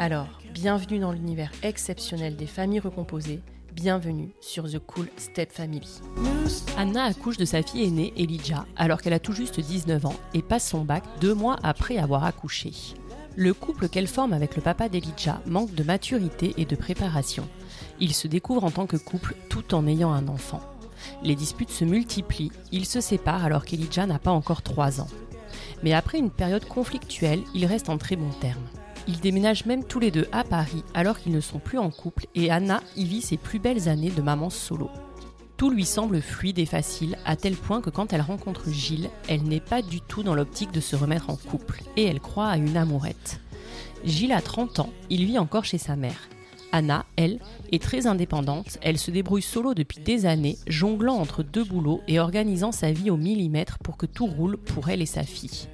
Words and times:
Alors, 0.00 0.28
bienvenue 0.54 1.00
dans 1.00 1.10
l'univers 1.10 1.50
exceptionnel 1.64 2.36
des 2.36 2.46
familles 2.46 2.78
recomposées 2.78 3.42
bienvenue 3.72 4.30
sur 4.40 4.70
The 4.70 4.78
Cool 4.78 5.08
Step 5.16 5.50
Family. 5.50 6.00
Anna 6.76 7.02
accouche 7.02 7.36
de 7.36 7.44
sa 7.44 7.62
fille 7.62 7.84
aînée, 7.84 8.12
Elijah, 8.16 8.64
alors 8.76 9.02
qu'elle 9.02 9.12
a 9.12 9.18
tout 9.18 9.32
juste 9.32 9.58
19 9.58 10.06
ans 10.06 10.14
et 10.34 10.42
passe 10.42 10.68
son 10.68 10.84
bac 10.84 11.02
deux 11.20 11.34
mois 11.34 11.56
après 11.64 11.98
avoir 11.98 12.24
accouché. 12.24 12.72
Le 13.34 13.52
couple 13.54 13.88
qu'elle 13.88 14.06
forme 14.06 14.32
avec 14.32 14.54
le 14.54 14.62
papa 14.62 14.88
d'Elijah 14.88 15.40
manque 15.46 15.74
de 15.74 15.82
maturité 15.82 16.54
et 16.58 16.64
de 16.64 16.76
préparation. 16.76 17.48
Ils 17.98 18.14
se 18.14 18.28
découvrent 18.28 18.64
en 18.64 18.70
tant 18.70 18.86
que 18.86 18.96
couple 18.96 19.34
tout 19.48 19.74
en 19.74 19.86
ayant 19.88 20.12
un 20.12 20.28
enfant. 20.28 20.60
Les 21.24 21.34
disputes 21.34 21.70
se 21.70 21.84
multiplient, 21.84 22.52
ils 22.70 22.86
se 22.86 23.00
séparent 23.00 23.44
alors 23.44 23.64
qu'Elijah 23.64 24.06
n'a 24.06 24.20
pas 24.20 24.30
encore 24.30 24.62
3 24.62 25.00
ans. 25.00 25.08
Mais 25.82 25.92
après 25.92 26.18
une 26.18 26.30
période 26.30 26.66
conflictuelle, 26.66 27.42
ils 27.52 27.66
restent 27.66 27.90
en 27.90 27.98
très 27.98 28.14
bons 28.14 28.34
termes. 28.40 28.66
Ils 29.06 29.20
déménagent 29.20 29.66
même 29.66 29.84
tous 29.84 30.00
les 30.00 30.10
deux 30.10 30.26
à 30.32 30.44
Paris 30.44 30.82
alors 30.94 31.18
qu'ils 31.18 31.32
ne 31.32 31.40
sont 31.40 31.58
plus 31.58 31.78
en 31.78 31.90
couple 31.90 32.26
et 32.34 32.50
Anna 32.50 32.82
y 32.96 33.04
vit 33.04 33.22
ses 33.22 33.36
plus 33.36 33.58
belles 33.58 33.88
années 33.88 34.10
de 34.10 34.22
maman 34.22 34.50
solo. 34.50 34.90
Tout 35.56 35.70
lui 35.70 35.84
semble 35.84 36.20
fluide 36.20 36.58
et 36.58 36.66
facile 36.66 37.18
à 37.24 37.34
tel 37.34 37.54
point 37.54 37.80
que 37.80 37.90
quand 37.90 38.12
elle 38.12 38.20
rencontre 38.20 38.70
Gilles, 38.70 39.10
elle 39.28 39.42
n'est 39.42 39.60
pas 39.60 39.82
du 39.82 40.00
tout 40.00 40.22
dans 40.22 40.34
l'optique 40.34 40.72
de 40.72 40.80
se 40.80 40.94
remettre 40.94 41.30
en 41.30 41.36
couple 41.36 41.82
et 41.96 42.04
elle 42.04 42.20
croit 42.20 42.48
à 42.48 42.56
une 42.56 42.76
amourette. 42.76 43.40
Gilles 44.04 44.32
a 44.32 44.40
30 44.40 44.78
ans, 44.78 44.92
il 45.10 45.24
vit 45.24 45.38
encore 45.38 45.64
chez 45.64 45.78
sa 45.78 45.96
mère. 45.96 46.28
Anna, 46.70 47.06
elle, 47.16 47.40
est 47.72 47.82
très 47.82 48.06
indépendante, 48.06 48.78
elle 48.82 48.98
se 48.98 49.10
débrouille 49.10 49.42
solo 49.42 49.74
depuis 49.74 50.00
des 50.00 50.26
années, 50.26 50.58
jonglant 50.66 51.16
entre 51.16 51.42
deux 51.42 51.64
boulots 51.64 52.02
et 52.06 52.20
organisant 52.20 52.72
sa 52.72 52.92
vie 52.92 53.10
au 53.10 53.16
millimètre 53.16 53.78
pour 53.78 53.96
que 53.96 54.06
tout 54.06 54.26
roule 54.26 54.58
pour 54.58 54.88
elle 54.90 55.02
et 55.02 55.06
sa 55.06 55.24
fille. 55.24 55.68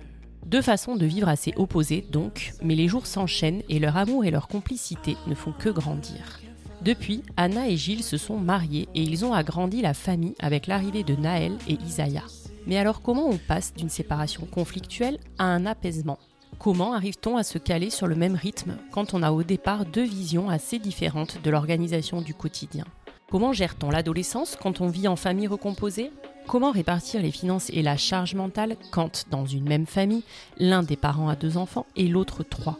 Deux 0.47 0.63
façons 0.63 0.95
de 0.97 1.07
vivre 1.07 1.29
assez 1.29 1.53
opposées 1.57 2.07
donc, 2.11 2.53
mais 2.63 2.75
les 2.75 2.87
jours 2.87 3.07
s'enchaînent 3.07 3.63
et 3.69 3.79
leur 3.79 3.97
amour 3.97 4.25
et 4.25 4.31
leur 4.31 4.47
complicité 4.47 5.17
ne 5.27 5.35
font 5.35 5.53
que 5.53 5.71
grandir. 5.71 6.41
Depuis, 6.83 7.23
Anna 7.37 7.69
et 7.69 7.77
Gilles 7.77 8.03
se 8.03 8.19
sont 8.19 8.37
mariés 8.37 8.89
et 8.95 9.03
ils 9.03 9.25
ont 9.25 9.33
agrandi 9.33 9.81
la 9.81 9.95
famille 9.95 10.35
avec 10.39 10.67
l'arrivée 10.67 11.03
de 11.03 11.17
Naël 11.17 11.57
et 11.67 11.79
Isaiah. 11.87 12.25
Mais 12.67 12.77
alors 12.77 13.01
comment 13.01 13.27
on 13.27 13.39
passe 13.39 13.73
d'une 13.75 13.89
séparation 13.89 14.47
conflictuelle 14.47 15.19
à 15.39 15.45
un 15.45 15.65
apaisement? 15.65 16.19
Comment 16.59 16.93
arrive-t-on 16.93 17.37
à 17.37 17.43
se 17.43 17.59
caler 17.59 17.91
sur 17.91 18.07
le 18.07 18.15
même 18.15 18.37
rythme 18.37 18.77
quand 18.91 19.15
on 19.15 19.23
a 19.23 19.33
au 19.33 19.43
départ 19.43 19.87
deux 19.87 20.05
visions 20.05 20.51
assez 20.51 20.79
différentes 20.79 21.43
de 21.43 21.51
l'organisation 21.51 22.21
du 22.21 22.35
quotidien? 22.35 22.85
Comment 23.31 23.53
gère-t-on 23.53 23.91
l'adolescence 23.91 24.57
quand 24.61 24.81
on 24.81 24.89
vit 24.89 25.09
en 25.09 25.17
famille 25.17 25.47
recomposée? 25.47 26.11
Comment 26.47 26.71
répartir 26.71 27.23
les 27.23 27.31
finances 27.31 27.71
et 27.71 27.83
la 27.83 27.97
charge 27.97 28.35
mentale 28.35 28.77
quand, 28.91 29.25
dans 29.31 29.47
une 29.47 29.69
même 29.69 29.87
famille, 29.87 30.23
l'un 30.59 30.83
des 30.83 30.97
parents 30.97 31.29
a 31.29 31.37
deux 31.37 31.57
enfants 31.57 31.87
et 31.97 32.07
l'autre 32.07 32.43
trois? 32.43 32.79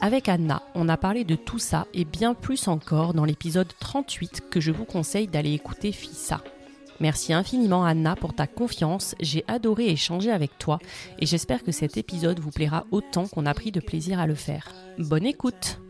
Avec 0.00 0.28
Anna, 0.28 0.62
on 0.74 0.88
a 0.88 0.96
parlé 0.96 1.24
de 1.24 1.36
tout 1.36 1.58
ça 1.58 1.86
et 1.94 2.04
bien 2.04 2.34
plus 2.34 2.68
encore 2.68 3.14
dans 3.14 3.24
l'épisode 3.24 3.72
38 3.78 4.44
que 4.50 4.60
je 4.60 4.72
vous 4.72 4.84
conseille 4.84 5.28
d'aller 5.28 5.52
écouter 5.52 5.92
Fissa. 5.92 6.42
Merci 7.00 7.32
infiniment 7.32 7.84
Anna 7.84 8.16
pour 8.16 8.34
ta 8.34 8.46
confiance, 8.46 9.14
j'ai 9.20 9.44
adoré 9.48 9.88
échanger 9.88 10.30
avec 10.30 10.56
toi 10.58 10.78
et 11.18 11.26
j'espère 11.26 11.64
que 11.64 11.72
cet 11.72 11.96
épisode 11.96 12.40
vous 12.40 12.50
plaira 12.50 12.86
autant 12.92 13.26
qu'on 13.26 13.46
a 13.46 13.54
pris 13.54 13.72
de 13.72 13.80
plaisir 13.80 14.20
à 14.20 14.26
le 14.26 14.34
faire. 14.34 14.72
Bonne 14.98 15.26
écoute 15.26 15.80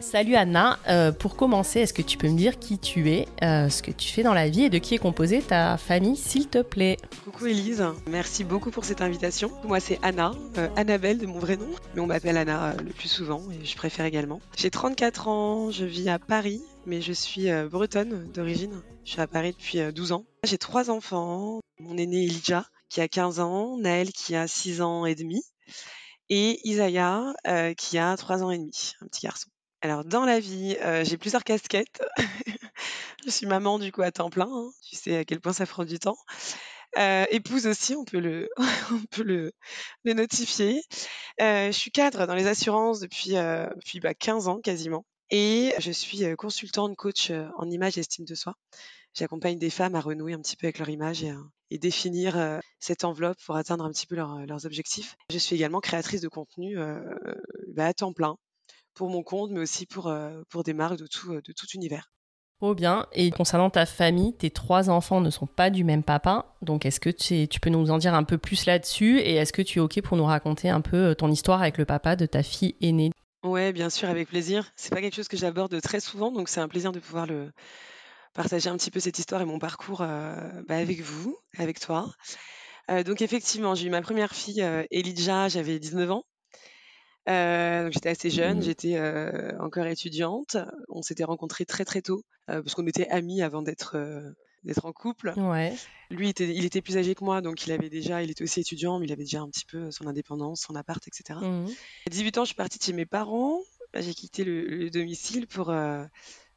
Salut 0.00 0.36
Anna, 0.36 0.78
euh, 0.88 1.12
pour 1.12 1.36
commencer, 1.36 1.80
est-ce 1.80 1.92
que 1.92 2.02
tu 2.02 2.18
peux 2.18 2.28
me 2.28 2.36
dire 2.36 2.58
qui 2.58 2.78
tu 2.78 3.10
es, 3.10 3.26
euh, 3.42 3.68
ce 3.68 3.82
que 3.82 3.90
tu 3.90 4.08
fais 4.08 4.22
dans 4.22 4.34
la 4.34 4.48
vie 4.48 4.64
et 4.64 4.70
de 4.70 4.78
qui 4.78 4.94
est 4.94 4.98
composée 4.98 5.42
ta 5.42 5.76
famille, 5.76 6.16
s'il 6.16 6.48
te 6.48 6.62
plaît? 6.62 6.98
Coucou 7.24 7.46
Elise, 7.46 7.84
merci 8.08 8.44
beaucoup 8.44 8.70
pour 8.70 8.84
cette 8.84 9.00
invitation. 9.00 9.50
Moi 9.64 9.80
c'est 9.80 9.98
Anna, 10.02 10.32
euh, 10.58 10.68
Annabelle 10.76 11.18
de 11.18 11.26
mon 11.26 11.38
vrai 11.38 11.56
nom, 11.56 11.68
mais 11.94 12.00
on 12.00 12.06
m'appelle 12.06 12.36
Anna 12.36 12.74
le 12.76 12.92
plus 12.92 13.08
souvent 13.08 13.42
et 13.50 13.64
je 13.64 13.76
préfère 13.76 14.04
également. 14.04 14.40
J'ai 14.56 14.70
34 14.70 15.28
ans, 15.28 15.70
je 15.70 15.84
vis 15.84 16.08
à 16.08 16.18
Paris, 16.18 16.62
mais 16.86 17.00
je 17.00 17.12
suis 17.12 17.48
bretonne 17.70 18.30
d'origine. 18.32 18.80
Je 19.04 19.12
suis 19.12 19.20
à 19.20 19.26
Paris 19.26 19.52
depuis 19.52 19.80
12 19.92 20.12
ans. 20.12 20.24
J'ai 20.44 20.58
trois 20.58 20.90
enfants, 20.90 21.60
mon 21.80 21.96
aîné 21.96 22.24
Elijah 22.24 22.66
qui 22.88 23.00
a 23.00 23.08
15 23.08 23.40
ans, 23.40 23.76
Naël 23.78 24.12
qui 24.12 24.36
a 24.36 24.46
6 24.46 24.80
ans 24.80 25.06
et 25.06 25.14
demi 25.14 25.42
et 26.28 26.60
Isaiah 26.64 27.34
qui 27.76 27.98
a 27.98 28.16
3 28.16 28.42
ans 28.42 28.50
et 28.50 28.58
demi, 28.58 28.92
un 29.00 29.06
petit 29.06 29.26
garçon. 29.26 29.48
Alors 29.86 30.04
dans 30.04 30.24
la 30.24 30.40
vie, 30.40 30.76
euh, 30.82 31.04
j'ai 31.04 31.16
plusieurs 31.16 31.44
casquettes. 31.44 32.02
Je 33.24 33.30
suis 33.30 33.46
maman 33.46 33.78
du 33.78 33.92
coup 33.92 34.02
à 34.02 34.10
temps 34.10 34.30
plein, 34.30 34.48
hein. 34.50 34.68
Tu 34.82 34.96
sais 34.96 35.18
à 35.18 35.24
quel 35.24 35.40
point 35.40 35.52
ça 35.52 35.64
prend 35.64 35.84
du 35.84 36.00
temps. 36.00 36.16
Euh, 36.98 37.24
épouse 37.30 37.68
aussi, 37.68 37.94
on 37.94 38.04
peut 38.04 38.18
le 38.18 38.48
notifier. 40.04 40.82
Euh, 41.40 41.66
je 41.68 41.70
suis 41.78 41.92
cadre 41.92 42.26
dans 42.26 42.34
les 42.34 42.48
assurances 42.48 42.98
depuis, 42.98 43.34
depuis, 43.34 44.00
bah, 44.00 44.12
15 44.12 44.48
ans 44.48 44.60
quasiment. 44.60 45.04
Et 45.30 45.72
je 45.78 45.92
suis 45.92 46.24
consultante, 46.36 46.96
coach 46.96 47.30
en 47.56 47.70
image 47.70 47.96
et 47.96 48.00
estime 48.00 48.24
de 48.24 48.34
soi. 48.34 48.54
J'accompagne 49.14 49.60
des 49.60 49.70
femmes 49.70 49.94
à 49.94 50.00
renouer 50.00 50.32
un 50.32 50.40
petit 50.40 50.56
peu 50.56 50.66
avec 50.66 50.80
leur 50.80 50.88
image 50.88 51.24
et, 51.70 51.78
définir 51.78 52.60
cette 52.80 53.04
enveloppe 53.04 53.38
pour 53.46 53.54
atteindre 53.54 53.84
un 53.84 53.92
petit 53.92 54.08
peu 54.08 54.16
leurs 54.16 54.66
objectifs. 54.66 55.14
Je 55.30 55.38
suis 55.38 55.54
également 55.54 55.80
créatrice 55.80 56.22
de 56.22 56.28
contenu 56.28 56.76
bah, 57.68 57.86
à 57.86 57.94
temps 57.94 58.12
plein 58.12 58.36
pour 58.96 59.10
mon 59.10 59.22
compte, 59.22 59.50
mais 59.50 59.60
aussi 59.60 59.86
pour, 59.86 60.12
pour 60.48 60.64
des 60.64 60.74
marques 60.74 60.98
de 60.98 61.06
tout, 61.06 61.34
de 61.34 61.52
tout 61.52 61.66
univers. 61.74 62.10
Oh 62.60 62.74
bien. 62.74 63.06
Et 63.12 63.30
concernant 63.30 63.68
ta 63.68 63.84
famille, 63.84 64.34
tes 64.34 64.50
trois 64.50 64.88
enfants 64.88 65.20
ne 65.20 65.28
sont 65.28 65.46
pas 65.46 65.68
du 65.68 65.84
même 65.84 66.02
papa. 66.02 66.56
Donc, 66.62 66.86
est-ce 66.86 67.00
que 67.00 67.10
tu, 67.10 67.46
tu, 67.48 67.60
peux 67.60 67.68
nous 67.68 67.90
en 67.90 67.98
dire 67.98 68.14
un 68.14 68.24
peu 68.24 68.38
plus 68.38 68.64
là-dessus? 68.64 69.18
Et 69.20 69.34
est-ce 69.34 69.52
que 69.52 69.60
tu 69.60 69.78
es 69.78 69.82
OK 69.82 70.00
pour 70.00 70.16
nous 70.16 70.24
raconter 70.24 70.70
un 70.70 70.80
peu 70.80 71.14
ton 71.14 71.30
histoire 71.30 71.60
avec 71.60 71.76
le 71.76 71.84
papa 71.84 72.16
de 72.16 72.24
ta 72.24 72.42
fille 72.42 72.74
aînée? 72.80 73.10
Ouais, 73.46 73.72
bien 73.72 73.90
sûr, 73.90 74.08
avec 74.08 74.28
plaisir. 74.28 74.72
C'est 74.74 74.90
pas 74.90 75.00
quelque 75.00 75.14
chose 75.14 75.28
que 75.28 75.36
j'aborde 75.36 75.80
très 75.80 76.00
souvent, 76.00 76.32
donc 76.32 76.48
c'est 76.48 76.60
un 76.60 76.68
plaisir 76.68 76.92
de 76.92 76.98
pouvoir 76.98 77.26
le 77.26 77.52
partager 78.34 78.68
un 78.68 78.76
petit 78.76 78.90
peu 78.90 79.00
cette 79.00 79.18
histoire 79.18 79.40
et 79.40 79.44
mon 79.44 79.58
parcours 79.58 80.00
euh, 80.02 80.34
bah, 80.68 80.76
avec 80.76 81.00
vous, 81.00 81.36
avec 81.56 81.78
toi. 81.78 82.12
Euh, 82.90 83.02
donc 83.02 83.22
effectivement, 83.22 83.74
j'ai 83.74 83.86
eu 83.86 83.90
ma 83.90 84.02
première 84.02 84.34
fille, 84.34 84.62
euh, 84.62 84.84
Elijah, 84.90 85.48
j'avais 85.48 85.78
19 85.78 86.10
ans. 86.10 86.24
Donc 87.26 87.92
j'étais 87.92 88.08
assez 88.08 88.30
jeune, 88.30 88.58
mmh. 88.58 88.62
j'étais 88.62 89.00
encore 89.60 89.86
étudiante. 89.86 90.56
On 90.88 91.02
s'était 91.02 91.24
rencontrés 91.24 91.64
très 91.64 91.84
très 91.84 92.02
tôt 92.02 92.24
parce 92.46 92.74
qu'on 92.74 92.86
était 92.86 93.08
amis 93.08 93.42
avant 93.42 93.62
d'être 93.62 93.96
d'être 94.66 94.84
en 94.84 94.92
couple. 94.92 95.32
Ouais. 95.36 95.74
Lui, 96.10 96.28
était, 96.28 96.48
il 96.54 96.64
était 96.64 96.82
plus 96.82 96.96
âgé 96.98 97.14
que 97.14 97.24
moi, 97.24 97.40
donc 97.40 97.66
il 97.66 97.72
avait 97.72 97.88
déjà, 97.88 98.22
il 98.22 98.30
était 98.30 98.42
aussi 98.42 98.60
étudiant, 98.60 98.98
mais 98.98 99.06
il 99.06 99.12
avait 99.12 99.22
déjà 99.22 99.40
un 99.40 99.48
petit 99.48 99.64
peu 99.64 99.90
son 99.90 100.06
indépendance, 100.06 100.62
son 100.62 100.74
appart, 100.74 101.02
etc. 101.06 101.38
Mmh. 101.40 101.66
À 102.06 102.10
18 102.10 102.38
ans, 102.38 102.44
je 102.44 102.48
suis 102.48 102.56
partie 102.56 102.78
de 102.78 102.82
chez 102.84 102.92
mes 102.92 103.06
parents. 103.06 103.60
J'ai 103.94 104.14
quitté 104.14 104.44
le, 104.44 104.90
domicile 104.90 105.46
pour, 105.46 105.70
euh, 105.70 106.04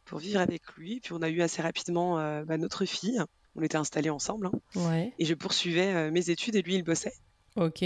pour 0.05 0.19
vivre 0.19 0.39
avec 0.39 0.63
lui. 0.77 0.99
Puis 0.99 1.13
on 1.13 1.21
a 1.21 1.29
eu 1.29 1.41
assez 1.41 1.61
rapidement 1.61 2.19
euh, 2.19 2.43
bah, 2.43 2.57
notre 2.57 2.85
fille. 2.85 3.21
On 3.55 3.61
était 3.61 3.77
installés 3.77 4.09
ensemble. 4.09 4.47
Hein. 4.47 4.59
Ouais. 4.75 5.13
Et 5.19 5.25
je 5.25 5.33
poursuivais 5.33 5.93
euh, 5.93 6.11
mes 6.11 6.29
études 6.29 6.55
et 6.55 6.61
lui, 6.61 6.75
il 6.75 6.83
bossait. 6.83 7.13
Ok. 7.55 7.83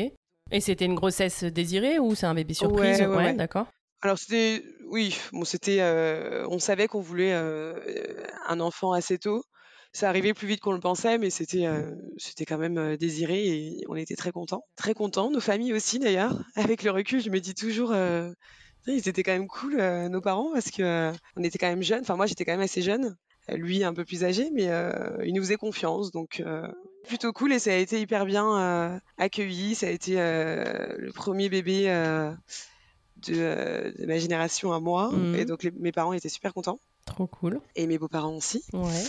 Et 0.52 0.62
c'était 0.62 0.86
une 0.86 0.96
grossesse 0.96 1.44
désirée 1.44 2.00
ou 2.00 2.16
c'est 2.16 2.26
un 2.26 2.36
bébé 2.36 2.54
surprise 2.54 3.00
Ouais, 3.00 3.08
ouais, 3.08 3.34
d'accord. 3.34 3.68
Alors 4.02 4.18
c'était, 4.18 4.64
oui, 4.90 5.18
bon, 5.32 5.46
c'était, 5.46 5.82
on 6.50 6.60
savait 6.60 6.88
qu'on 6.88 7.02
voulait 7.02 7.34
un 7.34 8.60
enfant 8.60 8.92
assez 8.92 9.18
tôt 9.18 9.44
ça 9.94 10.10
arrivait 10.10 10.34
plus 10.34 10.48
vite 10.48 10.60
qu'on 10.60 10.74
le 10.74 10.80
pensait, 10.80 11.20
mais 11.20 11.30
c'était 11.30 11.68
euh, 11.68 11.92
c'était 12.18 12.46
quand 12.46 12.58
même 12.58 12.78
euh, 12.80 12.98
désiré 12.98 13.48
et 13.48 13.84
on 13.88 13.96
était 13.96 14.16
très 14.16 14.32
contents. 14.32 14.66
Très 14.76 14.96
contents, 14.96 15.30
nos 15.30 15.40
familles 15.40 15.74
aussi 15.74 16.00
d'ailleurs. 16.00 16.44
Avec 16.56 16.82
le 16.84 16.90
recul, 16.90 17.22
je 17.22 17.30
me 17.30 17.40
dis 17.40 17.54
toujours, 17.54 17.92
euh, 17.92 18.32
ils 18.88 19.08
étaient 19.08 19.24
quand 19.24 19.32
même 19.32 19.48
cool, 19.48 19.78
nos 20.10 20.20
parents, 20.20 20.52
parce 20.52 20.72
que 20.72 21.12
on 21.38 21.44
était 21.44 21.60
quand 21.60 21.70
même 21.70 21.84
jeunes. 21.84 22.02
Enfin, 22.02 22.16
moi, 22.16 22.26
j'étais 22.26 22.44
quand 22.44 22.52
même 22.52 22.62
assez 22.62 22.82
jeune. 22.82 23.16
Lui, 23.50 23.84
un 23.84 23.94
peu 23.94 24.04
plus 24.04 24.24
âgé, 24.24 24.50
mais 24.52 24.70
il 25.24 25.34
nous 25.34 25.42
faisait 25.42 25.56
confiance, 25.56 26.12
donc 26.12 26.44
plutôt 27.08 27.34
cool 27.34 27.54
et 27.54 27.60
ça 27.60 27.72
a 27.72 27.76
été 27.76 28.00
hyper 28.00 28.26
bien 28.26 29.02
accueilli. 29.18 29.76
Ça 29.76 29.88
a 29.88 29.90
été 29.90 30.16
le 30.16 31.12
premier 31.12 31.50
bébé. 31.50 31.88
De, 33.28 34.06
ma 34.06 34.18
génération 34.18 34.74
à 34.74 34.82
moi. 34.82 35.10
Mmh. 35.10 35.36
Et 35.36 35.46
donc 35.46 35.64
mes 35.80 35.94
parents 35.94 36.12
étaient 36.12 36.28
super 36.28 36.54
contents. 36.54 36.82
Trop 37.06 37.26
cool. 37.26 37.62
Et 37.78 37.88
mes 37.88 37.98
beaux-parents 37.98 38.36
aussi. 38.36 38.66
Ouais. 38.74 39.04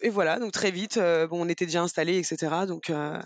Et 0.00 0.10
voilà, 0.10 0.38
donc 0.38 0.52
très 0.52 0.70
vite, 0.70 0.96
euh, 0.96 1.26
bon, 1.26 1.44
on 1.44 1.48
était 1.48 1.66
déjà 1.66 1.82
installés, 1.82 2.18
etc. 2.18 2.66
Donc 2.66 2.90
euh, 2.90 3.20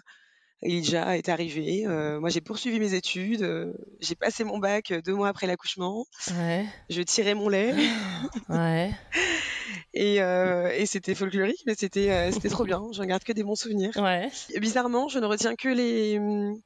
Elijah 0.63 1.17
est 1.17 1.29
arrivé. 1.29 1.85
Euh, 1.87 2.19
moi, 2.19 2.31
j'ai 2.31 2.41
poursuivi 2.41 2.81
mes 2.81 2.95
études. 2.95 3.75
j'ai 4.01 4.15
passé 4.15 4.45
mon 4.45 4.59
bac 4.59 4.93
deux 5.05 5.15
mois 5.15 5.29
après 5.29 5.47
l'accouchement. 5.47 6.07
Ouais. 6.31 6.67
Je 6.89 7.03
tirais 7.03 7.35
mon 7.35 7.49
lait. 7.49 7.75
ouais. 8.49 8.91
Et, 9.95 10.17
et 10.17 10.87
c'était 10.87 11.15
folklorique, 11.15 11.63
mais 11.67 11.75
c'était 11.77 12.31
c'était 12.33 12.49
trop 12.49 12.65
bien. 12.65 12.83
J'en 12.93 13.05
garde 13.05 13.25
que 13.25 13.33
des 13.33 13.43
bons 13.45 13.55
souvenirs. 13.55 13.97
Ouais. 13.97 14.31
bizarrement, 14.59 15.09
je 15.09 15.19
ne 15.19 15.27
retiens 15.27 15.55
que 15.55 15.69
les 15.69 16.21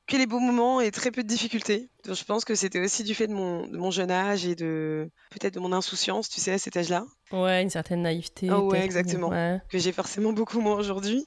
que 0.07 0.17
les 0.17 0.27
beaux 0.27 0.41
moments 0.41 0.81
et 0.81 0.91
très 0.91 1.11
peu 1.11 1.23
de 1.23 1.29
difficultés. 1.29 1.91
Donc, 2.05 2.17
je 2.17 2.25
pense 2.25 2.45
que 2.45 2.55
c'était 2.55 2.81
aussi 2.81 3.03
du 3.03 3.15
fait 3.15 3.27
de 3.27 3.33
mon, 3.33 3.67
de 3.67 3.77
mon 3.77 3.91
jeune 3.91 4.11
âge 4.11 4.47
et 4.47 4.55
de 4.55 5.11
peut-être 5.31 5.55
de 5.55 5.61
mon 5.61 5.73
insouciance, 5.73 6.29
tu 6.29 6.41
sais, 6.41 6.53
à 6.53 6.59
cet 6.59 6.77
âge-là. 6.77 7.05
Ouais, 7.33 7.63
une 7.63 7.71
certaine 7.71 8.03
naïveté. 8.03 8.51
Oh, 8.51 8.71
ouais, 8.71 8.85
exactement. 8.85 9.31
Que 9.69 9.79
j'ai 9.79 9.93
forcément 9.93 10.33
beaucoup 10.33 10.61
moins 10.61 10.77
aujourd'hui. 10.77 11.27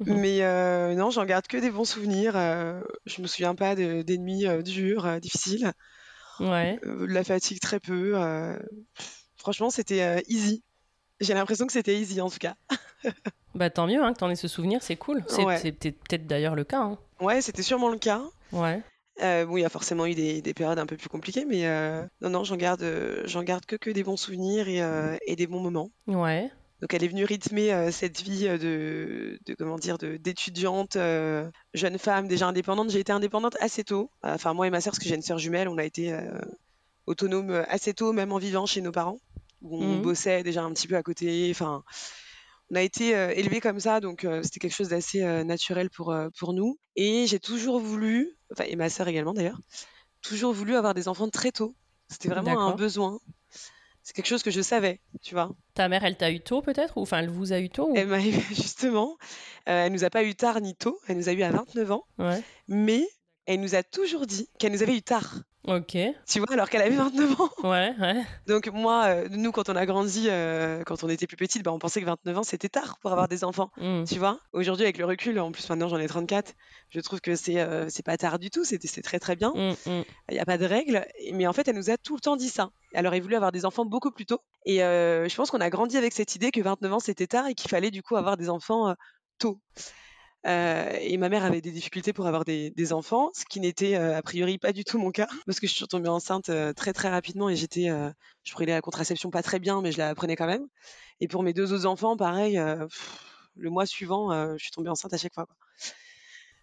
Mhm. 0.00 0.16
Mais 0.18 0.42
euh, 0.42 0.94
non, 0.94 1.10
j'en 1.10 1.24
garde 1.24 1.46
que 1.46 1.58
des 1.58 1.70
bons 1.70 1.84
souvenirs. 1.84 2.32
Euh, 2.34 2.80
je 3.06 3.20
me 3.22 3.26
souviens 3.26 3.54
pas 3.54 3.74
d'ennemis 3.74 4.46
euh, 4.46 4.62
durs, 4.62 5.06
euh, 5.06 5.18
difficiles. 5.18 5.72
Ouais. 6.40 6.80
de 6.82 7.04
la 7.04 7.22
fatigue 7.22 7.60
très 7.60 7.80
peu. 7.80 8.16
franchement, 9.36 9.68
c'était 9.68 10.22
easy. 10.28 10.62
J'ai 11.20 11.34
l'impression 11.34 11.66
que 11.66 11.72
c'était 11.72 11.98
easy 11.98 12.20
en 12.20 12.30
tout 12.30 12.38
cas. 12.38 12.54
bah 13.54 13.70
tant 13.70 13.86
mieux 13.86 14.02
hein, 14.02 14.12
que 14.12 14.18
t'en 14.18 14.30
aies 14.30 14.36
ce 14.36 14.48
souvenir, 14.48 14.82
c'est 14.82 14.96
cool. 14.96 15.24
C'est 15.28 15.72
peut-être 15.72 16.26
d'ailleurs 16.26 16.54
le 16.54 16.64
cas. 16.64 16.80
Hein. 16.80 16.98
Ouais, 17.20 17.42
c'était 17.42 17.62
sûrement 17.62 17.90
le 17.90 17.98
cas. 17.98 18.22
Ouais. 18.52 18.82
Euh, 19.22 19.44
bon, 19.44 19.56
il 19.56 19.60
y 19.60 19.64
a 19.64 19.68
forcément 19.68 20.06
eu 20.06 20.14
des, 20.14 20.54
périodes 20.54 20.78
un 20.78 20.86
peu 20.86 20.96
plus 20.96 21.08
compliquées, 21.08 21.44
mais 21.44 21.66
euh, 21.66 22.04
non, 22.20 22.30
non, 22.30 22.44
j'en 22.44 22.56
garde, 22.56 22.84
j'en 23.24 23.42
garde 23.42 23.66
que, 23.66 23.76
que 23.76 23.90
des 23.90 24.02
bons 24.02 24.16
souvenirs 24.16 24.68
et, 24.68 24.82
euh, 24.82 25.16
et, 25.26 25.36
des 25.36 25.46
bons 25.46 25.60
moments. 25.60 25.90
Ouais. 26.06 26.50
Donc, 26.80 26.94
elle 26.94 27.04
est 27.04 27.08
venue 27.08 27.24
rythmer 27.24 27.90
cette 27.92 28.22
vie 28.22 28.48
de, 28.48 29.38
de, 29.44 29.54
comment 29.54 29.76
dire, 29.76 29.98
d'étudiante, 29.98 30.96
jeune 31.74 31.98
femme, 31.98 32.26
déjà 32.26 32.46
indépendante. 32.46 32.88
J'ai 32.88 33.00
été 33.00 33.12
indépendante 33.12 33.56
assez 33.60 33.84
tôt. 33.84 34.10
Enfin, 34.22 34.54
moi 34.54 34.66
et 34.66 34.70
ma 34.70 34.80
sœur, 34.80 34.92
parce 34.92 35.00
que 35.00 35.08
j'ai 35.08 35.14
une 35.14 35.22
sœur 35.22 35.36
jumelle, 35.36 35.68
on 35.68 35.76
a 35.76 35.84
été 35.84 36.18
autonome 37.04 37.66
assez 37.68 37.92
tôt, 37.92 38.14
même 38.14 38.32
en 38.32 38.38
vivant 38.38 38.64
chez 38.64 38.80
nos 38.80 38.92
parents, 38.92 39.18
où 39.62 39.82
on 39.82 39.98
mmh. 39.98 40.02
bossait 40.02 40.42
déjà 40.42 40.62
un 40.62 40.72
petit 40.72 40.88
peu 40.88 40.96
à 40.96 41.02
côté. 41.02 41.48
Enfin, 41.50 41.82
on 42.70 42.76
a 42.76 42.82
été 42.82 43.08
élevés 43.10 43.60
comme 43.60 43.80
ça, 43.80 44.00
donc 44.00 44.26
c'était 44.42 44.60
quelque 44.60 44.74
chose 44.74 44.88
d'assez 44.88 45.22
naturel 45.44 45.90
pour, 45.90 46.14
pour 46.38 46.52
nous. 46.52 46.78
Et 46.96 47.26
j'ai 47.26 47.40
toujours 47.40 47.80
voulu, 47.80 48.36
enfin, 48.52 48.64
et 48.68 48.76
ma 48.76 48.88
sœur 48.88 49.08
également 49.08 49.34
d'ailleurs, 49.34 49.58
toujours 50.22 50.52
voulu 50.52 50.76
avoir 50.76 50.94
des 50.94 51.08
enfants 51.08 51.28
très 51.28 51.52
tôt. 51.52 51.74
C'était 52.08 52.28
vraiment 52.28 52.60
un 52.60 52.74
besoin. 52.74 53.18
C'est 54.02 54.14
quelque 54.14 54.26
chose 54.26 54.42
que 54.42 54.50
je 54.50 54.62
savais, 54.62 55.00
tu 55.22 55.34
vois. 55.34 55.54
Ta 55.74 55.88
mère, 55.88 56.04
elle 56.04 56.16
t'a 56.16 56.30
eu 56.30 56.40
tôt 56.40 56.62
peut-être? 56.62 56.96
Ou 56.96 57.02
enfin, 57.02 57.18
elle 57.18 57.28
vous 57.28 57.52
a 57.52 57.60
eu 57.60 57.68
tôt 57.68 57.92
Elle 57.94 58.08
m'a 58.08 58.20
eu, 58.20 58.32
justement. 58.50 59.16
elle 59.66 59.92
nous 59.92 60.04
a 60.04 60.10
pas 60.10 60.24
eu 60.24 60.34
tard 60.34 60.60
ni 60.60 60.74
tôt. 60.74 60.98
Elle 61.06 61.18
nous 61.18 61.28
a 61.28 61.32
eu 61.32 61.42
à 61.42 61.50
29 61.50 61.92
ans. 61.92 62.04
Ouais. 62.18 62.42
Mais 62.66 63.06
elle 63.46 63.60
nous 63.60 63.74
a 63.74 63.82
toujours 63.82 64.26
dit 64.26 64.48
qu'elle 64.58 64.72
nous 64.72 64.82
avait 64.82 64.96
eu 64.96 65.02
tard. 65.02 65.42
Ok. 65.68 65.96
Tu 66.26 66.38
vois, 66.38 66.52
alors 66.52 66.70
qu'elle 66.70 66.80
avait 66.80 66.96
29 66.96 67.40
ans. 67.40 67.50
Ouais, 67.64 67.94
ouais. 68.00 68.24
Donc 68.46 68.68
moi, 68.68 69.04
euh, 69.06 69.28
nous, 69.30 69.52
quand 69.52 69.68
on 69.68 69.76
a 69.76 69.84
grandi, 69.84 70.26
euh, 70.28 70.82
quand 70.84 71.04
on 71.04 71.08
était 71.08 71.26
plus 71.26 71.36
petite, 71.36 71.62
bah, 71.62 71.72
on 71.72 71.78
pensait 71.78 72.00
que 72.00 72.06
29 72.06 72.38
ans, 72.38 72.42
c'était 72.42 72.70
tard 72.70 72.98
pour 73.02 73.12
avoir 73.12 73.28
des 73.28 73.44
enfants. 73.44 73.70
Mm. 73.76 74.04
Tu 74.04 74.18
vois 74.18 74.40
Aujourd'hui, 74.52 74.84
avec 74.84 74.96
le 74.96 75.04
recul, 75.04 75.38
en 75.38 75.52
plus 75.52 75.68
maintenant 75.68 75.88
j'en 75.88 75.98
ai 75.98 76.06
34, 76.06 76.54
je 76.88 77.00
trouve 77.00 77.20
que 77.20 77.36
c'est 77.36 77.60
euh, 77.60 77.86
c'est 77.90 78.04
pas 78.04 78.16
tard 78.16 78.38
du 78.38 78.48
tout, 78.48 78.64
c'est 78.64 78.78
très 79.02 79.18
très 79.18 79.36
bien. 79.36 79.52
Mm, 79.54 79.90
mm. 79.90 80.04
Il 80.30 80.34
n'y 80.34 80.40
a 80.40 80.46
pas 80.46 80.56
de 80.56 80.64
règles. 80.64 81.06
Mais 81.34 81.46
en 81.46 81.52
fait, 81.52 81.68
elle 81.68 81.76
nous 81.76 81.90
a 81.90 81.98
tout 81.98 82.14
le 82.14 82.20
temps 82.20 82.36
dit 82.36 82.48
ça. 82.48 82.70
Elle 82.92 83.06
aurait 83.06 83.20
voulu 83.20 83.36
avoir 83.36 83.52
des 83.52 83.66
enfants 83.66 83.84
beaucoup 83.84 84.10
plus 84.10 84.26
tôt. 84.26 84.40
Et 84.64 84.78
je 84.78 85.34
pense 85.34 85.50
qu'on 85.50 85.60
a 85.60 85.70
grandi 85.70 85.98
avec 85.98 86.14
cette 86.14 86.34
idée 86.34 86.50
que 86.50 86.60
29 86.60 86.92
ans, 86.92 87.00
c'était 87.00 87.26
tard 87.26 87.46
et 87.48 87.54
qu'il 87.54 87.70
fallait 87.70 87.90
du 87.90 88.02
coup 88.02 88.16
avoir 88.16 88.38
des 88.38 88.48
enfants 88.48 88.94
tôt. 89.38 89.60
Euh, 90.46 90.96
et 91.00 91.18
ma 91.18 91.28
mère 91.28 91.44
avait 91.44 91.60
des 91.60 91.70
difficultés 91.70 92.12
pour 92.12 92.26
avoir 92.26 92.44
des, 92.44 92.92
enfants, 92.92 93.30
ce 93.34 93.44
qui 93.44 93.60
n'était 93.60 93.96
euh, 93.96 94.16
a 94.16 94.22
priori 94.22 94.56
pas 94.56 94.72
du 94.72 94.84
tout 94.84 94.98
mon 94.98 95.10
cas, 95.10 95.28
parce 95.44 95.60
que 95.60 95.66
je 95.66 95.74
suis 95.74 95.86
tombée 95.86 96.08
enceinte 96.08 96.48
euh, 96.48 96.72
très 96.72 96.94
très 96.94 97.10
rapidement 97.10 97.50
et 97.50 97.56
j'étais, 97.56 97.88
je 98.42 98.52
prenais 98.52 98.72
la 98.72 98.80
contraception 98.80 99.30
pas 99.30 99.42
très 99.42 99.58
bien, 99.58 99.82
mais 99.82 99.92
je 99.92 99.98
la 99.98 100.14
prenais 100.14 100.36
quand 100.36 100.46
même. 100.46 100.66
Et 101.20 101.28
pour 101.28 101.42
mes 101.42 101.52
deux 101.52 101.72
autres 101.72 101.86
enfants, 101.86 102.16
pareil, 102.16 102.58
le 103.56 103.70
mois 103.70 103.84
suivant, 103.84 104.56
je 104.56 104.62
suis 104.62 104.70
tombée 104.70 104.88
enceinte 104.88 105.12
à 105.12 105.18
chaque 105.18 105.34
fois. 105.34 105.46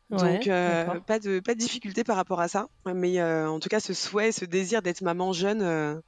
Donc 0.09 0.45
pas 0.45 1.19
de 1.19 1.39
pas 1.39 1.53
de 1.53 1.59
difficulté 1.59 2.03
par 2.03 2.15
rapport 2.15 2.39
à 2.39 2.47
ça, 2.47 2.67
mais 2.85 3.21
en 3.21 3.59
tout 3.59 3.69
cas 3.69 3.79
ce 3.79 3.93
souhait, 3.93 4.31
ce 4.31 4.45
désir 4.45 4.81
d'être 4.81 5.01
maman 5.01 5.33
jeune 5.33 6.01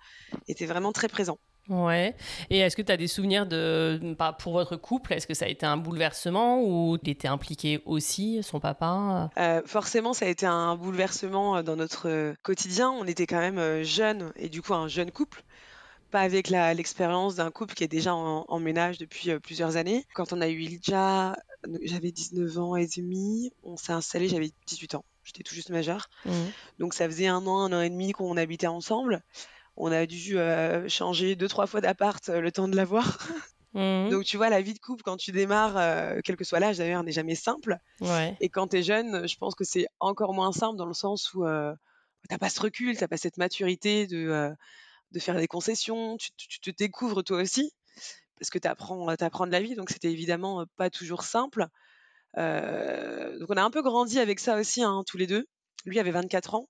était 0.47 0.65
vraiment 0.65 0.91
très 0.91 1.07
présent. 1.07 1.37
Ouais. 1.69 2.15
Et 2.49 2.57
est-ce 2.59 2.75
que 2.75 2.81
tu 2.81 2.91
as 2.91 2.97
des 2.97 3.07
souvenirs 3.07 3.45
de, 3.45 4.15
pour 4.39 4.53
votre 4.53 4.75
couple 4.75 5.13
Est-ce 5.13 5.27
que 5.27 5.35
ça 5.35 5.45
a 5.45 5.47
été 5.47 5.65
un 5.65 5.77
bouleversement 5.77 6.63
ou 6.63 6.97
il 7.03 7.09
était 7.09 7.27
impliqué 7.27 7.81
aussi, 7.85 8.41
son 8.41 8.59
papa? 8.59 9.29
Euh, 9.37 9.61
Forcément, 9.65 10.13
ça 10.13 10.25
a 10.25 10.29
été 10.29 10.47
un 10.47 10.75
bouleversement 10.75 11.57
euh, 11.57 11.61
dans 11.61 11.75
notre 11.75 12.09
euh, 12.09 12.33
quotidien. 12.41 12.89
On 12.89 13.05
était 13.05 13.27
quand 13.27 13.39
même 13.39 13.83
jeunes 13.83 14.31
et 14.35 14.49
du 14.49 14.61
coup 14.61 14.73
un 14.73 14.87
jeune 14.87 15.11
couple. 15.11 15.43
Pas 16.09 16.21
avec 16.21 16.49
l'expérience 16.49 17.35
d'un 17.35 17.51
couple 17.51 17.75
qui 17.75 17.83
est 17.83 17.87
déjà 17.87 18.15
en, 18.15 18.59
ménage 18.59 18.97
depuis 18.97 19.37
plusieurs 19.39 19.77
années. 19.77 20.07
Quand 20.15 20.33
on 20.33 20.41
a 20.41 20.47
eu 20.47 20.61
Ilja, 20.61 21.35
j'avais 21.83 22.11
19 22.11 22.57
ans 22.57 22.75
et 22.75 22.87
demi. 22.87 23.51
On 23.63 23.77
s'est 23.77 23.93
installé, 23.93 24.27
j'avais 24.27 24.49
18 24.65 24.95
ans. 24.95 25.05
J'étais 25.23 25.43
tout 25.43 25.53
juste 25.53 25.69
majeure. 25.69 26.09
Mmh. 26.25 26.31
Donc 26.79 26.95
ça 26.95 27.05
faisait 27.05 27.27
un 27.27 27.45
an, 27.45 27.59
un 27.59 27.73
an 27.77 27.81
et 27.81 27.91
demi 27.91 28.13
qu'on 28.13 28.37
habitait 28.37 28.65
ensemble 28.65 29.21
on 29.79 29.91
a 29.93 30.05
dû 30.05 30.37
euh, 30.37 30.87
changer 30.89 31.35
deux 31.35 31.47
trois 31.47 31.65
fois 31.65 31.79
d'appart 31.81 32.27
euh, 32.29 32.41
le 32.41 32.51
temps 32.51 32.67
de 32.67 32.75
l'avoir. 32.75 33.17
Mmh. 33.73 34.09
Donc 34.11 34.25
tu 34.25 34.35
vois 34.35 34.49
la 34.49 34.61
vie 34.61 34.73
de 34.73 34.79
couple 34.79 35.03
quand 35.03 35.17
tu 35.17 35.31
démarres, 35.31 35.77
euh, 35.77 36.19
quel 36.23 36.35
que 36.35 36.43
soit 36.43 36.59
l'âge 36.59 36.77
d'ailleurs, 36.77 37.03
n'est 37.03 37.13
jamais 37.13 37.35
simple. 37.35 37.77
Et 38.41 38.49
quand 38.49 38.67
tu 38.67 38.77
es 38.77 38.83
jeune, 38.83 39.27
je 39.27 39.37
pense 39.37 39.55
que 39.55 39.63
c'est 39.63 39.87
encore 39.99 40.33
moins 40.33 40.51
simple 40.51 40.77
dans 40.77 40.85
le 40.85 40.93
sens 40.93 41.33
où 41.33 41.45
tu 41.45 42.27
t'as 42.27 42.37
pas 42.37 42.49
ce 42.49 42.59
recul, 42.59 42.97
t'as 42.97 43.07
pas 43.07 43.17
cette 43.17 43.37
maturité 43.37 44.05
de 44.05 44.51
de 45.11 45.19
faire 45.19 45.37
des 45.37 45.47
concessions, 45.47 46.17
tu, 46.17 46.59
te 46.59 46.69
découvres 46.69 47.23
toi 47.23 47.41
aussi, 47.41 47.73
parce 48.37 48.51
que 48.51 48.59
tu 48.59 48.67
apprends, 48.67 49.07
apprends 49.07 49.47
de 49.47 49.51
la 49.51 49.59
vie, 49.59 49.73
donc 49.73 49.89
c'était 49.89 50.11
évidemment 50.11 50.65
pas 50.77 50.91
toujours 50.91 51.23
simple. 51.23 51.65
donc 52.35 53.49
on 53.49 53.57
a 53.57 53.63
un 53.63 53.71
peu 53.71 53.81
grandi 53.81 54.19
avec 54.19 54.39
ça 54.39 54.59
aussi, 54.59 54.83
hein, 54.83 55.03
tous 55.07 55.17
les 55.17 55.25
deux. 55.25 55.47
Lui 55.85 55.97
avait 55.97 56.11
24 56.11 56.55
ans, 56.55 56.69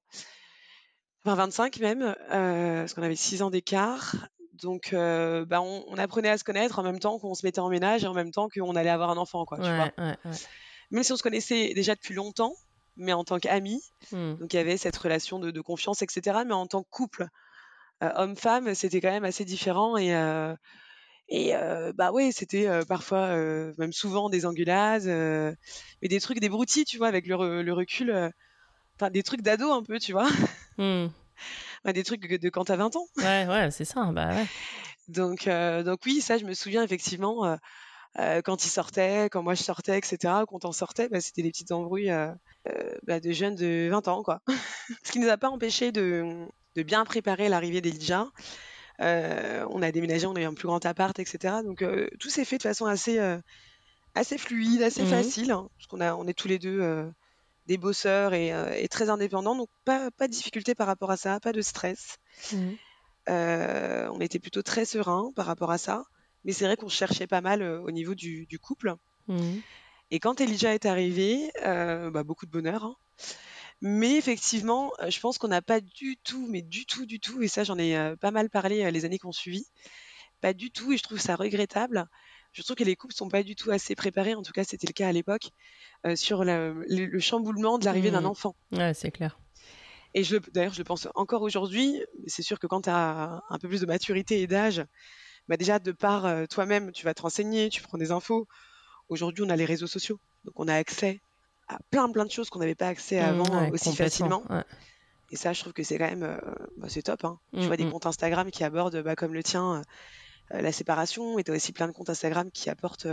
enfin 1.25 1.35
25 1.35 1.79
même, 1.79 2.15
parce 2.29 2.93
qu'on 2.93 3.03
avait 3.03 3.15
6 3.15 3.41
ans 3.41 3.49
d'écart. 3.49 4.15
Donc, 4.61 4.89
bah, 4.93 5.61
on, 5.61 5.97
apprenait 5.97 6.29
à 6.29 6.37
se 6.37 6.43
connaître 6.43 6.79
en 6.79 6.83
même 6.83 6.99
temps 6.99 7.17
qu'on 7.19 7.33
se 7.33 7.45
mettait 7.45 7.59
en 7.59 7.69
ménage 7.69 8.03
et 8.03 8.07
en 8.07 8.13
même 8.13 8.31
temps 8.31 8.49
qu'on 8.49 8.75
allait 8.75 8.89
avoir 8.89 9.09
un 9.09 9.17
enfant, 9.17 9.45
quoi. 9.45 9.57
Même 10.91 11.03
si 11.03 11.13
on 11.13 11.17
se 11.17 11.23
connaissait 11.23 11.73
déjà 11.75 11.93
depuis 11.93 12.15
longtemps, 12.15 12.53
mais 12.97 13.13
en 13.13 13.23
tant 13.23 13.37
qu'amis, 13.37 13.81
mmh. 14.11 14.33
donc 14.35 14.53
il 14.53 14.57
y 14.57 14.59
avait 14.59 14.75
cette 14.75 14.97
relation 14.97 15.39
de, 15.39 15.61
confiance, 15.61 16.01
etc. 16.01 16.39
Mais 16.45 16.53
en 16.53 16.67
tant 16.67 16.83
que 16.83 16.89
couple, 16.89 17.27
homme-femme, 18.01 18.73
c'était 18.73 18.99
quand 19.01 19.11
même 19.11 19.25
assez 19.25 19.45
différent 19.45 19.97
et 19.97 20.13
et 21.29 21.53
bah 21.95 22.11
ouais, 22.11 22.31
c'était 22.31 22.67
parfois, 22.87 23.35
même 23.77 23.93
souvent 23.93 24.29
des 24.29 24.45
engueulades, 24.45 25.05
mais 26.01 26.07
des 26.07 26.19
trucs, 26.19 26.39
des 26.39 26.49
broutilles, 26.49 26.85
tu 26.85 26.97
vois, 26.97 27.07
avec 27.07 27.27
le, 27.27 27.61
le 27.61 27.73
recul, 27.73 28.31
enfin 28.99 29.09
des 29.09 29.23
trucs 29.23 29.41
d'ado 29.41 29.71
un 29.71 29.83
peu, 29.83 29.99
tu 29.99 30.11
vois. 30.11 30.29
Mmh. 30.77 31.09
des 31.91 32.05
trucs 32.05 32.25
de 32.25 32.47
quand 32.47 32.63
t'as 32.63 32.77
20 32.77 32.95
ans. 32.95 33.05
Ouais, 33.17 33.45
ouais, 33.47 33.69
c'est 33.69 33.83
ça. 33.83 34.13
Bah 34.13 34.29
ouais. 34.29 34.45
Donc, 35.09 35.49
donc 35.49 35.99
oui, 36.05 36.21
ça, 36.21 36.37
je 36.37 36.45
me 36.45 36.53
souviens 36.53 36.83
effectivement. 36.83 37.57
quand 38.15 38.63
il 38.63 38.69
sortait, 38.69 39.27
quand 39.29 39.43
moi 39.43 39.55
je 39.55 39.63
sortais, 39.63 39.97
etc., 39.97 40.45
quand 40.47 40.63
on 40.63 40.71
sortait, 40.71 41.09
bah, 41.09 41.19
c'était 41.19 41.41
des 41.41 41.51
petites 41.51 41.73
embrouilles 41.73 42.13
bah, 43.05 43.19
de 43.19 43.31
jeunes 43.33 43.55
de 43.55 43.89
20 43.91 44.07
ans, 44.07 44.23
quoi. 44.23 44.39
Ce 45.03 45.11
qui 45.11 45.19
ne 45.19 45.25
nous 45.25 45.29
a 45.29 45.35
pas 45.35 45.49
empêché 45.49 45.91
de, 45.91 46.47
de 46.77 46.83
bien 46.83 47.03
préparer 47.03 47.49
l'arrivée 47.49 47.81
d'Elijah. 47.81 48.25
Euh, 49.01 49.65
on 49.69 49.81
a 49.81 49.91
déménagé, 49.91 50.27
on 50.27 50.35
a 50.35 50.41
eu 50.41 50.45
un 50.45 50.53
plus 50.53 50.67
grand 50.67 50.85
appart, 50.85 51.17
etc. 51.19 51.55
Donc 51.63 51.81
euh, 51.81 52.09
tout 52.19 52.29
s'est 52.29 52.45
fait 52.45 52.57
de 52.57 52.63
façon 52.63 52.85
assez, 52.85 53.19
euh, 53.19 53.37
assez 54.15 54.37
fluide, 54.37 54.81
assez 54.81 55.03
mmh 55.03 55.07
facile, 55.07 55.51
hein, 55.51 55.69
parce 55.77 55.87
qu'on 55.87 56.01
a, 56.01 56.15
on 56.15 56.27
est 56.27 56.33
tous 56.33 56.47
les 56.47 56.59
deux 56.59 57.09
des 57.69 57.77
bosseurs 57.77 58.33
et, 58.33 58.51
très 58.89 59.09
indépendants, 59.09 59.55
donc 59.55 59.69
pas, 59.85 60.11
pas 60.11 60.27
de 60.27 60.33
difficulté 60.33 60.75
par 60.75 60.87
rapport 60.87 61.11
à 61.11 61.17
ça, 61.17 61.39
pas 61.39 61.53
de 61.53 61.61
stress. 61.61 62.17
Mmh 62.53 62.71
on 63.31 64.19
était 64.21 64.39
plutôt 64.39 64.63
très 64.63 64.85
serein 64.85 65.31
par 65.35 65.45
rapport 65.45 65.69
à 65.69 65.77
ça, 65.77 66.03
mais 66.43 66.51
c'est 66.51 66.65
vrai 66.65 66.75
qu'on 66.75 66.89
cherchait 66.89 67.27
pas 67.27 67.41
mal 67.41 67.61
au 67.61 67.91
niveau 67.91 68.15
du, 68.15 68.59
couple. 68.59 68.95
Mmh 69.27 69.59
et 70.11 70.19
quand 70.19 70.41
Elijah 70.41 70.73
est 70.73 70.87
arrivé, 70.87 71.51
bah, 71.63 72.23
beaucoup 72.23 72.47
de 72.47 72.51
bonheur. 72.51 72.83
Hein. 72.83 72.95
Mais 73.81 74.17
effectivement, 74.17 74.91
euh, 74.99 75.09
je 75.09 75.19
pense 75.19 75.37
qu'on 75.37 75.47
n'a 75.47 75.61
pas 75.61 75.79
du 75.79 76.17
tout, 76.17 76.47
mais 76.49 76.61
du 76.61 76.85
tout, 76.85 77.05
du 77.05 77.19
tout, 77.19 77.41
et 77.41 77.47
ça 77.47 77.63
j'en 77.63 77.77
ai 77.77 77.95
euh, 77.95 78.15
pas 78.17 78.31
mal 78.31 78.49
parlé 78.49 78.83
euh, 78.83 78.91
les 78.91 79.05
années 79.05 79.19
qui 79.19 79.25
ont 79.25 79.31
suivi, 79.31 79.65
pas 80.41 80.53
du 80.53 80.69
tout, 80.69 80.91
et 80.91 80.97
je 80.97 81.03
trouve 81.03 81.19
ça 81.19 81.35
regrettable. 81.35 82.07
Je 82.51 82.63
trouve 82.63 82.75
que 82.75 82.83
les 82.83 82.95
couples 82.95 83.13
sont 83.13 83.29
pas 83.29 83.43
du 83.43 83.55
tout 83.55 83.71
assez 83.71 83.95
préparés, 83.95 84.35
en 84.35 84.41
tout 84.41 84.51
cas 84.51 84.63
c'était 84.63 84.87
le 84.87 84.93
cas 84.93 85.07
à 85.07 85.11
l'époque, 85.11 85.51
sur 86.15 86.43
le, 86.43 87.19
chamboulement 87.19 87.77
de 87.77 87.85
l'arrivée 87.85 88.11
d'un 88.11 88.21
mmh. 88.21 88.25
enfant. 88.25 88.55
Ouais, 88.71 88.93
c'est 88.93 89.11
clair. 89.11 89.39
Et 90.15 90.23
je 90.23 90.37
d'ailleurs, 90.51 90.73
je 90.73 90.79
le 90.79 90.83
pense 90.83 91.07
encore 91.13 91.43
aujourd'hui, 91.43 92.01
c'est 92.25 92.41
sûr 92.41 92.59
que 92.59 92.65
quand 92.65 92.81
tu 92.81 92.89
as 92.89 93.43
un 93.47 93.59
peu 93.59 93.67
plus 93.67 93.81
de 93.81 93.85
maturité 93.85 94.41
et 94.41 94.47
d'âge, 94.47 94.83
bah 95.47 95.57
déjà 95.57 95.77
de 95.77 95.91
par 95.91 96.47
toi-même, 96.47 96.91
tu 96.91 97.05
vas 97.05 97.13
te 97.13 97.21
renseigner, 97.21 97.69
tu 97.69 97.83
prends 97.83 97.99
des 97.99 98.11
infos. 98.11 98.47
Aujourd'hui, 99.09 99.43
on 99.45 99.49
a 99.49 99.55
les 99.55 99.65
réseaux 99.65 99.87
sociaux, 99.87 100.19
donc 100.45 100.59
on 100.59 100.67
a 100.67 100.73
accès 100.73 101.21
plein 101.91 102.09
plein 102.11 102.25
de 102.25 102.31
choses 102.31 102.49
qu'on 102.49 102.59
n'avait 102.59 102.75
pas 102.75 102.87
accès 102.87 103.21
mmh, 103.21 103.25
avant 103.25 103.69
aussi 103.71 103.95
facilement. 103.95 104.43
Et 105.31 105.35
ça, 105.35 105.53
je 105.53 105.61
trouve 105.61 105.73
que 105.73 105.83
c'est 105.83 105.97
quand 105.97 106.09
même, 106.09 106.23
euh, 106.23 106.37
bah, 106.77 106.87
c'est 106.89 107.03
top. 107.03 107.23
Hein. 107.23 107.39
tu 107.53 107.59
mmh, 107.59 107.63
vois 107.63 107.77
des 107.77 107.89
comptes 107.89 108.05
Instagram 108.05 108.49
qui 108.49 108.63
abordent, 108.63 109.01
bah, 109.03 109.15
comme 109.15 109.33
le 109.33 109.43
tien, 109.43 109.75
euh, 109.75 109.79
euh, 109.79 109.83
la 110.51 110.71
séparation, 110.71 111.37
et 111.39 111.43
tu 111.43 111.51
as 111.51 111.55
aussi 111.55 111.71
plein 111.71 111.87
de 111.87 111.91
comptes 111.91 112.09
Instagram 112.09 112.49
qui 112.51 112.69
apportent, 112.69 113.07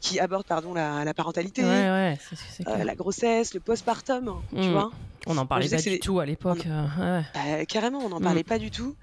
qui 0.00 0.20
abordent 0.20 0.46
pardon 0.46 0.74
la, 0.74 1.12
parentalité, 1.14 1.62
la 1.62 2.94
grossesse, 2.94 3.54
le 3.54 3.60
postpartum, 3.60 4.42
tu 4.54 4.70
vois. 4.70 4.90
On 5.26 5.34
n'en 5.34 5.46
parlait 5.46 5.68
pas 5.68 5.82
du 5.82 5.98
tout 5.98 6.20
à 6.20 6.26
l'époque. 6.26 6.66
Bah, 7.34 7.66
carrément, 7.66 7.98
on 7.98 8.08
n'en 8.08 8.20
parlait 8.20 8.44
pas 8.44 8.58
du 8.58 8.70
tout. 8.70 8.96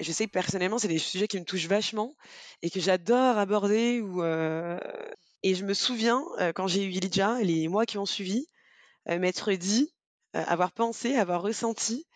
Je 0.00 0.12
sais 0.12 0.26
que 0.26 0.30
personnellement, 0.30 0.78
c'est 0.78 0.88
des 0.88 0.98
sujets 0.98 1.26
qui 1.26 1.40
me 1.40 1.44
touchent 1.44 1.66
vachement 1.66 2.14
et 2.62 2.70
que 2.70 2.78
j'adore 2.78 3.36
aborder 3.36 4.00
ou 4.00 4.22
et 5.42 5.54
je 5.54 5.64
me 5.64 5.74
souviens, 5.74 6.24
quand 6.54 6.66
j'ai 6.66 6.84
eu 6.84 6.90
Elijah, 6.90 7.38
les 7.42 7.68
mois 7.68 7.86
qui 7.86 7.98
ont 7.98 8.06
suivi, 8.06 8.46
m'être 9.06 9.52
dit, 9.52 9.92
avoir 10.34 10.72
pensé, 10.72 11.16
avoir 11.16 11.42
ressenti 11.42 12.06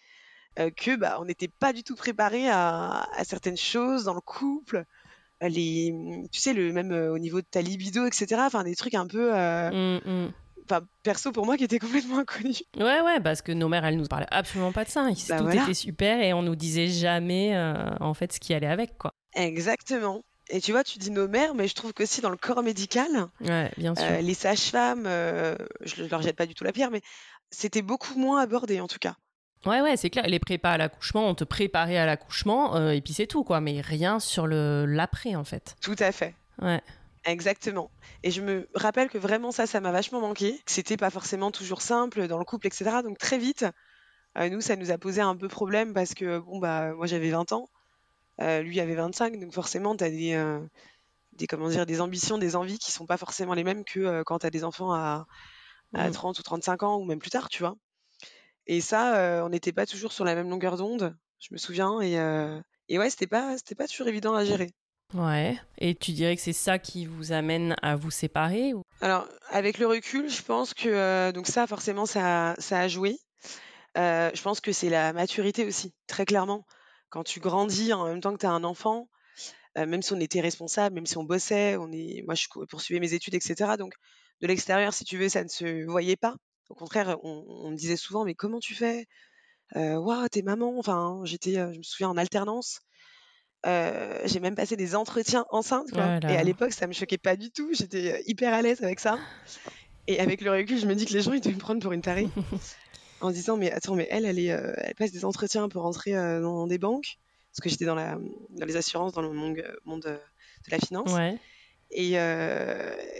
que 0.57 0.97
bah, 0.97 1.19
on 1.21 1.25
n'était 1.25 1.49
pas 1.49 1.73
du 1.73 1.83
tout 1.83 1.97
préparé 1.97 2.49
à, 2.49 3.07
certaines 3.25 3.57
choses 3.57 4.05
dans 4.05 4.15
le 4.15 4.21
couple. 4.21 4.85
Les, 5.41 5.91
mmh, 5.93 6.29
tu 6.31 6.41
sais, 6.41 6.53
le 6.53 6.73
même 6.73 6.93
au 6.93 7.19
niveau 7.19 7.41
de 7.41 7.47
ta 7.51 7.63
libido, 7.63 8.07
etc. 8.07 8.43
Enfin, 8.47 8.63
des 8.63 8.77
trucs 8.77 8.95
un 8.95 9.07
peu. 9.07 9.33
Mmh, 9.33 10.01
mmh. 10.05 10.33
Enfin, 10.65 10.87
perso 11.03 11.33
pour 11.33 11.45
moi 11.45 11.57
qui 11.57 11.65
était 11.65 11.81
complètement 11.81 12.19
inconnu. 12.19 12.55
Ouais, 12.77 13.01
ouais, 13.01 13.21
parce 13.21 13.43
que 13.43 13.51
nos 13.51 13.69
mères, 13.69 13.85
elles 13.85 13.97
nous 13.97 14.07
parlaient 14.07 14.27
absolument 14.31 14.73
pas 14.73 14.85
de 14.85 14.91
ça. 14.91 15.09
Bah, 15.29 15.39
tout 15.39 15.51
était 15.51 15.75
super 15.75 16.21
et 16.21 16.33
on 16.33 16.43
nous 16.43 16.55
disait 16.55 16.89
jamais 16.89 17.57
en 18.01 18.15
fait 18.15 18.33
ce 18.33 18.41
qui 18.41 18.55
allait 18.55 18.69
avec, 18.69 18.97
quoi. 18.99 19.15
Exactement. 19.35 20.23
Et 20.51 20.61
tu 20.61 20.73
vois, 20.73 20.85
tu 20.85 20.99
dis 20.99 21.11
nos 21.11 21.29
mères, 21.29 21.55
mais 21.55 21.69
je 21.69 21.75
trouve 21.75 21.93
que 21.93 22.05
si 22.05 22.21
dans 22.21 22.31
le 22.31 22.37
corps 22.37 22.63
médical, 22.63 23.29
bien 23.41 23.95
sûr. 23.95 24.05
Euh, 24.05 24.21
les 24.21 24.35
sages-femmes, 24.35 25.05
euh, 25.07 25.57
je 25.81 26.03
ne 26.03 26.09
leur 26.09 26.21
jette 26.21 26.37
pas 26.37 26.47
du 26.47 26.55
tout 26.55 26.65
la 26.65 26.73
pierre, 26.73 26.91
mais 26.91 27.01
c'était 27.51 27.83
beaucoup 27.83 28.19
moins 28.19 28.41
abordé 28.41 28.81
en 28.81 28.89
tout 28.89 28.99
cas. 28.99 29.17
Ouais, 29.66 29.81
ouais, 29.81 29.97
c'est 29.97 30.11
clair. 30.11 30.26
Les 30.26 30.38
prépas 30.38 30.73
à 30.73 30.76
l'accouchement, 30.78 31.28
on 31.28 31.35
te 31.35 31.45
préparait 31.45 31.97
à 31.97 32.07
l'accouchement, 32.07 32.76
euh, 32.76 32.90
et 32.90 33.00
puis 33.00 33.12
c'est 33.12 33.26
tout, 33.26 33.45
quoi. 33.45 33.61
Mais 33.61 33.81
rien 33.81 34.21
sur 34.21 34.47
le 34.47 34.87
l'après, 34.87 35.35
en 35.35 35.45
fait. 35.45 35.76
Tout 35.81 35.97
à 35.99 36.12
fait. 36.12 36.35
Ouais. 36.61 36.81
Exactement. 37.25 37.90
Et 38.25 38.31
je 38.31 38.40
me 38.42 38.69
rappelle 38.75 39.09
que 39.09 39.19
vraiment 39.19 39.52
ça, 39.52 39.66
ça 39.66 39.81
m'a 39.81 39.92
vachement 39.92 40.21
manqué. 40.21 40.61
C'était 40.66 40.97
pas 40.97 41.11
forcément 41.11 41.52
toujours 41.52 41.81
simple 41.81 42.26
dans 42.26 42.38
le 42.38 42.45
couple, 42.45 42.66
etc. 42.66 42.97
Donc 43.04 43.19
très 43.19 43.38
vite, 43.38 43.64
nous, 44.37 44.61
ça 44.61 44.75
nous 44.75 44.90
a 44.90 44.99
posé 44.99 45.21
un 45.21 45.37
peu 45.37 45.47
problème 45.47 45.95
parce 45.95 46.14
que, 46.14 46.40
bon, 46.40 46.59
bah, 46.59 46.92
moi 46.95 47.07
j'avais 47.07 47.31
20 47.31 47.52
ans. 47.52 47.69
Euh, 48.40 48.62
lui 48.62 48.81
avait 48.81 48.95
25, 48.95 49.38
donc 49.38 49.52
forcément, 49.52 49.97
tu 49.97 50.04
as 50.04 50.11
des, 50.11 50.35
euh, 50.35 50.61
des, 51.33 51.47
comment 51.47 51.69
dire, 51.69 51.87
des 51.87 52.00
ambitions, 52.00 52.38
des 52.38 52.57
envies 52.57 52.78
qui 52.78 52.90
sont 52.90 53.07
pas 53.07 53.19
forcément 53.19 53.54
les 53.54 53.64
mêmes 53.64 53.85
que 53.85 54.00
euh, 54.00 54.23
quand 54.25 54.40
tu 54.40 54.47
as 54.47 54.50
des 54.50 54.64
enfants 54.64 54.92
à, 54.92 55.26
à 55.95 56.11
30 56.11 56.38
mmh. 56.38 56.40
ou 56.40 56.42
35 56.42 56.83
ans 56.83 56.97
ou 56.97 57.04
même 57.04 57.19
plus 57.19 57.31
tard, 57.31 57.49
tu 57.49 57.62
vois. 57.62 57.76
Et 58.66 58.81
ça, 58.81 59.42
on 59.45 59.49
n'était 59.49 59.73
pas 59.73 59.87
toujours 59.87 60.12
sur 60.12 60.25
la 60.25 60.35
même 60.35 60.49
longueur 60.49 60.76
d'onde, 60.76 61.16
je 61.40 61.49
me 61.52 61.59
souviens. 61.59 62.00
Et, 62.00 62.14
et 62.88 62.99
ouais, 62.99 63.11
c'était 63.11 63.26
pas, 63.26 63.57
c'était 63.57 63.75
pas 63.75 63.88
toujours 63.88 64.09
évident 64.09 64.35
à 64.35 64.45
gérer. 64.45 64.71
Ouais. 65.14 65.59
Et 65.78 65.95
tu 65.95 66.12
dirais 66.12 66.37
que 66.37 66.42
c'est 66.42 66.52
ça 66.52 66.78
qui 66.78 67.04
vous 67.04 67.33
amène 67.33 67.76
à 67.83 67.97
vous 67.97 68.11
séparer 68.11 68.73
ou... 68.73 68.83
Alors, 69.00 69.26
avec 69.50 69.78
le 69.78 69.87
recul, 69.87 70.31
je 70.31 70.42
pense 70.42 70.73
que 70.75 71.33
donc 71.33 71.47
ça, 71.47 71.66
forcément, 71.66 72.07
ça, 72.07 72.54
ça 72.59 72.81
a 72.81 72.88
joué. 72.88 73.19
je 73.97 74.42
pense 74.42 74.61
que 74.61 74.73
c'est 74.73 74.88
la 74.90 75.12
maturité 75.12 75.66
aussi, 75.66 75.92
très 76.07 76.25
clairement 76.25 76.64
quand 77.12 77.23
tu 77.25 77.40
grandis 77.40 77.92
en 77.92 78.07
même 78.07 78.21
temps 78.21 78.33
que 78.33 78.40
tu 78.40 78.47
as 78.47 78.50
un 78.50 78.64
enfant, 78.64 79.09
même 79.76 80.02
si 80.02 80.14
on 80.14 80.21
était 80.21 80.40
responsable, 80.40 80.95
même 80.95 81.07
si 81.07 81.19
on 81.19 81.25
bossait, 81.25 81.76
on 81.76 81.92
est, 81.92 82.23
moi 82.25 82.35
je 82.35 82.49
poursuivais 82.69 83.00
mes 83.00 83.12
études, 83.12 83.35
etc. 83.35 83.73
Donc 83.78 83.92
de 84.40 84.47
l'extérieur, 84.47 84.95
si 84.95 85.04
tu 85.04 85.19
veux, 85.19 85.28
ça 85.28 85.45
ne 85.45 85.49
se 85.49 85.85
voyait 85.85 86.16
pas. 86.16 86.35
Au 86.69 86.75
contraire, 86.75 87.19
on, 87.23 87.71
me 87.71 87.76
disait 87.76 87.97
souvent, 87.97 88.25
mais 88.25 88.35
comment 88.35 88.61
tu 88.61 88.75
fais? 88.75 89.07
Waouh, 89.75 90.28
t'es 90.28 90.42
maman. 90.42 90.78
Enfin, 90.78 91.21
j'étais, 91.25 91.54
je 91.54 91.78
me 91.78 91.83
souviens 91.83 92.09
en 92.09 92.16
alternance. 92.16 92.81
j'ai 93.64 94.40
même 94.40 94.54
passé 94.54 94.76
des 94.76 94.95
entretiens 94.95 95.45
enceintes. 95.50 95.90
Quoi. 95.90 96.19
Et 96.28 96.37
à 96.37 96.42
l'époque, 96.42 96.73
ça 96.73 96.87
me 96.87 96.92
choquait 96.92 97.19
pas 97.19 97.37
du 97.37 97.50
tout. 97.50 97.71
J'étais 97.73 98.23
hyper 98.26 98.54
à 98.54 98.62
l'aise 98.62 98.83
avec 98.83 99.00
ça. 99.00 99.19
Et 100.07 100.19
avec 100.21 100.40
le 100.40 100.50
recul, 100.50 100.78
je 100.78 100.87
me 100.87 100.95
dis 100.95 101.04
que 101.04 101.12
les 101.12 101.23
gens, 101.23 101.33
ils 101.33 101.40
devaient 101.40 101.54
me 101.54 101.61
prendre 101.61 101.81
pour 101.81 101.92
une 101.92 102.02
tarée. 102.02 102.28
en 103.23 103.31
se 103.31 103.35
disant 103.35 103.57
mais 103.57 103.71
attends 103.71 103.95
mais 103.95 104.09
elle 104.11 104.25
elle 104.25 104.38
est 104.38 104.50
euh, 104.50 104.73
elle 104.78 104.95
passe 104.95 105.12
des 105.12 105.25
entretiens 105.25 105.69
pour 105.69 105.83
rentrer 105.83 106.16
euh, 106.16 106.40
dans, 106.40 106.66
des 106.66 106.78
banques? 106.78 107.19
Parce 107.52 107.61
que 107.61 107.69
j'étais 107.69 107.85
dans 107.85 107.95
la 107.95 108.19
dans 108.50 108.66
les 108.66 108.76
assurances 108.76 109.12
dans 109.12 109.23
le 109.23 109.33
monde, 109.33 109.62
monde 109.85 110.02
de 110.02 110.19
la 110.71 110.78
finance 110.78 111.11
et, 111.93 112.17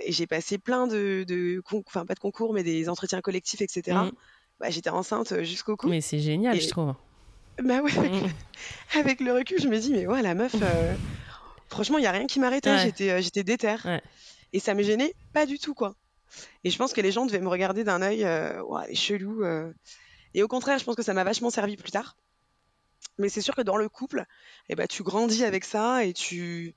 j'ai 0.09 0.27
passé 0.27 0.59
plein 0.59 0.87
de, 0.87 1.25
de 1.27 1.63
enfin 1.87 2.07
pas 2.07 2.15
de 2.15 2.21
concours 2.21 2.53
mais 2.55 2.63
des 2.63 2.89
entretiens 2.89 3.21
collectifs 3.21 3.61
etc 3.61 3.97
mmh. 3.97 4.11
bah, 4.61 4.71
j'étais 4.71 4.91
enceinte 4.91 5.43
jusqu'au 5.43 5.77
cou 5.77 5.89
mais 5.89 6.01
c'est 6.01 6.19
génial 6.19 6.61
je 6.61 6.69
trouve 6.69 6.95
bah 7.63 7.81
ouais 7.83 7.93
mmh. 7.93 8.31
avec, 8.99 9.21
le 9.21 9.33
recul 9.33 9.61
je 9.61 9.69
me 9.69 9.79
dis 9.79 9.93
mais 9.93 10.07
ouais 10.07 10.23
la 10.23 10.35
meuf 10.35 10.57
franchement 11.69 11.99
il 11.99 12.05
y 12.05 12.07
a 12.07 12.13
rien 12.13 12.27
qui 12.27 12.41
m'arrêtait 12.41 12.79
j'étais 12.79 13.23
j'étais 13.23 13.45
déter 13.45 13.77
et 14.53 14.59
ça 14.59 14.75
me 14.75 14.83
gênait 14.83 15.15
pas 15.33 15.47
du 15.47 15.59
tout 15.59 15.75
quoi 15.75 15.95
et 16.65 16.71
je 16.71 16.79
pense 16.79 16.93
que 16.93 17.01
les 17.01 17.13
gens 17.13 17.27
devaient 17.27 17.41
me 17.41 17.49
regarder 17.49 17.85
d'un 17.85 18.03
œil, 18.03 18.25
euh, 18.25 18.63
ouais, 18.63 18.95
chelou. 18.95 19.45
Et 20.35 20.43
au 20.43 20.49
contraire, 20.49 20.79
je 20.79 20.85
pense 20.85 20.97
que 20.97 21.03
ça 21.03 21.15
m'a 21.15 21.25
vachement 21.25 21.51
servi 21.51 21.77
plus 21.77 21.91
tard. 21.91 22.17
Mais 23.19 23.29
c'est 23.29 23.43
sûr 23.43 23.55
que 23.55 23.63
dans 23.63 23.77
le 23.77 23.89
couple, 23.89 24.25
eh 24.69 24.75
ben, 24.75 24.87
tu 24.87 25.03
grandis 25.03 25.45
avec 25.45 25.65
ça 25.65 26.05
et 26.05 26.13
tu, 26.13 26.75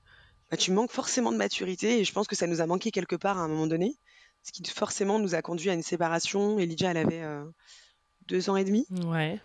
bah, 0.50 0.56
tu 0.56 0.72
manques 0.72 0.92
forcément 0.92 1.32
de 1.32 1.36
maturité. 1.36 2.00
Et 2.00 2.04
je 2.04 2.12
pense 2.12 2.26
que 2.26 2.36
ça 2.36 2.46
nous 2.46 2.60
a 2.60 2.66
manqué 2.66 2.90
quelque 2.90 3.16
part 3.16 3.38
à 3.38 3.42
un 3.42 3.48
moment 3.48 3.66
donné. 3.66 3.96
Ce 4.42 4.52
qui 4.52 4.62
forcément 4.70 5.18
nous 5.18 5.34
a 5.34 5.42
conduit 5.42 5.70
à 5.70 5.74
une 5.74 5.82
séparation. 5.82 6.58
Elijah, 6.58 6.90
elle 6.92 6.98
avait 6.98 7.22
euh, 7.22 7.44
deux 8.28 8.48
ans 8.48 8.56
et 8.56 8.64
demi. 8.64 8.86
Ouais. 9.04 9.40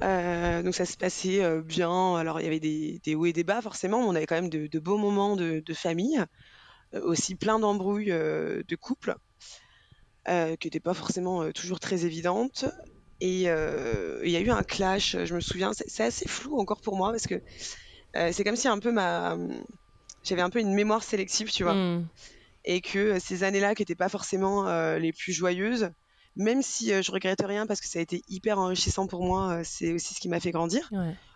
donc 0.00 0.74
ça 0.74 0.84
se 0.84 0.96
passait 0.96 1.60
bien. 1.62 2.16
Alors 2.16 2.40
il 2.40 2.44
y 2.44 2.46
avait 2.46 2.60
des, 2.60 3.14
hauts 3.14 3.26
et 3.26 3.32
des 3.32 3.44
bas 3.44 3.62
forcément, 3.62 4.00
mais 4.02 4.08
on 4.08 4.14
avait 4.16 4.26
quand 4.26 4.34
même 4.34 4.50
de, 4.50 4.78
beaux 4.80 4.98
moments 4.98 5.36
de, 5.36 5.62
famille, 5.72 6.20
aussi 6.94 7.36
plein 7.36 7.60
d'embrouilles 7.60 8.10
de 8.10 8.76
couple, 8.76 9.14
qui 10.26 10.66
n'étaient 10.66 10.80
pas 10.80 10.94
forcément 10.94 11.52
toujours 11.52 11.78
très 11.78 12.04
évidentes. 12.04 12.64
Et 13.20 13.42
il 13.42 14.30
y 14.30 14.36
a 14.36 14.40
eu 14.40 14.50
un 14.50 14.64
clash, 14.64 15.16
je 15.24 15.34
me 15.34 15.40
souviens, 15.40 15.70
c'est 15.74 16.02
assez 16.02 16.26
flou 16.26 16.58
encore 16.58 16.80
pour 16.80 16.96
moi 16.96 17.12
parce 17.12 17.28
que 17.28 17.40
c'est 18.32 18.42
comme 18.42 18.56
si 18.56 18.66
un 18.66 18.80
peu 18.80 18.90
ma, 18.90 19.36
j'avais 20.24 20.42
un 20.42 20.50
peu 20.50 20.60
une 20.60 20.74
mémoire 20.74 21.02
sélective, 21.02 21.50
tu 21.50 21.62
vois. 21.62 21.74
Mmh. 21.74 22.06
Et 22.64 22.80
que 22.80 23.18
ces 23.18 23.44
années-là, 23.44 23.74
qui 23.74 23.82
n'étaient 23.82 23.94
pas 23.94 24.08
forcément 24.08 24.70
les 24.96 25.12
plus 25.12 25.32
joyeuses, 25.32 25.90
même 26.36 26.62
si 26.62 26.90
je 27.02 27.12
regrette 27.12 27.42
rien 27.44 27.66
parce 27.66 27.80
que 27.80 27.86
ça 27.86 27.98
a 27.98 28.02
été 28.02 28.22
hyper 28.28 28.58
enrichissant 28.58 29.06
pour 29.06 29.24
moi, 29.24 29.62
c'est 29.64 29.92
aussi 29.92 30.14
ce 30.14 30.20
qui 30.20 30.28
m'a 30.28 30.40
fait 30.40 30.52
grandir. 30.52 30.90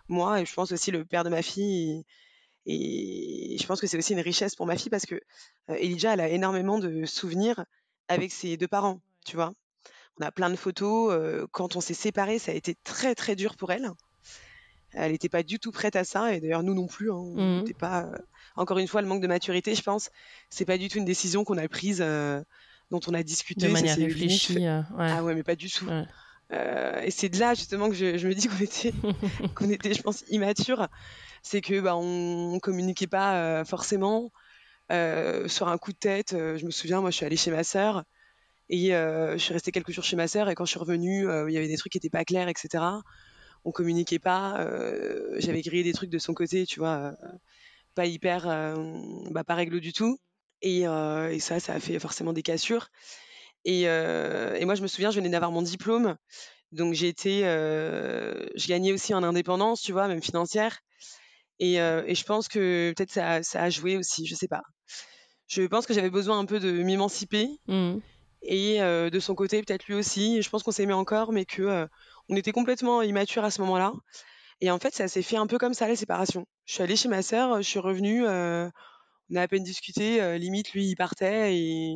Moi, 0.07 0.41
et 0.41 0.45
je 0.45 0.53
pense 0.53 0.71
aussi 0.71 0.91
le 0.91 1.03
père 1.03 1.23
de 1.23 1.29
ma 1.29 1.41
fille. 1.41 2.05
Et, 2.65 3.57
je 3.59 3.65
pense 3.65 3.81
que 3.81 3.87
c'est 3.87 3.97
aussi 3.97 4.13
une 4.13 4.21
richesse 4.21 4.55
pour 4.55 4.65
ma 4.65 4.77
fille 4.77 4.89
parce 4.89 5.05
que 5.05 5.19
Elijah, 5.69 6.13
elle 6.13 6.21
a 6.21 6.29
énormément 6.29 6.79
de 6.79 7.05
souvenirs 7.05 7.65
avec 8.07 8.31
ses 8.31 8.55
deux 8.55 8.67
parents, 8.67 9.01
tu 9.25 9.35
vois. 9.35 9.53
On 10.19 10.25
a 10.25 10.31
plein 10.31 10.49
de 10.49 10.55
photos. 10.55 11.47
quand 11.51 11.75
on 11.75 11.81
s'est 11.81 11.93
séparés, 11.93 12.39
ça 12.39 12.51
a 12.51 12.55
été 12.55 12.75
très 12.83 13.15
très 13.15 13.35
dur 13.35 13.55
pour 13.55 13.71
elle. 13.71 13.91
Elle 14.93 15.11
n'était 15.11 15.29
pas 15.29 15.43
du 15.43 15.59
tout 15.59 15.71
prête 15.71 15.95
à 15.95 16.03
ça, 16.03 16.33
et 16.33 16.39
d'ailleurs 16.39 16.63
nous 16.63 16.73
non 16.73 16.87
plus. 16.87 17.11
Hein, 17.11 17.15
on 17.15 17.63
mmh. 17.63 17.73
pas. 17.73 18.09
Encore 18.57 18.79
une 18.79 18.87
fois, 18.87 19.01
le 19.01 19.07
manque 19.07 19.21
de 19.21 19.27
maturité, 19.27 19.75
je 19.75 19.81
pense, 19.81 20.09
c'est 20.49 20.65
pas 20.65 20.77
du 20.77 20.89
tout 20.89 20.97
une 20.97 21.05
décision 21.05 21.43
qu'on 21.43 21.57
a 21.57 21.67
prise 21.67 22.03
dont 22.91 22.99
on 23.07 23.13
a 23.13 23.23
discuté. 23.23 23.67
De 23.67 23.71
manière 23.71 23.97
réfléchie. 23.97 24.65
Euh, 24.65 24.81
ah 24.97 25.23
ouais, 25.23 25.35
mais 25.35 25.43
pas 25.43 25.55
du 25.55 25.69
tout. 25.69 25.87
Euh, 26.53 27.01
et 27.01 27.11
c'est 27.11 27.27
de 27.27 27.37
là 27.39 27.53
justement 27.53 27.89
que 27.89 27.95
je, 27.95 28.25
me 28.25 28.33
dis 28.33 28.47
qu'on 28.47 28.63
était, 28.63 28.93
qu'on 29.55 29.69
était, 29.69 29.93
je 29.93 30.01
pense, 30.01 30.23
immature. 30.29 30.87
C'est 31.43 31.61
que 31.61 31.79
bah, 31.79 31.95
on, 31.95 32.59
communiquait 32.59 33.07
pas 33.07 33.35
euh, 33.35 33.65
forcément. 33.65 34.31
sur 34.89 35.67
un 35.67 35.77
coup 35.77 35.91
de 35.91 35.97
tête, 35.97 36.31
je 36.31 36.65
me 36.65 36.71
souviens, 36.71 37.01
moi, 37.01 37.11
je 37.11 37.17
suis 37.17 37.25
allée 37.25 37.37
chez 37.37 37.51
ma 37.51 37.63
sœur 37.63 38.03
et 38.69 38.89
je 38.89 39.37
suis 39.37 39.53
restée 39.53 39.71
quelques 39.71 39.91
jours 39.91 40.03
chez 40.03 40.15
ma 40.15 40.27
sœur. 40.27 40.49
Et 40.49 40.55
quand 40.55 40.65
je 40.65 40.71
suis 40.71 40.79
revenue, 40.79 41.27
il 41.47 41.53
y 41.53 41.57
avait 41.57 41.67
des 41.67 41.77
trucs 41.77 41.91
qui 41.91 41.97
étaient 41.97 42.09
pas 42.09 42.25
clairs, 42.25 42.47
etc. 42.47 42.83
On 43.65 43.71
communiquait 43.71 44.19
pas. 44.19 44.65
J'avais 45.37 45.61
grillé 45.61 45.83
des 45.83 45.93
trucs 45.93 46.09
de 46.09 46.19
son 46.19 46.33
côté, 46.33 46.65
tu 46.65 46.79
vois, 46.79 47.17
pas 47.97 48.05
hyper, 48.05 48.45
bah, 49.31 49.43
pas 49.43 49.55
réglo 49.55 49.79
du 49.79 49.91
tout. 49.91 50.17
Et, 50.61 50.83
ça, 51.39 51.59
ça 51.59 51.73
a 51.73 51.79
fait 51.79 51.99
forcément 51.99 52.31
des 52.31 52.43
cassures. 52.43 52.87
Et, 53.65 53.83
moi, 54.65 54.75
je 54.75 54.81
me 54.81 54.87
souviens, 54.87 55.11
je 55.11 55.17
venais 55.17 55.29
d'avoir 55.29 55.51
mon 55.51 55.63
diplôme. 55.63 56.15
Donc, 56.71 56.93
j'ai 56.93 57.07
été, 57.07 57.41
je 57.41 58.67
gagnais 58.67 58.93
aussi 58.93 59.13
en 59.13 59.23
indépendance, 59.23 59.81
tu 59.81 59.91
vois, 59.91 60.07
même 60.07 60.21
financière. 60.21 60.79
Et, 61.59 61.75
je 61.77 62.23
pense 62.23 62.47
que 62.47 62.93
peut-être 62.95 63.11
ça, 63.11 63.41
ça, 63.43 63.63
a 63.63 63.69
joué 63.69 63.97
aussi, 63.97 64.25
je 64.27 64.35
sais 64.35 64.47
pas. 64.47 64.61
Je 65.47 65.63
pense 65.63 65.85
que 65.87 65.93
j'avais 65.93 66.09
besoin 66.09 66.37
un 66.39 66.45
peu 66.45 66.59
de 66.59 66.71
m'émanciper. 66.71 67.49
Mmh. 67.67 67.97
Et 68.43 68.79
de 68.79 69.19
son 69.19 69.33
côté, 69.33 69.61
peut-être 69.63 69.87
lui 69.87 69.95
aussi. 69.95 70.41
Je 70.41 70.49
pense 70.49 70.61
qu'on 70.61 70.71
s'aimait 70.71 70.93
encore, 70.93 71.31
mais 71.31 71.45
que 71.45 71.87
on 72.29 72.35
était 72.35 72.51
complètement 72.51 73.01
immature 73.01 73.43
à 73.43 73.49
ce 73.49 73.61
moment-là. 73.61 73.93
Et 74.61 74.71
en 74.71 74.79
fait, 74.79 74.93
ça 74.93 75.07
s'est 75.07 75.21
fait 75.21 75.37
un 75.37 75.47
peu 75.47 75.57
comme 75.57 75.73
ça, 75.73 75.87
la 75.87 75.95
séparation. 75.95 76.45
Je 76.65 76.73
suis 76.73 76.83
allée 76.83 76.95
chez 76.95 77.09
ma 77.09 77.21
sœur, 77.21 77.57
je 77.57 77.67
suis 77.67 77.79
revenue 77.79 78.25
on 79.29 79.35
a 79.35 79.41
à 79.41 79.47
peine 79.47 79.63
discuté, 79.63 80.39
limite 80.39 80.71
lui 80.71 80.85
il 80.85 80.95
partait 80.95 81.53
et, 81.55 81.95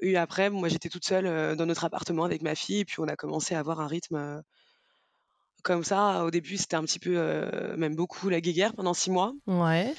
et 0.00 0.16
après 0.16 0.48
moi 0.48 0.68
j'étais 0.68 0.88
toute 0.88 1.04
seule 1.04 1.54
dans 1.56 1.66
notre 1.66 1.84
appartement 1.84 2.24
avec 2.24 2.40
ma 2.40 2.54
fille 2.54 2.78
et 2.78 2.84
puis 2.86 2.96
on 3.00 3.08
a 3.08 3.16
commencé 3.16 3.54
à 3.54 3.58
avoir 3.58 3.80
un 3.80 3.86
rythme 3.86 4.42
comme 5.62 5.84
ça. 5.84 6.24
Au 6.24 6.30
début 6.30 6.56
c'était 6.56 6.76
un 6.76 6.84
petit 6.84 6.98
peu, 6.98 7.14
même 7.76 7.94
beaucoup 7.94 8.30
la 8.30 8.40
guéguerre 8.40 8.72
pendant 8.74 8.94
six 8.94 9.10
mois. 9.10 9.32
Ouais. 9.46 9.94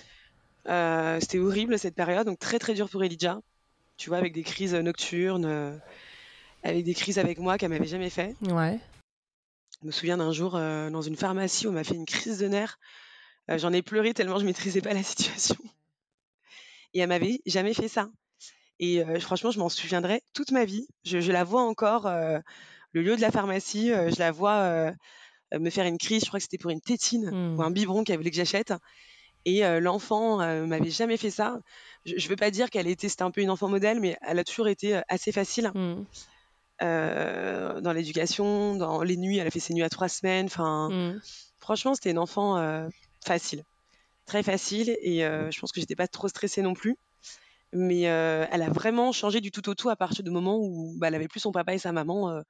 c'était 1.19 1.37
horrible 1.37 1.77
cette 1.77 1.95
période, 1.95 2.25
donc 2.25 2.39
très 2.39 2.57
très 2.57 2.73
dur 2.73 2.89
pour 2.89 3.03
Elijah. 3.03 3.39
Tu 3.97 4.09
vois, 4.09 4.17
avec 4.17 4.33
des 4.33 4.41
crises 4.43 4.73
nocturnes, 4.73 5.79
avec 6.63 6.83
des 6.83 6.93
crises 6.95 7.19
avec 7.19 7.37
moi 7.37 7.59
qu'elle 7.59 7.69
m'avait 7.69 7.85
jamais 7.85 8.09
fait. 8.09 8.35
Ouais. 8.41 8.79
Je 9.81 9.87
me 9.87 9.91
souviens 9.91 10.17
d'un 10.17 10.31
jour 10.31 10.51
dans 10.51 11.01
une 11.01 11.15
pharmacie 11.15 11.65
où 11.65 11.71
on 11.71 11.73
m'a 11.73 11.83
fait 11.83 11.95
une 11.95 12.05
crise 12.05 12.37
de 12.37 12.47
nerfs. 12.47 12.77
J'en 13.49 13.73
ai 13.73 13.81
pleuré 13.81 14.13
tellement 14.13 14.37
je 14.37 14.45
maîtrisais 14.45 14.81
pas 14.81 14.93
la 14.93 15.03
situation. 15.03 15.57
Et 16.93 16.99
elle 16.99 17.09
m'avait 17.09 17.41
jamais 17.47 17.73
fait 17.73 17.87
ça. 17.87 18.09
Et 18.79 19.03
franchement, 19.19 19.49
je 19.49 19.59
m'en 19.59 19.69
souviendrai 19.69 20.21
toute 20.33 20.51
ma 20.51 20.65
vie. 20.65 20.87
Je, 21.03 21.31
la 21.31 21.43
vois 21.43 21.63
encore, 21.63 22.07
le 22.07 23.01
lieu 23.01 23.15
de 23.15 23.21
la 23.21 23.31
pharmacie, 23.31 23.87
je 23.87 24.19
la 24.19 24.31
vois 24.31 24.93
me 25.51 25.69
faire 25.71 25.85
une 25.85 25.97
crise. 25.97 26.21
Je 26.21 26.27
crois 26.27 26.39
que 26.39 26.43
c'était 26.43 26.59
pour 26.59 26.71
une 26.71 26.81
tétine 26.81 27.29
ou 27.29 27.57
mmh. 27.57 27.61
un 27.61 27.71
biberon 27.71 28.03
qu'elle 28.03 28.17
voulait 28.17 28.31
que 28.31 28.37
j'achète. 28.37 28.73
Et 29.45 29.63
l'enfant 29.79 30.37
m'avait 30.67 30.91
jamais 30.91 31.17
fait 31.17 31.31
ça. 31.31 31.59
Je, 32.05 32.13
ne 32.13 32.29
veux 32.29 32.35
pas 32.35 32.51
dire 32.51 32.69
qu'elle 32.69 32.87
était, 32.87 33.09
c'était 33.09 33.23
un 33.23 33.31
peu 33.31 33.41
une 33.41 33.49
enfant 33.49 33.67
modèle, 33.67 33.99
mais 33.99 34.15
elle 34.21 34.37
a 34.37 34.43
toujours 34.43 34.67
été 34.67 35.01
assez 35.09 35.31
facile. 35.31 35.71
Mmh. 35.73 36.05
Dans 36.81 37.93
l'éducation, 37.93 38.75
dans 38.75 39.03
les 39.03 39.17
nuits, 39.17 39.37
elle 39.37 39.47
a 39.47 39.51
fait 39.51 39.59
ses 39.59 39.73
nuits 39.73 39.83
à 39.83 39.89
trois 39.89 40.09
semaines. 40.09 40.47
Enfin, 40.47 40.89
mmh. 40.89 41.21
franchement, 41.59 41.93
c'était 41.93 42.11
une 42.11 42.19
enfant 42.19 42.89
facile 43.25 43.63
très 44.31 44.43
facile 44.43 44.97
et 45.01 45.25
euh, 45.25 45.51
je 45.51 45.59
pense 45.59 45.73
que 45.73 45.81
j'étais 45.81 45.95
pas 45.95 46.07
trop 46.07 46.29
stressée 46.29 46.61
non 46.61 46.73
plus. 46.73 46.97
Mais 47.73 48.09
euh, 48.09 48.45
elle 48.51 48.61
a 48.61 48.69
vraiment 48.69 49.11
changé 49.11 49.41
du 49.41 49.51
tout 49.51 49.67
au 49.69 49.75
tout 49.75 49.89
à 49.89 49.95
partir 49.95 50.23
du 50.23 50.29
moment 50.29 50.57
où 50.57 50.93
bah, 50.97 51.07
elle 51.07 51.15
avait 51.15 51.27
plus 51.27 51.39
son 51.39 51.51
papa 51.51 51.73
et 51.73 51.77
sa 51.77 51.91
maman 51.91 52.41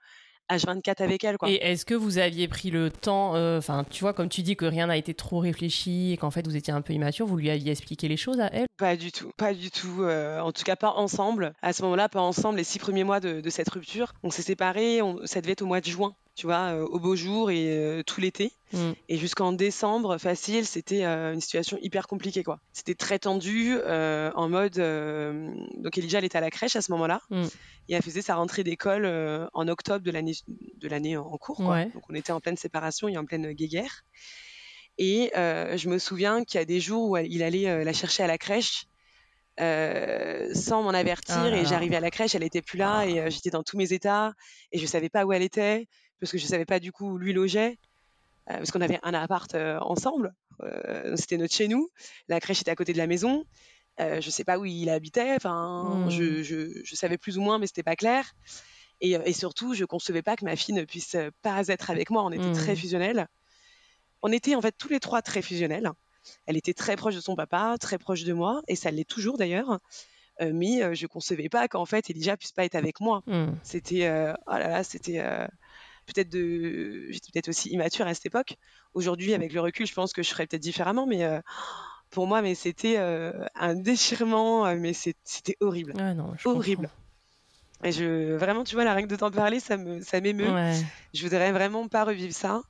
H24 0.51 1.01
euh, 1.01 1.05
avec 1.05 1.23
elle. 1.23 1.37
Quoi. 1.37 1.49
Et 1.49 1.55
est-ce 1.55 1.85
que 1.85 1.93
vous 1.93 2.17
aviez 2.17 2.47
pris 2.47 2.71
le 2.71 2.89
temps, 2.89 3.35
enfin, 3.57 3.85
tu 3.89 4.01
vois, 4.01 4.13
comme 4.13 4.29
tu 4.29 4.41
dis 4.41 4.55
que 4.55 4.65
rien 4.65 4.87
n'a 4.87 4.97
été 4.97 5.13
trop 5.13 5.39
réfléchi 5.39 6.11
et 6.11 6.17
qu'en 6.17 6.31
fait 6.31 6.45
vous 6.47 6.55
étiez 6.55 6.73
un 6.73 6.81
peu 6.81 6.93
immature, 6.93 7.25
vous 7.25 7.37
lui 7.37 7.49
aviez 7.49 7.71
expliqué 7.71 8.07
les 8.07 8.17
choses 8.17 8.39
à 8.39 8.49
elle? 8.51 8.67
Pas 8.77 8.95
du 8.95 9.11
tout, 9.11 9.31
pas 9.37 9.53
du 9.53 9.71
tout. 9.71 10.03
en 10.03 10.51
tout 10.51 10.63
cas, 10.63 10.75
pas 10.75 10.91
ensemble. 10.91 11.53
À 11.61 11.73
ce 11.73 11.83
moment-là, 11.83 12.09
pas 12.09 12.21
ensemble. 12.21 12.57
Les 12.57 12.63
six 12.63 12.79
premiers 12.79 13.03
mois 13.03 13.19
de, 13.19 13.49
cette 13.49 13.69
rupture, 13.69 14.13
on 14.23 14.29
s'est 14.29 14.41
séparés. 14.41 15.01
ça 15.25 15.41
devait 15.41 15.53
être 15.53 15.61
au 15.61 15.67
mois 15.67 15.81
de 15.81 15.85
juin 15.85 16.15
tu 16.35 16.45
vois, 16.45 16.75
au 16.75 16.99
beau 16.99 17.15
jour 17.15 17.51
et 17.51 18.03
tout 18.05 18.21
l'été. 18.21 18.51
Mm. 18.73 18.91
Et 19.09 19.17
jusqu'en 19.17 19.51
décembre, 19.51 20.17
facile, 20.17 20.65
c'était 20.65 21.03
une 21.03 21.41
situation 21.41 21.77
hyper 21.81 22.07
compliquée, 22.07 22.43
quoi. 22.43 22.59
C'était 22.73 22.95
très 22.95 23.19
tendu, 23.19 23.77
en 23.83 24.49
mode. 24.49 24.75
donc 25.77 25.97
Elijah, 25.97 26.19
elle 26.19 26.25
était 26.25 26.37
à 26.37 26.41
la 26.41 26.49
crèche 26.49 26.75
à 26.75 26.81
ce 26.81 26.91
moment-là, 26.91 27.21
mm. 27.29 27.43
et 27.89 27.93
elle 27.93 28.01
faisait 28.01 28.21
sa 28.21 28.35
rentrée 28.35 28.63
d'école 28.63 29.05
en 29.53 29.67
octobre 29.67 30.05
de 30.05 30.11
l'année 30.11 30.33
de 30.47 30.87
l'année 30.87 31.17
en 31.17 31.37
cours. 31.37 31.61
Donc 31.61 32.03
on 32.09 32.15
était 32.15 32.31
en 32.31 32.39
pleine 32.39 32.57
séparation 32.57 33.07
et 33.07 33.17
en 33.17 33.25
pleine 33.25 33.51
guéguerre. 33.51 34.03
Et 34.97 35.31
je 35.35 35.89
me 35.89 35.97
souviens 35.97 36.43
qu'il 36.43 36.59
y 36.59 36.61
a 36.61 36.65
des 36.65 36.79
jours 36.79 37.11
où 37.11 37.17
il 37.17 37.43
allait 37.43 37.83
la 37.83 37.93
chercher 37.93 38.23
à 38.23 38.27
la 38.27 38.37
crèche. 38.37 38.85
sans 39.57 40.81
m'en 40.81 40.91
avertir 40.91 41.41
ah 41.41 41.57
et 41.57 41.65
j'arrivais 41.65 41.97
à 41.97 41.99
la 41.99 42.09
crèche, 42.09 42.35
elle 42.35 42.43
était 42.43 42.61
plus 42.61 42.77
là 42.77 43.05
et 43.05 43.29
j'étais 43.29 43.49
dans 43.49 43.63
tous 43.63 43.77
mes 43.77 43.91
états 43.91 44.33
et 44.71 44.79
je 44.79 44.85
savais 44.85 45.09
pas 45.09 45.25
où 45.25 45.33
elle 45.33 45.43
était 45.43 45.87
parce 46.21 46.31
que 46.31 46.37
je 46.37 46.45
savais 46.45 46.65
pas 46.65 46.79
du 46.79 46.93
coup 46.93 47.09
où 47.09 47.17
lui 47.17 47.33
logeait, 47.33 47.77
euh, 48.49 48.57
parce 48.57 48.71
qu'on 48.71 48.81
avait 48.81 48.99
un 49.03 49.13
appart 49.13 49.53
euh, 49.55 49.77
ensemble. 49.79 50.33
Euh, 50.63 51.15
c'était 51.15 51.37
notre 51.37 51.53
chez 51.53 51.67
nous. 51.67 51.89
La 52.27 52.39
crèche 52.39 52.61
était 52.61 52.71
à 52.71 52.75
côté 52.75 52.93
de 52.93 52.97
la 52.97 53.07
maison. 53.07 53.43
je 53.99 54.29
sais 54.29 54.43
pas 54.43 54.57
où 54.57 54.65
il 54.65 54.89
habitait. 54.89 55.35
Enfin, 55.35 56.07
je, 56.09 56.23
mmh. 56.23 56.41
je, 56.43 56.81
je, 56.83 56.95
savais 56.95 57.17
plus 57.17 57.37
ou 57.37 57.41
moins, 57.41 57.59
mais 57.59 57.67
c'était 57.67 57.83
pas 57.83 57.95
clair. 57.95 58.33
Et, 58.99 59.11
et, 59.11 59.33
surtout, 59.33 59.73
je 59.73 59.85
concevais 59.85 60.21
pas 60.21 60.35
que 60.35 60.45
ma 60.45 60.55
fille 60.55 60.73
ne 60.75 60.85
puisse 60.85 61.15
pas 61.41 61.63
être 61.67 61.89
avec 61.91 62.09
moi. 62.09 62.23
On 62.23 62.31
était 62.31 62.51
très 62.53 62.73
mmh. 62.73 62.77
fusionnels. 62.77 63.27
On 64.23 64.31
était 64.31 64.55
en 64.55 64.61
fait 64.61 64.75
tous 64.77 64.89
les 64.89 64.99
trois 64.99 65.21
très 65.21 65.41
fusionnels. 65.41 65.91
Elle 66.45 66.57
était 66.57 66.73
très 66.73 66.95
proche 66.95 67.15
de 67.15 67.21
son 67.21 67.35
papa, 67.35 67.75
très 67.79 67.97
proche 67.97 68.23
de 68.23 68.33
moi, 68.33 68.61
et 68.67 68.75
ça 68.75 68.91
l'est 68.91 69.09
toujours 69.09 69.37
d'ailleurs. 69.37 69.79
mais 70.39 70.95
je 70.95 71.07
concevais 71.07 71.49
pas 71.49 71.67
qu'en 71.67 71.85
fait 71.85 72.09
Elijah 72.11 72.37
puisse 72.37 72.51
pas 72.51 72.65
être 72.65 72.75
avec 72.75 72.99
moi. 72.99 73.23
Mmh. 73.25 73.47
C'était, 73.63 74.07
oh 74.47 74.51
là 74.53 74.67
là, 74.67 74.83
c'était 74.83 75.19
peut-être 76.13 76.29
de, 76.29 77.07
j'étais 77.09 77.31
peut-être 77.33 77.49
aussi 77.49 77.69
immature 77.69 78.07
à 78.07 78.13
cette 78.13 78.25
époque. 78.25 78.55
Aujourd'hui, 78.93 79.33
avec 79.33 79.53
le 79.53 79.61
recul, 79.61 79.85
je 79.85 79.93
pense 79.93 80.13
que 80.13 80.23
je 80.23 80.29
ferais 80.29 80.47
peut-être 80.47 80.61
différemment, 80.61 81.05
mais 81.07 81.23
euh, 81.23 81.39
pour 82.09 82.27
moi, 82.27 82.41
mais 82.41 82.55
c'était 82.55 82.97
euh, 82.97 83.31
un 83.55 83.75
déchirement, 83.75 84.65
euh, 84.65 84.75
mais 84.77 84.93
c'était 84.93 85.57
horrible, 85.59 85.93
non, 86.13 86.33
horrible. 86.45 86.89
Et 87.83 87.91
je, 87.91 88.35
vraiment, 88.35 88.63
tu 88.63 88.75
vois, 88.75 88.83
la 88.83 88.93
règle 88.93 89.07
de 89.07 89.15
t'en 89.15 89.31
parler, 89.31 89.59
ça 89.59 89.75
me, 89.77 90.01
ça 90.01 90.21
m'émeut. 90.21 90.51
Je 91.13 91.23
voudrais 91.23 91.51
vraiment 91.51 91.87
pas 91.87 92.03
revivre 92.03 92.33
ça. 92.33 92.61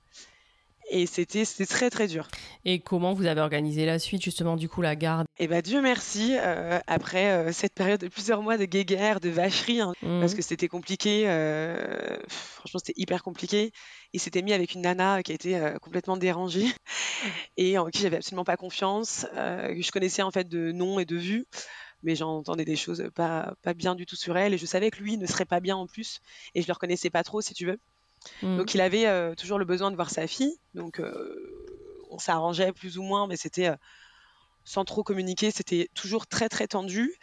Et 0.93 1.05
c'était 1.05 1.45
très 1.65 1.89
très 1.89 2.07
dur. 2.07 2.27
Et 2.65 2.81
comment 2.81 3.13
vous 3.13 3.25
avez 3.25 3.39
organisé 3.39 3.85
la 3.85 3.97
suite, 3.97 4.21
justement, 4.21 4.57
du 4.57 4.67
coup, 4.67 4.81
la 4.81 4.97
garde? 4.97 5.25
Eh 5.39 5.47
bien, 5.47 5.61
Dieu 5.61 5.81
merci, 5.81 6.35
euh, 6.37 6.79
après 6.85 7.31
euh, 7.31 7.53
cette 7.53 7.73
période 7.73 8.01
de 8.01 8.09
plusieurs 8.09 8.41
mois 8.41 8.57
de 8.57 8.65
guéguerre, 8.65 9.21
de 9.21 9.29
vacherie, 9.29 9.79
hein, 9.79 9.93
mmh. 10.01 10.19
parce 10.19 10.35
que 10.35 10.41
c'était 10.41 10.67
compliqué, 10.67 11.29
euh, 11.29 12.17
franchement, 12.27 12.81
c'était 12.85 12.99
hyper 12.99 13.23
compliqué. 13.23 13.71
Il 14.11 14.19
s'était 14.19 14.41
mis 14.41 14.51
avec 14.51 14.73
une 14.73 14.81
nana 14.81 15.23
qui 15.23 15.31
a 15.31 15.35
été 15.35 15.57
complètement 15.81 16.17
dérangée 16.17 16.67
et 17.57 17.77
en 17.77 17.85
qui 17.85 18.01
j'avais 18.01 18.17
absolument 18.17 18.43
pas 18.43 18.57
confiance, 18.57 19.25
que 19.33 19.81
je 19.81 19.91
connaissais 19.91 20.23
en 20.23 20.31
fait 20.31 20.49
de 20.49 20.73
nom 20.73 20.99
et 20.99 21.05
de 21.05 21.15
vue 21.15 21.45
mais 22.03 22.15
j'entendais 22.15 22.65
des 22.65 22.75
choses 22.75 23.09
pas, 23.13 23.53
pas 23.61 23.75
bien 23.75 23.93
du 23.93 24.07
tout 24.07 24.15
sur 24.15 24.35
elle 24.35 24.55
et 24.55 24.57
je 24.57 24.65
savais 24.65 24.89
que 24.89 25.01
lui 25.01 25.17
ne 25.17 25.27
serait 25.27 25.45
pas 25.45 25.59
bien 25.59 25.77
en 25.77 25.85
plus 25.85 26.19
et 26.55 26.61
je 26.63 26.67
le 26.67 26.73
reconnaissais 26.73 27.11
pas 27.11 27.23
trop 27.23 27.41
si 27.41 27.53
tu 27.53 27.67
veux 27.67 27.79
Mmh. 28.41 28.57
Donc 28.57 28.73
il 28.73 28.81
avait 28.81 29.35
toujours 29.35 29.59
le 29.59 29.65
besoin 29.65 29.91
de 29.91 29.95
voir 29.95 30.09
sa 30.09 30.27
fille. 30.27 30.57
Donc 30.73 31.01
on 32.09 32.19
s'arrangeait 32.19 32.73
plus 32.73 32.97
ou 32.97 33.03
moins, 33.03 33.27
mais 33.27 33.37
c'était 33.37 33.71
sans 34.63 34.85
trop 34.85 35.03
communiquer. 35.03 35.51
C'était 35.51 35.89
toujours 35.93 36.27
très 36.27 36.49
très 36.49 36.67
tendu. 36.67 37.15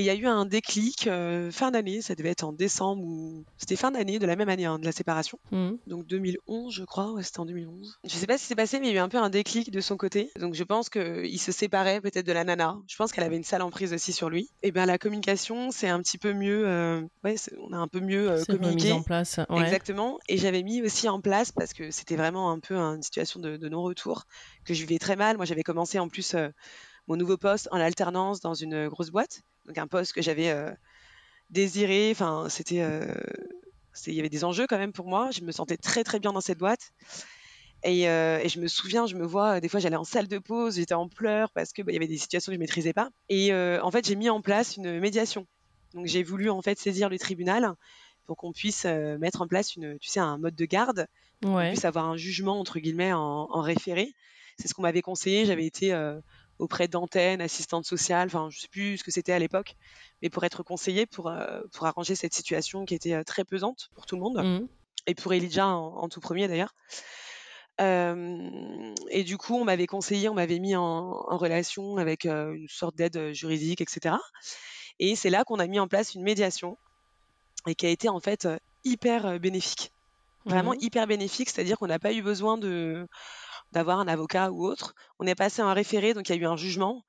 Et 0.00 0.02
il 0.02 0.06
y 0.06 0.10
a 0.10 0.14
eu 0.14 0.26
un 0.26 0.46
déclic 0.46 1.08
euh, 1.08 1.50
fin 1.50 1.70
d'année, 1.70 2.00
ça 2.00 2.14
devait 2.14 2.30
être 2.30 2.42
en 2.42 2.54
décembre 2.54 3.04
ou 3.04 3.44
c'était 3.58 3.76
fin 3.76 3.90
d'année 3.90 4.18
de 4.18 4.24
la 4.24 4.34
même 4.34 4.48
année 4.48 4.64
hein, 4.64 4.78
de 4.78 4.86
la 4.86 4.92
séparation. 4.92 5.38
Mmh. 5.50 5.72
Donc 5.86 6.06
2011, 6.06 6.72
je 6.72 6.84
crois, 6.84 7.12
ouais, 7.12 7.22
c'était 7.22 7.40
en 7.40 7.44
2011. 7.44 7.98
Je 8.04 8.08
sais 8.08 8.26
pas 8.26 8.38
ce 8.38 8.44
qui 8.44 8.48
s'est 8.48 8.54
passé, 8.54 8.80
mais 8.80 8.86
il 8.86 8.94
y 8.94 8.96
a 8.96 8.96
eu 8.96 9.04
un 9.04 9.10
peu 9.10 9.18
un 9.18 9.28
déclic 9.28 9.70
de 9.70 9.80
son 9.82 9.98
côté. 9.98 10.30
Donc 10.40 10.54
je 10.54 10.64
pense 10.64 10.88
qu'il 10.88 11.38
se 11.38 11.52
séparait 11.52 12.00
peut-être 12.00 12.24
de 12.24 12.32
la 12.32 12.44
nana. 12.44 12.78
Je 12.88 12.96
pense 12.96 13.12
qu'elle 13.12 13.24
avait 13.24 13.36
une 13.36 13.44
sale 13.44 13.60
emprise 13.60 13.92
aussi 13.92 14.14
sur 14.14 14.30
lui. 14.30 14.48
Et 14.62 14.72
bien 14.72 14.86
la 14.86 14.96
communication, 14.96 15.70
c'est 15.70 15.88
un 15.88 16.00
petit 16.00 16.16
peu 16.16 16.32
mieux. 16.32 16.66
Euh, 16.66 17.02
ouais, 17.22 17.34
on 17.58 17.74
a 17.74 17.76
un 17.76 17.88
peu 17.88 18.00
mieux 18.00 18.30
euh, 18.30 18.44
communiqué. 18.46 18.92
en 18.92 19.02
place. 19.02 19.38
Exactement. 19.54 20.18
Et 20.30 20.38
j'avais 20.38 20.62
mis 20.62 20.80
aussi 20.80 21.10
en 21.10 21.20
place 21.20 21.52
parce 21.52 21.74
que 21.74 21.90
c'était 21.90 22.16
vraiment 22.16 22.50
un 22.50 22.58
peu 22.58 22.74
une 22.74 23.02
situation 23.02 23.38
de, 23.38 23.58
de 23.58 23.68
non-retour 23.68 24.24
que 24.64 24.72
je 24.72 24.80
vivais 24.80 24.98
très 24.98 25.16
mal. 25.16 25.36
Moi, 25.36 25.44
j'avais 25.44 25.62
commencé 25.62 25.98
en 25.98 26.08
plus 26.08 26.34
mon 27.06 27.16
nouveau 27.16 27.36
poste 27.36 27.68
en 27.70 27.76
alternance 27.78 28.40
dans 28.40 28.54
une 28.54 28.88
grosse 28.88 29.10
boîte 29.10 29.42
donc 29.70 29.78
un 29.78 29.86
poste 29.86 30.12
que 30.12 30.20
j'avais 30.20 30.50
euh, 30.50 30.72
désiré. 31.48 32.10
Enfin, 32.10 32.48
c'était, 32.48 32.80
euh, 32.80 33.14
il 34.06 34.14
y 34.14 34.18
avait 34.18 34.28
des 34.28 34.44
enjeux 34.44 34.66
quand 34.66 34.78
même 34.78 34.92
pour 34.92 35.06
moi. 35.06 35.30
Je 35.30 35.42
me 35.42 35.52
sentais 35.52 35.76
très 35.76 36.02
très 36.02 36.18
bien 36.18 36.32
dans 36.32 36.40
cette 36.40 36.58
boîte. 36.58 36.90
Et, 37.84 38.08
euh, 38.08 38.46
je 38.46 38.58
me 38.58 38.66
souviens, 38.66 39.06
je 39.06 39.14
me 39.14 39.24
vois, 39.24 39.60
des 39.60 39.68
fois 39.68 39.80
j'allais 39.80 39.96
en 39.96 40.04
salle 40.04 40.26
de 40.28 40.38
pause, 40.38 40.74
j'étais 40.76 40.94
en 40.94 41.08
pleurs 41.08 41.50
parce 41.52 41.72
que 41.72 41.82
bah, 41.82 41.92
y 41.92 41.96
avait 41.96 42.08
des 42.08 42.18
situations 42.18 42.50
que 42.50 42.54
je 42.54 42.58
maîtrisais 42.58 42.92
pas. 42.92 43.10
Et 43.28 43.54
en 43.54 43.90
fait, 43.90 44.06
j'ai 44.06 44.16
mis 44.16 44.28
en 44.28 44.42
place 44.42 44.76
une 44.76 44.98
médiation. 44.98 45.46
Donc 45.94 46.06
j'ai 46.06 46.22
voulu 46.22 46.50
en 46.50 46.62
fait 46.62 46.78
saisir 46.78 47.08
le 47.08 47.18
tribunal 47.18 47.74
pour 48.26 48.36
qu'on 48.36 48.52
puisse 48.52 48.84
mettre 48.84 49.40
en 49.40 49.46
place 49.46 49.76
une, 49.76 49.98
tu 49.98 50.08
sais, 50.08 50.20
un 50.20 50.36
mode 50.36 50.56
de 50.56 50.64
garde, 50.64 51.06
qu'on 51.42 51.58
puisse 51.68 51.84
avoir 51.84 52.06
un 52.06 52.16
jugement 52.16 52.58
entre 52.58 52.80
guillemets 52.80 53.12
en, 53.12 53.48
en 53.50 53.60
référé. 53.60 54.14
C'est 54.58 54.68
ce 54.68 54.74
qu'on 54.74 54.82
m'avait 54.82 55.00
conseillé. 55.00 55.46
J'avais 55.46 55.64
été 55.64 55.94
auprès 56.60 56.88
d'antennes, 56.88 57.40
assistantes 57.40 57.86
sociales, 57.86 58.26
enfin 58.26 58.48
je 58.50 58.60
sais 58.60 58.68
plus 58.68 58.98
ce 58.98 59.04
que 59.04 59.10
c'était 59.10 59.32
à 59.32 59.38
l'époque, 59.38 59.76
mais 60.22 60.30
pour 60.30 60.44
être 60.44 60.62
conseillé 60.62 61.06
pour, 61.06 61.28
euh, 61.28 61.60
pour 61.72 61.86
arranger 61.86 62.14
cette 62.14 62.34
situation 62.34 62.84
qui 62.84 62.94
était 62.94 63.14
euh, 63.14 63.24
très 63.24 63.44
pesante 63.44 63.88
pour 63.94 64.06
tout 64.06 64.16
le 64.16 64.22
monde, 64.22 64.38
mmh. 64.38 64.68
et 65.06 65.14
pour 65.14 65.32
Elijah 65.32 65.66
en, 65.66 66.08
tout 66.08 66.20
premier 66.20 66.48
d'ailleurs. 66.48 66.74
Euh, 67.80 68.94
et 69.08 69.24
du 69.24 69.38
coup, 69.38 69.54
on 69.54 69.64
m'avait 69.64 69.86
conseillé, 69.86 70.28
on 70.28 70.34
m'avait 70.34 70.58
mis 70.58 70.76
en, 70.76 71.12
relation 71.36 71.96
avec 71.96 72.26
une 72.26 72.68
sorte 72.68 72.94
d'aide 72.94 73.32
juridique, 73.32 73.80
etc. 73.80 74.16
Et 74.98 75.16
c'est 75.16 75.30
là 75.30 75.44
qu'on 75.44 75.58
a 75.58 75.66
mis 75.66 75.80
en 75.80 75.88
place 75.88 76.14
une 76.14 76.22
médiation 76.22 76.76
et 77.66 77.74
qui 77.74 77.86
a 77.86 77.88
été 77.88 78.10
en 78.10 78.20
fait 78.20 78.46
hyper 78.84 79.40
bénéfique. 79.40 79.92
Vraiment 80.44 80.72
mmh. 80.72 80.80
hyper 80.80 81.06
bénéfique, 81.06 81.48
c'est-à-dire 81.48 81.78
qu'on 81.78 81.86
n'a 81.86 81.98
pas 81.98 82.12
eu 82.12 82.22
besoin 82.22 82.58
de, 82.58 83.06
d'avoir 83.72 84.00
un 84.00 84.08
avocat 84.08 84.50
ou 84.50 84.64
autre. 84.64 84.94
On 85.18 85.26
est 85.26 85.34
passé 85.34 85.62
en 85.62 85.72
référé, 85.72 86.14
donc 86.14 86.28
il 86.28 86.36
y 86.36 86.38
a 86.38 86.40
eu 86.40 86.46
un 86.46 86.56
jugement. 86.56 87.04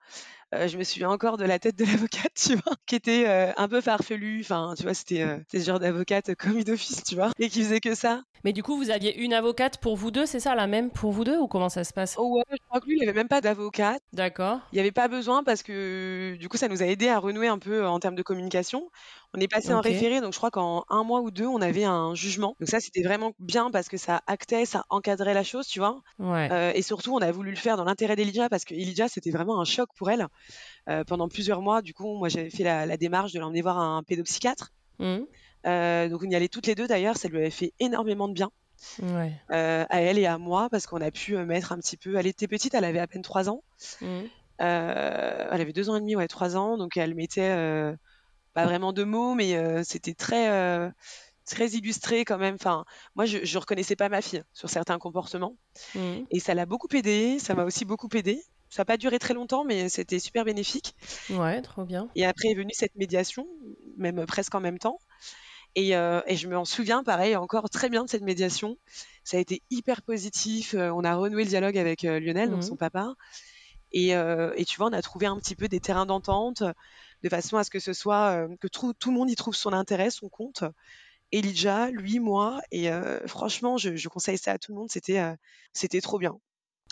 Euh, 0.54 0.68
je 0.68 0.78
me 0.78 0.84
souviens 0.84 1.10
encore 1.10 1.38
de 1.38 1.46
la 1.46 1.60
tête 1.60 1.78
de 1.78 1.86
l'avocate, 1.92 2.34
tu 2.36 2.56
vois, 2.56 2.74
qui 2.86 2.96
était 2.96 3.26
euh, 3.28 3.52
un 3.56 3.68
peu 3.68 3.80
farfelue. 3.80 4.42
Enfin, 4.42 4.74
tu 4.76 4.84
vois, 4.84 4.94
c'était 4.94 5.22
euh, 5.22 5.38
ce 5.52 5.60
genre 5.60 5.80
d'avocate 5.80 6.36
commis 6.36 6.64
d'office, 6.64 7.04
tu 7.04 7.16
vois, 7.16 7.32
et 7.40 7.50
qui 7.50 7.64
faisait 7.64 7.80
que 7.80 7.96
ça. 7.96 8.24
Mais 8.44 8.54
du 8.54 8.64
coup, 8.64 8.76
vous 8.76 8.90
aviez 8.90 9.18
une 9.18 9.34
avocate 9.34 9.78
pour 9.78 9.96
vous 9.96 10.12
deux, 10.12 10.26
c'est 10.26 10.40
ça, 10.40 10.56
la 10.56 10.68
même 10.68 10.90
pour 10.90 11.12
vous 11.12 11.24
deux, 11.24 11.38
ou 11.38 11.48
comment 11.48 11.70
ça 11.70 11.84
se 11.84 11.94
passe? 11.94 12.16
Oh 12.18 12.38
ouais, 12.38 12.44
je 12.52 12.58
crois 12.68 12.82
que 12.82 12.88
lui, 12.88 12.98
il 12.98 13.04
avait 13.04 13.14
même 13.14 13.28
pas 13.28 13.40
d'avocate. 13.40 14.02
D'accord. 14.14 14.60
Il 14.72 14.76
n'y 14.76 14.82
avait 14.82 14.92
pas 14.92 15.08
besoin 15.08 15.44
parce 15.44 15.64
que 15.64 16.36
du 16.38 16.50
coup, 16.50 16.58
ça 16.58 16.68
nous 16.68 16.82
a 16.82 16.86
aidé 16.86 17.08
à 17.08 17.20
renouer 17.20 17.48
un 17.48 17.60
peu 17.60 17.86
en 17.88 18.00
termes 18.00 18.16
de 18.16 18.24
communication. 18.24 18.90
On 19.34 19.40
est 19.40 19.48
passé 19.48 19.74
en 19.74 19.80
référé, 19.80 20.20
donc 20.20 20.34
je 20.34 20.38
crois 20.38 20.52
qu'en 20.52 20.84
un 20.90 21.04
mois 21.04 21.22
ou 21.22 21.32
deux, 21.32 21.48
on 21.48 21.62
avait 21.62 21.86
un 21.86 22.16
jugement. 22.16 22.56
Donc 22.60 22.68
ça, 22.68 22.82
c'était 22.82 23.02
vraiment 23.02 23.34
bien 23.40 23.72
parce 23.72 23.88
que 23.88 23.96
ça 23.96 24.22
actait, 24.28 24.66
ça 24.66 24.86
encadrait 24.90 25.34
la 25.34 25.44
chose, 25.44 25.68
tu 25.68 25.80
vois. 25.80 26.02
Ouais. 26.20 26.74
et 26.76 26.82
surtout, 26.82 27.14
on 27.16 27.20
a 27.20 27.32
voulu 27.32 27.52
le 27.52 27.56
faire 27.56 27.78
dans 27.78 27.86
l'intérêt 27.86 28.16
d'Elijah 28.16 28.50
parce 28.50 28.66
que 28.66 28.74
Elijah, 28.74 29.08
c'était 29.08 29.32
vraiment 29.32 29.62
un 29.62 29.66
choc 29.66 29.90
pour 29.96 30.12
elle. 30.12 30.28
Euh, 30.90 31.04
pendant 31.04 31.28
plusieurs 31.28 31.62
mois. 31.62 31.82
Du 31.82 31.94
coup, 31.94 32.18
moi, 32.18 32.28
j'avais 32.28 32.50
fait 32.50 32.64
la, 32.64 32.98
démarche 32.98 33.34
de 33.34 33.40
l'emmener 33.40 33.62
voir 33.62 33.78
un 33.78 34.02
pédopsychiatre. 34.02 34.72
Mmh. 34.98 35.20
Euh, 35.68 36.10
donc, 36.10 36.24
on 36.24 36.30
y 36.30 36.36
allait 36.36 36.48
toutes 36.48 36.66
les 36.66 36.74
deux 36.74 36.88
d'ailleurs. 36.88 37.18
Ça 37.18 37.28
lui 37.28 37.38
avait 37.38 37.52
fait 37.52 37.74
énormément 37.80 38.28
de 38.28 38.34
bien. 38.34 38.50
Euh, 39.52 39.86
à 39.88 40.02
elle 40.02 40.18
et 40.18 40.26
à 40.26 40.40
moi 40.40 40.68
parce 40.72 40.88
qu'on 40.88 41.02
a 41.02 41.12
pu 41.12 41.38
mettre 41.38 41.72
un 41.72 41.78
petit 41.78 41.98
peu. 41.98 42.16
Elle 42.16 42.26
était 42.26 42.48
petite, 42.48 42.74
elle 42.74 42.84
avait 42.84 43.00
à 43.00 43.06
peine 43.06 43.22
3 43.22 43.50
ans. 43.50 43.64
Mmh. 44.02 44.22
elle 44.58 45.62
avait 45.62 45.74
deux 45.74 45.92
ans 45.92 45.96
et 45.96 46.00
demi, 46.00 46.16
ouais, 46.16 46.28
3 46.28 46.58
ans. 46.58 46.78
Donc, 46.78 46.98
elle 46.98 47.14
mettait 47.14 47.96
pas 48.54 48.66
vraiment 48.66 48.94
de 48.94 49.04
mots, 49.04 49.34
mais 49.34 49.84
c'était 49.84 50.14
très 50.14 50.92
très 51.46 51.70
illustré 51.70 52.24
quand 52.24 52.38
même. 52.38 52.56
Enfin, 52.56 52.86
moi, 53.16 53.26
je, 53.26 53.40
je 53.44 53.58
reconnaissais 53.58 53.96
pas 53.96 54.10
ma 54.10 54.22
fille 54.22 54.44
sur 54.54 54.70
certains 54.70 54.98
comportements, 55.00 55.58
mmh. 55.96 56.00
et 56.30 56.40
ça 56.40 56.54
l'a 56.54 56.66
beaucoup 56.66 56.88
aidé. 56.94 57.40
Ça 57.40 57.56
m'a 57.56 57.66
aussi 57.66 57.86
beaucoup 57.86 58.10
aidé. 58.14 58.42
Ça 58.70 58.82
n'a 58.82 58.86
pas 58.86 58.98
duré 58.98 59.20
très 59.20 59.34
longtemps, 59.34 59.66
mais 59.66 59.90
c'était 59.90 60.20
super 60.20 60.46
bénéfique. 60.46 60.96
Ouais, 61.30 61.62
trop 61.62 61.84
bien. 61.84 62.08
Et 62.16 62.26
après 62.26 62.50
est 62.50 62.56
venue 62.56 62.72
cette 62.74 62.96
médiation, 62.96 63.46
même 63.98 64.26
presque 64.26 64.56
en 64.56 64.62
même 64.62 64.80
temps. 64.80 64.98
Et, 65.76 65.96
euh, 65.96 66.22
je 66.28 66.48
me 66.48 66.64
souviens, 66.66 67.04
pareil, 67.04 67.36
encore 67.36 67.70
très 67.70 67.90
bien 67.90 68.04
de 68.04 68.10
cette 68.10 68.24
médiation. 68.24 68.78
Ça 69.24 69.38
a 69.38 69.40
été 69.40 69.62
hyper 69.70 70.02
positif. 70.02 70.74
Euh, 70.74 70.90
on 70.90 71.04
a 71.04 71.16
renoué 71.16 71.44
le 71.44 71.50
dialogue 71.50 71.78
avec 71.78 72.04
euh, 72.04 72.20
Lionel, 72.20 72.50
donc 72.50 72.64
son 72.64 72.74
mhm. 72.74 72.78
papa. 72.78 73.14
Et, 73.94 74.14
tu 74.66 74.78
vois, 74.78 74.88
on 74.88 74.94
a 74.94 75.02
trouvé 75.02 75.26
un 75.26 75.38
petit 75.38 75.56
peu 75.56 75.68
des 75.68 75.80
terrains 75.80 76.06
d'entente, 76.06 76.64
de 77.24 77.30
façon 77.30 77.58
à 77.58 77.64
ce 77.64 77.70
que 77.70 77.80
ce 77.80 77.94
soit 77.94 78.48
que 78.60 78.68
tout, 78.68 78.94
le 79.06 79.12
monde 79.12 79.30
y 79.30 79.36
trouve 79.36 79.56
son 79.56 79.74
intérêt, 79.74 80.10
son 80.10 80.30
compte. 80.30 80.64
Elijah, 81.32 81.90
lui, 81.92 82.20
moi, 82.20 82.60
et 82.72 82.90
franchement, 83.26 83.78
je, 83.78 83.96
je, 83.96 84.10
conseille 84.10 84.38
ça 84.38 84.54
à 84.54 84.58
tout 84.58 84.74
le 84.74 84.78
monde. 84.80 84.90
C'était, 84.92 85.22
c'était 85.74 86.02
trop 86.02 86.20
bien. 86.20 86.38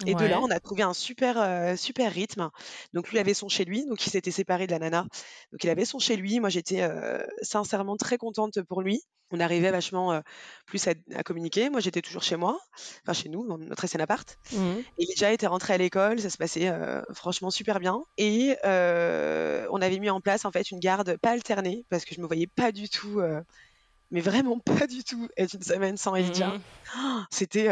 Et 0.06 0.16
de 0.16 0.26
là, 0.26 0.40
on 0.42 0.50
a 0.50 0.60
trouvé 0.60 0.84
un 0.84 0.94
super, 0.94 1.38
euh, 1.38 1.76
super 1.76 2.12
rythme. 2.12 2.50
Donc 2.94 3.10
lui 3.10 3.20
avait 3.20 3.34
son 3.34 3.50
chez 3.50 3.66
lui, 3.66 3.86
donc 3.86 4.06
il 4.06 4.10
s'était 4.10 4.32
séparé 4.32 4.68
de 4.68 4.72
la 4.72 4.80
nana. 4.80 5.06
Donc 5.52 5.64
il 5.64 5.70
avait 5.70 5.86
son 5.86 6.00
chez 6.00 6.16
lui. 6.16 6.40
Moi, 6.40 6.50
j'étais 6.50 6.82
euh, 6.82 7.20
sincèrement 7.42 7.98
très 7.98 8.18
contente 8.18 8.62
pour 8.62 8.82
lui. 8.82 9.02
On 9.32 9.40
arrivait 9.40 9.72
vachement 9.72 10.12
euh, 10.12 10.22
plus 10.66 10.88
à, 10.88 11.24
communiquer. 11.24 11.70
Moi, 11.70 11.82
j'étais 11.82 12.02
toujours 12.02 12.24
chez 12.24 12.36
moi, 12.36 12.60
enfin 13.04 13.14
chez 13.14 13.30
nous, 13.30 13.48
dans 13.48 13.58
notre 13.58 13.86
ancien 13.86 14.00
appart. 14.00 14.38
Et 14.98 15.06
déjà 15.06 15.32
était 15.32 15.48
rentré 15.48 15.74
à 15.74 15.78
l'école. 15.78 16.20
Ça 16.20 16.30
se 16.30 16.38
passait 16.38 16.72
franchement 17.14 17.52
super 17.52 17.80
bien. 17.80 18.02
Et 18.18 18.56
on 18.64 19.82
avait 19.82 20.00
mis 20.00 20.10
en 20.10 20.22
place 20.22 20.46
en 20.46 20.52
fait 20.52 20.72
une 20.72 20.80
garde 20.80 21.18
pas 21.18 21.32
alternée 21.32 21.86
parce 21.90 22.06
que 22.06 22.16
je 22.16 22.22
me 22.22 22.28
voyais 22.28 22.48
pas 22.48 22.72
du 22.72 22.90
tout 22.90 23.22
mais 24.12 24.22
vraiment 24.22 24.58
pas 24.80 24.88
du 24.88 25.04
tout 25.04 25.28
être 25.38 25.54
une 25.54 25.62
semaine 25.62 25.98
sans 25.98 26.16
Elijah. 26.16 26.54
Mmh. 26.96 27.28
C'était 27.30 27.70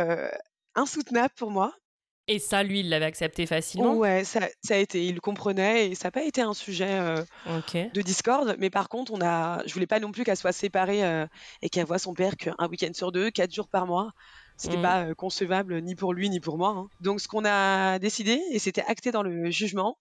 insoutenable 0.75 1.33
pour 1.35 1.49
moi. 1.49 1.73
Et 2.29 2.39
ça, 2.39 2.61
lui, 2.61 2.81
il 2.81 2.89
l'avait 2.89 3.05
accepté 3.05 3.45
facilement? 3.45 3.93
Ouais, 3.93 4.25
ça, 4.25 4.41
ça, 4.61 4.75
a 4.75 4.77
été, 4.77 5.05
il 5.05 5.15
le 5.15 5.21
comprenait 5.21 5.87
et 5.87 5.95
ça 5.95 6.07
n'a 6.07 6.11
pas 6.11 6.23
été 6.23 6.41
un 6.41 6.53
sujet 6.53 6.99
euh, 6.99 7.23
de 7.73 8.01
discorde. 8.01 8.57
Mais 8.59 8.69
par 8.69 8.89
contre, 8.89 9.13
on 9.13 9.21
a, 9.21 9.65
je 9.65 9.73
voulais 9.73 9.87
pas 9.87 10.01
non 10.01 10.11
plus 10.11 10.25
qu'elle 10.25 10.35
soit 10.35 10.51
séparée 10.51 11.05
euh, 11.05 11.25
et 11.61 11.69
qu'elle 11.69 11.85
voit 11.85 11.99
son 11.99 12.13
père 12.13 12.35
qu'un 12.35 12.67
week-end 12.69 12.91
sur 12.93 13.13
deux, 13.13 13.31
quatre 13.31 13.53
jours 13.53 13.69
par 13.69 13.87
mois. 13.87 14.11
C'était 14.57 14.77
mmh. 14.77 14.81
pas 14.81 15.05
euh, 15.05 15.13
concevable 15.13 15.81
ni 15.81 15.95
pour 15.95 16.13
lui 16.13 16.29
ni 16.29 16.41
pour 16.41 16.57
moi. 16.57 16.69
Hein. 16.69 16.89
Donc, 16.99 17.21
ce 17.21 17.29
qu'on 17.29 17.45
a 17.45 17.97
décidé, 17.99 18.41
et 18.51 18.59
c'était 18.59 18.83
acté 18.87 19.11
dans 19.11 19.23
le 19.23 19.49
jugement, 19.49 19.97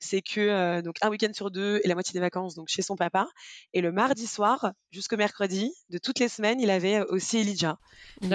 c'est 0.00 0.20
que 0.20 0.80
donc 0.80 0.96
un 1.02 1.10
week-end 1.10 1.30
sur 1.32 1.50
deux 1.50 1.80
et 1.84 1.88
la 1.88 1.94
moitié 1.94 2.14
des 2.14 2.20
vacances 2.20 2.54
donc 2.54 2.68
chez 2.68 2.82
son 2.82 2.96
papa. 2.96 3.28
Et 3.72 3.80
le 3.80 3.92
mardi 3.92 4.26
soir 4.26 4.72
jusqu'au 4.90 5.16
mercredi 5.16 5.72
de 5.90 5.98
toutes 5.98 6.18
les 6.18 6.28
semaines, 6.28 6.58
il 6.58 6.70
avait 6.70 7.00
aussi 7.02 7.38
Elijah. 7.38 7.78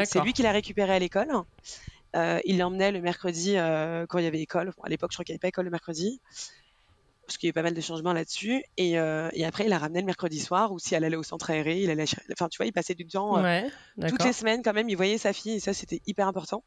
C'est 0.06 0.22
lui 0.22 0.34
qui 0.34 0.44
l'a 0.44 0.52
récupéré 0.52 0.94
à 0.94 1.00
l'école. 1.00 1.28
Euh, 2.16 2.40
il 2.46 2.58
l'emmenait 2.58 2.92
le 2.92 3.02
mercredi 3.02 3.58
euh, 3.58 4.06
quand 4.08 4.20
il 4.20 4.24
y 4.24 4.28
avait 4.28 4.42
école. 4.42 4.72
à 4.84 4.90
l'époque, 4.90 5.12
je 5.12 5.18
crois 5.18 5.26
qu'il 5.26 5.34
n'y 5.34 5.36
avait 5.36 5.42
pas 5.42 5.50
école 5.50 5.66
le 5.66 5.72
mercredi. 5.72 6.22
Parce 7.26 7.38
qu'il 7.38 7.48
y 7.48 7.50
a 7.50 7.52
eu 7.52 7.54
pas 7.54 7.64
mal 7.64 7.74
de 7.74 7.82
changements 7.82 8.14
là-dessus. 8.14 8.64
Et, 8.78 9.00
euh, 9.00 9.30
après, 9.44 9.66
il 9.66 9.70
la 9.70 9.80
ramenait 9.80 10.02
le 10.02 10.06
mercredi 10.06 10.40
soir. 10.40 10.72
Ou 10.72 10.80
si 10.80 10.96
elle 10.96 11.04
allait 11.04 11.16
au 11.18 11.24
centre 11.24 11.50
aéré, 11.50 11.82
il 11.82 11.90
allait. 11.90 12.06
Enfin, 12.32 12.48
tu 12.50 12.58
vois, 12.58 12.68
il 12.68 12.72
passait 12.72 12.94
du 12.94 13.06
temps. 13.08 13.42
toutes 14.08 14.24
les 14.24 14.34
semaines, 14.34 14.62
quand 14.64 14.74
même, 14.74 14.90
il 14.90 14.96
voyait 14.96 15.18
sa 15.18 15.34
fille. 15.34 15.56
Et 15.56 15.60
ça, 15.60 15.74
c'était 15.74 16.02
hyper 16.06 16.28
important. 16.28 16.64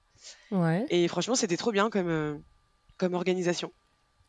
Et 0.91 1.09
franchement, 1.09 1.35
c'était 1.35 1.57
trop 1.57 1.73
bien 1.73 1.91
comme, 1.91 2.43
comme 2.97 3.15
organisation. 3.15 3.73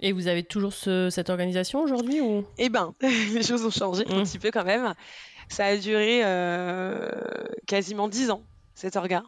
Et 0.01 0.13
vous 0.13 0.27
avez 0.27 0.43
toujours 0.43 0.73
cette 0.73 1.29
organisation 1.29 1.81
aujourd'hui 1.81 2.21
ou? 2.21 2.45
Eh 2.57 2.69
ben, 2.69 2.93
les 3.01 3.43
choses 3.43 3.65
ont 3.65 3.71
changé 3.71 4.05
un 4.07 4.21
mmh. 4.21 4.23
petit 4.23 4.39
peu 4.39 4.51
quand 4.51 4.63
même. 4.63 4.93
Ça 5.49 5.65
a 5.65 5.75
duré 5.75 6.21
quasiment 7.65 8.07
dix 8.07 8.29
ans, 8.29 8.43
cet 8.75 8.95
orga. 8.95 9.23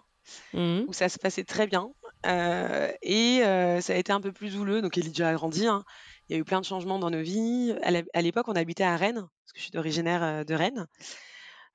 Mmh. 0.54 0.82
où 0.88 0.94
ça 0.94 1.10
se 1.10 1.18
passait 1.18 1.44
très 1.44 1.68
bien. 1.68 1.92
Euh, 2.26 2.92
et 3.02 3.44
euh, 3.44 3.82
ça 3.82 3.94
a 3.94 3.96
été 3.96 4.12
un 4.12 4.22
peu 4.22 4.32
plus 4.32 4.58
houleux. 4.58 4.82
Donc, 4.82 4.98
Elijah 4.98 5.30
a 5.30 5.34
grandi. 5.34 5.68
Hein. 5.68 5.84
Il 6.28 6.34
y 6.34 6.36
a 6.36 6.40
eu 6.40 6.44
plein 6.44 6.62
de 6.62 6.66
changements 6.66 7.00
dans 7.00 7.10
nos 7.10 7.22
vies. 7.22 7.74
À 8.14 8.22
l'époque, 8.22 8.48
on 8.48 8.56
habitait 8.56 8.84
à 8.84 8.96
Rennes, 8.96 9.22
parce 9.22 9.54
que 9.54 9.60
je 9.60 9.64
suis 9.66 9.78
originaire 9.78 10.24
euh, 10.24 10.44
de 10.44 10.54
Rennes. 10.54 10.88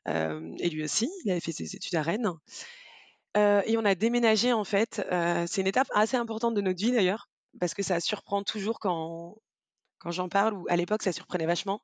et 0.07 0.71
lui 0.71 0.85
aussi, 0.85 1.11
il 1.25 1.31
avait 1.31 1.41
fait 1.41 1.53
ses 1.53 1.75
études 1.75 1.97
à 1.97 2.03
Rennes. 2.03 2.33
et 3.35 3.77
on 3.77 3.85
a 3.85 3.95
déménagé, 3.95 4.53
en 4.53 4.65
fait. 4.65 5.03
c'est 5.47 5.61
une 5.61 5.67
étape 5.67 5.89
assez 5.95 6.17
importante 6.17 6.55
de 6.55 6.61
notre 6.61 6.79
vie, 6.79 6.93
d'ailleurs, 6.93 7.29
parce 7.61 7.75
que 7.75 7.83
ça 7.83 8.01
surprend 8.01 8.43
toujours 8.43 8.79
quand, 8.79 9.37
quand 9.99 10.13
j'en 10.13 10.29
parle, 10.29 10.55
ou 10.55 10.67
à 10.69 10.77
l'époque, 10.77 11.03
ça 11.03 11.13
surprenait 11.13 11.47
vachement. 11.47 11.83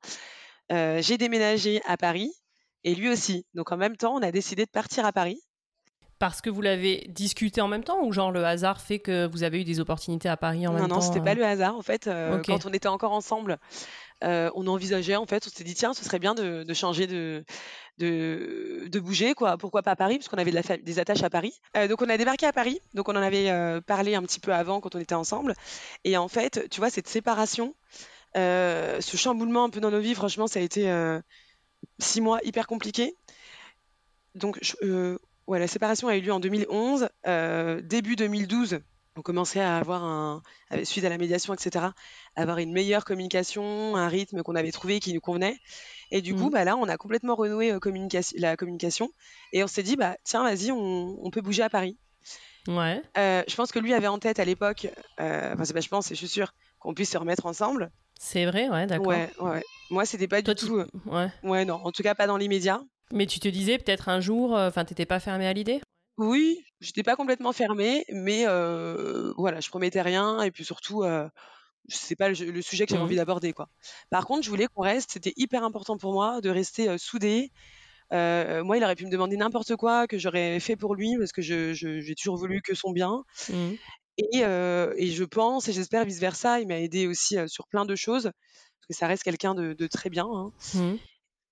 J'ai 0.70 1.18
déménagé 1.18 1.82
à 1.84 1.96
Paris, 1.96 2.32
et 2.84 2.94
lui 2.94 3.08
aussi. 3.08 3.44
Donc, 3.54 3.72
en 3.72 3.76
même 3.76 3.96
temps, 3.96 4.14
on 4.14 4.22
a 4.22 4.30
décidé 4.30 4.64
de 4.64 4.70
partir 4.70 5.04
à 5.04 5.12
Paris 5.12 5.42
parce 6.22 6.40
que 6.40 6.50
vous 6.50 6.62
l'avez 6.62 7.04
discuté 7.08 7.60
en 7.60 7.66
même 7.66 7.82
temps 7.82 8.00
ou 8.04 8.12
genre 8.12 8.30
le 8.30 8.44
hasard 8.44 8.80
fait 8.80 9.00
que 9.00 9.26
vous 9.26 9.42
avez 9.42 9.60
eu 9.62 9.64
des 9.64 9.80
opportunités 9.80 10.28
à 10.28 10.36
Paris 10.36 10.68
en 10.68 10.72
non, 10.72 10.78
même 10.78 10.88
non, 10.88 10.94
temps 10.94 11.00
c'était 11.00 11.18
euh 11.18 11.24
pas 11.24 11.34
le 11.34 11.44
hasard. 11.44 11.76
En 11.76 11.82
fait, 11.82 12.06
euh, 12.06 12.40
quand 12.46 12.64
on 12.64 12.72
était 12.72 12.86
encore 12.86 13.10
ensemble, 13.10 13.58
euh, 14.22 14.48
on 14.54 14.68
envisageait, 14.68 15.16
en 15.16 15.26
fait, 15.26 15.44
on 15.48 15.50
s'est 15.50 15.64
dit, 15.64 15.74
tiens, 15.74 15.94
ce 15.94 16.04
serait 16.04 16.20
bien 16.20 16.36
de, 16.36 16.62
de 16.62 16.74
changer 16.74 17.08
de, 17.08 17.44
de, 17.98 18.84
de 18.86 19.00
bouger, 19.00 19.34
quoi. 19.34 19.56
Pourquoi 19.58 19.82
pas 19.82 19.90
à 19.90 19.96
Paris, 19.96 20.18
parce 20.18 20.28
qu'on 20.28 20.38
avait 20.38 20.52
de 20.52 20.54
la 20.54 20.62
fa- 20.62 20.76
des 20.76 21.00
attaches 21.00 21.24
à 21.24 21.28
Paris. 21.28 21.58
Euh, 21.76 21.88
donc, 21.88 22.00
on 22.02 22.08
a 22.08 22.16
débarqué 22.16 22.46
à 22.46 22.52
Paris. 22.52 22.78
Donc, 22.94 23.08
on 23.08 23.16
en 23.16 23.22
avait 23.22 23.50
parlé 23.88 24.14
un 24.14 24.22
petit 24.22 24.38
peu 24.38 24.54
avant 24.54 24.80
quand 24.80 24.94
on 24.94 25.00
était 25.00 25.16
ensemble. 25.16 25.54
Et 26.04 26.16
en 26.16 26.28
fait, 26.28 26.68
tu 26.70 26.78
vois, 26.78 26.90
cette 26.90 27.08
séparation, 27.08 27.74
ce 28.36 29.16
chamboulement 29.16 29.64
un 29.64 29.70
peu 29.70 29.80
dans 29.80 29.90
nos 29.90 29.98
vies, 29.98 30.14
franchement, 30.14 30.46
ça 30.46 30.60
a 30.60 30.62
été 30.62 30.88
six 31.98 32.20
mois 32.20 32.38
hyper 32.44 32.68
compliqués. 32.68 33.16
Donc, 34.36 34.60
je- 34.62 35.16
ouais, 35.52 35.58
la 35.58 35.68
séparation 35.68 36.08
a 36.08 36.16
eu 36.16 36.20
lieu 36.20 36.32
en 36.32 36.40
2011. 36.40 37.08
Euh, 37.26 37.80
début 37.82 38.16
2012, 38.16 38.80
on 39.16 39.22
commençait 39.22 39.60
à 39.60 39.76
avoir 39.76 40.02
un, 40.02 40.42
suite 40.84 41.04
à 41.04 41.08
la 41.10 41.18
médiation, 41.18 41.52
etc., 41.54 41.86
avoir 42.34 42.58
une 42.58 42.72
meilleure 42.72 43.04
communication, 43.04 43.94
un 43.96 44.08
rythme 44.08 44.42
qu'on 44.42 44.54
avait 44.56 44.72
trouvé 44.72 44.98
qui 45.00 45.12
nous 45.12 45.20
convenait. 45.20 45.58
Et 46.10 46.22
du 46.22 46.34
coup, 46.34 46.44
Mhm. 46.44 46.50
bah 46.50 46.64
là, 46.64 46.76
on 46.76 46.84
a 46.88 46.96
complètement 46.96 47.34
renoué 47.34 47.70
euh, 47.72 47.78
la 48.36 48.56
communication. 48.56 49.10
Et 49.52 49.62
on 49.62 49.66
s'est 49.66 49.82
dit, 49.82 49.96
bah 49.96 50.16
tiens, 50.24 50.42
vas-y, 50.42 50.72
on, 50.72 51.18
on 51.22 51.30
peut 51.30 51.42
bouger 51.42 51.62
à 51.62 51.70
Paris. 51.70 51.98
Ouais, 52.68 53.02
Euh, 53.18 53.42
je 53.48 53.54
pense 53.56 53.72
que 53.72 53.78
lui 53.80 53.92
avait 53.92 54.06
en 54.06 54.18
tête 54.18 54.38
à 54.38 54.44
l'époque, 54.44 54.86
enfin, 55.18 55.64
c'est 55.64 55.74
pas 55.74 55.80
je 55.80 55.88
pense, 55.88 56.10
et 56.10 56.14
je 56.14 56.18
suis 56.20 56.28
sûre 56.28 56.54
qu'on 56.78 56.94
puisse 56.94 57.10
se 57.10 57.18
remettre 57.18 57.44
ensemble. 57.46 57.90
c'est 58.18 58.46
vrai, 58.46 58.68
ouais, 58.68 58.86
d'accord. 58.86 59.06
Ouais, 59.08 59.28
ouais. 59.40 59.62
Moi, 59.90 60.06
c'était 60.06 60.28
pas 60.28 60.40
Toi, 60.42 60.54
du 60.54 60.64
tout. 60.64 60.84
ouais. 61.06 61.28
Ouais, 61.42 61.64
non, 61.64 61.74
en 61.84 61.90
tout 61.92 62.02
cas, 62.02 62.14
pas 62.14 62.26
dans 62.26 62.36
l'immédiat. 62.38 62.80
Mais 63.12 63.26
tu 63.26 63.38
te 63.40 63.48
disais 63.48 63.78
peut-être 63.78 64.08
un 64.08 64.20
jour, 64.20 64.56
euh, 64.56 64.68
enfin, 64.68 64.84
t'étais 64.84 65.06
pas 65.06 65.20
fermé 65.20 65.46
à 65.46 65.52
l'idée? 65.52 65.80
Oui, 66.18 66.62
j'étais 66.80 67.02
pas 67.02 67.16
complètement 67.16 67.52
fermée, 67.52 68.04
mais 68.10 68.44
euh, 68.46 69.32
voilà, 69.38 69.60
je 69.60 69.68
promettais 69.68 70.02
rien, 70.02 70.42
et 70.42 70.50
puis 70.50 70.64
surtout, 70.64 71.02
euh, 71.04 71.28
c'est 71.88 72.16
pas 72.16 72.28
le, 72.30 72.34
le 72.52 72.62
sujet 72.62 72.86
que 72.86 72.90
j'avais 72.92 73.00
Mhm. 73.00 73.06
envie 73.06 73.16
d'aborder, 73.16 73.52
quoi. 73.52 73.68
Par 74.10 74.26
contre, 74.26 74.44
je 74.44 74.50
voulais 74.50 74.66
qu'on 74.74 74.82
reste, 74.82 75.12
c'était 75.12 75.34
hyper 75.36 75.64
important 75.64 75.98
pour 75.98 76.12
moi 76.12 76.40
de 76.42 76.50
rester 76.50 76.88
euh, 76.88 76.98
soudés. 76.98 77.50
Euh, 78.12 78.64
moi, 78.64 78.76
il 78.78 78.84
aurait 78.84 78.96
pu 78.96 79.06
me 79.06 79.10
demander 79.12 79.36
n'importe 79.38 79.76
quoi 79.76 80.06
que 80.08 80.18
j'aurais 80.18 80.60
fait 80.60 80.76
pour 80.76 80.94
lui, 80.96 81.16
parce 81.18 81.32
que 81.32 81.42
je, 81.42 81.74
j'ai 81.74 82.14
toujours 82.16 82.36
voulu 82.38 82.62
que 82.62 82.74
son 82.74 82.92
bien. 82.92 83.24
Mhm. 83.48 83.78
Et, 84.18 84.44
euh, 84.44 84.92
et 84.96 85.08
je 85.10 85.24
pense, 85.24 85.68
et 85.68 85.72
j'espère 85.72 86.04
vice-versa, 86.04 86.60
il 86.60 86.68
m'a 86.68 86.78
aidé 86.80 87.06
aussi 87.06 87.38
euh, 87.38 87.46
sur 87.48 87.66
plein 87.68 87.84
de 87.86 87.96
choses, 87.96 88.24
parce 88.24 88.86
que 88.88 88.94
ça 88.94 89.06
reste 89.06 89.22
quelqu'un 89.22 89.54
de, 89.54 89.72
de 89.72 89.86
très 89.86 90.10
bien. 90.10 90.26
hein. 90.26 90.52
Mhm. 90.74 90.98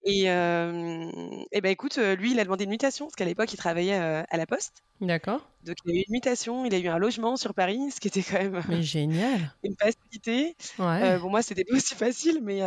Et, 0.05 0.25
et 0.25 1.61
ben 1.61 1.71
écoute, 1.71 1.97
lui, 1.99 2.33
il 2.33 2.41
a 2.41 2.45
demandé 2.45 2.65
une 2.65 2.71
mutation, 2.71 3.07
parce 3.07 3.17
qu'à 3.17 3.25
l'époque, 3.25 3.53
il 3.53 3.57
travaillait 3.57 3.95
à 3.95 4.37
la 4.37 4.47
Poste. 4.47 4.83
D'accord, 5.01 5.41
Donc 5.65 5.77
il 5.87 5.93
a 5.93 5.95
eu 5.95 6.05
une 6.07 6.13
mutation, 6.13 6.65
il 6.67 6.75
a 6.75 6.79
eu 6.79 6.89
un 6.89 6.99
logement 6.99 7.37
sur 7.37 7.55
Paris, 7.55 7.79
ce 7.91 8.01
qui 8.01 8.09
était 8.09 8.23
quand 8.23 8.39
même 8.39 8.63
mais 8.69 8.83
génial. 8.83 9.55
une 9.65 9.75
facilité. 9.81 10.57
Ouais. 10.79 11.19
Bon, 11.19 11.31
moi, 11.31 11.43
c'était 11.43 11.65
pas 11.65 11.75
aussi 11.77 11.95
facile, 11.95 12.41
mais 12.43 12.61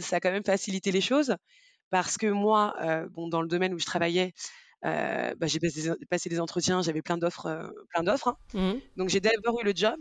ça 0.00 0.16
a 0.16 0.20
quand 0.20 0.30
même 0.32 0.44
facilité 0.44 0.92
les 0.92 1.00
choses. 1.00 1.36
Parce 1.90 2.16
que 2.16 2.26
moi, 2.26 2.74
bon, 3.10 3.28
dans 3.28 3.42
le 3.42 3.48
domaine 3.48 3.74
où 3.74 3.78
je 3.78 3.84
travaillais, 3.86 4.32
euh, 4.84 5.34
bah, 5.36 5.46
j'ai 5.46 5.60
passé, 5.60 5.82
des- 5.82 6.06
passé 6.06 6.28
des 6.28 6.40
entretiens, 6.40 6.82
j'avais 6.82 7.02
plein 7.02 7.18
d'offres, 7.18 7.46
euh, 7.46 7.68
plein 7.90 8.02
d'offres. 8.02 8.28
hein. 8.28 8.36
Mhm. 8.54 8.80
Donc 8.96 9.08
j'ai 9.10 9.20
d'abord 9.20 9.60
eu 9.60 9.64
le 9.64 9.72
job 9.74 9.98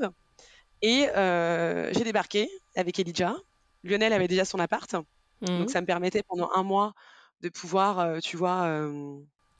et 0.81 1.07
euh, 1.15 1.91
j'ai 1.93 2.03
débarqué 2.03 2.49
avec 2.75 2.99
Elijah. 2.99 3.35
Lionel 3.83 4.13
avait 4.13 4.27
déjà 4.27 4.45
son 4.45 4.59
appart, 4.59 4.95
Donc 5.57 5.69
ça 5.69 5.81
me 5.81 5.85
permettait 5.87 6.23
pendant 6.23 6.49
un 6.53 6.63
mois 6.63 6.93
de 7.41 7.49
pouvoir, 7.49 7.99
euh, 7.99 8.19
tu 8.19 8.37
vois, 8.37 8.63
euh, 8.65 9.17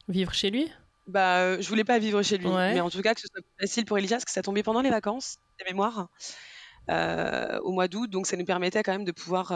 Vivre 0.08 0.34
chez 0.34 0.50
lui? 0.52 0.72
Bah, 1.08 1.60
je 1.60 1.68
voulais 1.68 1.84
pas 1.84 2.00
vivre 2.00 2.22
chez 2.22 2.38
lui, 2.38 2.48
Ouais. 2.48 2.74
mais 2.74 2.80
en 2.82 2.90
tout 2.90 3.02
cas 3.02 3.14
que 3.14 3.22
ce 3.22 3.28
soit 3.28 3.42
plus 3.42 3.68
facile 3.68 3.86
pour 3.86 3.98
Elijah, 3.98 4.16
parce 4.18 4.26
que 4.26 4.32
ça 4.32 4.42
tombait 4.44 4.64
pendant 4.64 4.82
les 4.82 4.90
vacances 4.92 5.38
de 5.60 5.66
mémoire 5.66 6.08
euh, 6.90 7.60
au 7.62 7.72
mois 7.72 7.88
d'août, 7.88 8.10
donc 8.10 8.28
ça 8.28 8.38
nous 8.38 8.46
permettait 8.46 8.84
quand 8.84 8.92
même 8.94 9.06
de 9.06 9.12
pouvoir 9.12 9.52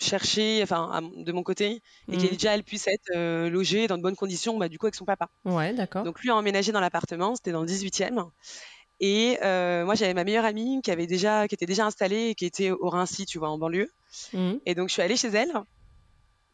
chercher, 0.00 0.60
enfin 0.62 0.90
à 0.92 1.00
de 1.00 1.32
mon 1.32 1.42
côté, 1.42 1.80
et 2.10 2.16
qu'Elijah 2.16 2.54
elle 2.54 2.64
puisse 2.64 2.86
être 2.88 3.10
euh, 3.14 3.48
logée 3.50 3.86
dans 3.86 3.96
de 3.96 4.02
bonnes 4.02 4.16
conditions, 4.16 4.58
bah, 4.58 4.68
du 4.68 4.78
coup 4.78 4.86
avec 4.86 4.94
son 4.96 5.04
papa. 5.04 5.28
Ouais, 5.44 5.72
d'accord. 5.74 6.04
Donc 6.04 6.20
lui 6.20 6.30
a 6.30 6.36
emménagé 6.36 6.72
dans 6.72 6.80
l'appartement, 6.80 7.36
c'était 7.36 7.52
dans 7.52 7.60
le 7.60 7.66
18e. 7.66 8.24
Et 9.00 9.38
euh, 9.42 9.84
moi 9.84 9.94
j'avais 9.94 10.14
ma 10.14 10.24
meilleure 10.24 10.44
amie 10.44 10.80
qui 10.82 10.90
avait 10.90 11.06
déjà, 11.06 11.46
qui 11.48 11.54
était 11.54 11.66
déjà 11.66 11.84
installée 11.86 12.28
et 12.30 12.34
qui 12.34 12.44
était 12.46 12.70
au 12.70 12.88
Rincy, 12.88 13.26
tu 13.26 13.38
vois, 13.38 13.50
en 13.50 13.58
banlieue. 13.58 13.90
Mhm. 14.32 14.60
Et 14.66 14.74
donc 14.74 14.88
je 14.88 14.94
suis 14.94 15.02
allée 15.02 15.16
chez 15.16 15.28
elle 15.28 15.52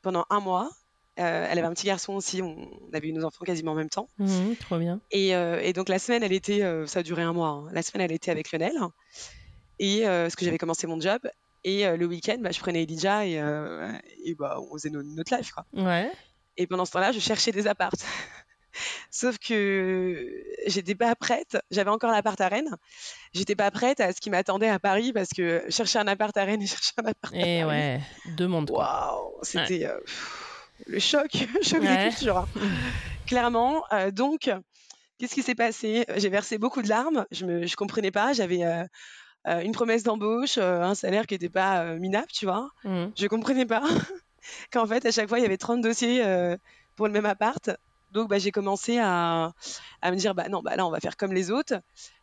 pendant 0.02 0.24
un 0.30 0.40
mois. 0.40 0.70
Euh, 1.18 1.46
elle 1.50 1.58
avait 1.58 1.66
un 1.66 1.74
petit 1.74 1.86
garçon 1.86 2.14
aussi, 2.14 2.40
on 2.40 2.56
avait 2.94 3.08
eu 3.08 3.12
nos 3.12 3.24
enfants 3.24 3.44
quasiment 3.44 3.72
en 3.72 3.74
même 3.74 3.90
temps. 3.90 4.08
Mhm, 4.18 4.56
Trop 4.56 4.78
bien. 4.78 5.00
Et, 5.10 5.36
euh, 5.36 5.60
et 5.60 5.74
donc 5.74 5.88
la 5.90 5.98
semaine, 5.98 6.22
elle 6.22 6.32
était, 6.32 6.62
ça 6.86 7.00
a 7.00 7.02
duré 7.02 7.22
un 7.22 7.34
mois. 7.34 7.48
hein. 7.48 7.68
La 7.72 7.82
semaine, 7.82 8.06
elle 8.06 8.12
était 8.12 8.30
avec 8.30 8.50
Lionel. 8.52 8.72
Et 9.78 10.02
parce 10.04 10.36
que 10.36 10.44
j'avais 10.44 10.58
commencé 10.58 10.86
mon 10.86 10.98
job. 11.00 11.20
Et 11.62 11.84
le 11.94 12.06
week-end, 12.06 12.38
bah, 12.40 12.52
je 12.52 12.60
prenais 12.60 12.84
Elijah 12.84 13.26
et, 13.26 13.32
et 14.24 14.34
bah, 14.34 14.58
on 14.60 14.72
faisait 14.78 14.88
no- 14.90 15.02
notre 15.02 15.36
life. 15.36 15.50
Quoi. 15.52 15.66
Ouais. 15.74 16.10
Et 16.56 16.66
pendant 16.66 16.84
ce 16.86 16.92
temps-là, 16.92 17.12
je 17.12 17.18
cherchais 17.20 17.52
des 17.52 17.66
apparts. 17.66 17.92
Sauf 19.10 19.38
que 19.38 20.44
j'étais 20.66 20.94
pas 20.94 21.14
prête. 21.14 21.58
J'avais 21.70 21.90
encore 21.90 22.10
l'appart 22.10 22.40
à 22.40 22.48
Rennes. 22.48 22.74
J'étais 23.32 23.54
pas 23.56 23.70
prête 23.70 24.00
à 24.00 24.12
ce 24.12 24.20
qui 24.20 24.30
m'attendait 24.30 24.68
à 24.68 24.78
Paris 24.78 25.12
parce 25.12 25.30
que 25.30 25.62
chercher 25.68 25.98
un 25.98 26.06
appart 26.08 26.36
à 26.36 26.44
Rennes 26.44 26.62
et 26.62 26.66
chercher 26.66 26.92
un 26.98 27.06
appart 27.06 27.34
à 27.34 27.38
Et 27.38 27.60
Paris. 27.62 27.64
ouais, 27.64 28.00
deux 28.36 28.46
mondes 28.48 28.70
quoi. 28.70 29.14
Waouh, 29.14 29.38
c'était 29.42 29.86
euh, 29.86 29.98
le 30.86 30.98
choc, 30.98 31.30
choc 31.62 31.80
Ouais. 31.80 32.04
des 32.04 32.10
cultures. 32.10 32.46
Clairement. 33.26 33.84
Euh, 33.92 34.10
donc, 34.10 34.50
qu'est-ce 35.18 35.34
qui 35.34 35.42
s'est 35.42 35.54
passé? 35.54 36.04
J'ai 36.16 36.28
versé 36.28 36.58
beaucoup 36.58 36.82
de 36.82 36.88
larmes. 36.88 37.26
Je 37.30 37.44
me, 37.46 37.66
je 37.66 37.76
comprenais 37.76 38.10
pas. 38.10 38.32
J'avais 38.32 38.64
euh, 38.64 38.82
euh, 39.46 39.60
une 39.60 39.72
promesse 39.72 40.02
d'embauche, 40.02 40.58
euh, 40.58 40.82
un 40.82 40.94
salaire 40.94 41.26
qui 41.26 41.34
n'était 41.34 41.48
pas 41.48 41.82
euh, 41.82 41.98
minable, 41.98 42.28
tu 42.32 42.46
vois. 42.46 42.70
Mhm. 42.84 43.12
Je 43.16 43.26
comprenais 43.26 43.66
pas 43.66 43.82
qu'en 44.72 44.86
fait, 44.86 45.04
à 45.06 45.10
chaque 45.12 45.28
fois, 45.28 45.38
il 45.38 45.42
y 45.42 45.46
avait 45.46 45.56
30 45.58 45.80
dossiers 45.80 46.22
pour 46.96 47.06
le 47.06 47.12
même 47.12 47.26
appart. 47.26 47.70
Donc, 48.12 48.28
bah, 48.28 48.38
j'ai 48.38 48.50
commencé 48.50 48.98
à, 48.98 49.52
à 50.02 50.10
me 50.10 50.16
dire, 50.16 50.34
bah 50.34 50.48
non, 50.48 50.60
bah 50.62 50.76
là, 50.76 50.86
on 50.86 50.90
va 50.90 51.00
faire 51.00 51.16
comme 51.16 51.32
les 51.32 51.50
autres. 51.50 51.74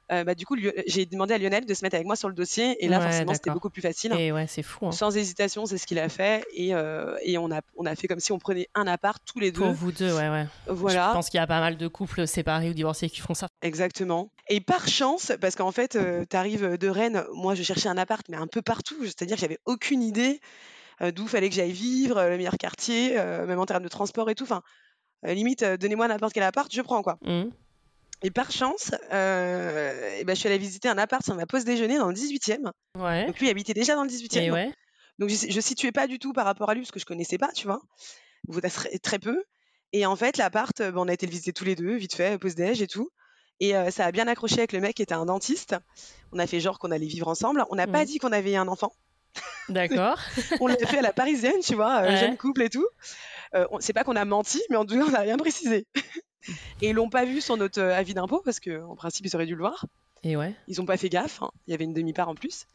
Euh, 0.10 0.24
bah, 0.24 0.36
du 0.36 0.46
coup, 0.46 0.56
j'ai 0.86 1.06
demandé 1.06 1.34
à 1.34 1.38
Lionel 1.38 1.66
de 1.66 1.74
se 1.74 1.84
mettre 1.84 1.96
avec 1.96 2.08
moi 2.08 2.16
sur 2.16 2.30
le 2.30 2.34
dossier. 2.34 2.82
Et 2.84 2.88
là, 2.88 3.00
Ouais, 3.00 3.04
forcément, 3.04 3.34
c'était 3.34 3.50
beaucoup 3.52 3.70
plus 3.70 3.82
facile. 3.82 4.14
Et 4.18 4.32
ouais, 4.32 4.48
c'est 4.48 4.64
fou. 4.64 4.88
hein. 4.88 4.94
Sans 4.94 5.18
hésitation, 5.18 5.66
c'est 5.66 5.78
ce 5.78 5.86
qu'il 5.86 6.00
a 6.00 6.08
fait. 6.08 6.46
Et, 6.54 6.74
euh, 6.74 7.18
et 7.24 7.38
on, 7.38 7.52
a, 7.52 7.60
on 7.76 7.86
a 7.86 7.94
fait 7.94 8.08
comme 8.08 8.22
si 8.22 8.32
on 8.32 8.40
prenait 8.40 8.70
un 8.74 8.88
appart 8.88 9.22
tous 9.26 9.42
les 9.42 9.52
deux. 9.52 9.60
Pour 9.60 9.74
vous 9.74 9.92
deux, 9.92 10.14
ouais, 10.16 10.30
ouais. 10.30 10.46
Voilà, 10.68 11.10
Je 11.10 11.14
pense 11.14 11.30
qu'il 11.30 11.40
y 11.40 11.44
a 11.44 11.48
pas 11.48 11.60
mal 11.60 11.76
de 11.76 11.88
couples 11.90 12.26
séparés 12.26 12.70
ou 12.70 12.74
divorcés 12.74 13.10
qui 13.10 13.20
font 13.20 13.34
ça. 13.34 13.50
exactement. 13.62 14.30
Et 14.48 14.62
par 14.62 14.88
chance, 14.88 15.34
parce 15.42 15.58
qu'en 15.58 15.74
fait, 15.74 15.98
tu 16.30 16.38
arrives 16.38 16.78
de 16.78 16.88
Rennes, 16.88 17.26
moi 17.34 17.54
je 17.54 17.64
cherchais 17.64 17.90
un 17.90 17.98
appart, 17.98 18.26
mais 18.30 18.38
un 18.38 18.48
peu 18.48 18.62
partout. 18.62 18.96
C'est-à-dire 19.04 19.36
que 19.36 19.42
j'avais 19.42 19.60
aucune 19.66 20.02
idée 20.02 20.40
euh, 21.02 21.12
d'où 21.12 21.28
fallait 21.28 21.50
que 21.50 21.56
j'aille 21.56 21.74
vivre, 21.74 22.16
euh, 22.18 22.30
le 22.30 22.38
meilleur 22.38 22.58
quartier, 22.58 23.20
euh, 23.20 23.46
même 23.46 23.60
en 23.60 23.66
termes 23.66 23.84
de 23.84 23.90
transport 23.90 24.30
et 24.30 24.36
tout. 24.36 24.46
Enfin, 24.46 24.58
euh, 24.58 24.62
limite, 25.24 25.64
euh, 25.64 25.78
donnez-moi 25.78 26.08
n'importe 26.08 26.34
quel 26.34 26.44
appart, 26.44 26.72
je 26.74 26.82
prends 26.82 27.02
quoi. 27.02 27.18
Mhm. 27.24 27.52
Et 28.24 28.32
par 28.32 28.52
chance, 28.52 28.92
euh, 29.14 30.16
eh 30.20 30.24
ben, 30.24 30.36
je 30.36 30.40
suis 30.40 30.48
allée 30.50 30.58
visiter 30.58 30.90
un 30.90 30.98
appart 30.98 31.24
sur 31.24 31.36
ma 31.36 31.46
pause 31.46 31.66
déjeuner 31.66 31.98
dans 32.00 32.08
le 32.08 32.16
18e. 32.16 32.72
Ouais. 32.98 33.28
Donc 33.28 33.40
lui 33.40 33.48
il 33.48 33.50
habitait 33.52 33.74
déjà 33.76 33.96
dans 33.96 34.04
le 34.04 34.10
18e. 34.10 34.42
Et 34.42 34.52
ouais. 34.52 34.74
Donc 35.20 35.30
je, 35.30 35.36
je 35.50 35.60
situais 35.62 35.92
pas 35.92 36.08
du 36.08 36.18
tout 36.20 36.34
par 36.34 36.46
rapport 36.46 36.70
à 36.70 36.74
lui 36.74 36.82
parce 36.82 36.92
que 36.92 37.00
je 37.00 37.06
connaissais 37.06 37.38
pas, 37.38 37.52
tu 37.54 37.68
vois. 37.68 37.82
Vous 38.48 38.60
très, 38.62 38.98
très 39.00 39.20
peu. 39.20 39.44
Et 39.94 40.06
en 40.06 40.16
fait, 40.16 40.38
l'appart, 40.38 40.80
euh, 40.82 40.92
ben, 40.92 41.00
on 41.02 41.08
a 41.08 41.14
été 41.14 41.26
le 41.26 41.32
visiter 41.32 41.54
tous 41.54 41.64
les 41.66 41.76
deux, 41.76 41.96
vite 41.96 42.16
fait, 42.16 42.38
pause 42.40 42.56
déj 42.56 42.82
et 42.82 42.88
tout. 42.88 43.10
Et 43.60 43.76
euh, 43.76 43.90
ça 43.92 44.06
a 44.06 44.12
bien 44.12 44.28
accroché 44.28 44.58
avec 44.60 44.72
le 44.74 44.80
mec 44.80 44.96
qui 44.96 45.02
était 45.02 45.14
un 45.16 45.26
dentiste. 45.26 45.76
On 46.32 46.40
a 46.40 46.46
fait 46.48 46.60
genre 46.60 46.78
qu'on 46.80 46.92
allait 46.92 47.08
vivre 47.08 47.28
ensemble. 47.28 47.64
On 47.70 47.76
n'a 47.76 47.88
pas 47.88 48.00
Mhm. 48.02 48.06
dit 48.06 48.18
qu'on 48.20 48.32
avait 48.32 48.56
un 48.56 48.68
enfant. 48.68 48.94
D'accord. 49.70 50.18
On 50.62 50.68
l'a 50.68 50.78
fait 50.78 51.00
à 51.00 51.02
la 51.02 51.14
parisienne, 51.14 51.60
tu 51.64 51.76
vois, 51.76 52.02
euh, 52.02 52.08
Ouais. 52.10 52.18
jeune 52.18 52.38
couple 52.38 52.64
et 52.64 52.70
tout. 52.70 52.88
Euh, 53.56 53.66
c'est 53.80 53.94
pas 53.94 54.04
qu'on 54.04 54.16
a 54.16 54.26
menti, 54.26 54.62
mais 54.70 54.76
en 54.76 54.86
tout 54.86 54.96
cas, 54.96 55.06
on 55.08 55.12
n'a 55.12 55.20
rien 55.20 55.38
précisé. 55.38 55.86
et 56.82 56.90
ils 56.90 56.94
l'ont 56.94 57.10
pas 57.10 57.26
vu 57.26 57.42
sur 57.42 57.58
notre 57.58 57.82
euh, 57.82 57.96
avis 57.96 58.14
d'impôt 58.14 58.42
parce 58.44 58.60
qu'en 58.60 58.96
principe, 58.96 59.26
ils 59.26 59.36
auraient 59.36 59.46
dû 59.46 59.56
le 59.56 59.62
voir. 59.62 59.86
Et 60.24 60.36
ouais. 60.36 60.56
Ils 60.68 60.82
ont 60.82 60.86
pas 60.86 60.98
fait 60.98 61.10
gaffe. 61.10 61.42
hein. 61.42 61.50
Il 61.68 61.72
y 61.72 61.74
avait 61.74 61.86
une 61.86 61.94
demi-part 61.94 62.30
en 62.30 62.36
plus. 62.36 62.66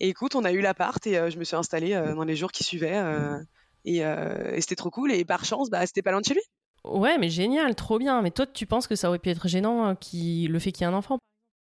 Et 0.00 0.08
écoute, 0.08 0.34
on 0.34 0.44
a 0.44 0.52
eu 0.52 0.60
l'appart 0.60 1.04
et 1.06 1.18
euh, 1.18 1.30
je 1.30 1.38
me 1.38 1.44
suis 1.44 1.56
installée 1.56 1.94
euh, 1.94 2.14
dans 2.14 2.24
les 2.24 2.36
jours 2.36 2.52
qui 2.52 2.64
suivaient. 2.64 2.96
euh, 2.96 3.38
et 3.84 3.98
et 3.98 4.60
c'était 4.60 4.76
trop 4.76 4.90
cool. 4.90 5.12
Et 5.12 5.24
par 5.24 5.44
chance, 5.44 5.68
bah, 5.70 5.84
c'était 5.86 6.02
pas 6.02 6.10
loin 6.10 6.20
de 6.20 6.26
chez 6.26 6.34
lui. 6.34 6.42
Ouais, 6.84 7.18
mais 7.18 7.30
génial, 7.30 7.74
trop 7.74 7.98
bien. 7.98 8.20
Mais 8.22 8.30
toi, 8.30 8.46
tu 8.46 8.66
penses 8.66 8.86
que 8.86 8.94
ça 8.94 9.08
aurait 9.08 9.18
pu 9.18 9.30
être 9.30 9.48
gênant 9.48 9.88
euh, 9.88 9.94
qui... 9.94 10.46
le 10.48 10.58
fait 10.58 10.70
qu'il 10.72 10.86
y 10.86 10.90
ait 10.90 10.92
un 10.92 10.96
enfant? 10.96 11.18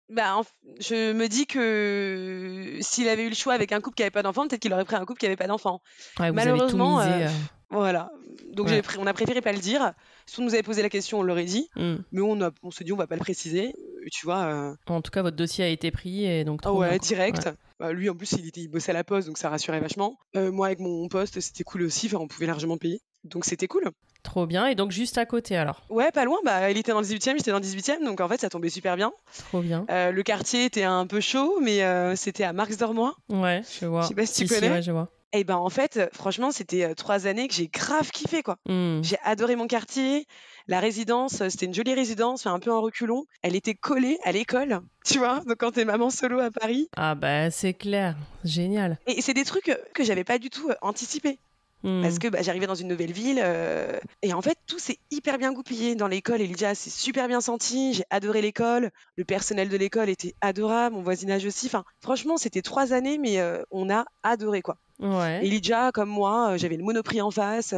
Bah, 0.09 0.37
en 0.37 0.43
je 0.79 1.13
me 1.13 1.27
dis 1.27 1.45
que 1.45 2.77
s'il 2.81 3.07
avait 3.07 3.25
eu 3.25 3.29
le 3.29 3.35
choix 3.35 3.53
avec 3.53 3.71
un 3.71 3.79
couple 3.79 3.95
qui 3.95 4.01
avait 4.03 4.09
pas 4.09 4.23
d'enfant, 4.23 4.47
peut-être 4.47 4.61
qu'il 4.61 4.73
aurait 4.73 4.85
pris 4.85 4.95
un 4.95 5.05
couple 5.05 5.19
qui 5.19 5.27
avait 5.27 5.35
pas 5.35 5.45
d'enfant. 5.45 5.81
Ouais, 6.19 6.31
vous 6.31 6.39
avez 6.39 6.51
tout 6.51 6.77
Malheureusement, 6.77 6.97
misé. 7.05 7.27
Voilà. 7.69 8.11
Donc 8.53 8.67
Ouais. 8.67 8.81
on 8.97 9.07
a 9.07 9.13
préféré 9.13 9.41
pas 9.41 9.51
le 9.51 9.59
dire. 9.59 9.93
Si 10.25 10.39
on 10.39 10.43
nous 10.43 10.53
avait 10.53 10.63
posé 10.63 10.81
la 10.81 10.89
question, 10.89 11.19
on 11.19 11.23
l'aurait 11.23 11.43
dit. 11.45 11.69
hmm. 11.75 11.95
Mais 12.11 12.21
on, 12.21 12.41
a, 12.41 12.51
on 12.63 12.71
se 12.71 12.83
dit, 12.83 12.91
on 12.93 12.97
va 12.97 13.07
pas 13.07 13.15
le 13.15 13.21
préciser. 13.21 13.73
Euh, 13.77 14.05
Tu 14.11 14.25
vois. 14.25 14.43
euh, 14.45 14.75
En 14.87 15.01
tout 15.01 15.11
cas, 15.11 15.21
votre 15.21 15.37
dossier 15.37 15.63
a 15.65 15.67
été 15.67 15.91
pris 15.91 16.25
et 16.25 16.43
donc 16.43 16.61
Ah 16.65 16.73
ouais, 16.73 16.89
bien, 16.89 16.97
direct. 16.97 17.45
Ouais. 17.45 17.53
Bah, 17.79 17.93
lui, 17.93 18.09
en 18.09 18.15
plus, 18.15 18.31
il, 18.33 18.47
était, 18.47 18.61
il 18.61 18.67
bossait 18.67 18.91
à 18.91 18.93
la 18.93 19.03
poste, 19.03 19.27
donc 19.27 19.37
ça 19.37 19.49
rassurait 19.49 19.79
vachement. 19.79 20.17
Euh, 20.35 20.51
moi, 20.51 20.67
avec 20.67 20.79
mon 20.79 21.07
poste, 21.07 21.39
c'était 21.39 21.63
cool 21.63 21.83
aussi. 21.83 22.07
Enfin, 22.07 22.17
on 22.17 22.27
pouvait 22.27 22.47
largement 22.47 22.77
payer. 22.77 23.01
Donc 23.25 23.43
c'était 23.45 23.67
cool. 23.67 23.83
Trop 24.23 24.45
bien. 24.45 24.67
Et 24.67 24.75
donc 24.75 24.91
juste 24.91 25.17
à 25.17 25.25
côté 25.25 25.55
alors 25.57 25.83
Ouais, 25.89 26.09
pas 26.11 26.23
loin. 26.25 26.37
Bah, 26.45 26.71
il 26.71 26.77
était 26.77 26.91
dans 26.93 27.01
le 27.01 27.05
18e, 27.05 27.37
j'étais 27.37 27.51
dans 27.51 27.59
le 27.59 27.63
18e, 27.65 28.03
donc 28.05 28.19
en 28.21 28.27
fait, 28.29 28.39
ça 28.39 28.49
tombait 28.49 28.69
super 28.69 28.95
bien. 28.95 29.11
Trop 29.49 29.61
bien. 29.61 29.85
Euh, 29.89 30.11
le 30.11 30.23
quartier 30.23 30.65
était 30.65 30.83
un 30.83 31.05
peu 31.07 31.19
chaud, 31.19 31.59
mais 31.61 31.83
euh, 31.83 32.15
c'était 32.15 32.43
à 32.45 32.53
Marx 32.53 32.77
d'Ormois. 32.77 33.15
Ouais, 33.29 33.61
je 33.79 33.85
vois. 33.85 34.01
Je 34.01 34.07
sais 34.07 34.15
pas 34.15 34.25
si 34.25 34.41
tu 34.41 34.47
si, 34.47 34.53
connais. 34.53 34.71
ouais, 34.71 34.81
je 34.81 34.91
vois. 34.91 35.09
Et 35.31 35.43
ben 35.43 35.57
en 35.57 35.69
fait, 35.69 36.09
franchement, 36.11 36.51
c'était 36.51 36.85
euh, 36.85 36.93
trois 36.95 37.27
années 37.27 37.47
que 37.47 37.53
j'ai 37.53 37.67
grave 37.67 38.09
kiffé, 38.09 38.41
quoi. 38.41 38.57
Hmm. 38.67 39.01
J'ai 39.03 39.17
adoré 39.23 39.55
mon 39.55 39.67
quartier. 39.67 40.25
La 40.67 40.79
résidence, 40.79 41.41
euh, 41.41 41.49
c'était 41.49 41.67
une 41.67 41.73
jolie 41.73 41.93
résidence, 41.93 42.45
mais 42.45 42.51
un 42.51 42.59
peu 42.59 42.71
en 42.71 42.81
reculon. 42.81 43.25
Elle 43.43 43.55
était 43.55 43.75
collée 43.75 44.17
à 44.23 44.31
l'école, 44.31 44.81
tu 45.05 45.19
vois. 45.19 45.41
Donc 45.45 45.57
quand 45.59 45.71
t'es 45.71 45.85
maman 45.85 46.09
solo 46.09 46.39
à 46.39 46.49
Paris. 46.49 46.89
Ah 46.97 47.13
bah 47.13 47.51
c'est 47.51 47.75
clair, 47.75 48.15
génial. 48.43 48.97
Et 49.05 49.21
c'est 49.21 49.35
des 49.35 49.45
trucs 49.45 49.69
euh, 49.69 49.77
que 49.93 50.03
j'avais 50.03 50.23
pas 50.23 50.39
du 50.39 50.49
tout 50.49 50.71
anticipé. 50.81 51.39
Hmm. 51.81 52.01
Parce 52.01 52.19
que 52.19 52.27
bah, 52.27 52.41
j'arrivais 52.41 52.67
dans 52.67 52.75
une 52.75 52.89
nouvelle 52.89 53.13
ville 53.13 53.39
euh, 53.41 53.97
et 54.21 54.33
en 54.33 54.41
fait 54.41 54.57
tout 54.67 54.79
s'est 54.79 54.97
hyper 55.11 55.37
bien 55.37 55.53
goupillé 55.53 55.95
dans 55.95 56.07
l'école. 56.09 56.41
Elijah 56.41 56.75
s'est 56.75 56.89
super 56.89 57.27
bien 57.29 57.39
senti, 57.39 57.93
j'ai 57.93 58.03
adoré 58.09 58.41
l'école, 58.41 58.91
le 59.15 59.23
personnel 59.23 59.69
de 59.69 59.77
l'école 59.77 60.09
était 60.09 60.35
adorable, 60.41 60.95
mon 60.95 61.01
voisinage 61.03 61.45
aussi. 61.45 61.67
Enfin, 61.67 61.85
franchement, 62.01 62.35
c'était 62.35 62.61
trois 62.61 62.91
années, 62.91 63.17
mais 63.17 63.39
euh, 63.39 63.63
on 63.71 63.89
a 63.89 64.03
adoré 64.23 64.61
quoi. 64.61 64.77
Ouais. 64.99 65.39
Elijah, 65.45 65.91
comme 65.93 66.09
moi, 66.09 66.51
euh, 66.51 66.57
j'avais 66.57 66.75
le 66.75 66.83
Monoprix 66.83 67.21
en 67.21 67.31
face. 67.31 67.73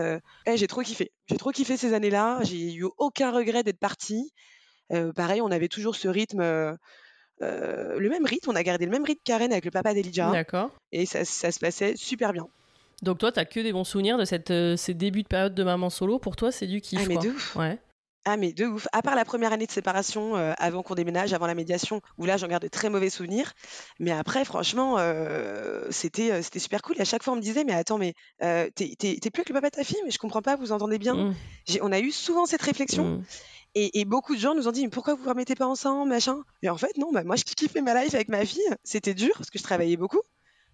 eh, 0.47 0.57
j'ai 0.57 0.65
trop 0.67 0.81
kiffé. 0.81 1.11
J'ai 1.27 1.37
trop 1.37 1.51
kiffé 1.51 1.77
ces 1.77 1.93
années-là. 1.93 2.39
J'ai 2.41 2.73
eu 2.73 2.85
aucun 2.97 3.31
regret 3.31 3.61
d'être 3.63 3.77
partie. 3.79 4.31
Pareil, 5.15 5.41
on 5.41 5.51
avait 5.51 5.67
toujours 5.69 5.95
ce 5.95 6.07
rythme. 6.07 6.41
euh, 6.41 6.75
le 7.39 8.09
même 8.09 8.25
rythme, 8.25 8.49
on 8.49 8.55
a 8.55 8.63
gardé 8.63 8.85
le 8.85 8.91
même 8.91 9.03
rythme 9.03 9.21
Karen 9.23 9.51
avec 9.51 9.65
le 9.65 9.71
papa 9.71 9.93
d'Elijah 9.93 10.31
D'accord. 10.31 10.71
et 10.91 11.05
ça, 11.05 11.23
ça 11.25 11.51
se 11.51 11.59
passait 11.59 11.95
super 11.95 12.33
bien. 12.33 12.47
Donc 13.01 13.17
toi, 13.17 13.31
t'as 13.31 13.45
que 13.45 13.59
des 13.59 13.73
bons 13.73 13.83
souvenirs 13.83 14.17
de 14.17 14.25
cette, 14.25 14.51
euh, 14.51 14.77
ces 14.77 14.93
débuts 14.93 15.23
de 15.23 15.27
période 15.27 15.55
de 15.55 15.63
maman 15.63 15.89
solo. 15.89 16.19
Pour 16.19 16.35
toi, 16.35 16.51
c'est 16.51 16.67
du 16.67 16.81
kiff. 16.81 16.99
ah 17.01 17.05
mais 17.07 17.15
quoi. 17.15 17.23
de 17.23 17.29
ouf. 17.29 17.55
Ouais. 17.55 17.79
Ah 18.25 18.37
mais 18.37 18.53
de 18.53 18.67
ouf. 18.67 18.87
À 18.91 19.01
part 19.01 19.15
la 19.15 19.25
première 19.25 19.51
année 19.51 19.65
de 19.65 19.71
séparation, 19.71 20.35
euh, 20.37 20.53
avant 20.59 20.83
qu'on 20.83 20.93
déménage, 20.93 21.33
avant 21.33 21.47
la 21.47 21.55
médiation, 21.55 22.01
où 22.19 22.25
là 22.25 22.37
j'en 22.37 22.47
garde 22.47 22.61
de 22.61 22.67
très 22.67 22.91
mauvais 22.91 23.09
souvenirs. 23.09 23.53
Mais 23.99 24.11
après, 24.11 24.45
franchement, 24.45 24.97
euh, 24.99 25.87
c'était 25.89 26.31
euh, 26.31 26.41
c'était 26.43 26.59
super 26.59 26.83
cool. 26.83 26.97
Et 26.99 27.01
à 27.01 27.05
chaque 27.05 27.23
fois 27.23 27.33
on 27.33 27.37
me 27.37 27.41
disait, 27.41 27.63
mais 27.63 27.73
attends, 27.73 27.97
mais 27.97 28.13
t'es 28.39 28.69
t'es- 28.99 29.17
t'es 29.19 29.31
plus 29.31 29.41
avec 29.41 29.49
le 29.49 29.53
papa 29.55 29.71
de 29.71 29.75
ta 29.75 29.83
fille, 29.83 29.97
mais 30.05 30.11
je 30.11 30.19
comprends 30.19 30.43
pas, 30.43 30.55
vous 30.55 30.71
entendez 30.71 30.99
bien. 30.99 31.33
J'ai- 31.67 31.81
On 31.81 31.91
a 31.91 31.99
eu 31.99 32.11
souvent 32.11 32.45
cette 32.45 32.61
réflexion. 32.61 33.17
Hmm. 33.17 33.23
Et, 33.73 34.01
et 34.01 34.05
beaucoup 34.05 34.35
de 34.35 34.39
gens 34.39 34.53
nous 34.53 34.67
ont 34.67 34.71
dit, 34.71 34.83
mais 34.83 34.89
pourquoi 34.89 35.15
vous 35.15 35.23
ne 35.23 35.29
remettez 35.29 35.55
pas 35.55 35.65
ensemble, 35.65 36.07
machin? 36.09 36.43
Et 36.61 36.69
en 36.69 36.77
fait, 36.77 36.95
non, 36.97 37.11
bah, 37.11 37.23
moi 37.23 37.37
je 37.37 37.43
kiffais 37.43 37.81
ma 37.81 38.03
life 38.03 38.13
avec 38.13 38.27
ma 38.27 38.45
fille. 38.45 38.61
C'était 38.83 39.15
dur 39.15 39.31
parce 39.37 39.49
que 39.49 39.57
je 39.57 39.63
travaillais 39.63 39.97
beaucoup. 39.97 40.21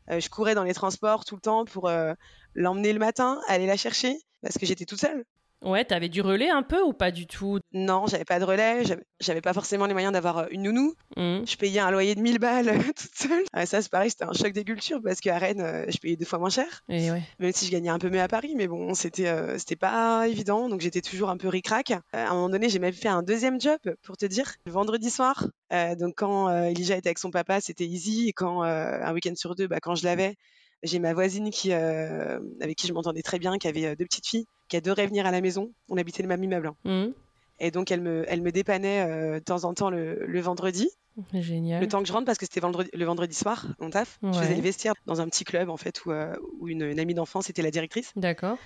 Euh, 0.10 0.20
je 0.20 0.30
courais 0.30 0.56
dans 0.56 0.64
les 0.64 0.74
transports 0.74 1.26
tout 1.26 1.36
le 1.36 1.42
temps 1.42 1.66
pour 1.66 1.88
euh, 1.90 2.14
l'emmener 2.56 2.94
le 2.94 3.00
matin, 3.00 3.40
aller 3.48 3.66
la 3.66 3.78
chercher, 3.78 4.18
parce 4.42 4.58
que 4.58 4.66
j'étais 4.66 4.86
toute 4.86 5.00
seule. 5.00 5.26
Ouais, 5.68 5.84
t'avais 5.84 6.08
du 6.08 6.22
relais 6.22 6.50
un 6.50 6.64
peu 6.64 6.82
ou 6.82 6.94
pas 6.94 7.12
du 7.12 7.28
tout? 7.28 7.60
Non, 7.74 8.08
j'avais 8.08 8.24
pas 8.24 8.40
de 8.40 8.46
relais, 8.46 8.84
j'avais- 9.20 9.42
pas 9.42 9.54
forcément 9.54 9.86
les 9.86 9.94
moyens 9.94 10.14
d'avoir 10.14 10.38
euh, 10.38 10.46
une 10.52 10.64
nounou. 10.64 10.94
Hmm. 11.18 11.46
Je 11.46 11.58
payais 11.58 11.82
un 11.82 11.92
loyer 11.92 12.16
de 12.16 12.22
1000 12.22 12.40
balles 12.40 12.68
toute 12.96 13.14
seule. 13.14 13.44
Ah, 13.52 13.66
ça, 13.66 13.82
c'est 13.82 13.92
pareil, 13.92 14.10
c'était 14.10 14.24
un 14.24 14.32
choc 14.32 14.54
des 14.54 14.64
cultures 14.64 15.02
parce 15.04 15.20
qu'à 15.20 15.38
Rennes, 15.38 15.60
euh, 15.60 15.86
je 15.90 15.98
payais 15.98 16.16
deux 16.16 16.26
fois 16.26 16.40
moins 16.40 16.50
cher. 16.50 16.84
Et 16.88 17.12
ouais. 17.12 17.22
Même 17.40 17.52
si 17.52 17.66
je 17.66 17.72
gagnais 17.72 17.90
un 17.90 18.00
peu 18.00 18.10
mieux 18.10 18.22
à 18.22 18.30
Paris, 18.30 18.54
mais 18.56 18.68
bon, 18.68 18.94
c'était 18.94 19.28
euh, 19.28 19.58
c'était 19.58 19.76
pas 19.76 20.26
évident, 20.28 20.70
donc 20.70 20.80
j'étais 20.80 21.02
toujours 21.02 21.30
un 21.30 21.38
peu 21.38 21.50
ric-rac. 21.50 21.92
Euh, 21.92 21.98
à 22.14 22.30
un 22.30 22.34
moment 22.34 22.50
donné, 22.50 22.70
j'ai 22.70 22.80
même 22.80 22.94
fait 22.94 23.10
un 23.10 23.22
deuxième 23.22 23.60
job, 23.60 23.78
pour 24.04 24.16
te 24.16 24.26
dire, 24.26 24.54
le 24.66 24.72
vendredi 24.72 25.10
soir. 25.10 25.48
Euh, 25.74 25.96
donc 25.96 26.14
quand 26.16 26.48
euh, 26.48 26.64
Elijah 26.70 26.96
était 26.96 27.10
avec 27.10 27.20
son 27.20 27.30
papa, 27.32 27.60
c'était 27.60 27.86
easy, 27.86 28.30
et 28.30 28.34
quand 28.34 28.64
euh, 28.64 29.00
un 29.04 29.14
week-end 29.14 29.36
sur 29.36 29.54
deux, 29.56 29.68
bah, 29.68 29.80
quand 29.82 29.96
je 29.96 30.06
l'avais, 30.06 30.38
j'ai 30.84 31.00
ma 31.00 31.14
voisine 31.14 31.50
qui, 31.50 31.72
euh, 31.74 32.40
avec 32.62 32.78
qui 32.78 32.88
je 32.88 32.94
m'entendais 32.94 33.22
très 33.22 33.40
bien, 33.40 33.58
qui 33.58 33.68
avait 33.68 33.86
euh, 33.86 33.96
deux 33.96 34.06
petites 34.06 34.28
filles, 34.28 34.46
qui 34.70 34.78
adorait 34.78 35.08
venir 35.08 35.26
à 35.26 35.32
la 35.32 35.42
maison. 35.42 35.72
On 35.90 35.98
habitait 35.98 36.22
le 36.24 36.30
même 36.30 36.44
immeuble. 36.44 36.68
hein. 36.86 37.08
Hmm. 37.08 37.12
Et 37.60 37.72
donc 37.72 37.90
elle 37.92 38.02
me, 38.02 38.24
elle 38.28 38.42
me 38.42 38.52
dépannait 38.52 39.02
euh, 39.10 39.40
de 39.40 39.44
temps 39.44 39.64
en 39.64 39.74
temps 39.74 39.90
le, 39.90 40.26
le 40.28 40.42
vendredi, 40.42 40.90
Génial. 41.34 41.82
le 41.82 41.88
temps 41.88 42.02
que 42.02 42.08
je 42.08 42.14
rentre, 42.14 42.26
parce 42.28 42.38
que 42.38 42.46
c'était 42.46 42.60
vendredi, 42.60 42.90
le 42.94 43.04
vendredi 43.06 43.34
soir, 43.36 43.66
on 43.80 43.90
taf. 43.90 44.20
Je 44.22 44.28
faisais 44.34 44.50
Ouais. 44.50 44.56
le 44.58 44.62
vestiaire 44.62 44.94
dans 45.08 45.20
un 45.22 45.28
petit 45.28 45.44
club, 45.44 45.70
en 45.70 45.78
fait, 45.78 46.06
où, 46.06 46.12
euh, 46.12 46.36
où 46.60 46.68
une, 46.68 46.84
une 46.84 47.00
amie 47.00 47.16
d'enfance 47.16 47.50
était 47.50 47.64
la 47.64 47.72
directrice. 47.72 48.12
D'accord. 48.16 48.58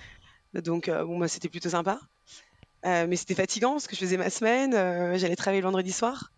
Donc, 0.52 0.90
bon, 0.90 1.18
bah, 1.18 1.28
c'était 1.28 1.48
plutôt 1.48 1.70
sympa. 1.70 1.98
Mais 2.84 3.16
c'était 3.16 3.34
fatigant 3.34 3.72
parce 3.72 3.86
que 3.86 3.94
je 3.96 4.00
faisais 4.00 4.18
ma 4.18 4.28
semaine, 4.28 4.72
j'allais 5.16 5.36
travailler 5.36 5.62
le 5.62 5.66
vendredi 5.66 5.92
soir. 5.92 6.30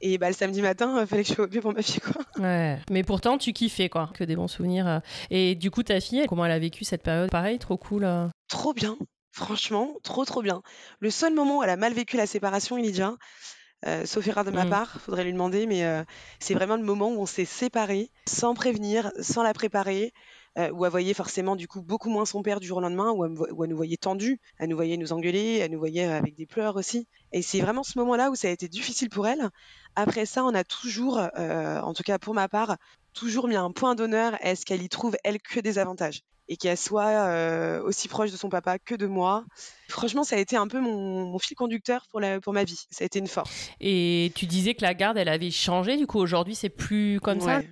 Et 0.00 0.18
bah, 0.18 0.28
le 0.28 0.34
samedi 0.34 0.60
matin, 0.62 0.98
il 1.00 1.06
fallait 1.06 1.22
que 1.22 1.28
je 1.30 1.34
sois 1.34 1.44
au 1.44 1.48
pied 1.48 1.60
pour 1.60 1.72
ma 1.72 1.82
fille, 1.82 2.00
quoi. 2.00 2.22
Ouais. 2.38 2.78
Mais 2.90 3.02
pourtant, 3.04 3.38
tu 3.38 3.52
kiffais 3.52 3.88
quoi. 3.88 4.10
Que 4.14 4.24
des 4.24 4.36
bons 4.36 4.48
souvenirs. 4.48 4.86
euh. 4.86 4.98
Et 5.30 5.54
du 5.54 5.70
coup, 5.70 5.82
ta 5.82 6.00
fille, 6.00 6.24
comment 6.28 6.44
elle 6.44 6.52
a 6.52 6.58
vécu 6.58 6.84
cette 6.84 7.02
période? 7.02 7.30
Pareil, 7.30 7.58
trop 7.58 7.76
cool. 7.76 8.04
euh. 8.04 8.26
Trop 8.48 8.74
bien, 8.74 8.96
franchement, 9.32 9.94
trop, 10.02 10.24
trop 10.24 10.42
bien. 10.42 10.62
Le 11.00 11.10
seul 11.10 11.34
moment 11.34 11.58
où 11.58 11.62
elle 11.62 11.70
a 11.70 11.76
mal 11.76 11.92
vécu 11.94 12.16
la 12.16 12.26
séparation, 12.26 12.76
Elijah, 12.76 13.14
euh, 13.86 14.04
sauf 14.06 14.26
erreur 14.26 14.44
de 14.44 14.50
ma 14.50 14.64
Mm. 14.64 14.70
part, 14.70 15.00
faudrait 15.00 15.24
lui 15.24 15.32
demander, 15.32 15.66
mais 15.66 15.84
euh, 15.84 16.02
c'est 16.40 16.54
vraiment 16.54 16.76
le 16.76 16.82
moment 16.84 17.08
où 17.10 17.20
on 17.20 17.26
s'est 17.26 17.44
séparés, 17.44 18.10
sans 18.28 18.54
prévenir, 18.54 19.10
sans 19.20 19.42
la 19.42 19.52
préparer, 19.54 20.12
euh, 20.58 20.70
où 20.70 20.84
elle 20.84 20.90
voyait 20.90 21.14
forcément 21.14 21.56
du 21.56 21.66
coup 21.68 21.82
beaucoup 21.82 22.10
moins 22.10 22.24
son 22.24 22.42
père 22.42 22.60
du 22.60 22.66
jour 22.66 22.78
au 22.78 22.80
lendemain, 22.80 23.10
où 23.12 23.24
elle, 23.24 23.32
où 23.52 23.66
nous 23.66 23.76
voyait 23.76 23.96
tendus, 23.96 24.40
elle 24.58 24.68
nous 24.68 24.76
voyait 24.76 24.96
nous 24.96 25.12
engueuler, 25.12 25.58
elle 25.58 25.70
nous 25.70 25.78
voyait 25.78 26.06
euh, 26.06 26.16
avec 26.16 26.34
des 26.34 26.46
pleurs 26.46 26.76
aussi. 26.76 27.06
Et 27.32 27.42
c'est 27.42 27.60
vraiment 27.60 27.82
ce 27.82 27.98
moment-là 27.98 28.30
où 28.30 28.34
ça 28.34 28.48
a 28.48 28.50
été 28.50 28.68
difficile 28.68 29.10
pour 29.10 29.26
elle. 29.26 29.50
Après 29.96 30.26
ça, 30.26 30.44
on 30.44 30.54
a 30.54 30.64
toujours, 30.64 31.18
euh, 31.18 31.80
en 31.80 31.94
tout 31.94 32.02
cas 32.02 32.18
pour 32.18 32.34
ma 32.34 32.48
part, 32.48 32.76
toujours 33.12 33.48
mis 33.48 33.56
un 33.56 33.70
point 33.70 33.94
d'honneur 33.94 34.36
à 34.42 34.54
ce 34.56 34.64
qu'elle 34.64 34.82
y 34.82 34.88
trouve, 34.88 35.16
elle, 35.24 35.40
que 35.40 35.60
des 35.60 35.78
avantages. 35.78 36.22
Et 36.46 36.58
qu'elle 36.58 36.76
soit 36.76 37.06
euh, 37.06 37.82
aussi 37.82 38.06
proche 38.06 38.30
de 38.30 38.36
son 38.36 38.50
papa 38.50 38.78
que 38.78 38.94
de 38.94 39.06
moi. 39.06 39.46
Franchement, 39.88 40.24
ça 40.24 40.36
a 40.36 40.38
été 40.38 40.58
un 40.58 40.68
peu 40.68 40.78
mon, 40.78 41.24
mon 41.24 41.38
fil 41.38 41.56
conducteur 41.56 42.06
pour, 42.10 42.20
la, 42.20 42.38
pour 42.38 42.52
ma 42.52 42.64
vie. 42.64 42.84
Ça 42.90 43.02
a 43.02 43.06
été 43.06 43.18
une 43.18 43.28
force. 43.28 43.70
Et 43.80 44.30
tu 44.34 44.44
disais 44.44 44.74
que 44.74 44.82
la 44.82 44.92
garde, 44.92 45.16
elle 45.16 45.30
avait 45.30 45.50
changé. 45.50 45.96
Du 45.96 46.06
coup, 46.06 46.18
aujourd'hui, 46.18 46.54
c'est 46.54 46.68
plus 46.68 47.18
comme 47.20 47.40
ça? 47.40 47.62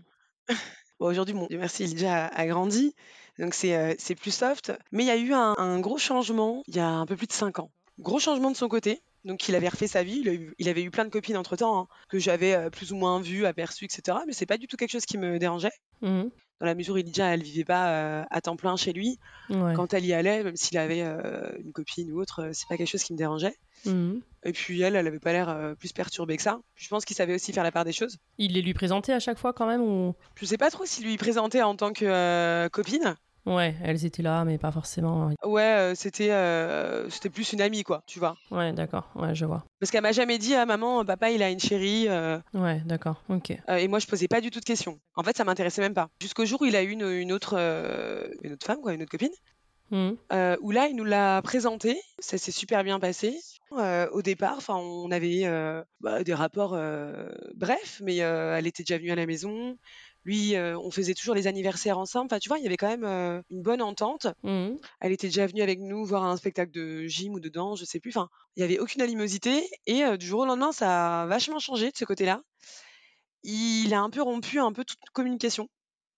Aujourd'hui, 1.02 1.34
bon, 1.34 1.48
merci, 1.50 1.82
Elijah 1.84 2.26
a, 2.26 2.40
a 2.40 2.46
grandi, 2.46 2.94
donc 3.38 3.54
c'est 3.54 3.76
euh, 3.76 3.94
c'est 3.98 4.14
plus 4.14 4.30
soft. 4.30 4.72
Mais 4.92 5.02
il 5.02 5.06
y 5.06 5.10
a 5.10 5.16
eu 5.16 5.32
un, 5.32 5.80
gros 5.80 5.98
changement 5.98 6.62
il 6.68 6.76
y 6.76 6.80
a 6.80 6.88
un 6.88 7.06
peu 7.06 7.16
plus 7.16 7.26
de 7.26 7.32
5 7.32 7.58
ans. 7.58 7.70
Gros 7.98 8.20
changement 8.20 8.50
de 8.50 8.56
son 8.56 8.68
côté. 8.68 9.02
Donc 9.24 9.48
il 9.48 9.54
avait 9.54 9.68
refait 9.68 9.86
sa 9.86 10.02
vie, 10.02 10.24
il, 10.58 10.68
avait 10.68 10.82
eu 10.82 10.90
plein 10.90 11.04
de 11.04 11.10
copines 11.10 11.36
entre-temps, 11.36 11.78
hein, 11.78 11.86
que 12.08 12.18
j'avais 12.18 12.54
euh, 12.54 12.70
plus 12.70 12.92
ou 12.92 12.96
moins 12.96 13.20
vues, 13.20 13.46
aperçues, 13.46 13.84
etc. 13.84 14.18
Mais 14.26 14.32
c'est 14.32 14.46
pas 14.46 14.58
du 14.58 14.66
tout 14.66 14.76
quelque 14.76 14.90
chose 14.90 15.06
qui 15.06 15.16
me 15.16 15.38
dérangeait. 15.38 15.70
Mhm. 16.00 16.30
Dans 16.62 16.68
la 16.68 16.76
mesure 16.76 16.94
où 16.94 16.98
Elijah, 16.98 17.34
elle 17.34 17.42
vivait 17.42 17.64
pas 17.64 17.88
euh, 17.88 18.24
à 18.30 18.40
temps 18.40 18.54
plein 18.54 18.76
chez 18.76 18.92
lui. 18.92 19.18
Ouais. 19.50 19.74
Quand 19.74 19.94
elle 19.94 20.06
y 20.06 20.12
allait, 20.12 20.44
même 20.44 20.54
s'il 20.54 20.78
avait 20.78 21.02
euh, 21.02 21.50
une 21.58 21.72
copine 21.72 22.12
ou 22.12 22.20
autre, 22.20 22.44
euh, 22.44 22.50
c'est 22.52 22.68
pas 22.68 22.76
quelque 22.76 22.88
chose 22.88 23.02
qui 23.02 23.12
me 23.12 23.18
dérangeait. 23.18 23.56
Mhm. 23.84 24.20
Et 24.44 24.52
puis 24.52 24.80
elle, 24.80 24.94
elle 24.94 25.08
avait 25.08 25.18
pas 25.18 25.32
l'air 25.32 25.48
euh, 25.48 25.74
plus 25.74 25.92
perturbée 25.92 26.36
que 26.36 26.42
ça. 26.44 26.60
Je 26.76 26.88
pense 26.88 27.04
qu'il 27.04 27.16
savait 27.16 27.34
aussi 27.34 27.52
faire 27.52 27.64
la 27.64 27.72
part 27.72 27.84
des 27.84 27.92
choses. 27.92 28.18
Il 28.38 28.52
les 28.52 28.62
lui 28.62 28.74
présentait 28.74 29.12
à 29.12 29.18
chaque 29.18 29.38
fois 29.38 29.52
quand 29.52 29.66
même 29.66 29.80
ou 29.80 30.14
Je 30.36 30.46
sais 30.46 30.56
pas 30.56 30.70
trop 30.70 30.84
s'il 30.84 31.04
lui 31.04 31.16
présentait 31.16 31.62
en 31.62 31.74
tant 31.74 31.92
que 31.92 32.04
euh, 32.04 32.68
copine. 32.68 33.16
Ouais, 33.44 33.74
elles 33.82 34.04
étaient 34.06 34.22
là, 34.22 34.44
mais 34.44 34.56
pas 34.58 34.70
forcément. 34.70 35.32
Ouais, 35.44 35.62
euh, 35.62 35.94
c'était 35.96 36.30
euh, 36.30 37.10
c'était 37.10 37.28
plus 37.30 37.52
une 37.52 37.60
amie, 37.60 37.82
quoi, 37.82 38.02
tu 38.06 38.18
vois. 38.20 38.36
Ouais, 38.52 38.72
d'accord. 38.72 39.10
Ouais, 39.16 39.34
je 39.34 39.44
vois. 39.44 39.64
Parce 39.80 39.90
qu'elle 39.90 40.02
m'a 40.02 40.12
jamais 40.12 40.38
dit, 40.38 40.54
ah 40.54 40.64
maman, 40.64 41.04
papa, 41.04 41.30
il 41.30 41.42
a 41.42 41.50
une 41.50 41.58
chérie. 41.58 42.06
euh, 42.08 42.38
Ouais, 42.54 42.80
d'accord. 42.86 43.22
Ok. 43.28 43.50
euh, 43.68 43.76
et 43.76 43.88
moi, 43.88 43.98
je 43.98 44.06
posais 44.06 44.28
pas 44.28 44.40
du 44.40 44.50
tout 44.50 44.60
de 44.60 44.64
questions. 44.64 45.00
En 45.16 45.24
fait, 45.24 45.36
ça 45.36 45.42
m'intéressait 45.44 45.80
même 45.82 45.94
pas. 45.94 46.08
Jusqu'au 46.20 46.44
jour 46.44 46.62
où 46.62 46.66
il 46.66 46.76
a 46.76 46.82
eu 46.84 46.90
une, 46.90 47.02
une 47.08 47.32
autre, 47.32 47.54
euh, 47.58 48.28
une 48.42 48.52
autre 48.52 48.64
femme, 48.66 48.78
quoi, 48.80 48.92
une 48.94 49.02
autre 49.02 49.10
copine. 49.10 49.32
Euh, 50.32 50.56
où 50.62 50.70
là, 50.70 50.86
il 50.88 50.96
nous 50.96 51.04
l'a 51.04 51.42
présenté. 51.42 52.00
Ça 52.18 52.38
s'est 52.38 52.50
super 52.52 52.82
bien 52.82 52.98
passé. 52.98 53.36
Euh, 53.72 54.08
au 54.12 54.22
départ, 54.22 54.54
enfin, 54.56 54.76
on 54.76 55.10
avait 55.10 55.42
euh, 55.44 55.82
bah, 56.00 56.22
des 56.24 56.32
rapports 56.32 56.72
euh, 56.74 57.28
brefs, 57.54 58.00
mais 58.02 58.22
euh, 58.22 58.56
elle 58.56 58.66
était 58.66 58.84
déjà 58.84 58.96
venue 58.98 59.10
à 59.10 59.16
la 59.16 59.26
maison. 59.26 59.76
Lui, 60.24 60.54
euh, 60.54 60.78
on 60.78 60.90
faisait 60.90 61.14
toujours 61.14 61.34
les 61.34 61.46
anniversaires 61.48 61.98
ensemble. 61.98 62.26
Enfin, 62.26 62.38
tu 62.38 62.48
vois, 62.48 62.58
il 62.58 62.62
y 62.62 62.66
avait 62.66 62.76
quand 62.76 62.88
même 62.88 63.04
euh, 63.04 63.42
une 63.50 63.62
bonne 63.62 63.82
entente. 63.82 64.28
Mhm. 64.44 64.78
Elle 65.00 65.12
était 65.12 65.26
déjà 65.26 65.46
venue 65.46 65.62
avec 65.62 65.80
nous 65.80 66.04
voir 66.04 66.24
un 66.24 66.36
spectacle 66.36 66.70
de 66.70 67.06
gym 67.06 67.34
ou 67.34 67.40
de 67.40 67.48
danse, 67.48 67.80
je 67.80 67.84
sais 67.84 67.98
plus. 67.98 68.10
Enfin, 68.10 68.28
il 68.56 68.60
y 68.60 68.62
avait 68.62 68.78
aucune 68.78 69.02
animosité. 69.02 69.68
Et 69.86 70.04
euh, 70.04 70.16
du 70.16 70.26
jour 70.26 70.40
au 70.40 70.46
lendemain, 70.46 70.70
ça 70.70 71.22
a 71.22 71.26
vachement 71.26 71.58
changé 71.58 71.90
de 71.90 71.96
ce 71.96 72.04
côté-là. 72.04 72.40
Il 73.42 73.92
a 73.92 74.00
un 74.00 74.10
peu 74.10 74.22
rompu 74.22 74.60
un 74.60 74.72
peu 74.72 74.84
toute 74.84 74.98
communication, 75.12 75.68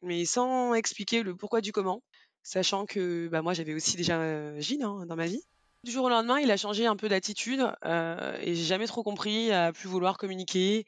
mais 0.03 0.27
sans 0.27 0.75
expliquer 0.75 1.23
le 1.23 1.35
pourquoi 1.35 1.63
du 1.63 1.73
comment, 1.73 2.03
sachant 2.43 2.85
que 2.85 3.29
bah, 3.29 3.41
moi 3.41 3.55
j'avais 3.55 3.73
aussi 3.73 3.97
déjà 3.97 4.59
Gilles 4.61 4.83
hein, 4.83 5.07
dans 5.07 5.17
ma 5.17 5.25
vie. 5.25 5.41
Du 5.85 5.91
jour 5.91 6.05
au 6.05 6.09
lendemain, 6.11 6.39
il 6.39 6.51
a 6.51 6.59
changé 6.59 6.85
un 6.85 6.97
peu 6.97 7.09
d'attitude 7.09 7.67
et 7.83 8.55
j'ai 8.55 8.65
jamais 8.65 8.87
trop 8.87 9.03
compris 9.03 9.53
à 9.53 9.73
plus 9.73 9.89
vouloir 9.89 10.19
communiquer, 10.19 10.85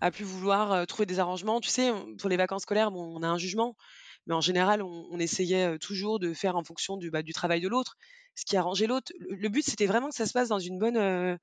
à 0.00 0.10
plus 0.10 0.24
vouloir 0.24 0.86
trouver 0.86 1.06
des 1.06 1.18
arrangements. 1.18 1.60
Tu 1.60 1.68
sais, 1.68 1.92
pour 2.18 2.28
les 2.28 2.36
vacances 2.36 2.62
scolaires, 2.62 2.90
bon, 2.90 3.12
on 3.14 3.22
a 3.22 3.28
un 3.28 3.38
jugement, 3.38 3.76
mais 4.26 4.34
en 4.34 4.40
général, 4.40 4.82
on, 4.82 5.18
essayait 5.18 5.78
toujours 5.78 6.18
de 6.18 6.34
faire 6.34 6.56
en 6.56 6.64
fonction 6.64 6.96
du, 6.96 7.10
bah, 7.10 7.22
du 7.22 7.32
travail 7.32 7.60
de 7.60 7.68
l'autre, 7.68 7.96
ce 8.34 8.44
qui 8.44 8.56
arrangeait 8.56 8.86
l'autre. 8.86 9.12
Le, 9.18 9.48
but, 9.48 9.64
c'était 9.64 9.86
vraiment 9.86 10.08
que 10.08 10.14
ça 10.14 10.26
se 10.26 10.32
passe 10.32 10.48
dans 10.48 10.58
une 10.58 10.78
bonne, 10.78 11.38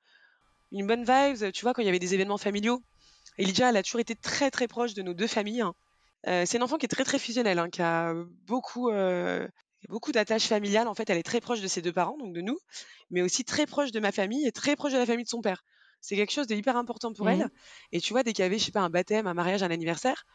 une 0.72 0.88
bonne 0.88 1.06
vibe. 1.06 1.51
Tu 1.51 1.62
vois, 1.64 1.74
quand 1.74 1.82
il 1.82 1.86
y 1.86 1.89
avait 1.89 1.99
des 1.99 2.14
événements 2.14 2.38
familiaux, 2.38 2.82
Elijah, 3.38 3.70
elle 3.70 3.78
a 3.78 3.84
toujours 3.84 4.01
été 4.01 4.16
très 4.16 4.51
très 4.51 4.68
proche 4.68 4.93
de 4.93 5.01
nos 5.01 5.14
deux 5.14 5.28
familles. 5.28 5.62
hein. 5.62 5.74
C'est 6.26 6.56
une 6.56 6.64
enfant 6.64 6.78
qui 6.78 6.86
est 6.86 6.89
très 6.89 7.04
très 7.04 7.20
fusionnelle, 7.20 7.60
hein, 7.60 7.70
qui 7.70 7.82
a 7.82 8.14
beaucoup, 8.45 8.91
beaucoup 9.89 10.12
d'attaches 10.12 10.47
familiales. 10.47 10.88
En 10.88 10.95
fait, 10.95 11.10
elle 11.10 11.18
est 11.18 11.24
très 11.24 11.41
proche 11.41 11.62
de 11.62 11.68
ses 11.68 11.82
deux 11.82 11.93
parents, 11.93 12.18
donc 12.18 12.34
de 12.34 12.41
nous, 12.41 12.58
mais 13.10 13.22
aussi 13.22 13.43
très 13.43 13.66
proche 13.66 13.91
de 13.91 13.99
ma 13.99 14.12
famille 14.12 14.45
et 14.45 14.51
très 14.51 14.76
proche 14.76 14.93
de 14.93 14.97
la 14.97 15.06
famille 15.06 15.26
de 15.26 15.30
son 15.30 15.41
père. 15.41 15.64
C'est 16.04 16.18
quelque 16.18 16.34
chose 16.34 16.47
d'hyper 16.47 16.78
important 16.78 17.14
pour 17.14 17.30
elle. 17.32 17.47
Mhm. 17.47 17.51
Et 17.93 18.01
tu 18.01 18.14
vois, 18.14 18.24
dès 18.24 18.34
qu'il 18.34 18.43
y 18.43 18.45
avait, 18.45 18.60
je 18.60 18.66
sais 18.66 18.72
pas, 18.74 18.82
un 18.82 18.91
baptême, 18.91 19.28
un 19.28 19.36
mariage, 19.36 19.64
un 19.64 19.72
anniversaire, 19.72 20.26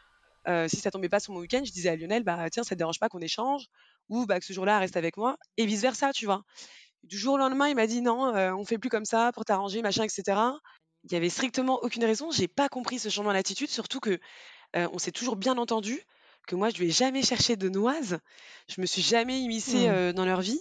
euh, 0.49 0.69
si 0.69 0.79
ça 0.81 0.91
tombait 0.91 1.09
pas 1.11 1.21
sur 1.21 1.33
mon 1.35 1.41
week-end, 1.41 1.63
je 1.65 1.73
disais 1.73 1.91
à 1.91 1.97
Lionel, 1.97 2.25
bah 2.25 2.49
tiens, 2.51 2.65
ça 2.65 2.71
te 2.75 2.79
dérange 2.79 2.99
pas 3.01 3.09
qu'on 3.09 3.21
échange 3.21 3.67
ou 4.09 4.27
bah, 4.27 4.41
que 4.41 4.47
ce 4.47 4.53
jour-là 4.55 4.79
reste 4.79 4.97
avec 4.97 5.17
moi 5.19 5.37
et 5.59 5.67
vice 5.67 5.83
versa, 5.83 6.13
tu 6.13 6.27
vois. 6.27 6.43
Du 7.05 7.19
jour 7.19 7.35
au 7.35 7.39
lendemain, 7.39 7.69
il 7.69 7.77
m'a 7.77 7.87
dit 7.87 8.01
non, 8.03 8.35
euh, 8.35 8.53
on 8.55 8.65
fait 8.65 8.79
plus 8.79 8.91
comme 8.91 9.05
ça 9.05 9.33
pour 9.33 9.45
t'arranger, 9.45 9.83
machin, 9.83 10.05
etc. 10.05 10.61
Il 11.05 11.13
y 11.13 11.17
avait 11.17 11.31
strictement 11.31 11.79
aucune 11.83 12.05
raison. 12.05 12.31
J'ai 12.31 12.49
pas 12.49 12.69
compris 12.69 12.99
ce 12.99 13.09
changement 13.09 13.33
d'attitude, 13.33 13.71
surtout 13.71 14.01
que 14.01 14.19
euh, 14.77 14.89
on 14.93 14.99
s'est 14.99 15.13
toujours 15.13 15.37
bien 15.37 15.59
entendu, 15.59 16.03
que 16.49 16.57
moi 16.57 16.71
je 16.71 16.79
lui 16.79 16.89
ai 16.89 16.91
jamais 16.91 17.23
cherché 17.23 17.57
de 17.57 17.69
noises, 17.69 18.19
je 18.69 18.81
me 18.81 18.87
suis 18.87 19.03
jamais 19.03 19.41
immiscée 19.41 19.89
Mhm. 19.89 19.93
euh, 19.93 20.13
dans 20.13 20.25
leur 20.27 20.41
vie. 20.41 20.61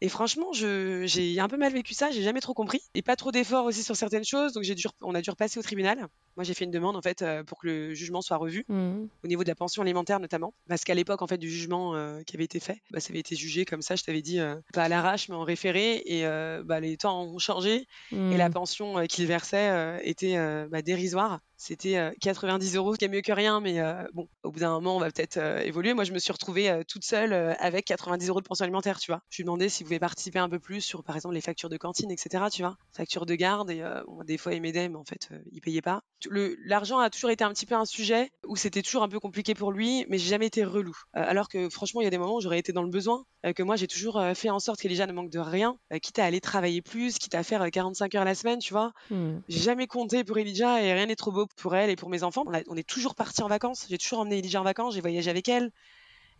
Et 0.00 0.08
franchement, 0.08 0.52
j'ai 0.52 1.40
un 1.40 1.48
peu 1.48 1.56
mal 1.56 1.72
vécu 1.72 1.94
ça, 1.94 2.10
j'ai 2.10 2.22
jamais 2.22 2.40
trop 2.40 2.54
compris. 2.54 2.80
Et 2.94 3.02
pas 3.02 3.16
trop 3.16 3.32
d'efforts 3.32 3.64
aussi 3.64 3.82
sur 3.82 3.96
certaines 3.96 4.24
choses, 4.24 4.52
donc 4.52 4.62
dû, 4.64 4.84
on 5.00 5.14
a 5.14 5.20
dû 5.22 5.30
repasser 5.30 5.58
au 5.58 5.62
tribunal. 5.62 6.06
Moi, 6.36 6.44
j'ai 6.44 6.54
fait 6.54 6.64
une 6.64 6.70
demande 6.70 6.96
en 6.96 7.02
fait 7.02 7.22
euh, 7.22 7.42
pour 7.44 7.58
que 7.58 7.66
le 7.66 7.94
jugement 7.94 8.20
soit 8.22 8.36
revu 8.36 8.64
Mhm. 8.68 9.08
au 9.24 9.28
niveau 9.28 9.42
de 9.42 9.48
la 9.48 9.56
pension 9.56 9.82
alimentaire 9.82 10.20
notamment, 10.20 10.54
parce 10.68 10.84
qu'à 10.84 10.94
l'époque 10.94 11.22
en 11.22 11.26
fait 11.26 11.38
du 11.38 11.50
jugement 11.50 11.96
euh, 11.96 12.20
qui 12.26 12.36
avait 12.36 12.44
été 12.44 12.60
fait, 12.60 12.78
bah, 12.92 13.00
ça 13.00 13.10
avait 13.10 13.18
été 13.20 13.34
jugé 13.36 13.64
comme 13.64 13.82
ça, 13.82 13.96
je 13.96 14.04
t'avais 14.04 14.22
dit 14.22 14.38
euh, 14.40 14.56
pas 14.72 14.84
à 14.84 14.88
l'arrache 14.88 15.28
mais 15.28 15.34
en 15.34 15.42
référé 15.42 16.02
et 16.06 16.24
euh, 16.26 16.62
bah, 16.64 16.78
les 16.80 16.96
temps 16.96 17.22
ont 17.24 17.38
changé 17.38 17.86
et 18.30 18.36
la 18.36 18.46
Mhm. 18.46 18.52
pension 18.52 19.06
qu'il 19.08 19.26
versait 19.26 20.00
était 20.04 20.36
bah, 20.70 20.82
dérisoire. 20.82 21.40
C'était 21.60 21.96
euh, 21.96 22.12
90 22.20 22.76
euros, 22.76 22.94
ce 22.94 22.98
qui 22.98 23.04
est 23.06 23.08
mieux 23.08 23.20
que 23.22 23.32
rien, 23.32 23.60
mais 23.60 23.80
bon, 24.12 24.28
au 24.44 24.52
bout 24.52 24.60
d'un 24.60 24.70
moment, 24.70 24.96
on 24.96 25.00
va 25.00 25.10
peut-être 25.10 25.38
évoluer. 25.64 25.92
Moi, 25.94 26.04
je 26.04 26.12
me 26.12 26.18
suis 26.20 26.32
retrouvée 26.32 26.82
toute 26.86 27.04
seule 27.04 27.32
avec 27.58 27.84
90 27.86 28.28
euros 28.28 28.40
de 28.40 28.46
pension 28.46 28.62
alimentaire, 28.64 29.00
tu 29.00 29.10
vois. 29.10 29.22
Je 29.30 29.38
lui 29.38 29.44
demandais 29.44 29.68
s'il 29.68 29.86
participer 29.98 30.38
un 30.38 30.48
peu 30.50 30.58
plus 30.58 30.82
sur, 30.82 31.02
par 31.02 31.16
exemple, 31.16 31.34
les 31.34 31.40
factures 31.40 31.70
de 31.70 31.78
cantine, 31.78 32.10
etc., 32.10 32.50
tu 32.50 32.62
vois. 32.62 32.76
Factures 32.92 33.24
de 33.26 33.34
garde, 33.34 33.70
et 33.70 33.80
euh, 33.80 34.02
bon, 34.06 34.22
des 34.24 34.36
fois, 34.36 34.52
il 34.52 34.60
m'aidait, 34.60 34.88
mais 34.90 34.96
en 34.96 35.04
fait, 35.04 35.28
euh, 35.32 35.38
il 35.52 35.60
payait 35.62 35.80
pas. 35.80 36.02
L'argent 36.30 36.98
a 36.98 37.08
toujours 37.10 37.30
été 37.30 37.44
un 37.44 37.52
petit 37.54 37.64
peu 37.64 37.74
un 37.74 37.84
sujet 37.86 38.30
où 38.46 38.56
c'était 38.56 38.82
toujours 38.82 39.02
un 39.02 39.08
peu 39.08 39.20
compliqué 39.20 39.54
pour 39.54 39.72
lui, 39.72 40.04
mais 40.10 40.18
j'ai 40.18 40.28
jamais 40.28 40.46
été 40.46 40.64
relou. 40.64 40.94
Euh, 41.16 41.22
alors 41.26 41.48
que, 41.48 41.70
franchement, 41.70 42.02
il 42.02 42.04
y 42.04 42.06
a 42.06 42.10
des 42.10 42.18
moments 42.18 42.36
où 42.36 42.40
j'aurais 42.40 42.58
été 42.58 42.72
dans 42.72 42.82
le 42.82 42.90
besoin, 42.90 43.24
euh, 43.46 43.52
que 43.54 43.62
moi, 43.62 43.76
j'ai 43.76 43.86
toujours 43.86 44.20
fait 44.34 44.50
en 44.50 44.58
sorte 44.58 44.80
qu'Elijah 44.80 45.06
ne 45.06 45.12
manque 45.12 45.30
de 45.30 45.38
rien, 45.38 45.78
quitte 46.02 46.18
à 46.18 46.24
aller 46.26 46.40
travailler 46.40 46.82
plus, 46.82 47.18
quitte 47.18 47.34
à 47.34 47.42
faire 47.42 47.62
euh, 47.62 47.68
45 47.70 48.14
heures 48.16 48.24
la 48.24 48.34
semaine, 48.34 48.58
tu 48.58 48.72
vois. 48.74 48.92
Mhm. 49.10 49.40
J'ai 49.48 49.60
jamais 49.60 49.86
compté 49.86 50.24
pour 50.24 50.36
Elijah 50.38 50.82
et 50.82 50.92
rien 50.92 51.06
n'est 51.06 51.16
trop 51.16 51.32
beau 51.32 51.46
pour 51.56 51.74
elle 51.74 51.88
et 51.88 51.96
pour 51.96 52.10
mes 52.10 52.22
enfants. 52.22 52.42
On, 52.46 52.52
a- 52.54 52.62
on 52.68 52.76
est 52.76 52.86
toujours 52.86 53.14
partis 53.14 53.42
en 53.42 53.48
vacances. 53.48 53.86
J'ai 53.88 53.96
toujours 53.96 54.18
emmené 54.20 54.38
Elijah 54.38 54.60
en 54.60 54.64
vacances. 54.64 54.94
J'ai 54.94 55.00
voyagé 55.00 55.30
avec 55.30 55.48
elle. 55.48 55.70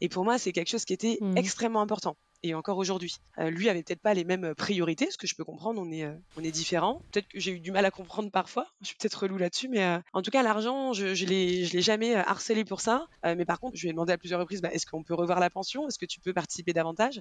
Et 0.00 0.08
pour 0.08 0.24
moi, 0.24 0.38
c'est 0.38 0.52
quelque 0.52 0.68
chose 0.68 0.84
qui 0.84 0.92
était 0.92 1.18
Mhm. 1.20 1.36
extrêmement 1.38 1.80
important. 1.80 2.16
Et 2.44 2.54
encore 2.54 2.78
aujourd'hui. 2.78 3.16
Euh, 3.38 3.50
lui 3.50 3.68
avait 3.68 3.82
peut-être 3.82 4.00
pas 4.00 4.14
les 4.14 4.22
mêmes 4.24 4.44
euh, 4.44 4.54
priorités, 4.54 5.10
ce 5.10 5.18
que 5.18 5.26
je 5.26 5.34
peux 5.34 5.44
comprendre. 5.44 5.82
On 5.84 5.90
est, 5.90 6.04
euh, 6.04 6.14
on 6.36 6.44
est 6.44 6.52
différents. 6.52 7.02
Peut-être 7.12 7.26
que 7.26 7.40
j'ai 7.40 7.50
eu 7.50 7.58
du 7.58 7.72
mal 7.72 7.84
à 7.84 7.90
comprendre 7.90 8.30
parfois. 8.30 8.66
Je 8.80 8.86
suis 8.86 8.96
peut-être 8.96 9.14
relou 9.22 9.38
là-dessus, 9.38 9.68
mais 9.68 9.82
euh, 9.82 9.98
en 10.12 10.22
tout 10.22 10.30
cas, 10.30 10.42
l'argent, 10.44 10.92
je, 10.92 11.14
je 11.14 11.26
l'ai, 11.26 11.64
je 11.64 11.72
l'ai 11.72 11.82
jamais 11.82 12.14
harcelé 12.14 12.64
pour 12.64 12.80
ça. 12.80 13.06
Mais 13.24 13.44
par 13.44 13.58
contre, 13.58 13.76
je 13.76 13.82
lui 13.82 13.88
ai 13.88 13.92
demandé 13.92 14.12
à 14.12 14.18
plusieurs 14.18 14.38
reprises, 14.38 14.60
bah, 14.62 14.70
est-ce 14.72 14.86
qu'on 14.86 15.02
peut 15.02 15.14
revoir 15.14 15.40
la 15.40 15.50
pension? 15.50 15.88
Est-ce 15.88 15.98
que 15.98 16.06
tu 16.06 16.20
peux 16.20 16.32
participer 16.32 16.72
davantage? 16.72 17.20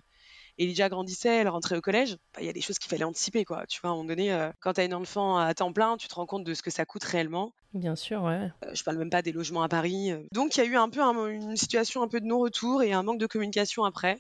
Elijah 0.60 0.88
grandissait, 0.90 1.36
elle 1.38 1.50
rentrait 1.50 1.78
au 1.78 1.82
collège. 1.82 2.16
Bah, 2.36 2.42
Il 2.42 2.46
y 2.46 2.50
a 2.50 2.54
des 2.54 2.62
choses 2.62 2.78
qu'il 2.80 2.90
fallait 2.90 3.04
anticiper, 3.04 3.44
quoi. 3.44 3.66
Tu 3.68 3.82
vois, 3.82 3.90
à 3.90 3.94
un 3.94 3.96
moment 3.96 4.08
donné, 4.08 4.50
quand 4.60 4.74
tu 4.74 4.82
as 4.82 4.84
un 4.84 4.92
enfant 4.92 5.38
à 5.38 5.54
temps 5.56 5.74
plein, 5.74 5.98
tu 5.98 6.08
te 6.08 6.14
rends 6.16 6.26
compte 6.28 6.44
de 6.44 6.54
ce 6.54 6.62
que 6.62 6.70
ça 6.70 6.86
coûte 6.86 7.04
réellement. 7.04 7.54
Bien 7.74 7.96
sûr, 7.96 8.22
ouais. 8.24 8.50
Je 8.74 8.84
parle 8.84 8.98
même 8.98 9.10
pas 9.10 9.22
des 9.24 9.32
logements 9.32 9.64
à 9.64 9.68
Paris. 9.70 10.12
Donc, 10.32 10.56
il 10.56 10.60
y 10.60 10.64
a 10.64 10.66
eu 10.66 10.76
un 10.78 10.90
peu 10.90 11.02
un- 11.02 11.28
une 11.28 11.58
situation 11.58 12.02
un 12.04 12.08
peu 12.08 12.22
de 12.22 12.26
non-retour 12.26 12.84
et 12.84 12.94
un 12.94 13.02
manque 13.04 13.20
de 13.20 13.28
communication 13.28 13.84
après, 13.84 14.20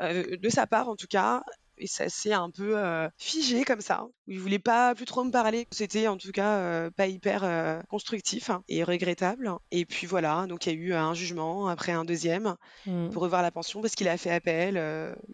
euh, 0.00 0.36
de 0.36 0.48
sa 0.48 0.66
part 0.66 0.88
en 0.88 0.96
tout 0.96 1.06
cas. 1.08 1.42
Et 1.80 1.86
ça 1.86 2.08
s'est 2.08 2.32
un 2.32 2.50
peu 2.50 2.76
euh, 2.76 3.08
figé 3.18 3.64
comme 3.64 3.80
ça. 3.80 4.04
Il 4.26 4.40
voulait 4.40 4.58
pas 4.58 4.96
plus 4.96 5.04
trop 5.04 5.22
me 5.22 5.30
parler. 5.30 5.68
C'était 5.70 6.08
en 6.08 6.16
tout 6.16 6.32
cas 6.32 6.56
euh, 6.56 6.90
pas 6.90 7.06
hyper 7.06 7.44
constructif 7.88 8.50
hein, 8.50 8.64
et 8.68 8.82
regrettable. 8.82 9.52
Et 9.70 9.84
puis 9.86 10.04
voilà, 10.08 10.46
donc 10.48 10.66
il 10.66 10.72
y 10.72 10.76
a 10.76 10.76
eu 10.76 10.92
un 10.94 11.14
jugement, 11.14 11.68
après 11.68 11.92
un 11.92 12.04
deuxième 12.04 12.56
Mhm. 12.86 13.10
pour 13.10 13.22
revoir 13.22 13.42
la 13.42 13.52
pension 13.52 13.80
parce 13.80 13.94
qu'il 13.94 14.08
a 14.08 14.16
fait 14.16 14.32
appel. 14.32 14.74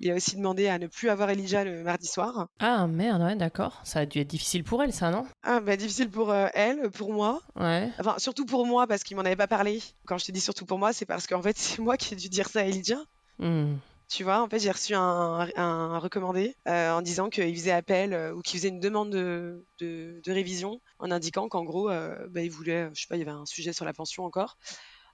il 0.01 0.11
a 0.11 0.15
aussi 0.15 0.37
demandé 0.37 0.69
à 0.69 0.79
ne 0.79 0.87
plus 0.87 1.09
avoir 1.09 1.31
Elijah 1.31 1.65
le 1.65 1.83
mardi 1.83 2.07
soir. 2.07 2.49
Ah 2.59 2.87
merde, 2.87 3.23
ouais, 3.23 3.37
d'accord. 3.37 3.81
Ça 3.85 4.01
a 4.01 4.07
dû 4.07 4.19
être 4.21 4.29
difficile 4.29 4.65
pour 4.65 4.83
elle, 4.83 4.93
ça, 4.93 5.11
non? 5.11 5.25
Ah, 5.45 5.61
bah, 5.61 5.77
difficile 5.79 6.11
pour 6.11 6.31
euh, 6.31 6.49
elle, 6.53 6.91
pour 6.91 7.13
moi. 7.15 7.41
Ouais. 7.57 7.91
Enfin, 7.99 8.17
surtout 8.19 8.45
pour 8.45 8.67
moi 8.67 8.87
parce 8.87 9.03
qu'il 9.03 9.17
m'en 9.17 9.23
avait 9.25 9.35
pas 9.37 9.47
parlé. 9.47 9.81
Quand 10.07 10.19
je 10.19 10.27
te 10.27 10.33
dis 10.33 10.41
surtout 10.43 10.67
pour 10.67 10.79
moi, 10.79 10.93
c'est 10.93 11.07
parce 11.07 11.27
qu'en 11.27 11.41
fait, 11.41 11.57
c'est 11.59 11.81
moi 11.81 11.97
qui 11.97 12.13
ai 12.13 12.17
dû 12.19 12.29
dire 12.29 12.49
ça 12.49 12.61
à 12.61 12.65
Elijah. 12.65 13.01
Mhm. 13.39 13.79
Tu 14.15 14.23
vois, 14.23 14.43
en 14.43 14.49
fait, 14.49 14.61
j'ai 14.61 14.71
reçu 14.71 14.95
un, 14.95 15.49
un 15.57 15.99
recommandé 15.99 16.55
euh, 16.69 16.93
en 16.93 17.03
disant 17.03 17.31
qu'il 17.31 17.53
faisait 17.53 17.73
appel 17.73 18.13
euh, 18.13 18.33
ou 18.33 18.43
qu'il 18.43 18.61
faisait 18.61 18.69
une 18.69 18.79
demande 18.79 19.11
de, 19.11 19.67
de, 19.81 20.21
de 20.25 20.33
révision 20.33 20.81
en 21.01 21.11
indiquant 21.11 21.49
qu'en 21.49 21.65
gros, 21.65 21.91
euh, 21.91 22.15
bah, 22.31 22.41
il 22.43 22.49
voulait, 22.49 22.89
je 22.95 23.01
sais 23.01 23.07
pas, 23.09 23.17
il 23.17 23.19
y 23.19 23.23
avait 23.23 23.33
un 23.33 23.45
sujet 23.45 23.73
sur 23.73 23.85
la 23.85 23.93
pension 23.93 24.25
encore. 24.25 24.57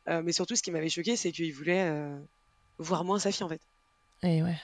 Mais 0.07 0.32
surtout, 0.32 0.57
ce 0.57 0.62
qui 0.62 0.70
m'avait 0.72 0.88
choqué, 0.88 1.14
c'est 1.14 1.30
qu'il 1.30 1.55
voulait 1.55 1.88
voir 2.78 3.05
moins 3.05 3.20
sa 3.20 3.30
fille 3.30 3.44
en 3.44 3.48
fait. 3.48 3.61
Et 4.22 4.42
ouais. 4.42 4.59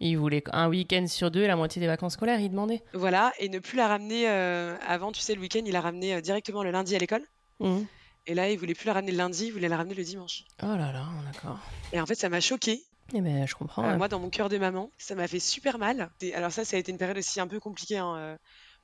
Il 0.00 0.16
voulait 0.16 0.44
un 0.52 0.68
week-end 0.68 1.06
sur 1.08 1.30
deux, 1.30 1.44
la 1.46 1.56
moitié 1.56 1.80
des 1.80 1.88
vacances 1.88 2.12
scolaires, 2.12 2.38
il 2.40 2.50
demandait. 2.50 2.82
Voilà, 2.94 3.32
et 3.40 3.48
ne 3.48 3.58
plus 3.58 3.76
la 3.76 3.88
ramener 3.88 4.28
avant, 4.28 5.10
tu 5.10 5.20
sais, 5.20 5.34
le 5.34 5.40
week-end, 5.40 5.62
il 5.66 5.72
la 5.72 5.80
ramené 5.80 6.14
euh, 6.14 6.20
directement 6.20 6.62
le 6.62 6.70
lundi 6.70 6.94
à 6.94 6.98
l'école. 6.98 7.26
Mhm. 7.58 7.84
Et 8.26 8.34
là, 8.34 8.48
il 8.48 8.58
voulait 8.58 8.74
plus 8.74 8.86
la 8.86 8.92
ramener 8.92 9.10
le 9.10 9.18
lundi, 9.18 9.46
il 9.46 9.52
voulait 9.52 9.68
la 9.68 9.76
ramener 9.76 9.94
le 9.94 10.04
dimanche. 10.04 10.44
Oh 10.62 10.66
là 10.66 10.92
là, 10.92 11.08
d'accord. 11.32 11.58
Et 11.92 12.00
en 12.00 12.06
fait, 12.06 12.14
ça 12.14 12.28
m'a 12.28 12.40
choqué. 12.40 12.84
Eh 13.14 13.20
ben, 13.20 13.46
je 13.46 13.54
comprends. 13.54 13.84
Euh, 13.88 13.92
ouais. 13.92 13.96
moi, 13.96 14.08
dans 14.08 14.18
mon 14.20 14.30
cœur 14.30 14.48
de 14.48 14.58
maman, 14.58 14.90
ça 14.98 15.14
m'a 15.14 15.28
fait 15.28 15.40
super 15.40 15.78
mal. 15.78 16.10
Alors 16.34 16.52
ça, 16.52 16.64
ça 16.64 16.76
a 16.76 16.80
été 16.80 16.92
une 16.92 16.98
période 16.98 17.18
aussi 17.18 17.40
un 17.40 17.46
peu 17.48 17.60
compliquée. 17.60 17.98
hein, 17.98 18.16
euh, 18.16 18.36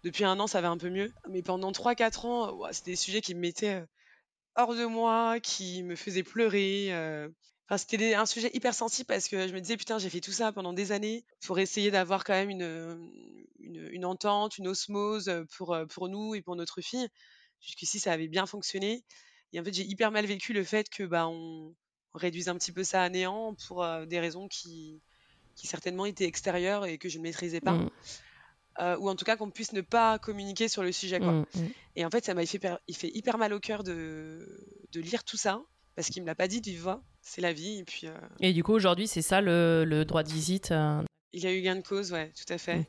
Depuis 0.05 0.24
un 0.24 0.39
an, 0.41 0.47
ça 0.47 0.61
va 0.61 0.68
un 0.70 0.79
peu 0.79 0.91
mieux. 0.91 1.12
Mais 1.29 1.43
pendant 1.43 1.72
3-4 1.72 2.24
ans, 2.26 2.53
ouah, 2.53 2.72
c'était 2.72 2.93
des 2.93 2.97
sujets 2.97 3.20
qui 3.20 3.35
me 3.35 3.41
mettaient 3.41 3.74
euh, 3.74 3.87
hors 4.57 4.74
de 4.74 4.85
moi, 4.87 5.41
qui 5.41 5.83
me 5.83 5.97
faisaient 5.97 6.22
pleurer. 6.24 6.89
euh. 6.93 7.29
Enfin, 7.68 7.79
c'était 7.79 8.14
un 8.14 8.26
sujet 8.26 8.51
hyper 8.55 8.74
sensible 8.74 9.07
parce 9.07 9.29
que 9.29 9.49
je 9.49 9.55
me 9.55 9.61
disais, 9.61 9.76
putain, 9.76 9.99
j'ai 9.99 10.11
fait 10.11 10.20
tout 10.20 10.33
ça 10.33 10.53
pendant 10.53 10.72
des 10.72 10.93
années 10.93 11.24
pour 11.47 11.59
essayer 11.59 11.91
d'avoir 11.91 12.24
quand 12.24 12.35
même 12.35 12.51
une, 12.51 13.11
une, 13.61 13.89
une 13.93 14.05
entente, 14.05 14.59
une 14.59 14.68
osmose 14.68 15.31
pour, 15.57 15.74
euh, 15.74 15.87
pour 15.87 16.09
nous 16.09 16.35
et 16.35 16.43
pour 16.43 16.57
notre 16.57 16.81
fille. 16.83 17.09
Jusqu'ici, 17.61 18.01
ça 18.01 18.12
avait 18.12 18.29
bien 18.29 18.47
fonctionné. 18.47 19.05
Et 19.53 19.61
en 19.61 19.64
fait, 19.64 19.74
j'ai 19.74 19.85
hyper 19.85 20.11
mal 20.11 20.26
vécu 20.26 20.53
le 20.53 20.64
fait 20.64 20.89
que 20.91 21.05
bah, 21.05 21.29
on 21.29 21.74
réduise 22.14 22.48
un 22.48 22.54
petit 22.54 22.72
peu 22.72 22.84
ça 22.84 23.02
à 23.02 23.09
néant 23.09 23.54
pour 23.66 23.82
euh, 23.82 24.06
des 24.06 24.20
raisons 24.20 24.48
qui, 24.48 25.00
qui 25.54 25.66
certainement 25.66 26.06
étaient 26.06 26.24
extérieures 26.24 26.86
et 26.86 26.98
que 26.98 27.09
je 27.09 27.18
ne 27.18 27.22
maîtrisais 27.22 27.61
pas. 27.61 27.72
Mhm. 27.72 27.90
Euh, 28.80 28.96
ou 28.98 29.09
en 29.09 29.16
tout 29.16 29.24
cas 29.24 29.36
qu'on 29.36 29.50
puisse 29.50 29.72
ne 29.72 29.80
pas 29.80 30.18
communiquer 30.18 30.68
sur 30.68 30.82
le 30.82 30.92
sujet. 30.92 31.18
Quoi. 31.18 31.32
Mhm, 31.32 31.46
mhm. 31.56 31.70
Et 31.96 32.04
en 32.04 32.11
fait, 32.11 32.24
ça 32.24 32.34
m'a 32.34 32.46
fait, 32.46 32.61
il 32.86 32.96
fait 32.96 33.11
hyper 33.12 33.36
mal 33.38 33.52
au 33.52 33.61
cœur 33.61 33.82
de, 33.82 34.46
de 34.92 35.00
lire 35.00 35.24
tout 35.24 35.36
ça, 35.36 35.61
parce 35.96 36.11
qu'il 36.11 36.22
me 36.22 36.28
l'a 36.28 36.36
pas 36.36 36.46
dit 36.46 36.61
vive 36.61 36.82
voix. 36.82 37.02
C'est 37.22 37.40
la 37.40 37.52
vie. 37.52 37.78
Et 37.78 37.84
puis, 37.84 38.06
euh, 38.06 38.14
Et 38.40 38.52
du 38.52 38.62
coup, 38.62 38.72
aujourd'hui, 38.72 39.09
c'est 39.09 39.22
ça 39.22 39.40
le, 39.40 39.84
le 39.84 40.04
droit 40.04 40.22
de 40.22 40.30
visite 40.30 40.70
euh, 40.70 41.02
il 41.32 41.46
a 41.46 41.52
eu 41.52 41.61
gain 41.61 41.76
de 41.76 41.86
cause, 41.86 42.12
ouais, 42.12 42.32
tout 42.32 42.52
à 42.52 42.59
fait. 42.59 42.84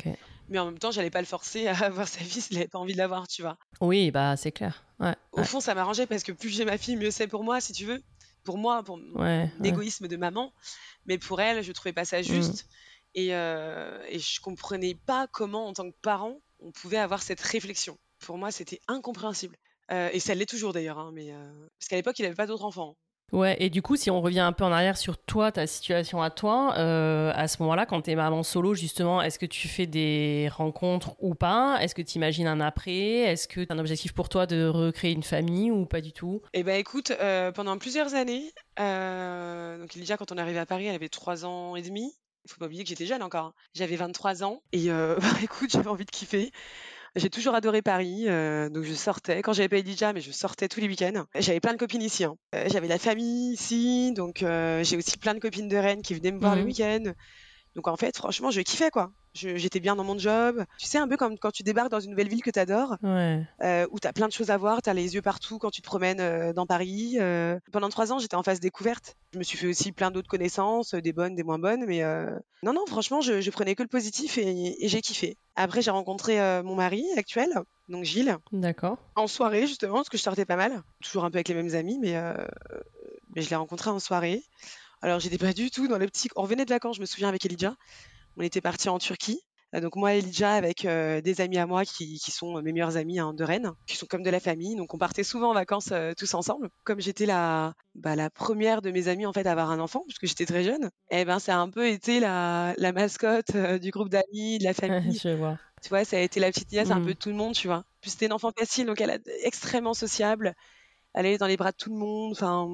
Mais 0.47 0.57
en 0.59 0.65
même 0.65 0.79
temps, 0.79 0.91
j'allais 0.91 1.11
pas 1.11 1.19
le 1.19 1.27
forcer 1.27 1.67
à 1.67 1.77
avoir 1.85 2.07
sa 2.07 2.23
vie 2.23 2.41
s'il 2.41 2.57
avait 2.57 2.67
pas 2.67 2.79
envie 2.79 2.93
de 2.93 2.97
l'avoir, 2.97 3.27
tu 3.27 3.41
vois. 3.41 3.57
Oui, 3.81 4.11
bah, 4.11 4.35
c'est 4.37 4.51
clair. 4.51 4.83
Ouais. 4.99 5.15
Au 5.31 5.43
fond, 5.43 5.59
ça 5.59 5.75
m'arrangeait 5.75 6.07
parce 6.07 6.23
que 6.23 6.31
plus 6.31 6.49
j'ai 6.49 6.65
ma 6.65 6.77
fille, 6.77 6.95
mieux 6.95 7.11
c'est 7.11 7.27
pour 7.27 7.43
moi, 7.43 7.61
si 7.61 7.73
tu 7.73 7.85
veux. 7.85 8.01
Pour 8.49 8.57
moi, 8.57 8.81
pour 8.81 8.97
mon 8.97 9.13
Ouais. 9.21 9.47
ouais. 9.59 9.67
égoïsme 9.69 10.07
de 10.07 10.17
maman. 10.17 10.51
Mais 11.05 11.19
pour 11.19 11.39
elle, 11.39 11.61
je 11.61 11.71
trouvais 11.71 11.93
pas 11.93 12.03
ça 12.03 12.23
juste. 12.23 12.67
Et, 13.13 13.35
euh, 13.35 14.03
et 14.09 14.17
je 14.17 14.41
comprenais 14.41 14.95
pas 14.95 15.27
comment, 15.27 15.67
en 15.67 15.73
tant 15.73 15.87
que 15.91 15.95
parent, 16.01 16.41
on 16.59 16.71
pouvait 16.71 16.97
avoir 16.97 17.21
cette 17.21 17.41
réflexion. 17.41 17.99
Pour 18.19 18.39
moi, 18.39 18.49
c'était 18.51 18.81
incompréhensible. 18.87 19.55
Euh, 19.91 20.09
et 20.13 20.19
ça 20.19 20.33
l'est 20.33 20.49
toujours 20.49 20.73
d'ailleurs, 20.73 20.97
hein, 20.97 21.11
mais 21.13 21.31
euh, 21.31 21.67
parce 21.77 21.89
qu'à 21.89 21.95
l'époque, 21.95 22.17
il 22.17 22.25
avait 22.25 22.33
pas 22.33 22.47
d'autres 22.47 22.65
enfants. 22.65 22.97
Ouais, 23.31 23.55
et 23.59 23.69
du 23.69 23.81
coup, 23.81 23.95
si 23.95 24.09
on 24.09 24.21
revient 24.21 24.39
un 24.39 24.51
peu 24.53 24.63
en 24.63 24.71
arrière 24.71 24.97
sur 24.97 25.17
toi, 25.17 25.51
ta 25.51 25.67
situation 25.67 26.21
à 26.21 26.29
toi, 26.31 26.73
euh, 26.77 27.31
à 27.35 27.47
ce 27.47 27.61
moment-là, 27.61 27.85
quand 27.85 28.01
t'es 28.01 28.15
maman 28.15 28.41
solo, 28.43 28.73
justement, 28.73 29.21
est-ce 29.21 29.37
que 29.37 29.45
tu 29.45 29.67
fais 29.67 29.85
des 29.85 30.49
rencontres 30.51 31.15
ou 31.19 31.35
pas? 31.35 31.77
Est-ce 31.81 31.93
que 31.93 32.01
tu 32.01 32.17
imagines 32.17 32.47
un 32.47 32.59
après? 32.59 33.19
Est-ce 33.19 33.47
que 33.47 33.61
t'as 33.61 33.75
un 33.75 33.79
objectif 33.79 34.13
pour 34.13 34.29
toi 34.29 34.47
de 34.47 34.67
recréer 34.67 35.11
une 35.11 35.23
famille 35.23 35.69
ou 35.71 35.85
pas 35.85 36.01
du 36.01 36.11
tout? 36.11 36.41
Et 36.53 36.63
ben 36.63 36.79
écoute, 36.79 37.11
euh, 37.21 37.51
pendant 37.51 37.77
plusieurs 37.77 38.15
années, 38.15 38.51
euh, 38.79 39.77
donc 39.79 39.95
déjà 39.95 40.17
quand 40.17 40.31
on 40.31 40.35
est 40.37 40.41
arrivé 40.41 40.59
à 40.59 40.65
Paris, 40.65 40.87
elle 40.87 40.95
avait 40.95 41.09
3 41.09 41.45
ans 41.45 41.75
et 41.75 41.81
demi. 41.81 42.13
Il 42.45 42.51
faut 42.51 42.57
pas 42.59 42.65
oublier 42.65 42.83
que 42.83 42.89
j'étais 42.89 43.05
jeune 43.05 43.21
encore. 43.21 43.45
hein. 43.45 43.53
J'avais 43.75 43.95
23 43.97 44.43
ans 44.43 44.63
et 44.71 44.87
bah, 44.89 45.17
écoute, 45.43 45.69
j'avais 45.71 45.89
envie 45.89 46.05
de 46.05 46.11
kiffer. 46.11 46.51
J'ai 47.15 47.29
toujours 47.29 47.55
adoré 47.55 47.81
Paris, 47.81 48.25
euh, 48.27 48.69
donc 48.69 48.83
je 48.83 48.93
sortais. 48.93 49.41
Quand 49.41 49.53
j'avais 49.53 49.69
pas 49.69 49.77
Elijah, 49.77 50.13
mais 50.13 50.21
je 50.21 50.31
sortais 50.31 50.67
tous 50.67 50.79
les 50.79 50.87
week-ends. 50.87 51.25
J'avais 51.35 51.59
plein 51.59 51.73
de 51.73 51.77
copines 51.77 52.01
ici. 52.01 52.23
hein. 52.23 52.35
Euh, 52.55 52.65
j'avais 52.71 52.87
la 52.87 52.99
famille 52.99 53.53
ici, 53.53 54.13
donc 54.13 54.43
euh, 54.43 54.83
j'ai 54.83 54.95
aussi 54.97 55.17
plein 55.17 55.33
de 55.33 55.39
copines 55.39 55.67
de 55.67 55.77
Rennes 55.77 56.01
qui 56.01 56.13
venaient 56.13 56.31
me 56.31 56.39
voir 56.39 56.55
le 56.55 56.61
Mhm. 56.61 56.67
week-end. 56.67 57.03
Donc 57.75 57.87
en 57.87 57.95
fait, 57.95 58.17
franchement, 58.17 58.51
je 58.51 58.61
kiffais 58.61 58.89
quoi. 58.89 59.11
J'étais 59.35 59.79
bien 59.79 59.95
dans 59.95 60.03
mon 60.03 60.17
job. 60.17 60.65
Tu 60.79 60.87
sais, 60.87 60.97
un 60.97 61.07
peu 61.07 61.15
comme 61.15 61.37
quand 61.37 61.51
tu 61.51 61.61
débarques 61.61 61.91
dans 61.91 61.99
une 61.99 62.09
nouvelle 62.09 62.27
ville 62.27 62.41
que 62.41 62.49
tu 62.49 62.57
adores, 62.59 62.97
Ouais. 63.03 63.45
euh, 63.61 63.85
où 63.91 63.99
tu 63.99 64.07
as 64.07 64.11
plein 64.11 64.27
de 64.27 64.33
choses 64.33 64.49
à 64.49 64.57
voir, 64.57 64.81
tu 64.81 64.89
as 64.89 64.93
les 64.95 65.13
yeux 65.13 65.21
partout 65.21 65.59
quand 65.59 65.69
tu 65.69 65.81
te 65.81 65.85
promènes 65.85 66.19
euh, 66.19 66.51
dans 66.51 66.65
Paris. 66.65 67.17
euh. 67.19 67.59
Pendant 67.71 67.89
trois 67.89 68.11
ans, 68.11 68.17
j'étais 68.17 68.35
en 68.35 68.41
phase 68.43 68.59
découverte. 68.59 69.15
Je 69.33 69.37
me 69.37 69.43
suis 69.43 69.55
fait 69.57 69.67
aussi 69.67 69.91
plein 69.91 70.09
d'autres 70.09 70.27
connaissances, 70.27 70.95
euh, 70.95 71.01
des 71.01 71.13
bonnes, 71.13 71.35
des 71.35 71.43
moins 71.43 71.59
bonnes. 71.59 71.85
Mais 71.85 72.01
non, 72.63 72.73
non, 72.73 72.85
franchement, 72.87 73.21
je, 73.21 73.39
je 73.39 73.51
prenais 73.51 73.75
que 73.75 73.83
le 73.83 73.87
positif 73.87 74.39
et, 74.39 74.83
et 74.83 74.87
j'ai 74.89 75.01
kiffé. 75.01 75.37
Après, 75.55 75.83
j'ai 75.83 75.91
rencontré 75.91 76.37
mon 76.63 76.75
mari 76.75 77.05
actuel, 77.15 77.49
donc 77.87 78.03
Gilles, 78.05 78.35
D'accord. 78.51 78.97
en 79.15 79.27
soirée 79.27 79.67
justement, 79.67 79.95
parce 79.95 80.09
que 80.09 80.17
je 80.17 80.23
sortais 80.23 80.45
pas 80.45 80.55
mal. 80.55 80.81
Toujours 81.03 81.23
un 81.23 81.29
peu 81.29 81.37
avec 81.37 81.49
les 81.49 81.55
mêmes 81.55 81.75
amis, 81.75 81.99
mais, 81.99 82.15
mais 83.35 83.41
je 83.41 83.49
l'ai 83.49 83.55
rencontré 83.55 83.89
en 83.91 83.99
soirée. 83.99 84.43
Alors, 85.01 85.19
j'étais 85.19 85.37
pas 85.37 85.53
du 85.53 85.71
tout 85.71 85.87
dans 85.87 85.97
l'optique. 85.97 86.31
On 86.35 86.41
revenait 86.43 86.65
de 86.65 86.69
vacances, 86.73 86.97
je 86.97 87.01
me 87.01 87.05
souviens, 87.05 87.29
avec 87.29 87.45
Elijah. 87.45 87.75
On 88.37 88.41
était 88.41 88.61
partis 88.61 88.89
en 88.89 88.99
Turquie. 88.99 89.41
Euh, 89.75 89.81
Donc 89.81 89.95
moi, 89.95 90.13
Elijah, 90.15 90.53
avec 90.53 90.85
euh, 90.85 91.21
des 91.21 91.41
amis 91.41 91.57
à 91.59 91.67
moi 91.67 91.85
qui, 91.85 92.19
qui 92.19 92.31
sont 92.31 92.61
mes 92.61 92.73
meilleurs 92.73 92.97
amis 92.97 93.19
hein, 93.19 93.33
de 93.33 93.43
Rennes, 93.43 93.71
qui 93.87 93.95
sont 93.95 94.07
comme 94.07 94.23
de 94.23 94.29
la 94.29 94.39
famille. 94.39 94.75
Donc 94.75 94.93
on 94.93 94.97
partait 94.97 95.23
souvent 95.23 95.51
en 95.51 95.53
vacances 95.53 95.89
euh, 95.91 96.13
tous 96.17 96.33
ensemble. 96.33 96.69
Comme 96.83 96.99
j'étais 97.01 97.25
la, 97.27 97.73
bah, 97.95 98.15
la 98.15 98.29
première 98.31 98.81
de 98.81 98.89
mes 98.91 99.07
amis 99.09 99.25
en 99.27 99.33
fait 99.33 99.45
à 99.45 99.51
avoir 99.51 99.69
un 99.71 99.79
enfant, 99.79 100.03
puisque 100.07 100.25
j'étais 100.25 100.45
très 100.47 100.63
jeune, 100.63 100.89
et 101.11 101.23
ben 101.23 101.37
ça 101.39 101.55
a 101.55 101.59
un 101.59 101.69
peu 101.69 101.87
été 101.87 102.19
la, 102.19 102.73
la 102.77 102.91
mascotte 102.93 103.53
euh, 103.55 103.77
du 103.77 103.91
groupe 103.91 104.09
d'amis, 104.09 104.57
de 104.57 104.63
la 104.63 104.73
famille. 105.13 105.19
je 105.23 105.29
vois. 105.37 105.57
Tu 105.83 105.89
vois, 105.89 106.03
ça 106.03 106.17
a 106.17 106.21
été 106.21 106.39
la 106.39 106.49
petite 106.51 106.71
nièce 106.71 106.89
un 106.91 106.99
Mhm. 106.99 107.05
peu 107.05 107.13
de 107.13 107.19
tout 107.19 107.29
le 107.29 107.35
monde, 107.35 107.53
tu 107.53 107.67
vois. 107.67 107.83
Puis 108.01 108.09
c'était 108.11 108.25
une 108.25 108.33
enfant 108.33 108.51
facile, 108.57 108.87
donc 108.87 108.99
elle 109.01 109.11
est 109.11 109.21
extrêmement 109.45 109.93
sociable. 109.93 110.55
Elle 111.13 111.25
allait 111.27 111.37
dans 111.37 111.47
les 111.47 111.57
bras 111.57 111.71
de 111.71 111.77
tout 111.77 111.91
le 111.91 111.97
monde. 111.97 112.31
Enfin, 112.33 112.67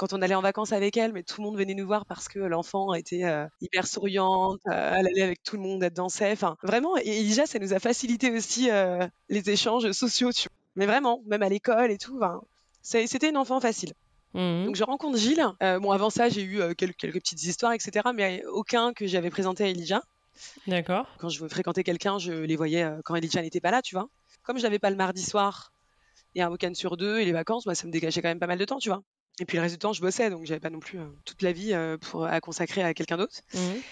quand 0.00 0.14
on 0.14 0.22
allait 0.22 0.34
en 0.34 0.40
vacances 0.40 0.72
avec 0.72 0.96
elle, 0.96 1.12
mais 1.12 1.22
tout 1.22 1.42
le 1.42 1.46
monde 1.46 1.58
venait 1.58 1.74
nous 1.74 1.86
voir 1.86 2.06
parce 2.06 2.26
que 2.26 2.38
l'enfant 2.38 2.94
était 2.94 3.24
euh, 3.24 3.46
hyper 3.60 3.86
souriante. 3.86 4.58
euh, 4.66 4.94
elle 4.96 5.06
allait 5.06 5.20
avec 5.20 5.42
tout 5.42 5.56
le 5.56 5.62
monde, 5.62 5.82
elle 5.82 5.92
dansait. 5.92 6.32
Enfin, 6.32 6.56
vraiment. 6.62 6.96
Et 6.96 7.20
Elijah, 7.20 7.44
ça 7.44 7.58
nous 7.58 7.74
a 7.74 7.78
facilité 7.80 8.30
aussi 8.30 8.70
euh, 8.70 9.06
les 9.28 9.50
échanges 9.50 9.92
sociaux, 9.92 10.32
tu 10.32 10.48
vois. 10.48 10.56
Mais 10.76 10.86
vraiment, 10.86 11.20
même 11.26 11.42
à 11.42 11.50
l'école 11.50 11.90
et 11.90 11.98
tout. 11.98 12.18
C'était 12.80 13.28
une 13.28 13.36
enfant 13.36 13.60
facile. 13.60 13.92
Mhm. 14.32 14.64
Donc 14.64 14.76
je 14.76 14.84
rencontre 14.84 15.18
Gilles. 15.18 15.44
Bon, 15.60 15.90
avant 15.90 16.08
ça, 16.08 16.30
j'ai 16.30 16.44
eu 16.44 16.74
quelques, 16.76 16.96
quelques 16.96 17.20
petites 17.20 17.44
histoires, 17.44 17.74
etc. 17.74 18.08
Mais 18.14 18.42
aucun 18.46 18.94
que 18.94 19.06
j'avais 19.06 19.28
présenté 19.28 19.64
à 19.64 19.68
Elijah 19.68 20.02
D'accord. 20.66 21.08
quand 21.18 21.28
je 21.28 21.46
fréquentais 21.46 21.84
quelqu'un, 21.84 22.18
je 22.18 22.32
les 22.32 22.56
voyais 22.56 22.88
quand 23.04 23.16
Elijah 23.16 23.42
n'était 23.42 23.60
pas 23.60 23.70
là, 23.70 23.82
tu 23.82 23.96
vois. 23.96 24.08
Comme 24.44 24.56
je 24.56 24.62
n'avais 24.62 24.78
pas 24.78 24.88
le 24.88 24.96
mardi 24.96 25.22
soir 25.22 25.74
et 26.34 26.40
un 26.40 26.50
week-end 26.50 26.72
sur 26.72 26.96
deux 26.96 27.18
et 27.18 27.26
les 27.26 27.32
vacances, 27.32 27.66
bah, 27.66 27.74
ça 27.74 27.86
me 27.86 27.92
dégageait 27.92 28.22
quand 28.22 28.28
même 28.28 28.40
pas 28.40 28.46
mal 28.46 28.58
de 28.58 28.64
temps, 28.64 28.78
tu 28.78 28.88
vois. 28.88 29.02
Et 29.40 29.46
puis 29.46 29.56
le 29.56 29.62
reste 29.62 29.74
du 29.74 29.78
temps, 29.78 29.92
je 29.92 30.02
bossais, 30.02 30.30
donc 30.30 30.44
j'avais 30.44 30.60
pas 30.60 30.70
non 30.70 30.78
plus 30.78 31.00
euh, 31.00 31.06
toute 31.24 31.42
la 31.42 31.50
vie 31.50 31.72
euh, 31.72 31.96
pour 31.96 32.26
à 32.26 32.40
consacrer 32.40 32.82
à 32.82 32.94
quelqu'un 32.94 33.16
d'autre. 33.16 33.40
Mhm. 33.54 33.82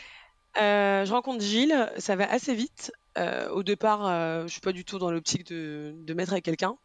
Euh, 0.60 1.04
je 1.04 1.12
rencontre 1.12 1.42
Gilles, 1.42 1.90
ça 1.98 2.16
va 2.16 2.30
assez 2.30 2.54
vite. 2.54 2.92
Euh, 3.16 3.48
au 3.50 3.62
départ, 3.62 4.06
euh, 4.06 4.42
je 4.42 4.52
suis 4.52 4.60
pas 4.60 4.72
du 4.72 4.84
tout 4.84 4.98
dans 4.98 5.10
l'optique 5.10 5.46
de, 5.46 5.94
de 5.96 6.14
mettre 6.14 6.32
avec 6.32 6.44
quelqu'un. 6.44 6.76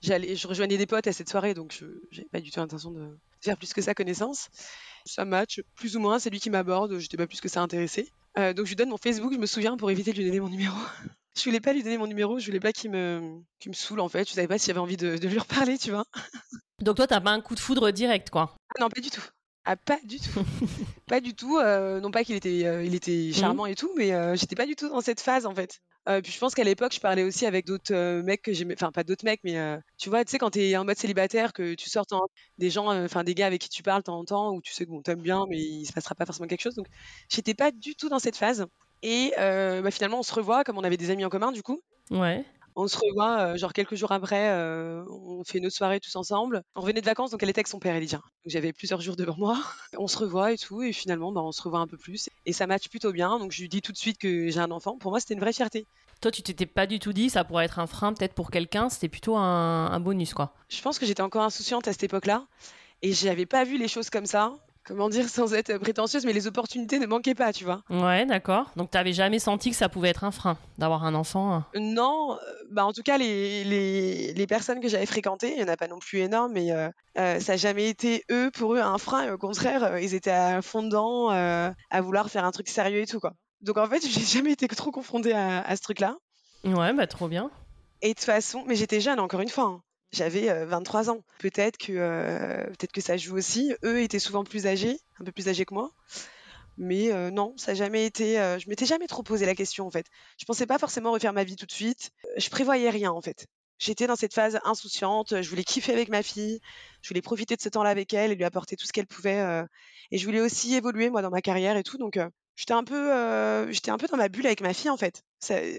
J'allais, 0.00 0.36
je 0.36 0.46
rejoignais 0.48 0.76
des 0.76 0.86
potes 0.86 1.06
à 1.06 1.12
cette 1.12 1.28
soirée, 1.28 1.54
donc 1.54 1.76
je 1.78 1.86
j'avais 2.10 2.28
pas 2.28 2.40
du 2.40 2.50
tout 2.50 2.60
l'intention 2.60 2.90
de 2.92 3.18
faire 3.40 3.56
plus 3.56 3.72
que 3.72 3.82
ça 3.82 3.94
connaissance. 3.94 4.48
Ça 5.04 5.24
match, 5.24 5.60
plus 5.74 5.96
ou 5.96 6.00
moins, 6.00 6.18
c'est 6.18 6.30
lui 6.30 6.40
qui 6.40 6.50
m'aborde, 6.50 6.98
j'étais 6.98 7.16
pas 7.16 7.26
plus 7.26 7.40
que 7.40 7.48
ça 7.48 7.60
intéressé. 7.60 8.10
Donc 8.36 8.64
je 8.66 8.68
lui 8.68 8.76
donne 8.76 8.90
mon 8.90 8.98
Facebook, 8.98 9.32
je 9.32 9.38
me 9.38 9.46
souviens, 9.46 9.76
pour 9.76 9.90
éviter 9.90 10.12
de 10.12 10.18
lui 10.18 10.24
donner 10.24 10.38
mon 10.38 10.48
numéro. 10.48 10.76
Je 11.38 11.44
voulais 11.44 11.60
pas 11.60 11.72
lui 11.72 11.82
donner 11.82 11.98
mon 11.98 12.06
numéro, 12.06 12.38
je 12.38 12.46
voulais 12.46 12.60
pas 12.60 12.72
qu'il 12.72 12.90
me, 12.90 13.40
qu'il 13.60 13.70
me 13.70 13.74
saoule 13.74 14.00
en 14.00 14.08
fait, 14.08 14.28
je 14.28 14.34
savais 14.34 14.48
pas 14.48 14.58
si 14.58 14.66
j'avais 14.66 14.78
envie 14.80 14.96
de, 14.96 15.16
de 15.16 15.28
lui 15.28 15.38
reparler, 15.38 15.78
tu 15.78 15.90
vois. 15.90 16.04
Donc 16.80 16.96
toi, 16.96 17.06
t'as 17.06 17.20
pas 17.20 17.30
un 17.32 17.40
coup 17.40 17.54
de 17.54 17.60
foudre 17.60 17.90
direct, 17.90 18.30
quoi. 18.30 18.54
Ah 18.76 18.80
non, 18.80 18.88
pas 18.88 19.00
du 19.00 19.10
tout. 19.10 19.22
Ah, 19.64 19.76
pas 19.76 19.98
du 20.04 20.18
tout. 20.18 20.40
pas 21.06 21.20
du 21.20 21.34
tout. 21.34 21.58
euh, 21.58 22.00
non 22.00 22.10
pas 22.10 22.24
qu'il 22.24 22.36
était, 22.36 22.64
euh, 22.64 22.82
il 22.84 22.94
était 22.94 23.32
charmant 23.32 23.66
et 23.66 23.74
tout, 23.74 23.90
mais 23.96 24.14
euh, 24.14 24.34
j'étais 24.36 24.54
pas 24.56 24.64
du 24.66 24.76
tout 24.76 24.88
dans 24.88 25.00
cette 25.02 25.20
phase 25.20 25.46
en 25.46 25.54
fait. 25.54 25.80
Puis 26.22 26.32
je 26.32 26.38
pense 26.38 26.54
qu'à 26.54 26.64
l'époque, 26.64 26.94
je 26.94 27.00
parlais 27.00 27.22
aussi 27.22 27.44
avec 27.44 27.66
d'autres 27.66 28.22
mecs 28.22 28.40
que 28.40 28.54
j'aimais, 28.54 28.72
enfin 28.72 28.90
pas 28.92 29.04
d'autres 29.04 29.26
mecs, 29.26 29.40
mais 29.44 29.58
tu 29.98 30.08
vois, 30.08 30.24
tu 30.24 30.30
sais, 30.30 30.38
quand 30.38 30.48
t'es 30.48 30.74
en 30.78 30.86
mode 30.86 30.96
célibataire, 30.96 31.52
que 31.52 31.74
tu 31.74 31.90
sors 31.90 32.06
en- 32.12 32.28
des 32.56 32.70
gens, 32.70 32.86
enfin 33.04 33.24
des 33.24 33.34
gars 33.34 33.44
avec 33.44 33.60
qui 33.60 33.68
tu 33.68 33.82
parles 33.82 34.00
de 34.00 34.04
temps 34.04 34.18
en 34.18 34.24
temps, 34.24 34.54
où 34.54 34.62
tu 34.62 34.72
sais 34.72 34.86
que 34.86 34.90
bon, 34.90 35.02
t'aimes 35.02 35.20
bien, 35.20 35.44
mais 35.50 35.58
il 35.58 35.84
se 35.84 35.92
passera 35.92 36.14
pas 36.14 36.24
forcément 36.24 36.46
quelque 36.48 36.62
chose. 36.62 36.76
Donc 36.76 36.86
j'étais 37.28 37.52
pas 37.52 37.72
du 37.72 37.94
tout 37.94 38.08
dans 38.08 38.20
cette 38.20 38.36
phase. 38.38 38.64
Et 39.02 39.32
euh, 39.38 39.82
bah, 39.82 39.90
finalement, 39.90 40.20
on 40.20 40.22
se 40.22 40.34
revoit, 40.34 40.64
comme 40.64 40.78
on 40.78 40.84
avait 40.84 40.96
des 40.96 41.10
amis 41.10 41.24
en 41.24 41.28
commun, 41.28 41.52
du 41.52 41.62
coup. 41.62 41.80
Ouais. 42.10 42.44
On 42.80 42.86
se 42.86 42.96
revoit, 42.96 43.40
euh, 43.40 43.56
genre 43.56 43.72
quelques 43.72 43.96
jours 43.96 44.12
après, 44.12 44.50
euh, 44.50 45.02
on 45.10 45.42
fait 45.42 45.58
une 45.58 45.66
autre 45.66 45.74
soirée 45.74 45.98
tous 45.98 46.14
ensemble. 46.14 46.62
On 46.76 46.80
revenait 46.80 47.00
de 47.00 47.06
vacances, 47.06 47.32
donc 47.32 47.42
elle 47.42 47.48
était 47.48 47.58
avec 47.58 47.66
son 47.66 47.80
père, 47.80 47.96
Elijah. 47.96 48.18
Donc 48.18 48.46
j'avais 48.46 48.72
plusieurs 48.72 49.00
jours 49.00 49.16
devant 49.16 49.36
moi. 49.36 49.58
On 49.98 50.06
se 50.06 50.16
revoit 50.16 50.52
et 50.52 50.58
tout, 50.58 50.82
et 50.82 50.92
finalement, 50.92 51.32
bah, 51.32 51.40
on 51.42 51.50
se 51.50 51.60
revoit 51.60 51.80
un 51.80 51.88
peu 51.88 51.96
plus. 51.96 52.28
Et 52.46 52.52
ça 52.52 52.68
match 52.68 52.88
plutôt 52.88 53.10
bien, 53.10 53.40
donc 53.40 53.50
je 53.50 53.62
lui 53.62 53.68
dis 53.68 53.82
tout 53.82 53.90
de 53.90 53.96
suite 53.96 54.18
que 54.18 54.48
j'ai 54.48 54.60
un 54.60 54.70
enfant. 54.70 54.96
Pour 54.96 55.10
moi, 55.10 55.18
c'était 55.18 55.34
une 55.34 55.40
vraie 55.40 55.52
fierté. 55.52 55.86
Toi, 56.20 56.30
tu 56.30 56.42
t'étais 56.42 56.66
pas 56.66 56.86
du 56.86 57.00
tout 57.00 57.12
dit 57.12 57.30
ça 57.30 57.42
pourrait 57.42 57.64
être 57.64 57.80
un 57.80 57.88
frein 57.88 58.12
peut-être 58.12 58.34
pour 58.34 58.52
quelqu'un, 58.52 58.88
c'était 58.90 59.08
plutôt 59.08 59.36
un, 59.36 59.86
un 59.90 60.00
bonus, 60.00 60.32
quoi. 60.32 60.54
Je 60.68 60.80
pense 60.80 61.00
que 61.00 61.06
j'étais 61.06 61.22
encore 61.22 61.42
insouciante 61.42 61.88
à 61.88 61.92
cette 61.92 62.04
époque-là, 62.04 62.46
et 63.02 63.12
j'avais 63.12 63.46
pas 63.46 63.64
vu 63.64 63.76
les 63.76 63.88
choses 63.88 64.08
comme 64.08 64.26
ça. 64.26 64.52
Comment 64.88 65.08
dire 65.10 65.28
sans 65.28 65.52
être 65.54 65.76
prétentieuse, 65.78 66.24
mais 66.24 66.32
les 66.32 66.46
opportunités 66.46 66.98
ne 66.98 67.06
manquaient 67.06 67.34
pas, 67.34 67.52
tu 67.52 67.64
vois. 67.64 67.82
Ouais, 67.90 68.24
d'accord. 68.24 68.70
Donc 68.76 68.90
t'avais 68.90 69.12
jamais 69.12 69.38
senti 69.38 69.70
que 69.70 69.76
ça 69.76 69.88
pouvait 69.90 70.08
être 70.08 70.24
un 70.24 70.30
frein 70.30 70.56
d'avoir 70.78 71.04
un 71.04 71.14
enfant. 71.14 71.52
hein. 71.54 71.66
Non, 71.74 72.32
euh, 72.32 72.36
bah 72.70 72.86
en 72.86 72.92
tout 72.94 73.02
cas, 73.02 73.18
les, 73.18 73.64
les, 73.64 74.32
les 74.32 74.46
personnes 74.46 74.80
que 74.80 74.88
j'avais 74.88 75.04
fréquentées, 75.06 75.50
il 75.52 75.56
n'y 75.58 75.62
en 75.64 75.68
a 75.72 75.76
pas 75.76 75.88
non 75.88 75.98
plus 75.98 76.20
énorme, 76.20 76.52
mais 76.54 76.72
euh, 76.72 76.88
euh, 77.18 77.38
ça 77.38 77.52
n'a 77.52 77.56
jamais 77.58 77.88
été 77.88 78.24
eux, 78.30 78.50
pour 78.50 78.74
eux, 78.74 78.80
un 78.80 78.96
frein. 78.98 79.24
Et 79.24 79.30
au 79.30 79.38
contraire, 79.38 79.98
ils 79.98 80.14
étaient 80.14 80.30
à 80.30 80.62
fond 80.62 80.82
dedans, 80.82 81.30
euh, 81.32 81.70
à 81.90 82.00
vouloir 82.00 82.30
faire 82.30 82.44
un 82.46 82.50
truc 82.50 82.68
sérieux 82.68 83.00
et 83.02 83.06
tout, 83.06 83.20
quoi. 83.20 83.34
Donc 83.60 83.76
en 83.76 83.86
fait, 83.86 84.00
j'ai 84.08 84.24
jamais 84.24 84.52
été 84.52 84.66
trop 84.68 84.90
confrontée 84.90 85.32
à, 85.34 85.60
à 85.60 85.76
ce 85.76 85.82
truc-là. 85.82 86.16
Ouais, 86.64 86.92
bah 86.94 87.06
trop 87.06 87.28
bien. 87.28 87.50
Et 88.00 88.08
de 88.08 88.14
toute 88.14 88.24
façon, 88.24 88.64
mais 88.66 88.74
j'étais 88.74 89.00
jeune, 89.00 89.20
encore 89.20 89.40
une 89.40 89.48
fois. 89.48 89.64
hein. 89.64 89.80
J'avais 90.12 90.48
euh, 90.48 90.64
23 90.66 91.10
ans. 91.10 91.22
Peut-être 91.38 91.76
que, 91.78 91.92
euh, 91.92 92.64
peut-être 92.66 92.92
que 92.92 93.00
ça 93.00 93.16
joue 93.16 93.36
aussi. 93.36 93.74
Eux 93.84 94.00
étaient 94.00 94.18
souvent 94.18 94.44
plus 94.44 94.66
âgés, 94.66 94.98
un 95.20 95.24
peu 95.24 95.32
plus 95.32 95.48
âgés 95.48 95.64
que 95.66 95.74
moi. 95.74 95.90
Mais 96.76 97.12
euh, 97.12 97.30
non, 97.30 97.54
ça 97.56 97.72
n'a 97.72 97.74
jamais 97.78 98.06
été. 98.06 98.38
euh, 98.40 98.58
je 98.58 98.68
m'étais 98.68 98.86
jamais 98.86 99.06
trop 99.08 99.22
posé 99.22 99.44
la 99.46 99.54
question 99.54 99.86
en 99.86 99.90
fait. 99.90 100.06
Je 100.38 100.44
pensais 100.44 100.66
pas 100.66 100.78
forcément 100.78 101.10
refaire 101.12 101.32
ma 101.32 101.44
vie 101.44 101.56
tout 101.56 101.66
de 101.66 101.72
suite. 101.72 102.10
Euh, 102.26 102.28
Je 102.38 102.48
prévoyais 102.50 102.88
rien 102.90 103.10
en 103.10 103.20
fait. 103.20 103.46
J'étais 103.80 104.06
dans 104.06 104.16
cette 104.16 104.32
phase 104.34 104.58
insouciante. 104.64 105.42
Je 105.42 105.48
voulais 105.50 105.64
kiffer 105.64 105.92
avec 105.92 106.08
ma 106.08 106.22
fille. 106.22 106.60
Je 107.02 107.08
voulais 107.08 107.22
profiter 107.22 107.56
de 107.56 107.60
ce 107.60 107.68
temps-là 107.68 107.90
avec 107.90 108.12
elle 108.14 108.30
et 108.32 108.34
lui 108.34 108.44
apporter 108.44 108.76
tout 108.76 108.86
ce 108.86 108.92
qu'elle 108.92 109.06
pouvait. 109.06 109.40
euh, 109.40 109.64
et 110.10 110.18
je 110.18 110.24
voulais 110.24 110.40
aussi 110.40 110.74
évoluer 110.74 111.10
moi 111.10 111.20
dans 111.22 111.30
ma 111.30 111.42
carrière 111.42 111.76
et 111.76 111.82
tout. 111.82 111.98
Donc 111.98 112.16
euh, 112.16 112.28
j'étais 112.56 112.72
un 112.74 112.84
peu, 112.84 113.12
euh, 113.12 113.70
j'étais 113.72 113.90
un 113.90 113.98
peu 113.98 114.06
dans 114.06 114.16
ma 114.16 114.28
bulle 114.28 114.46
avec 114.46 114.60
ma 114.62 114.72
fille 114.72 114.90
en 114.90 114.96
fait. 114.96 115.22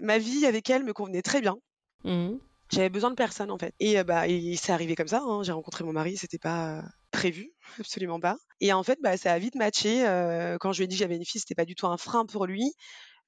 Ma 0.02 0.18
vie 0.18 0.46
avec 0.46 0.70
elle 0.70 0.84
me 0.84 0.94
convenait 0.94 1.22
très 1.22 1.42
bien. 1.42 1.58
Mhm. 2.04 2.40
J'avais 2.72 2.89
besoin 2.89 3.09
de 3.09 3.15
personne 3.15 3.51
en 3.51 3.57
fait. 3.57 3.74
Et 3.80 3.99
euh, 3.99 4.03
bah, 4.03 4.28
et 4.28 4.55
c'est 4.55 4.72
arrivé 4.72 4.95
comme 4.95 5.07
ça. 5.07 5.22
hein. 5.26 5.41
J'ai 5.43 5.51
rencontré 5.51 5.84
mon 5.84 5.93
mari, 5.93 6.17
c'était 6.17 6.38
pas 6.38 6.78
euh, 6.78 6.82
prévu, 7.11 7.51
absolument 7.80 8.20
pas. 8.20 8.38
Et 8.61 8.72
en 8.74 8.84
fait, 8.84 8.99
bah, 9.01 9.17
ça 9.17 9.34
a 9.34 9.39
vite 9.39 9.55
matché. 9.55 10.05
euh, 10.07 10.57
quand 10.59 10.72
je 10.74 10.80
lui 10.80 10.84
ai 10.86 10.88
dit 10.88 10.95
que 10.95 10.99
j'avais 10.99 11.15
une 11.15 11.26
fille, 11.26 11.41
c'était 11.41 11.55
pas 11.55 11.65
du 11.65 11.76
tout 11.76 11.88
un 11.88 11.97
frein 11.97 12.26
pour 12.26 12.45
lui. 12.45 12.74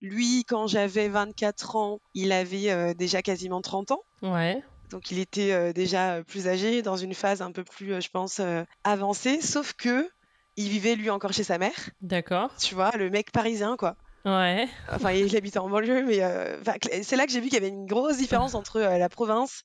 Lui, 0.01 0.45
quand 0.45 0.65
j'avais 0.67 1.07
24 1.09 1.75
ans, 1.75 1.99
il 2.15 2.31
avait 2.31 2.71
euh, 2.71 2.93
déjà 2.93 3.21
quasiment 3.21 3.61
30 3.61 3.91
ans. 3.91 4.01
Ouais. 4.23 4.61
Donc 4.89 5.09
il 5.11 5.19
était 5.19 5.51
euh, 5.53 5.73
déjà 5.73 6.21
plus 6.27 6.47
âgé, 6.47 6.81
dans 6.81 6.97
une 6.97 7.13
phase 7.13 7.41
un 7.41 7.51
peu 7.51 7.63
plus, 7.63 8.01
je 8.01 8.09
pense, 8.09 8.41
avancée. 8.83 9.41
Sauf 9.41 9.73
que 9.73 10.09
il 10.57 10.67
vivait 10.69 10.95
lui 10.95 11.09
encore 11.09 11.31
chez 11.33 11.43
sa 11.43 11.57
mère. 11.57 11.89
D'accord. 12.01 12.51
Tu 12.57 12.75
vois, 12.75 12.91
le 12.97 13.09
mec 13.09 13.31
parisien 13.31 13.77
quoi. 13.77 13.95
Ouais. 14.25 14.69
Enfin, 14.87 15.11
il 15.11 15.35
habitait 15.35 15.59
en 15.59 15.69
banlieue, 15.69 16.03
mais 16.05 16.21
euh, 16.23 16.61
c'est 17.03 17.15
là 17.15 17.25
que 17.25 17.31
j'ai 17.31 17.39
vu 17.39 17.45
qu'il 17.49 17.53
y 17.55 17.57
avait 17.57 17.69
une 17.69 17.85
grosse 17.85 18.17
différence 18.17 18.55
entre 18.55 18.77
euh, 18.77 18.97
la 18.97 19.09
province 19.09 19.61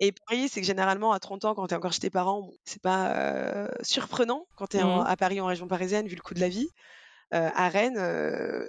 et 0.00 0.12
Paris. 0.12 0.48
C'est 0.50 0.60
que 0.60 0.66
généralement, 0.66 1.12
à 1.12 1.20
30 1.20 1.44
ans, 1.46 1.54
quand 1.54 1.66
tu 1.68 1.74
es 1.74 1.76
encore 1.76 1.92
chez 1.92 2.00
tes 2.00 2.10
parents, 2.10 2.42
bon, 2.42 2.52
c'est 2.64 2.82
pas 2.82 3.14
euh, 3.16 3.68
surprenant 3.82 4.46
quand 4.56 4.68
tu 4.68 4.78
es 4.78 4.84
Mhm. 4.84 5.04
à 5.06 5.16
Paris 5.16 5.40
en 5.40 5.46
région 5.46 5.68
parisienne, 5.68 6.06
vu 6.08 6.16
le 6.16 6.22
coût 6.22 6.34
de 6.34 6.40
la 6.40 6.48
vie. 6.50 6.68
Euh, 7.32 7.48
à 7.54 7.68
Rennes, 7.68 7.96
euh, 7.96 8.66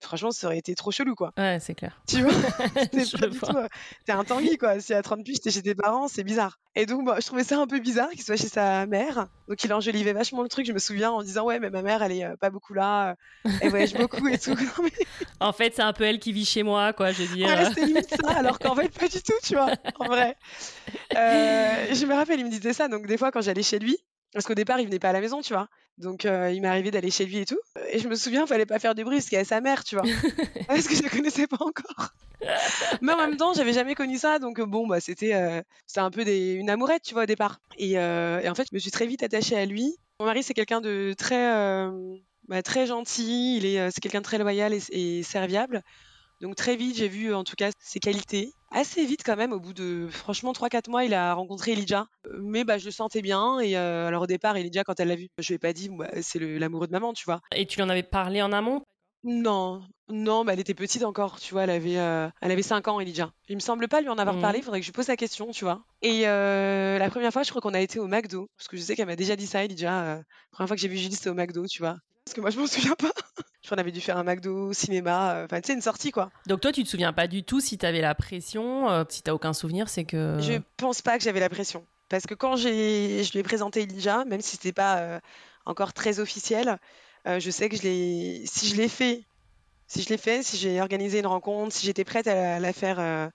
franchement, 0.00 0.30
ça 0.30 0.46
aurait 0.46 0.58
été 0.58 0.74
trop 0.76 0.92
chelou, 0.92 1.14
quoi. 1.16 1.32
Ouais, 1.36 1.58
c'est 1.60 1.74
clair. 1.74 2.00
Tu 2.06 2.22
vois, 2.22 2.30
c'est 2.92 3.18
pas 3.18 3.26
du 3.26 3.38
tout. 3.38 3.56
euh, 3.56 3.66
T'es 4.06 4.12
un 4.12 4.22
Tanguy, 4.24 4.56
quoi. 4.56 4.78
Si 4.80 4.94
à 4.94 5.02
30 5.02 5.24
piges, 5.24 5.40
t'es 5.40 5.50
chez 5.50 5.62
tes 5.62 5.74
parents, 5.74 6.06
c'est 6.06 6.22
bizarre. 6.22 6.58
Et 6.76 6.86
donc, 6.86 7.02
moi, 7.02 7.18
je 7.18 7.26
trouvais 7.26 7.42
ça 7.42 7.58
un 7.58 7.66
peu 7.66 7.80
bizarre 7.80 8.10
qu'il 8.10 8.22
soit 8.22 8.36
chez 8.36 8.46
sa 8.46 8.86
mère. 8.86 9.26
Donc, 9.48 9.64
il 9.64 9.72
enjolivait 9.74 10.12
vachement 10.12 10.42
le 10.44 10.48
truc, 10.48 10.64
je 10.66 10.72
me 10.72 10.78
souviens, 10.78 11.10
en 11.10 11.22
disant, 11.24 11.44
ouais, 11.44 11.58
mais 11.58 11.70
ma 11.70 11.82
mère, 11.82 12.00
elle 12.04 12.12
est 12.12 12.36
pas 12.40 12.50
beaucoup 12.50 12.72
là, 12.72 13.16
elle 13.60 13.70
voyage 13.70 13.94
beaucoup 13.94 14.28
et 14.28 14.38
tout. 14.38 14.54
Non, 14.78 14.84
mais 14.84 14.92
En 15.40 15.52
fait, 15.52 15.74
c'est 15.74 15.82
un 15.82 15.92
peu 15.92 16.04
elle 16.04 16.20
qui 16.20 16.32
vit 16.32 16.44
chez 16.44 16.62
moi, 16.62 16.92
quoi, 16.92 17.10
je 17.10 17.22
veux 17.24 17.34
dire. 17.36 17.48
Ouais, 17.48 17.64
c'était 17.64 17.84
limite 17.86 18.08
ça, 18.10 18.30
alors 18.36 18.60
qu'en 18.60 18.76
fait, 18.76 18.90
pas 18.96 19.08
du 19.08 19.20
tout, 19.22 19.32
tu 19.42 19.54
vois, 19.54 19.70
en 19.98 20.06
vrai. 20.06 20.36
Euh, 21.16 21.94
je 21.94 22.06
me 22.06 22.14
rappelle, 22.14 22.38
il 22.40 22.46
me 22.46 22.50
disait 22.50 22.72
ça, 22.72 22.86
donc 22.88 23.06
des 23.06 23.16
fois, 23.16 23.30
quand 23.32 23.40
j'allais 23.40 23.62
chez 23.64 23.78
lui, 23.78 23.96
parce 24.32 24.46
qu'au 24.46 24.54
départ, 24.54 24.80
il 24.80 24.86
venait 24.86 24.98
pas 24.98 25.10
à 25.10 25.12
la 25.12 25.20
maison, 25.20 25.40
tu 25.40 25.52
vois. 25.52 25.68
Donc, 25.96 26.24
euh, 26.24 26.52
il 26.52 26.60
m'est 26.60 26.68
arrivé 26.68 26.90
d'aller 26.90 27.10
chez 27.10 27.24
lui 27.24 27.38
et 27.38 27.46
tout. 27.46 27.58
Et 27.90 27.98
je 27.98 28.08
me 28.08 28.14
souviens, 28.14 28.46
fallait 28.46 28.66
pas 28.66 28.78
faire 28.78 28.94
de 28.94 29.02
bruit, 29.02 29.16
parce 29.16 29.28
qu'il 29.28 29.38
y 29.38 29.40
a 29.40 29.44
sa 29.44 29.60
mère, 29.60 29.84
tu 29.84 29.96
vois. 29.96 30.04
parce 30.68 30.86
que 30.86 30.94
je 30.94 31.02
la 31.02 31.08
connaissais 31.08 31.46
pas 31.46 31.58
encore. 31.60 32.12
Mais 33.02 33.12
en 33.12 33.16
même 33.16 33.36
temps, 33.36 33.52
j'avais 33.52 33.72
jamais 33.72 33.94
connu 33.94 34.16
ça, 34.18 34.38
donc 34.38 34.60
bon, 34.60 34.86
bah, 34.86 35.00
c'était 35.00 35.34
euh, 35.34 35.60
un 35.96 36.10
peu 36.10 36.24
des, 36.24 36.52
une 36.52 36.70
amourette, 36.70 37.02
tu 37.02 37.14
vois, 37.14 37.24
au 37.24 37.26
départ. 37.26 37.58
Et, 37.78 37.98
euh, 37.98 38.40
et 38.40 38.48
en 38.48 38.54
fait, 38.54 38.68
je 38.70 38.74
me 38.74 38.78
suis 38.78 38.90
très 38.90 39.06
vite 39.06 39.22
attachée 39.22 39.56
à 39.56 39.66
lui. 39.66 39.96
Mon 40.20 40.26
mari, 40.26 40.42
c'est 40.42 40.54
quelqu'un 40.54 40.80
de 40.80 41.14
très. 41.16 41.54
euh, 41.54 42.16
bah, 42.48 42.62
très 42.62 42.86
gentil, 42.86 43.56
il 43.56 43.66
est, 43.66 43.90
c'est 43.90 44.00
quelqu'un 44.00 44.20
de 44.20 44.24
très 44.24 44.38
loyal 44.38 44.74
et, 44.90 45.22
serviable. 45.22 45.82
Donc 46.40 46.54
très 46.54 46.76
vite, 46.76 46.96
j'ai 46.96 47.08
vu 47.08 47.34
en 47.34 47.44
tout 47.44 47.56
cas 47.56 47.70
ses 47.80 47.98
qualités. 47.98 48.52
Assez 48.70 49.04
vite 49.06 49.22
quand 49.24 49.36
même, 49.36 49.52
au 49.52 49.60
bout 49.60 49.72
de 49.72 50.08
franchement 50.10 50.52
3-4 50.52 50.90
mois, 50.90 51.04
il 51.04 51.14
a 51.14 51.32
rencontré 51.34 51.72
Elijah. 51.72 52.06
Mais 52.38 52.64
bah, 52.64 52.78
je 52.78 52.84
le 52.84 52.90
sentais 52.90 53.22
bien. 53.22 53.60
Et 53.60 53.76
alors 53.76 54.22
au 54.22 54.26
départ, 54.26 54.56
Elijah, 54.56 54.84
quand 54.84 55.00
elle 55.00 55.08
l'a 55.08 55.16
vu, 55.16 55.28
je 55.38 55.48
lui 55.48 55.54
ai 55.54 55.58
pas 55.58 55.72
dit, 55.72 55.88
bah, 55.88 56.08
c'est 56.20 56.38
l'amoureux 56.38 56.86
de 56.86 56.92
maman, 56.92 57.12
tu 57.12 57.24
vois. 57.24 57.40
Et 57.54 57.66
tu 57.66 57.76
lui 57.76 57.82
en 57.82 57.88
avais 57.88 58.02
parlé 58.02 58.42
en 58.42 58.52
amont? 58.52 58.82
Non, 59.24 59.82
non, 60.08 60.44
mais 60.44 60.52
elle 60.52 60.60
était 60.60 60.74
petite 60.74 61.02
encore, 61.02 61.40
tu 61.40 61.52
vois, 61.52 61.64
elle 61.64 61.70
avait, 61.70 61.98
euh, 61.98 62.28
elle 62.40 62.52
avait 62.52 62.62
5 62.62 62.86
ans, 62.86 63.00
Elijah. 63.00 63.32
Il 63.48 63.56
me 63.56 63.60
semble 63.60 63.88
pas 63.88 64.00
lui 64.00 64.08
en 64.08 64.16
avoir 64.16 64.36
mmh. 64.36 64.40
parlé, 64.40 64.58
il 64.58 64.62
faudrait 64.64 64.78
que 64.78 64.86
je 64.86 64.90
lui 64.90 64.94
pose 64.94 65.08
la 65.08 65.16
question, 65.16 65.50
tu 65.50 65.64
vois. 65.64 65.82
Et 66.02 66.28
euh, 66.28 66.98
la 66.98 67.10
première 67.10 67.32
fois, 67.32 67.42
je 67.42 67.50
crois 67.50 67.60
qu'on 67.60 67.74
a 67.74 67.80
été 67.80 67.98
au 67.98 68.06
McDo, 68.06 68.48
parce 68.56 68.68
que 68.68 68.76
je 68.76 68.82
sais 68.82 68.94
qu'elle 68.94 69.06
m'a 69.06 69.16
déjà 69.16 69.34
dit 69.34 69.46
ça, 69.46 69.64
Elijah. 69.64 70.02
Euh, 70.02 70.16
la 70.16 70.24
première 70.52 70.68
fois 70.68 70.76
que 70.76 70.80
j'ai 70.82 70.88
vu 70.88 70.96
Julie, 70.96 71.14
c'était 71.14 71.30
au 71.30 71.34
McDo, 71.34 71.66
tu 71.66 71.82
vois. 71.82 71.96
Parce 72.28 72.34
que 72.34 72.40
moi, 72.40 72.50
je 72.50 72.58
m'en 72.58 72.66
souviens 72.66 72.94
pas. 72.94 73.12
je 73.62 73.66
crois 73.66 73.76
qu'on 73.76 73.80
avait 73.80 73.92
dû 73.92 74.00
faire 74.00 74.16
un 74.16 74.24
McDo, 74.24 74.72
cinéma, 74.72 75.42
enfin, 75.44 75.60
tu 75.60 75.68
sais, 75.68 75.74
une 75.74 75.80
sortie, 75.80 76.10
quoi. 76.10 76.30
Donc 76.46 76.60
toi, 76.60 76.72
tu 76.72 76.84
te 76.84 76.88
souviens 76.88 77.12
pas 77.12 77.26
du 77.26 77.42
tout 77.42 77.60
si 77.60 77.78
t'avais 77.78 78.00
la 78.00 78.14
pression, 78.14 79.06
si 79.08 79.22
t'as 79.22 79.32
aucun 79.32 79.52
souvenir, 79.52 79.88
c'est 79.88 80.04
que... 80.04 80.38
Je 80.40 80.60
pense 80.76 81.02
pas 81.02 81.18
que 81.18 81.24
j'avais 81.24 81.40
la 81.40 81.48
pression. 81.48 81.84
Parce 82.08 82.26
que 82.26 82.34
quand 82.34 82.56
j'ai, 82.56 83.24
je 83.24 83.32
lui 83.32 83.40
ai 83.40 83.42
présenté 83.42 83.82
Elijah, 83.82 84.24
même 84.24 84.40
si 84.40 84.52
c'était 84.52 84.72
pas 84.72 85.20
encore 85.64 85.92
très 85.92 86.20
officiel, 86.20 86.78
je 87.26 87.50
sais 87.50 87.68
que 87.68 87.76
je 87.76 87.82
l'ai, 87.82 88.42
si 88.46 88.68
je 88.68 88.76
l'ai 88.76 88.88
fait 88.88 89.24
si 89.88 90.02
je 90.02 90.10
l'ai 90.10 90.18
fait, 90.18 90.42
si 90.42 90.56
j'ai 90.56 90.80
organisé 90.80 91.18
une 91.18 91.26
rencontre, 91.26 91.74
si 91.74 91.86
j'étais 91.86 92.04
prête 92.04 92.28
à 92.28 92.60
la, 92.60 92.72
faire 92.72 93.00
euh, 93.00 93.28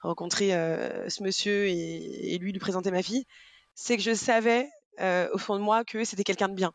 rencontrer 0.00 0.54
euh, 0.54 1.08
ce 1.08 1.22
monsieur 1.22 1.66
et, 1.66 2.38
lui 2.38 2.52
lui 2.52 2.60
présenter 2.60 2.90
ma 2.90 3.02
fille, 3.02 3.26
c'est 3.74 3.96
que 3.96 4.02
je 4.02 4.14
savais 4.14 4.68
euh, 5.00 5.28
au 5.32 5.38
fond 5.38 5.56
de 5.56 5.60
moi 5.60 5.84
que 5.84 6.04
c'était 6.04 6.22
quelqu'un 6.22 6.48
de 6.48 6.54
bien. 6.54 6.72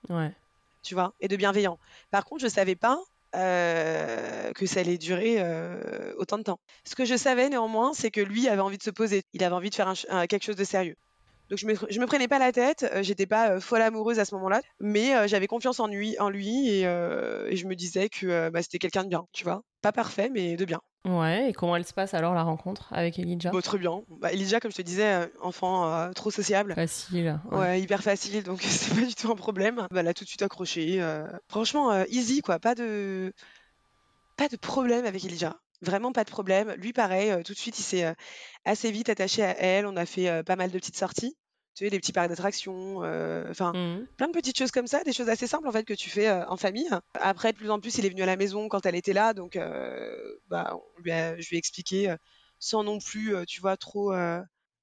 Tu 0.83 0.93
vois, 0.93 1.13
et 1.19 1.27
de 1.27 1.35
bienveillant. 1.35 1.77
Par 2.09 2.25
contre, 2.25 2.41
je 2.41 2.47
savais 2.47 2.75
pas 2.75 2.99
que 3.33 4.65
ça 4.65 4.81
allait 4.81 4.97
durer 4.97 5.41
autant 6.17 6.37
de 6.37 6.43
temps. 6.43 6.59
Ce 6.85 6.95
que 6.95 7.05
je 7.05 7.15
savais 7.15 7.49
néanmoins, 7.49 7.93
c'est 7.93 8.11
que 8.11 8.21
lui 8.21 8.49
avait 8.49 8.61
envie 8.61 8.77
de 8.77 8.83
se 8.83 8.89
poser. 8.89 9.23
Il 9.33 9.43
avait 9.43 9.55
envie 9.55 9.69
de 9.69 9.75
faire 9.75 9.93
quelque 10.27 10.43
chose 10.43 10.55
de 10.57 10.63
sérieux. 10.63 10.95
Donc 11.51 11.59
je 11.59 11.65
me, 11.65 11.73
me 11.73 12.05
prenais 12.05 12.29
pas 12.29 12.39
la 12.39 12.53
tête, 12.53 12.89
euh, 12.93 13.03
j'étais 13.03 13.25
pas 13.25 13.51
euh, 13.51 13.59
folle 13.59 13.81
amoureuse 13.81 14.19
à 14.19 14.25
ce 14.25 14.33
moment-là, 14.35 14.61
mais 14.79 15.13
euh, 15.13 15.27
j'avais 15.27 15.47
confiance 15.47 15.81
en 15.81 15.87
lui, 15.87 16.17
en 16.17 16.29
lui 16.29 16.69
et, 16.69 16.83
je 16.83 17.67
me 17.67 17.75
disais 17.75 18.07
que 18.07 18.49
bah, 18.49 18.63
c'était 18.63 18.79
quelqu'un 18.79 19.03
de 19.03 19.09
bien, 19.09 19.27
tu 19.33 19.43
vois. 19.43 19.61
Pas 19.81 19.91
parfait, 19.91 20.29
mais 20.29 20.55
de 20.55 20.63
bien. 20.63 20.79
Ouais, 21.05 21.49
et 21.49 21.53
comment 21.53 21.75
elle 21.75 21.85
se 21.85 21.93
passe 21.93 22.13
alors 22.13 22.33
la 22.33 22.43
rencontre 22.43 22.87
avec 22.93 23.17
Elijah? 23.17 23.51
Bah, 23.51 23.61
Très 23.61 23.77
bien. 23.77 24.03
Bah, 24.19 24.31
Elijah, 24.31 24.59
comme 24.59 24.71
je 24.71 24.77
te 24.77 24.81
disais, 24.81 25.29
enfant 25.41 26.11
trop 26.13 26.29
sociable. 26.31 26.75
Facile. 26.75 27.39
Ouais. 27.51 27.81
hyper 27.81 28.03
facile, 28.03 28.43
donc 28.43 28.61
c'est 28.61 28.93
pas 28.93 29.05
du 29.05 29.15
tout 29.15 29.31
un 29.31 29.35
problème. 29.35 29.87
Bah, 29.91 30.01
elle 30.01 30.07
a 30.07 30.13
tout 30.13 30.23
de 30.23 30.29
suite 30.29 30.41
accroché. 30.43 31.03
Franchement, 31.47 32.03
easy 32.05 32.41
quoi, 32.41 32.59
pas 32.59 32.75
de 32.75 33.33
pas 34.37 34.47
de 34.47 34.57
problème 34.57 35.05
avec 35.05 35.23
Elijah. 35.25 35.57
Vraiment 35.81 36.11
pas 36.11 36.23
de 36.23 36.29
problème. 36.29 36.71
Lui, 36.77 36.93
pareil, 36.93 37.33
tout 37.43 37.53
de 37.53 37.57
suite, 37.57 37.79
il 37.79 37.83
s'est 37.83 38.13
assez 38.65 38.91
vite 38.91 39.09
attaché 39.09 39.43
à 39.43 39.57
elle. 39.57 39.87
On 39.87 39.95
a 39.97 40.05
fait 40.05 40.43
pas 40.43 40.55
mal 40.55 40.69
de 40.69 40.77
petites 40.77 40.97
sorties 40.97 41.35
tu 41.73 41.85
sais, 41.85 41.89
des 41.89 41.99
petits 41.99 42.11
parcs 42.11 42.29
d'attractions, 42.29 43.03
euh, 43.03 43.49
enfin, 43.49 43.71
mmh. 43.71 44.07
plein 44.17 44.27
de 44.27 44.33
petites 44.33 44.57
choses 44.57 44.71
comme 44.71 44.87
ça, 44.87 45.03
des 45.03 45.13
choses 45.13 45.29
assez 45.29 45.47
simples 45.47 45.67
en 45.67 45.71
fait 45.71 45.85
que 45.85 45.93
tu 45.93 46.09
fais 46.09 46.27
euh, 46.27 46.45
en 46.47 46.57
famille. 46.57 46.89
Après, 47.13 47.53
de 47.53 47.57
plus 47.57 47.69
en 47.69 47.79
plus, 47.79 47.97
il 47.97 48.05
est 48.05 48.09
venu 48.09 48.23
à 48.23 48.25
la 48.25 48.35
maison 48.35 48.67
quand 48.67 48.85
elle 48.85 48.95
était 48.95 49.13
là, 49.13 49.33
donc 49.33 49.55
euh, 49.55 50.13
bah, 50.49 50.77
je 50.97 51.49
lui 51.49 51.55
ai 51.55 51.57
expliqué 51.57 52.13
sans 52.59 52.83
non 52.83 52.99
plus, 52.99 53.33
tu 53.47 53.61
vois, 53.61 53.77
trop 53.77 54.13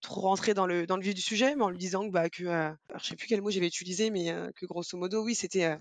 trop 0.01 0.21
rentrer 0.21 0.55
dans 0.55 0.67
le 0.67 0.87
dans 0.87 0.97
le 0.97 1.03
vif 1.03 1.15
du 1.15 1.21
sujet, 1.21 1.57
mais 1.57 1.63
en 1.63 1.71
lui 1.71 1.79
disant 1.79 2.07
que 2.07 2.13
bah 2.13 2.31
que 2.31 2.47
alors, 2.47 2.77
je 3.01 3.07
sais 3.07 3.17
plus 3.17 3.27
quel 3.27 3.43
mot 3.43 3.51
j'avais 3.51 3.67
utilisé, 3.67 4.11
mais 4.11 4.33
que 4.57 4.65
grosso 4.65 4.97
modo, 4.97 5.23
oui, 5.23 5.35
c'était 5.35 5.77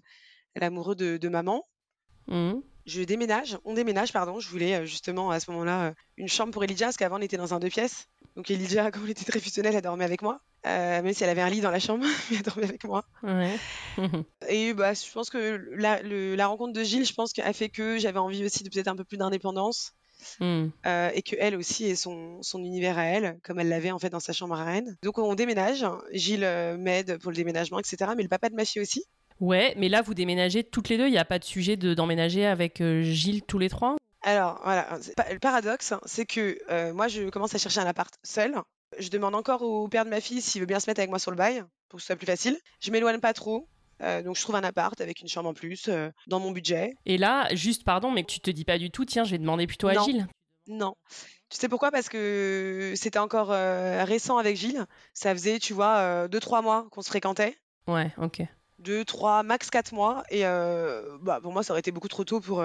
l'amoureux 0.56 0.96
de, 0.96 1.18
de, 1.18 1.30
maman. 1.30 1.66
Mmh. 2.28 2.56
Je 2.86 3.02
déménage, 3.04 3.58
on 3.64 3.74
déménage, 3.74 4.12
pardon. 4.12 4.40
Je 4.40 4.50
voulais 4.50 4.86
justement 4.86 5.32
à 5.32 5.40
ce 5.40 5.50
moment-là 5.52 5.94
une 6.18 6.28
chambre 6.28 6.52
pour 6.52 6.64
Elijah, 6.64 6.88
parce 6.88 6.98
qu'avant 6.98 7.18
on 7.18 7.22
était 7.22 7.38
dans 7.38 7.54
un 7.54 7.60
deux 7.60 7.70
pièces. 7.70 8.10
Donc 8.38 8.52
Elijah, 8.52 8.92
quand 8.92 9.00
elle 9.04 9.10
était 9.10 9.26
très 9.26 9.40
fusionnelle, 9.40 9.74
elle 9.74 9.82
dormait 9.82 10.06
avec 10.06 10.22
moi. 10.22 10.40
Euh, 10.68 11.02
même 11.02 11.12
si 11.14 11.24
elle 11.24 11.30
avait 11.32 11.42
un 11.42 11.50
lit 11.50 11.60
dans 11.60 11.72
la 11.72 11.80
chambre, 11.80 12.06
elle 12.32 12.44
dormait 12.44 12.66
avec 12.66 12.84
moi. 12.84 13.04
et 14.48 14.74
bah, 14.74 14.94
je 14.94 15.12
pense 15.12 15.32
que 15.32 15.60
la, 15.76 16.48
rencontre 16.48 16.74
de 16.74 16.84
Gilles, 16.84 17.06
je 17.06 17.16
pense 17.16 17.32
a 17.40 17.52
fait 17.52 17.70
que 17.70 17.98
j'avais 17.98 18.20
envie 18.20 18.46
aussi 18.46 18.64
de 18.64 18.70
peut-être 18.70 18.90
un 18.90 18.96
peu 18.96 19.04
plus 19.04 19.18
d'indépendance. 19.18 19.94
Hmm. 20.40 20.68
Euh, 20.86 21.10
et 21.14 21.22
que 21.24 21.36
elle 21.40 21.56
aussi 21.56 21.86
ait 21.86 21.96
son, 21.96 22.42
univers 22.56 23.00
à 23.00 23.06
elle, 23.06 23.40
comme 23.44 23.60
elle 23.60 23.70
l'avait 23.70 23.92
en 23.92 24.00
fait 24.00 24.10
dans 24.10 24.20
sa 24.20 24.34
chambre 24.34 24.56
à 24.56 24.66
Rennes. 24.66 24.98
Donc 25.02 25.18
on 25.18 25.34
déménage, 25.34 25.86
Gilles 26.12 26.44
euh, 26.44 26.78
m'aide 26.78 27.18
pour 27.18 27.32
le 27.32 27.38
déménagement, 27.38 27.80
etc. 27.80 28.12
Mais 28.16 28.24
le 28.24 28.30
papa 28.30 28.50
de 28.50 28.56
ma 28.56 28.66
fille 28.66 28.82
aussi. 28.82 29.04
Ouais, 29.40 29.74
mais 29.78 29.90
là 29.90 30.02
vous 30.02 30.14
déménagez 30.14 30.64
toutes 30.64 30.90
les 30.90 30.98
deux, 30.98 31.08
il 31.08 31.12
n'y 31.12 31.20
a 31.20 31.26
pas 31.26 31.40
de 31.40 31.44
sujet 31.44 31.76
d'emménager 31.76 32.46
avec 32.46 32.84
Gilles 33.02 33.44
tous 33.44 33.60
les 33.60 33.70
trois? 33.70 33.97
Alors 34.22 34.60
voilà, 34.64 35.00
le 35.32 35.40
paradoxe, 35.40 35.94
c'est 36.06 36.26
que 36.26 36.92
moi 36.92 37.08
je 37.08 37.30
commence 37.30 37.54
à 37.56 37.58
chercher 37.58 37.80
un 37.80 37.86
appart 37.86 38.14
seul. 38.24 38.56
Je 39.00 39.10
demande 39.10 39.36
encore 39.36 39.62
au 39.64 39.88
père 39.88 40.06
de 40.06 40.10
ma 40.10 40.22
fille 40.22 40.42
s'il 40.42 40.62
veut 40.62 40.68
bien 40.68 40.80
se 40.80 40.90
mettre 40.90 41.00
avec 41.00 41.10
moi 41.10 41.20
sur 41.20 41.32
le 41.32 41.38
bail 41.38 41.64
pour 41.90 41.98
que 41.98 42.02
ce 42.02 42.08
soit 42.08 42.16
plus 42.16 42.26
facile. 42.26 42.58
Je 42.80 42.92
m'éloigne 42.92 43.20
pas 43.20 43.34
trop. 43.34 43.68
donc 44.24 44.36
je 44.36 44.42
trouve 44.42 44.56
un 44.56 44.64
appart 44.64 45.00
avec 45.02 45.22
une 45.22 45.28
chambre 45.28 45.50
en 45.50 45.54
plus 45.54 45.90
dans 46.28 46.40
mon 46.40 46.52
budget. 46.52 46.96
Et 47.06 47.18
là, 47.18 47.54
juste 47.56 47.84
pardon, 47.84 48.12
mais 48.12 48.24
tu 48.24 48.40
te 48.40 48.52
dis 48.52 48.66
pas 48.66 48.78
du 48.78 48.92
tout, 48.92 49.06
tiens, 49.06 49.24
je 49.24 49.32
vais 49.32 49.38
demander 49.38 49.68
plutôt 49.68 49.88
à 49.88 49.94
Gilles. 50.04 50.28
Non. 50.68 50.96
Tu 51.50 51.58
sais 51.58 51.70
pourquoi? 51.70 51.92
Parce 51.92 52.10
que 52.10 52.94
c'était 52.96 53.20
encore 53.20 53.50
récent 53.50 54.38
avec 54.38 54.58
Gilles. 54.58 54.86
Ça 55.14 55.34
faisait, 55.34 55.60
tu 55.60 55.74
vois, 55.74 56.28
deux, 56.28 56.40
trois 56.40 56.62
mois 56.62 56.88
qu'on 56.92 57.02
se 57.02 57.10
fréquentait. 57.10 57.58
Ouais, 57.88 58.12
ok. 58.18 58.42
Deux, 58.80 59.06
trois, 59.06 59.44
max 59.44 59.70
quatre 59.70 59.94
mois. 59.94 60.24
Et 60.30 60.44
bah, 60.44 61.40
pour 61.42 61.52
moi, 61.52 61.64
ça 61.64 61.74
aurait 61.74 61.80
été 61.80 61.92
beaucoup 61.92 62.10
trop 62.10 62.24
tôt 62.24 62.40
pour, 62.40 62.64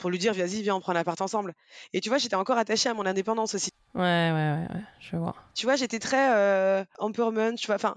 pour 0.00 0.10
lui 0.10 0.18
dire 0.18 0.34
vas-y 0.34 0.62
viens 0.62 0.74
on 0.74 0.80
prend 0.80 0.92
l'appart 0.92 1.20
ensemble. 1.20 1.54
Et 1.92 2.00
tu 2.00 2.08
vois 2.08 2.18
j'étais 2.18 2.34
encore 2.34 2.58
attachée 2.58 2.88
à 2.88 2.94
mon 2.94 3.06
indépendance 3.06 3.54
aussi. 3.54 3.70
Ouais 3.94 4.00
ouais 4.00 4.32
ouais, 4.32 4.66
ouais 4.74 4.82
je 4.98 5.16
vois. 5.16 5.36
Tu 5.54 5.66
vois 5.66 5.76
j'étais 5.76 6.00
très 6.00 6.34
euh, 6.34 6.84
empowerment 6.98 7.54
tu 7.54 7.66
vois 7.66 7.76
enfin 7.76 7.94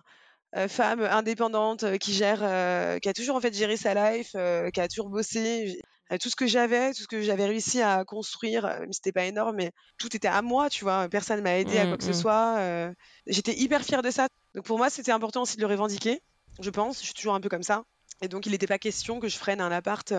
euh, 0.55 0.67
femme 0.67 1.01
indépendante 1.01 1.81
euh, 1.83 1.97
qui 1.97 2.13
gère 2.13 2.41
euh, 2.43 2.99
qui 2.99 3.09
a 3.09 3.13
toujours 3.13 3.35
en 3.35 3.41
fait 3.41 3.55
géré 3.55 3.75
sa 3.75 3.95
life 3.95 4.35
qui 4.73 4.79
a 4.79 4.87
toujours 4.87 5.09
bossé 5.09 5.81
tout 6.21 6.29
ce 6.29 6.35
que 6.35 6.45
j'avais 6.45 6.93
tout 6.93 7.01
ce 7.01 7.07
que 7.07 7.21
j'avais 7.23 7.47
réussi 7.47 7.81
à 7.81 8.03
construire 8.05 8.71
c'était 8.91 9.11
pas 9.11 9.25
énorme 9.25 9.55
mais 9.55 9.71
tout 9.97 10.15
était 10.15 10.27
à 10.27 10.43
moi 10.43 10.69
tu 10.69 10.83
vois 10.83 11.09
personne 11.09 11.41
m'a 11.41 11.57
aidé 11.57 11.79
à 11.79 11.87
quoi 11.87 11.97
que 11.97 12.03
ce 12.03 12.09
mmh, 12.09 12.11
mmh. 12.11 12.13
soit 12.13 12.93
j'étais 13.25 13.55
hyper 13.57 13.81
fière 13.81 14.03
de 14.03 14.11
ça. 14.11 14.27
Donc 14.53 14.65
pour 14.65 14.77
moi 14.77 14.91
c'était 14.91 15.11
important 15.11 15.41
aussi 15.41 15.55
de 15.57 15.61
le 15.61 15.67
revendiquer 15.67 16.21
je 16.59 16.69
pense 16.69 16.99
je 16.99 17.05
suis 17.05 17.15
toujours 17.15 17.33
un 17.33 17.41
peu 17.41 17.49
comme 17.49 17.63
ça. 17.63 17.83
Et 18.21 18.27
donc 18.27 18.45
il 18.45 18.51
n'était 18.51 18.67
pas 18.67 18.77
question 18.77 19.19
que 19.19 19.27
je 19.27 19.37
freine 19.37 19.59
un 19.59 19.71
appart 19.71 20.13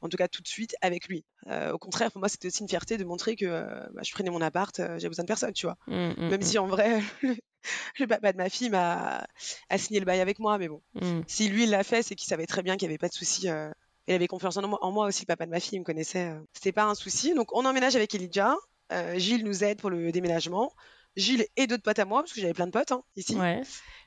en 0.00 0.08
tout 0.08 0.16
cas 0.16 0.28
tout 0.28 0.42
de 0.42 0.48
suite 0.48 0.76
avec 0.80 1.08
lui. 1.08 1.24
Euh, 1.48 1.72
au 1.72 1.78
contraire, 1.78 2.10
pour 2.12 2.20
moi, 2.20 2.28
c'était 2.28 2.48
aussi 2.48 2.62
une 2.62 2.68
fierté 2.68 2.96
de 2.96 3.04
montrer 3.04 3.36
que 3.36 3.46
euh, 3.46 3.86
bah, 3.92 4.02
je 4.04 4.12
prenais 4.12 4.30
mon 4.30 4.40
appart, 4.40 4.78
euh, 4.80 4.98
j'ai 4.98 5.08
besoin 5.08 5.24
de 5.24 5.28
personne, 5.28 5.52
tu 5.52 5.66
vois. 5.66 5.76
Mmh, 5.86 5.94
mmh, 5.94 6.28
Même 6.28 6.40
mmh. 6.40 6.42
si 6.42 6.58
en 6.58 6.66
vrai, 6.66 7.00
le, 7.98 8.06
papa 8.06 8.32
de 8.32 8.36
ma 8.36 8.48
fille 8.48 8.70
m'a 8.70 9.26
a 9.68 9.78
signé 9.78 10.00
le 10.00 10.06
bail 10.06 10.20
avec 10.20 10.38
moi, 10.38 10.58
mais 10.58 10.68
bon, 10.68 10.82
si 11.26 11.48
lui 11.48 11.64
il 11.64 11.70
l'a 11.70 11.84
fait, 11.84 12.02
c'est 12.02 12.14
qu'il 12.14 12.28
savait 12.28 12.46
très 12.46 12.62
bien 12.62 12.76
qu'il 12.76 12.88
n'y 12.88 12.92
avait 12.92 12.98
pas 12.98 13.08
de 13.08 13.14
souci. 13.14 13.48
il 14.06 14.14
avait 14.14 14.28
confiance 14.28 14.56
en 14.56 14.66
moi, 14.66 14.78
en 14.82 14.92
moi, 14.92 15.06
aussi, 15.06 15.22
le 15.22 15.26
papa 15.26 15.46
de 15.46 15.50
ma 15.50 15.60
fille, 15.60 15.76
il 15.76 15.80
me 15.80 15.84
connaissait. 15.84 16.32
C'était 16.52 16.72
pas 16.72 16.84
un 16.84 16.94
souci. 16.94 17.34
Donc 17.34 17.54
on 17.54 17.64
emménage 17.64 17.96
avec 17.96 18.14
Elijah. 18.14 18.56
Gilles 19.16 19.44
nous 19.44 19.64
aide 19.64 19.80
pour 19.80 19.90
le 19.90 20.12
déménagement. 20.12 20.72
Gilles 21.16 21.46
et 21.56 21.66
d'autres 21.66 21.82
potes 21.82 21.98
à 21.98 22.04
moi, 22.04 22.22
parce 22.22 22.32
que 22.32 22.40
j'avais 22.40 22.54
plein 22.54 22.66
de 22.66 22.72
potes 22.72 22.92
hein, 22.92 23.02
ici. 23.16 23.34
Ouais. 23.34 23.62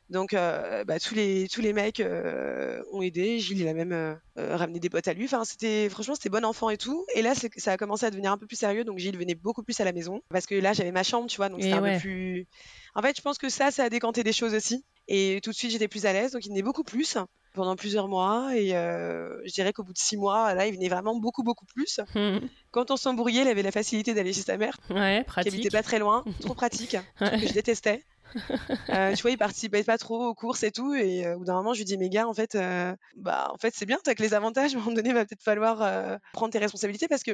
Donc, 0.10 0.34
euh, 0.34 0.84
bah, 0.84 0.99
tous 0.99 1.16
les 1.16 1.47
tous 1.47 1.62
les 1.62 1.72
mecs 1.72 2.02
euh, 2.02 2.84
ont 2.91 3.02
aidé. 3.02 3.39
Gilles, 3.39 3.62
il 3.62 3.68
a 3.68 3.74
même 3.74 3.93
euh, 3.93 4.16
ramené 4.36 4.80
des 4.80 4.89
potes 4.89 5.08
à 5.08 5.14
lui. 5.14 5.24
Enfin, 5.26 5.45
c'était 5.45 5.88
franchement, 5.89 6.16
c'était 6.16 6.30
bon 6.30 6.43
enfant 6.43 6.70
et 6.70 6.78
tout. 6.78 7.06
Et 7.16 7.22
là, 7.22 7.34
ça 7.56 7.72
a 7.72 7.78
commencé 7.78 8.06
à 8.06 8.12
devenir 8.12 8.32
un 8.32 8.38
peu 8.38 8.45
plus 8.45 8.58
sérieux. 8.58 8.84
Donc, 8.84 8.99
Gilles 8.99 9.18
venait 9.18 9.36
beaucoup 9.36 9.64
plus 9.64 9.80
à 9.80 9.86
la 9.86 9.93
maison 9.93 10.22
parce 10.30 10.45
que 10.45 10.56
là, 10.56 10.74
j'avais 10.74 10.91
ma 10.91 11.04
chambre, 11.04 11.30
tu 11.30 11.38
vois. 11.38 11.47
Donc, 11.47 11.62
c'était 11.62 11.76
un 11.76 11.82
peu 11.82 11.99
plus. 11.99 12.45
En 12.93 13.02
fait, 13.02 13.16
je 13.16 13.22
pense 13.22 13.38
que 13.38 13.47
ça, 13.47 13.72
ça 13.72 13.86
a 13.86 13.89
décanté 13.89 14.24
des 14.24 14.34
choses 14.34 14.54
aussi. 14.54 14.84
Et 15.08 15.39
tout 15.41 15.52
de 15.52 15.56
suite, 15.56 15.72
j'étais 15.72 15.88
plus 15.88 16.06
à 16.06 16.12
l'aise. 16.12 16.34
Donc, 16.34 16.45
il 16.45 16.49
venait 16.49 16.62
beaucoup 16.62 16.84
plus 16.84 17.18
pendant 17.54 17.78
plusieurs 17.78 18.10
mois. 18.10 18.49
Et 18.54 18.72
je 18.72 19.54
dirais 19.54 19.72
qu'au 19.72 19.84
bout 19.84 19.93
de 19.93 19.97
six 19.97 20.18
mois, 20.18 20.54
là, 20.54 20.68
il 20.68 20.74
venait 20.74 20.89
vraiment 20.89 21.16
beaucoup, 21.16 21.43
beaucoup 21.43 21.66
plus. 21.66 22.02
Quand 22.72 22.91
on 22.91 22.97
s'embrouillait, 22.97 23.43
il 23.43 23.47
avait 23.47 23.64
la 23.64 23.72
facilité 23.72 24.14
d'aller 24.14 24.34
chez 24.34 24.41
sa 24.41 24.58
mère, 24.58 24.78
ouais, 24.89 25.24
pratique. 25.24 25.52
qui 25.52 25.58
habitait 25.58 25.78
pas 25.78 25.84
très 25.84 25.99
loin, 25.99 26.26
trop 26.41 26.54
pratique, 26.54 26.97
que 27.18 27.47
je 27.47 27.54
détestais. 27.54 28.04
Euh, 28.89 29.15
tu 29.15 29.21
vois, 29.21 29.32
il 29.32 29.38
participait 29.38 29.84
pas 29.84 29.97
trop 29.97 30.25
aux 30.25 30.34
courses 30.34 30.63
et 30.63 30.71
tout. 30.71 30.93
Et 30.93 31.25
euh, 31.25 31.36
au 31.36 31.39
bout 31.39 31.45
d'un 31.45 31.55
moment, 31.55 31.73
je 31.73 31.79
lui 31.79 31.86
dis, 31.86 31.97
mais 31.97 32.09
gars, 32.09 32.27
en 32.27 32.34
fait, 32.34 32.55
euh, 32.55 32.93
bah, 33.15 33.49
en 33.53 33.57
fait, 33.57 33.73
c'est 33.75 33.86
bien, 33.86 33.97
t'as 34.03 34.15
que 34.15 34.21
les 34.21 34.34
avantages. 34.34 34.73
À 34.75 34.77
un 34.77 34.82
moment 34.82 34.95
donné, 34.95 35.09
il 35.09 35.15
va 35.15 35.25
peut-être 35.25 35.43
falloir 35.43 36.19
prendre 36.34 36.51
tes 36.51 36.59
responsabilités 36.59 37.07
parce 37.07 37.23
que 37.23 37.32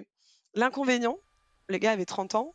l'inconvénient, 0.53 1.17
le 1.67 1.77
gars 1.77 1.91
avait 1.91 2.05
30 2.05 2.35
ans 2.35 2.53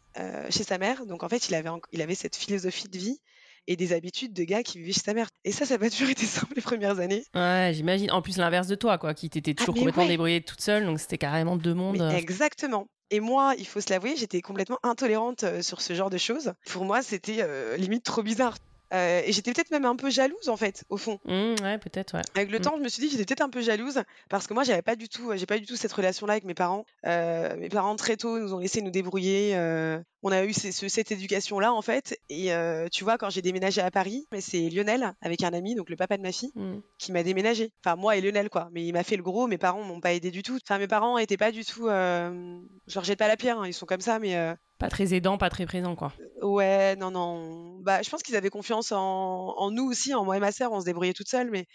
chez 0.51 0.65
sa 0.65 0.79
mère, 0.79 1.07
donc 1.07 1.23
en 1.23 1.29
fait, 1.29 1.49
il 1.49 1.55
avait, 1.55 1.71
il 1.93 2.03
avait 2.03 2.15
cette 2.15 2.37
philosophie 2.37 2.89
de 2.89 2.99
vie 2.99 3.21
et 3.67 3.77
des 3.77 3.93
habitudes 3.93 4.33
de 4.33 4.45
gars 4.45 4.63
qui 4.63 4.79
vivaient 4.79 4.93
chez 4.93 5.01
sa 5.01 5.15
mère. 5.15 5.29
Et 5.45 5.53
ça, 5.53 5.65
ça 5.67 5.75
n'a 5.75 5.79
pas 5.79 5.91
toujours 5.91 6.11
été 6.11 6.27
simple 6.27 6.53
les 6.57 6.63
premières 6.63 6.99
années. 7.01 7.25
Ouais, 7.35 7.73
j'imagine. 7.75 8.11
En 8.11 8.23
plus, 8.23 8.37
l'inverse 8.39 8.67
de 8.67 8.75
toi, 8.75 8.99
quoi, 8.99 9.15
qui 9.15 9.31
t'étais 9.31 9.55
toujours 9.55 9.75
ah, 9.77 9.79
complètement 9.79 10.07
débrouillée 10.07 10.43
toute 10.43 10.61
seule, 10.61 10.85
donc 10.85 10.99
c'était 11.01 11.19
carrément 11.19 11.57
deux 11.57 11.75
mondes. 11.75 12.03
exactement. 12.17 12.87
Et 13.11 13.21
moi, 13.21 13.55
il 13.59 13.67
faut 13.67 13.81
se 13.81 13.91
l'avouer, 13.91 14.15
j'étais 14.17 14.41
complètement 14.41 14.79
intolérante 14.83 15.45
sur 15.63 15.81
ce 15.83 15.93
genre 15.95 16.09
de 16.11 16.17
choses. 16.19 16.55
Pour 16.71 16.85
moi, 16.85 17.03
c'était 17.03 17.47
limite 17.77 18.05
trop 18.05 18.23
bizarre. 18.23 18.57
Euh, 18.95 19.23
et 19.25 19.33
j'étais 19.33 19.55
peut-être 19.55 19.71
même 19.71 19.87
un 19.87 19.97
peu 19.97 20.11
jalouse 20.11 20.51
en 20.51 20.57
fait, 20.59 20.85
au 20.91 20.99
fond. 20.99 21.19
Mmh, 21.25 21.55
ouais, 21.63 21.79
peut-être, 21.79 22.13
ouais. 22.15 22.21
Avec 22.35 22.51
le 22.51 22.59
Mmh. 22.59 22.61
temps, 22.61 22.75
je 22.77 22.83
me 22.83 22.89
suis 22.91 23.01
dit 23.01 23.07
que 23.07 23.13
j'étais 23.13 23.25
peut-être 23.25 23.41
un 23.41 23.49
peu 23.49 23.63
jalouse 23.63 24.03
parce 24.29 24.47
que 24.47 24.53
moi, 24.53 24.65
j'avais 24.65 24.83
pas 24.83 24.97
du 24.97 25.09
tout, 25.09 25.31
j'ai 25.35 25.47
pas 25.47 25.59
du 25.59 25.65
tout 25.65 25.77
cette 25.77 25.93
relation-là 25.95 26.35
avec 26.35 26.45
mes 26.45 26.53
parents. 26.53 26.85
Euh, 27.07 27.57
mes 27.57 27.71
parents 27.71 27.97
très 27.97 28.19
tôt 28.19 28.39
nous 28.39 28.53
ont 28.53 28.59
laissé 28.59 28.83
nous 28.83 28.91
débrouiller. 28.91 29.53
euh, 29.57 29.99
on 30.25 30.31
a 30.31 30.45
eu 30.45 30.53
ce- 30.53 30.89
cette 30.89 31.11
éducation-là 31.11 31.73
en 31.73 31.83
fait. 31.83 32.19
Et 32.29 32.53
euh, 32.55 32.89
tu 32.91 33.03
vois, 33.05 33.19
quand 33.19 33.29
j'ai 33.31 33.43
déménagé 33.43 33.81
à 33.81 33.91
Paris, 33.91 34.27
mais 34.33 34.41
c'est 34.41 34.69
Lionel 34.71 35.15
avec 35.21 35.43
un 35.43 35.53
ami, 35.53 35.75
donc 35.75 35.91
le 35.91 35.97
papa 35.97 36.17
de 36.17 36.23
ma 36.23 36.31
fille, 36.33 36.53
Mmh. 36.55 36.79
qui 36.99 37.11
m'a 37.13 37.23
déménagé. 37.23 37.73
Enfin, 37.85 37.97
moi 37.97 38.17
et 38.17 38.21
Lionel, 38.21 38.49
quoi. 38.49 38.69
Mais 38.73 38.85
il 38.85 38.93
m'a 38.93 39.03
fait 39.03 39.17
le 39.17 39.23
gros. 39.23 39.47
Mes 39.49 39.59
parents 39.59 39.83
m'ont 39.83 40.01
pas 40.01 40.13
aidé 40.13 40.31
du 40.31 40.43
tout. 40.43 40.59
Enfin, 40.63 40.79
mes 40.79 40.87
parents 40.87 41.19
étaient 41.19 41.37
pas 41.37 41.51
du 41.51 41.65
tout. 41.65 41.89
Euh... 41.89 42.59
Je 42.87 42.95
leur 42.95 43.05
jette 43.05 43.19
pas 43.19 43.29
la 43.29 43.37
pierre. 43.37 43.59
hein, 43.61 43.67
Ils 43.67 43.75
sont 43.75 43.87
comme 43.87 44.01
ça, 44.01 44.19
mais 44.19 44.37
euh, 44.37 44.55
Pas 44.79 44.89
très 44.89 45.13
aidant, 45.15 45.39
pas 45.39 45.51
très 45.51 45.67
présent, 45.67 45.95
quoi. 45.97 46.13
ouais, 46.43 46.95
non, 46.97 47.11
non. 47.11 47.79
Bah, 47.81 48.03
je 48.03 48.11
pense 48.11 48.23
qu'ils 48.23 48.37
avaient 48.37 48.51
confiance 48.51 48.93
en... 48.93 49.55
en 49.57 49.71
nous 49.71 49.85
aussi, 49.91 50.15
en 50.15 50.25
moi 50.25 50.37
et 50.37 50.41
ma 50.41 50.53
sœur. 50.53 50.73
On 50.73 50.81
se 50.81 50.85
débrouillait 50.85 51.13
toute 51.15 51.29
seule, 51.29 51.51
mais 51.51 51.67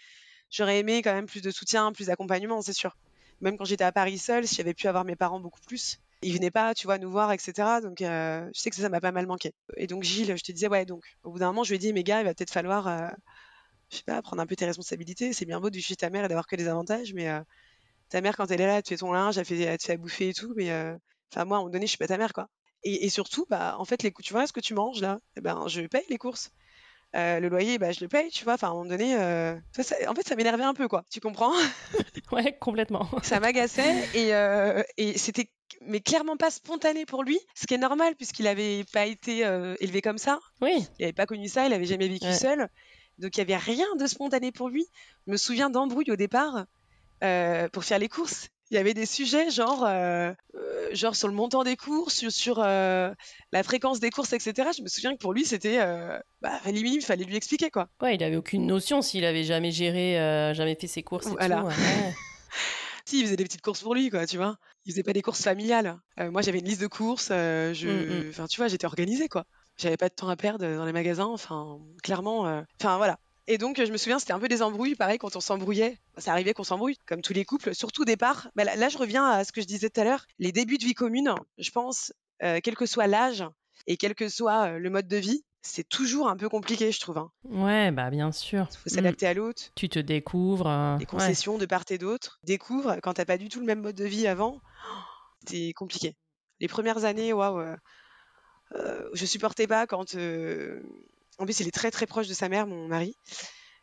j'aurais 0.50 0.78
aimé 0.78 1.02
quand 1.02 1.12
même 1.12 1.26
plus 1.26 1.42
de 1.42 1.50
soutien, 1.50 1.92
plus 1.92 2.06
d'accompagnement, 2.06 2.62
c'est 2.62 2.72
sûr. 2.72 2.96
Même 3.40 3.56
quand 3.58 3.64
j'étais 3.66 3.84
à 3.84 3.92
Paris 3.92 4.18
seule, 4.18 4.46
si 4.48 4.56
j'avais 4.56 4.74
pu 4.74 4.88
avoir 4.88 5.04
mes 5.04 5.14
parents 5.16 5.38
beaucoup 5.40 5.60
plus. 5.66 5.98
Ils 6.22 6.34
venaient 6.34 6.50
pas, 6.50 6.74
tu 6.74 6.86
vois, 6.86 6.98
nous 6.98 7.10
voir, 7.10 7.30
etc. 7.32 7.80
Donc, 7.80 8.02
euh, 8.02 8.48
je 8.54 8.60
sais 8.60 8.70
que 8.70 8.76
ça, 8.76 8.88
m'a 8.88 9.00
pas 9.00 9.12
mal 9.12 9.26
manqué. 9.26 9.52
Et 9.76 9.86
donc, 9.86 10.02
Gilles, 10.02 10.36
je 10.36 10.42
te 10.42 10.52
disais, 10.52 10.68
ouais, 10.68 10.84
donc, 10.84 11.04
au 11.22 11.30
bout 11.32 11.38
d'un 11.38 11.46
moment, 11.48 11.64
je 11.64 11.70
lui 11.70 11.76
ai 11.76 11.78
dit, 11.78 11.92
mais 11.92 12.02
gars, 12.02 12.20
il 12.20 12.24
va 12.24 12.34
peut-être 12.34 12.52
falloir, 12.52 12.88
euh, 12.88 13.08
je 13.90 13.98
sais 13.98 14.02
pas, 14.04 14.20
prendre 14.22 14.42
un 14.42 14.46
peu 14.46 14.56
tes 14.56 14.66
responsabilités. 14.66 15.32
C'est 15.32 15.44
bien 15.46 15.60
beau 15.60 15.70
de 15.70 15.78
chez 15.78 15.96
ta 15.96 16.10
mère 16.10 16.24
et 16.24 16.28
d'avoir 16.28 16.46
que 16.46 16.56
des 16.56 16.68
avantages, 16.68 17.14
mais 17.14 17.28
euh, 17.28 17.40
ta 18.10 18.20
mère, 18.20 18.36
quand 18.36 18.50
elle 18.50 18.60
est 18.60 18.66
là, 18.66 18.82
tu 18.82 18.90
fais 18.90 18.98
ton 18.98 19.12
linge, 19.12 19.38
elle, 19.38 19.44
fait, 19.44 19.60
elle 19.60 19.78
te 19.78 19.84
fait 19.84 19.94
à 19.94 19.96
bouffer 19.98 20.30
et 20.30 20.34
tout, 20.34 20.52
mais 20.56 20.70
euh, 20.70 20.96
enfin, 21.32 21.44
moi, 21.44 21.58
à 21.58 21.60
un 21.60 21.62
moment 21.64 21.70
donné, 21.72 21.86
je 21.86 21.90
suis 21.90 21.98
pas 21.98 22.08
ta 22.08 22.18
mère, 22.18 22.32
quoi. 22.32 22.48
Et, 22.84 23.06
et 23.06 23.10
surtout, 23.10 23.46
bah, 23.50 23.76
en 23.78 23.84
fait, 23.84 24.02
les, 24.02 24.12
tu 24.12 24.32
vois 24.32 24.46
ce 24.46 24.52
que 24.52 24.60
tu 24.60 24.74
manges 24.74 25.00
là, 25.00 25.20
eh 25.36 25.40
ben, 25.40 25.66
je 25.68 25.82
paye 25.82 26.04
les 26.10 26.18
courses. 26.18 26.50
Euh, 27.16 27.40
le 27.40 27.48
loyer, 27.48 27.78
bah, 27.78 27.92
je 27.92 28.00
le 28.02 28.08
paye, 28.08 28.30
tu 28.30 28.44
vois? 28.44 28.54
Enfin, 28.54 28.68
à 28.68 28.70
un 28.70 28.74
moment 28.74 28.90
donné, 28.90 29.16
euh, 29.16 29.56
ça, 29.72 29.82
ça- 29.82 29.96
en 30.10 30.14
fait, 30.14 30.28
ça 30.28 30.36
m'énervait 30.36 30.64
un 30.64 30.74
peu, 30.74 30.88
quoi. 30.88 31.04
Tu 31.10 31.20
comprends? 31.20 31.52
Ouais, 32.32 32.56
complètement. 32.58 33.08
Ça 33.22 33.40
m'agaçait 33.40 34.08
et, 34.12 34.34
euh, 34.34 34.82
et 34.98 35.16
c'était 35.16 35.50
mais 35.82 36.00
clairement 36.00 36.36
pas 36.36 36.50
spontané 36.50 37.06
pour 37.06 37.22
lui, 37.22 37.38
ce 37.54 37.66
qui 37.66 37.74
est 37.74 37.78
normal 37.78 38.14
puisqu'il 38.16 38.46
avait 38.46 38.84
pas 38.92 39.06
été 39.06 39.44
euh, 39.44 39.74
élevé 39.80 40.02
comme 40.02 40.18
ça. 40.18 40.38
Oui. 40.60 40.86
Il 40.98 41.04
avait 41.04 41.12
pas 41.12 41.26
connu 41.26 41.48
ça, 41.48 41.66
il 41.66 41.72
avait 41.72 41.84
jamais 41.86 42.08
vécu 42.08 42.26
Ouais. 42.26 42.34
seul. 42.34 42.68
Donc 43.18 43.36
il 43.36 43.38
y 43.38 43.42
avait 43.42 43.56
rien 43.56 43.86
de 43.98 44.06
spontané 44.06 44.52
pour 44.52 44.68
lui. 44.68 44.86
Je 45.26 45.32
me 45.32 45.36
souviens 45.36 45.70
d'embrouilles 45.70 46.10
au 46.10 46.16
départ 46.16 46.64
euh, 47.24 47.68
pour 47.68 47.84
faire 47.84 47.98
les 47.98 48.08
courses. 48.08 48.48
Il 48.70 48.74
y 48.74 48.78
avait 48.78 48.92
des 48.94 49.06
sujets 49.06 49.50
genre, 49.50 49.84
euh, 49.86 50.32
genre 50.92 51.16
sur 51.16 51.26
le 51.28 51.34
montant 51.34 51.64
des 51.64 51.76
courses, 51.76 52.14
sur, 52.14 52.30
sur, 52.30 52.58
la 52.58 53.62
fréquence 53.62 53.98
des 53.98 54.10
courses, 54.10 54.34
etc. 54.34 54.68
Je 54.76 54.82
me 54.82 54.88
souviens 54.88 55.14
que 55.14 55.18
pour 55.18 55.32
lui 55.32 55.46
c'était, 55.46 55.78
bah, 56.42 56.60
limite, 56.66 56.94
il 56.96 57.02
fallait 57.02 57.24
lui 57.24 57.36
expliquer 57.36 57.70
quoi. 57.70 57.88
Ouais, 58.02 58.14
il 58.16 58.22
avait 58.22 58.36
aucune 58.36 58.66
notion 58.66 59.00
s'il 59.00 59.24
avait 59.24 59.44
jamais 59.44 59.70
géré, 59.70 60.14
jamais 60.54 60.74
fait 60.74 60.86
ses 60.86 61.02
courses 61.02 61.28
et 61.28 61.30
Voilà. 61.30 61.62
tout. 61.62 61.66
ouais. 61.68 61.74
Si, 63.08 63.20
il 63.20 63.24
faisait 63.24 63.36
des 63.36 63.44
petites 63.44 63.62
courses 63.62 63.80
pour 63.82 63.94
lui, 63.94 64.10
quoi, 64.10 64.26
tu 64.26 64.36
vois. 64.36 64.56
Il 64.84 64.92
faisait 64.92 65.02
pas 65.02 65.14
des 65.14 65.22
courses 65.22 65.42
familiales. 65.42 65.98
Euh, 66.20 66.30
moi, 66.30 66.42
j'avais 66.42 66.58
une 66.58 66.66
liste 66.66 66.80
de 66.82 66.86
courses. 66.88 67.28
euh, 67.30 67.72
je, 67.72 67.88
Mm, 67.88 68.26
mm. 68.26 68.28
enfin, 68.30 68.46
tu 68.46 68.58
vois, 68.58 68.68
j'étais 68.68 68.84
organisée, 68.86 69.28
quoi. 69.28 69.44
J'avais 69.78 69.96
pas 69.96 70.08
de 70.10 70.14
temps 70.14 70.28
à 70.28 70.36
perdre 70.36 70.66
dans 70.76 70.84
les 70.84 70.92
magasins. 70.92 71.24
Enfin, 71.26 71.78
clairement. 72.02 72.46
euh, 72.46 72.60
Enfin, 72.80 72.98
voilà. 72.98 73.18
Et 73.46 73.56
donc, 73.56 73.82
je 73.82 73.90
me 73.90 73.96
souviens, 73.96 74.18
c'était 74.18 74.34
un 74.34 74.38
peu 74.38 74.48
des 74.48 74.60
embrouilles. 74.60 74.94
Pareil, 74.94 75.16
quand 75.16 75.34
on 75.36 75.40
s'embrouillait, 75.40 75.98
ça 76.18 76.32
arrivait 76.32 76.52
qu'on 76.52 76.64
s'embrouille, 76.64 76.96
comme 77.06 77.22
tous 77.22 77.32
les 77.32 77.46
couples, 77.46 77.74
surtout 77.74 78.02
au 78.02 78.04
départ. 78.04 78.50
Bah, 78.56 78.64
là, 78.64 78.88
je 78.90 78.98
reviens 78.98 79.24
à 79.24 79.42
ce 79.44 79.52
que 79.52 79.62
je 79.62 79.66
disais 79.66 79.88
tout 79.88 80.00
à 80.02 80.04
l'heure. 80.04 80.26
Les 80.38 80.52
débuts 80.52 80.76
de 80.76 80.84
vie 80.84 80.92
commune, 80.94 81.34
je 81.56 81.70
pense, 81.70 82.12
euh, 82.42 82.60
quel 82.62 82.76
que 82.76 82.84
soit 82.84 83.06
l'âge 83.06 83.42
et 83.86 83.96
quel 83.96 84.14
que 84.14 84.28
soit 84.28 84.78
le 84.78 84.90
mode 84.90 85.08
de 85.08 85.16
vie, 85.16 85.44
c'est 85.62 85.88
toujours 85.88 86.28
un 86.28 86.36
peu 86.36 86.48
compliqué, 86.48 86.92
je 86.92 87.00
trouve. 87.00 87.18
hein. 87.18 87.30
Ouais, 87.44 87.90
bah 87.90 88.10
bien 88.10 88.32
sûr. 88.32 88.66
Il 88.70 88.76
faut 88.76 88.90
s'adapter 88.90 89.26
à 89.26 89.34
l'autre. 89.34 89.62
Tu 89.74 89.88
te 89.88 89.98
découvres. 89.98 90.66
euh, 90.68 90.96
ouais. 90.98 91.04
concessions 91.06 91.58
de 91.58 91.66
part 91.66 91.84
et 91.90 91.98
d'autre. 91.98 92.38
Découvre 92.44 92.96
quand 93.02 93.14
t'as 93.14 93.24
pas 93.24 93.38
du 93.38 93.48
tout 93.48 93.60
le 93.60 93.66
même 93.66 93.80
mode 93.80 93.96
de 93.96 94.04
vie 94.04 94.26
avant, 94.26 94.60
c'est 95.46 95.72
compliqué. 95.74 96.16
Les 96.60 96.68
premières 96.68 97.04
années, 97.04 97.32
waouh, 97.32 97.60
euh, 97.60 97.76
euh, 98.76 99.08
je 99.14 99.24
supportais 99.26 99.66
pas 99.66 99.86
quand. 99.86 100.14
euh, 100.14 100.80
En 101.38 101.44
plus, 101.44 101.60
il 101.60 101.68
est 101.68 101.72
très 101.72 101.90
très 101.90 102.06
proche 102.06 102.28
de 102.28 102.34
sa 102.34 102.48
mère, 102.48 102.66
mon 102.66 102.88
mari, 102.88 103.16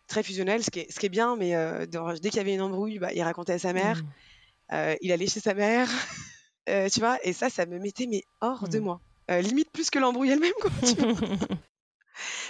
très 0.07 0.23
fusionnel, 0.23 0.63
ce 0.63 0.69
qui 0.69 0.79
est, 0.81 0.91
ce 0.91 0.99
qui 0.99 1.05
est 1.05 1.09
bien, 1.09 1.35
mais 1.37 1.55
euh, 1.55 1.85
dans- 1.85 2.13
dès 2.13 2.29
qu'il 2.29 2.37
y 2.37 2.39
avait 2.39 2.53
une 2.53 2.61
embrouille, 2.61 2.99
bah, 2.99 3.13
il 3.13 3.21
racontait 3.23 3.53
à 3.53 3.59
sa 3.59 3.71
mère, 3.73 4.03
Mm. 4.03 4.75
euh, 4.75 4.95
il 5.01 5.11
allait 5.11 5.27
chez 5.27 5.39
sa 5.39 5.53
mère, 5.53 5.87
tu 6.93 6.99
vois, 6.99 7.17
et 7.23 7.31
ça, 7.33 7.49
ça 7.49 7.65
me 7.65 7.79
mettait 7.79 8.07
mais 8.07 8.23
hors 8.41 8.67
de 8.67 8.79
Mm. 8.79 8.83
moi. 8.83 9.01
Euh, 9.31 9.41
limite 9.41 9.71
plus 9.71 9.89
que 9.89 9.99
l'embrouille 9.99 10.31
elle-même. 10.31 10.53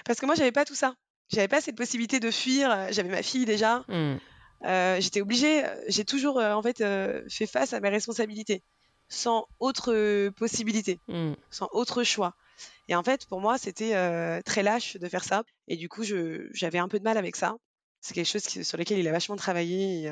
Parce 0.05 0.19
que 0.19 0.25
moi, 0.25 0.35
j'avais 0.35 0.51
pas 0.51 0.65
tout 0.65 0.75
ça. 0.75 0.95
J'avais 1.31 1.47
pas 1.47 1.61
cette 1.61 1.75
possibilité 1.75 2.19
de 2.19 2.29
fuir. 2.31 2.69
euh, 2.71 2.87
J'avais 2.91 3.09
ma 3.09 3.23
fille 3.23 3.45
déjà. 3.45 3.83
Mm. 3.87 4.15
Euh, 4.65 4.97
j'étais 5.01 5.21
obligée, 5.21 5.63
j'ai 5.87 6.05
toujours 6.05 6.37
en 6.37 6.61
fait 6.61 6.83
fait 7.29 7.45
face 7.47 7.73
à 7.73 7.79
mes 7.79 7.89
responsabilités, 7.89 8.63
sans 9.09 9.47
autre 9.59 10.29
possibilité, 10.29 10.99
Mm. 11.07 11.33
sans 11.51 11.67
autre 11.71 12.03
choix. 12.03 12.35
Et 12.87 12.95
en 12.95 13.03
fait, 13.03 13.25
pour 13.27 13.41
moi, 13.41 13.57
c'était 13.57 13.93
très 14.43 14.63
lâche 14.63 14.97
de 14.97 15.07
faire 15.09 15.23
ça. 15.23 15.43
Et 15.67 15.75
du 15.77 15.89
coup, 15.89 16.03
j'avais 16.03 16.77
un 16.79 16.87
peu 16.87 16.99
de 16.99 17.03
mal 17.03 17.17
avec 17.17 17.35
ça. 17.35 17.55
C'est 18.01 18.13
quelque 18.13 18.27
chose 18.29 18.43
qui- 18.43 18.63
sur 18.63 18.77
lequel 18.77 18.99
il 18.99 19.07
a 19.07 19.11
vachement 19.11 19.35
travaillé. 19.35 20.03
et, 20.05 20.11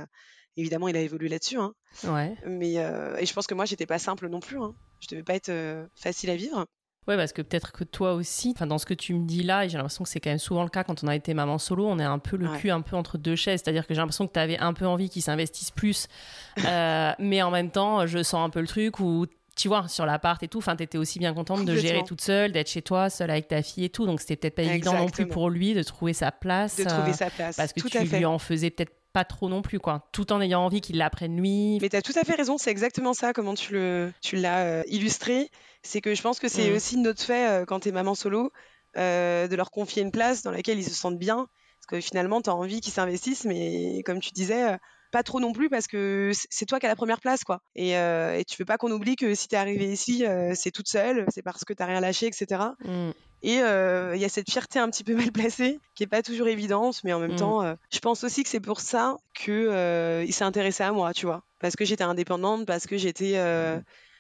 évidemment, 0.58 0.88
il 0.88 0.96
a 0.98 1.02
évolué 1.02 1.30
là-dessus. 1.30 1.58
hein. 1.58 1.74
Ouais. 2.04 2.36
Mais 2.46 2.78
euh, 2.78 3.16
et 3.18 3.26
je 3.26 3.34
pense 3.34 3.48
que 3.48 3.54
moi, 3.56 3.66
j'étais 3.66 3.86
pas 3.88 4.00
simple 4.00 4.28
non 4.30 4.40
plus. 4.40 4.60
Hein. 4.62 4.74
Je 5.04 5.08
devais 5.10 5.24
pas 5.24 5.36
être 5.36 5.50
euh, 5.50 5.86
facile 5.96 6.30
à 6.30 6.36
vivre. 6.36 6.66
Ouais, 7.06 7.18
parce 7.18 7.34
que 7.34 7.42
peut-être 7.42 7.74
que 7.74 7.84
toi 7.84 8.14
aussi, 8.14 8.54
enfin 8.56 8.66
dans 8.66 8.78
ce 8.78 8.86
que 8.86 8.94
tu 8.94 9.14
me 9.14 9.26
dis 9.26 9.44
là, 9.44 9.66
et 9.66 9.70
j'ai 9.70 9.76
l'impression 9.78 10.06
que 10.06 10.10
c'est 10.10 10.22
quand 10.22 10.30
même 10.30 10.40
souvent 10.40 10.64
le 10.64 10.70
cas 10.70 10.86
quand 10.86 11.04
on 11.04 11.08
a 11.08 11.16
été 11.16 11.34
maman 11.34 11.58
solo, 11.58 11.86
on 11.86 12.00
est 12.00 12.04
un 12.04 12.20
peu 12.20 12.38
le 12.38 12.48
Ouais. 12.48 12.58
cul 12.60 12.70
un 12.72 12.80
peu 12.80 12.96
entre 12.96 13.18
deux 13.18 13.36
chaises. 13.36 13.62
C'est-à-dire 13.62 13.86
que 13.86 13.94
j'ai 13.94 14.00
l'impression 14.00 14.26
que 14.26 14.32
tu 14.32 14.40
avais 14.40 14.58
un 14.58 14.74
peu 14.74 14.88
envie 14.88 15.10
qu'ils 15.10 15.22
s'investissent 15.22 15.72
plus, 15.72 16.08
euh, 16.66 17.12
mais 17.20 17.42
en 17.42 17.52
même 17.52 17.72
temps, 17.72 18.08
je 18.08 18.24
sens 18.24 18.46
un 18.46 18.50
peu 18.50 18.62
le 18.62 18.68
truc 18.68 19.00
où 19.02 19.26
tu 19.56 19.68
vois, 19.68 19.88
sur 19.88 20.06
l'appart 20.06 20.42
et 20.42 20.48
tout, 20.48 20.58
enfin, 20.60 20.76
t'étais 20.76 20.98
aussi 20.98 21.20
bien 21.20 21.34
contente 21.34 21.66
de 21.66 21.76
gérer 21.76 22.04
toute 22.04 22.22
seule, 22.22 22.52
d'être 22.54 22.70
chez 22.70 22.82
toi, 22.82 23.10
seule 23.12 23.30
avec 23.30 23.48
ta 23.50 23.62
fille 23.62 23.84
et 23.84 23.90
tout. 23.90 24.06
Donc, 24.08 24.20
c'était 24.20 24.36
peut-être 24.36 24.56
pas 24.56 24.64
évident 24.64 24.98
non 24.98 25.10
plus 25.10 25.28
pour 25.28 25.50
lui 25.52 25.76
de 25.76 25.84
trouver 25.84 26.14
sa 26.14 26.32
place. 26.32 26.78
De 26.78 26.86
trouver 26.86 27.12
euh, 27.12 27.14
sa 27.14 27.30
place. 27.30 27.56
Parce 27.56 27.72
que 27.74 27.80
tout 27.82 27.90
tu 27.90 28.00
lui 28.04 28.26
en 28.26 28.40
faisais 28.40 28.72
peut-être 28.72 28.94
pas 29.14 29.24
trop 29.24 29.48
non 29.48 29.62
plus, 29.62 29.80
quoi. 29.80 30.10
Tout 30.12 30.34
en 30.34 30.42
ayant 30.42 30.62
envie 30.62 30.82
qu'il 30.82 30.98
l'apprenne 30.98 31.38
lui. 31.38 31.78
Mais 31.82 31.90
tu 31.90 31.96
as 31.96 32.02
tout 32.02 32.14
à 32.16 32.24
fait 32.24 32.34
raison, 32.36 32.58
c'est 32.58 32.72
exactement 32.72 33.14
ça, 33.14 33.32
comment 33.32 33.54
tu 33.54 33.74
le, 33.74 34.12
tu 34.22 34.36
l'as 34.36 34.66
euh, 34.66 34.84
illustré. 34.88 35.50
C'est 35.84 36.02
que 36.02 36.16
je 36.16 36.22
pense 36.22 36.40
que 36.40 36.48
c'est 36.50 36.72
Mm. 36.72 36.76
aussi 36.76 36.98
notre 36.98 37.22
fait 37.22 37.48
euh, 37.50 37.66
quand 37.66 37.82
tu 37.82 37.90
es 37.90 37.92
maman 37.92 38.16
solo, 38.16 38.52
euh, 38.98 39.48
de 39.48 39.56
leur 39.56 39.72
confier 39.72 40.02
une 40.02 40.12
place 40.12 40.42
dans 40.44 40.52
laquelle 40.52 40.80
ils 40.80 40.84
se 40.84 40.94
sentent 40.94 41.20
bien. 41.20 41.48
Parce 41.78 42.02
que 42.02 42.02
finalement, 42.08 42.42
tu 42.42 42.50
as 42.50 42.56
envie 42.56 42.82
qu'ils 42.82 42.94
s'investissent, 42.94 43.46
mais 43.46 44.02
comme 44.06 44.20
tu 44.20 44.32
disais, 44.32 44.74
euh, 44.74 44.78
pas 45.14 45.24
trop 45.24 45.40
non 45.40 45.54
plus 45.54 45.70
parce 45.70 45.88
que 45.88 46.32
c'est 46.50 46.66
toi 46.66 46.80
qui 46.80 46.88
as 46.88 46.90
la 46.90 46.96
première 46.98 47.22
place. 47.22 47.44
quoi. 47.44 47.62
Et, 47.76 47.98
euh, 47.98 48.38
et 48.38 48.44
tu 48.44 48.58
veux 48.58 48.66
pas 48.66 48.78
qu'on 48.78 48.92
oublie 48.92 49.16
que 49.16 49.36
si 49.36 49.48
tu 49.48 49.56
es 49.56 49.58
arrivée 49.58 49.92
ici, 49.92 50.26
euh, 50.26 50.54
c'est 50.56 50.72
toute 50.72 50.90
seule, 50.90 51.26
c'est 51.34 51.44
parce 51.44 51.64
que 51.64 51.72
tu 51.74 51.84
rien 51.84 52.02
lâché, 52.02 52.26
etc. 52.26 52.62
Mm. 52.84 53.12
Et 53.44 53.62
euh, 53.62 54.16
il 54.16 54.22
y 54.22 54.26
a 54.26 54.30
cette 54.30 54.50
fierté 54.50 54.80
un 54.80 54.90
petit 54.90 55.04
peu 55.04 55.16
mal 55.30 55.32
placée 55.32 55.80
qui 55.96 56.04
est 56.04 56.08
pas 56.08 56.24
toujours 56.24 56.48
évidente, 56.48 57.00
mais 57.04 57.14
en 57.14 57.20
même 57.20 57.34
Mm. 57.34 57.38
temps, 57.38 57.62
euh, 57.64 57.76
je 57.94 58.00
pense 58.00 58.24
aussi 58.24 58.44
que 58.44 58.50
c'est 58.50 58.60
pour 58.60 58.82
ça 58.82 59.18
que 59.34 60.24
il 60.26 60.34
s'est 60.34 60.44
intéressé 60.44 60.84
à 60.84 60.92
moi, 60.92 61.14
tu 61.14 61.26
vois, 61.28 61.44
parce 61.60 61.76
que 61.76 61.86
j'étais 61.86 62.04
indépendante, 62.04 62.66
parce 62.66 62.88
que 62.88 62.98
j'étais, 62.98 63.36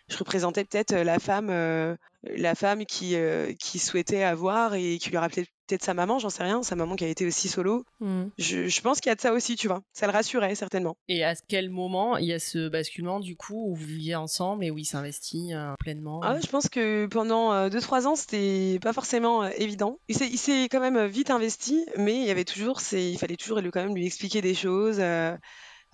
je 0.09 0.17
représentais 0.17 0.63
peut-être 0.65 0.93
la 0.93 1.17
femme, 1.19 1.49
euh, 1.49 1.95
la 2.23 2.55
femme 2.55 2.85
qui 2.85 3.15
euh, 3.15 3.53
qui 3.59 3.79
souhaitait 3.79 4.23
avoir 4.23 4.75
et 4.75 4.97
qui 4.97 5.09
lui 5.09 5.17
rappelait 5.17 5.45
peut-être 5.68 5.84
sa 5.84 5.93
maman, 5.93 6.20
j'en 6.20 6.30
sais 6.30 6.43
rien, 6.43 6.64
sa 6.64 6.76
maman 6.76 6.95
qui 6.95 7.05
a 7.05 7.07
été 7.07 7.26
aussi 7.26 7.47
solo. 7.47 7.86
Mm. 7.99 8.26
Je, 8.38 8.68
je 8.68 8.82
pense 8.82 8.99
qu'il 8.99 9.09
y 9.09 9.14
a 9.14 9.16
de 9.16 9.22
ça 9.22 9.34
aussi, 9.34 9.55
tu 9.55 9.68
vois. 9.68 9.82
Ça 9.93 10.07
le 10.07 10.14
rassurait 10.14 10.55
certainement. 10.55 10.95
Et 11.07 11.24
à 11.24 11.36
quel 11.47 11.70
moment 11.70 12.18
il 12.18 12.26
y 12.26 12.34
a 12.34 12.39
ce 12.39 12.70
basculement 12.70 13.20
du 13.20 13.36
coup 13.36 13.70
où 13.70 13.76
vous 13.76 13.86
viviez 13.86 14.16
ensemble 14.16 14.66
et 14.66 14.72
où 14.72 14.78
il 14.78 14.86
s'investit 14.86 15.53
euh, 15.53 15.74
pleinement 15.80 16.22
Ah 16.24 16.39
je 16.39 16.47
pense 16.47 16.70
que 16.70 17.07
pendant 17.07 17.68
2-3 17.70 18.07
ans, 18.07 18.16
c'était 18.16 18.80
pas 18.82 18.93
forcément 18.93 19.43
euh, 19.43 19.49
évident. 19.57 19.99
Il 20.07 20.16
s'est, 20.16 20.64
quand 20.70 20.80
même 20.80 21.05
vite 21.05 21.30
investi, 21.30 21.86
mais 21.97 22.16
il 22.16 22.26
y 22.26 22.32
avait 22.32 22.45
toujours, 22.45 22.80
il 22.91 23.18
fallait 23.18 23.36
toujours 23.36 23.59
lui, 23.59 23.72
quand 23.72 23.84
même 23.84 23.95
lui 23.95 24.05
expliquer 24.05 24.41
des 24.41 24.53
choses, 24.53 24.97
euh, 24.99 25.03
euh, 25.03 25.38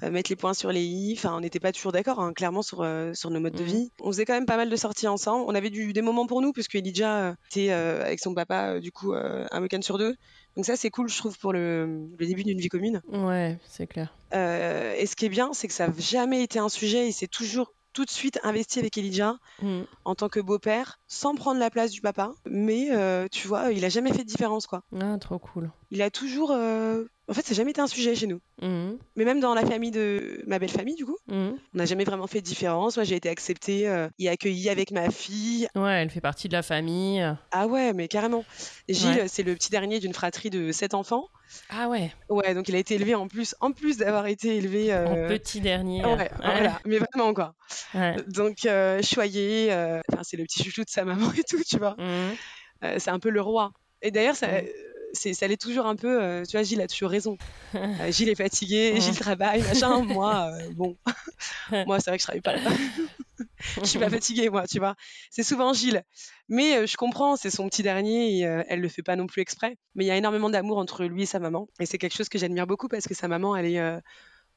mettre 0.01 0.29
les 0.29 0.35
points 0.35 0.53
sur 0.53 0.71
les 0.71 0.81
i. 0.83 1.13
Enfin, 1.17 1.35
on 1.35 1.39
n'était 1.41 1.59
pas 1.59 1.71
toujours 1.71 1.91
d'accord, 1.91 2.19
hein, 2.19 2.33
clairement, 2.33 2.61
sur, 2.61 2.81
euh, 2.81 3.13
sur 3.13 3.29
nos 3.31 3.39
modes 3.39 3.55
de 3.55 3.63
Mhm. 3.63 3.67
vie. 3.69 3.91
On 4.01 4.11
faisait 4.11 4.25
quand 4.25 4.33
même 4.33 4.45
pas 4.45 4.57
mal 4.57 4.69
de 4.69 4.75
sorties 4.75 5.07
ensemble. 5.07 5.45
On 5.47 5.55
avait 5.55 5.69
du, 5.69 5.91
des 5.93 6.01
moments 6.01 6.25
pour 6.27 6.41
nous, 6.41 6.53
puisque 6.53 6.75
Elijah 6.75 7.17
euh, 7.29 7.33
était 7.51 7.71
euh, 7.71 8.03
avec 8.05 8.19
son 8.19 8.33
papa, 8.33 8.73
euh, 8.75 8.79
du 8.79 8.91
coup, 8.91 9.13
euh, 9.13 9.45
un 9.51 9.61
week-end 9.61 9.81
sur 9.81 9.97
deux. 9.97 10.15
Donc 10.55 10.65
ça, 10.65 10.75
c'est 10.75 10.89
cool, 10.89 11.09
je 11.09 11.17
trouve, 11.17 11.37
pour 11.37 11.53
le, 11.53 12.07
le 12.17 12.25
début 12.25 12.43
d'une 12.43 12.59
vie 12.59 12.69
commune. 12.69 13.01
Ouais, 13.11 13.57
c'est 13.67 13.87
clair. 13.87 14.13
Euh, 14.33 14.93
et 14.97 15.05
ce 15.05 15.15
qui 15.15 15.25
est 15.25 15.29
bien, 15.29 15.51
c'est 15.53 15.67
que 15.67 15.73
ça 15.73 15.87
n'a 15.87 15.93
jamais 15.97 16.43
été 16.43 16.59
un 16.59 16.69
sujet. 16.69 17.07
Il 17.07 17.13
s'est 17.13 17.27
toujours 17.27 17.73
tout 17.93 18.05
de 18.05 18.09
suite 18.11 18.39
investi 18.43 18.79
avec 18.79 18.97
Elijah 18.97 19.35
Mm. 19.61 19.81
en 20.05 20.15
tant 20.15 20.29
que 20.29 20.39
beau-père, 20.39 20.98
sans 21.09 21.35
prendre 21.35 21.59
la 21.59 21.69
place 21.69 21.91
du 21.91 21.99
papa. 21.99 22.31
Mais 22.45 22.87
euh, 22.91 23.27
tu 23.29 23.47
vois, 23.49 23.73
il 23.73 23.83
a 23.83 23.89
jamais 23.89 24.13
fait 24.13 24.23
de 24.23 24.27
différence, 24.29 24.65
quoi. 24.67 24.83
Ah, 25.01 25.17
trop 25.19 25.39
cool. 25.39 25.69
Il 25.91 26.01
a 26.01 26.09
toujours, 26.09 26.51
euh, 26.51 27.03
En 27.27 27.33
fait, 27.33 27.43
ça 27.45 27.51
n'a 27.53 27.57
jamais 27.57 27.71
été 27.71 27.81
un 27.81 27.85
sujet 27.87 28.15
chez 28.15 28.25
nous. 28.25 28.39
Mhm. 28.61 28.97
Mais 29.15 29.23
même 29.23 29.39
dans 29.39 29.53
la 29.53 29.63
famille 29.63 29.91
de 29.91 30.41
ma 30.47 30.57
belle 30.57 30.69
famille, 30.71 30.95
du 30.95 31.05
coup, 31.05 31.17
Mhm. 31.27 31.57
on 31.75 31.77
n'a 31.77 31.85
jamais 31.85 32.03
vraiment 32.03 32.25
fait 32.25 32.41
de 32.41 32.45
différence. 32.45 32.97
Moi, 32.97 33.03
j'ai 33.03 33.15
été 33.15 33.29
acceptée 33.29 33.87
euh, 33.87 34.07
et 34.17 34.29
accueillie 34.29 34.67
avec 34.69 34.89
ma 34.91 35.11
fille. 35.11 35.67
Ouais, 35.75 35.91
elle 36.01 36.09
fait 36.09 36.21
partie 36.21 36.47
de 36.47 36.53
la 36.53 36.63
famille. 36.63 37.23
Ah 37.51 37.67
ouais, 37.67 37.93
mais 37.93 38.07
carrément. 38.07 38.43
Gilles, 38.87 39.09
Ouais. 39.09 39.27
c'est 39.27 39.43
le 39.43 39.53
petit 39.53 39.69
dernier 39.69 39.99
d'une 39.99 40.13
fratrie 40.13 40.49
de 40.49 40.71
sept 40.71 40.95
enfants. 40.95 41.27
Ah 41.69 41.87
ouais, 41.89 42.11
Ouais, 42.29 42.53
donc 42.53 42.67
il 42.69 42.75
a 42.75 42.79
été 42.79 42.93
élevé 42.95 43.13
en 43.15 43.27
plus, 43.27 43.55
en 43.59 43.71
plus 43.71 43.97
d'avoir 43.97 44.25
été 44.27 44.55
élevé. 44.57 44.91
en 44.93 44.97
euh, 45.15 45.27
petit 45.27 45.61
dernier. 45.61 46.03
Ouais, 46.05 46.29
voilà, 46.43 46.79
mais 46.85 46.99
vraiment 46.99 47.33
quoi. 47.33 47.53
Ouais. 47.95 48.15
Donc 48.27 48.65
euh, 48.65 49.01
choyé, 49.03 49.71
euh, 49.71 49.99
enfin 50.11 50.21
c'est 50.23 50.37
le 50.37 50.43
petit 50.43 50.63
chouchou 50.63 50.83
de 50.83 50.89
sa 50.99 51.05
maman 51.05 51.31
et 51.33 51.43
tout, 51.43 51.61
tu 51.67 51.77
vois. 51.77 51.95
Mhm. 51.97 52.35
Euh, 52.83 52.95
c'est 52.99 53.11
un 53.11 53.19
peu 53.19 53.29
le 53.29 53.41
roi. 53.41 53.71
Et 54.01 54.11
d'ailleurs, 54.11 54.35
ça, 54.35 54.47
Mm. 54.47 54.65
c'est, 55.13 55.33
ça 55.33 55.47
l'est 55.47 55.59
toujours 55.61 55.85
un 55.85 55.95
peu. 55.95 56.21
euh, 56.21 56.43
tu 56.45 56.55
vois, 56.57 56.63
Gilles 56.63 56.81
a 56.81 56.87
toujours 56.87 57.09
raison. 57.09 57.37
Euh, 58.01 58.11
Gilles 58.11 58.29
est 58.29 58.35
fatigué, 58.35 58.93
Mm. 58.95 59.01
Gilles 59.01 59.19
travaille, 59.19 59.61
machin. 59.63 60.01
moi, 60.03 60.49
euh, 60.53 60.69
bon, 60.75 60.97
moi 61.87 61.99
c'est 61.99 62.09
vrai 62.11 62.17
que 62.17 62.21
je 62.23 62.27
travaille 62.27 62.41
pas. 62.41 62.55
je 63.81 63.85
suis 63.85 63.99
pas 63.99 64.09
fatiguée, 64.09 64.49
moi, 64.49 64.65
tu 64.67 64.79
vois. 64.79 64.95
C'est 65.29 65.43
souvent 65.43 65.73
Gilles. 65.73 66.03
Mais 66.47 66.77
euh, 66.77 66.85
je 66.87 66.97
comprends, 66.97 67.35
c'est 67.35 67.49
son 67.51 67.67
petit 67.69 67.83
dernier 67.83 68.37
et 68.39 68.45
euh, 68.47 68.63
elle 68.69 68.79
le 68.81 68.89
fait 68.89 69.03
pas 69.03 69.15
non 69.15 69.27
plus 69.27 69.41
exprès. 69.41 69.77
Mais 69.95 70.05
il 70.05 70.07
y 70.07 70.11
a 70.11 70.15
énormément 70.17 70.49
d'amour 70.49 70.77
entre 70.77 71.03
lui 71.05 71.23
et 71.23 71.25
sa 71.25 71.39
maman. 71.39 71.67
Et 71.79 71.85
c'est 71.85 71.97
quelque 71.97 72.15
chose 72.15 72.29
que 72.29 72.37
j'admire 72.39 72.65
beaucoup 72.67 72.87
parce 72.87 73.05
que 73.07 73.13
sa 73.13 73.27
maman, 73.27 73.55
elle 73.55 73.65
est. 73.65 73.79
euh, 73.79 73.99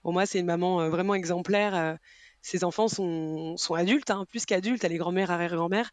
pour 0.02 0.12
moi, 0.12 0.24
c'est 0.26 0.38
une 0.40 0.46
maman 0.46 0.80
euh, 0.80 0.88
vraiment 0.88 1.14
exemplaire. 1.14 1.74
euh, 1.74 1.94
ses 2.44 2.64
enfants 2.64 2.88
sont, 2.88 3.56
sont 3.56 3.74
adultes, 3.74 4.10
hein, 4.10 4.24
plus 4.30 4.46
qu'adultes. 4.46 4.82
Elle 4.84 4.92
est 4.92 4.96
grand-mère, 4.98 5.30
arrière-grand-mère. 5.30 5.90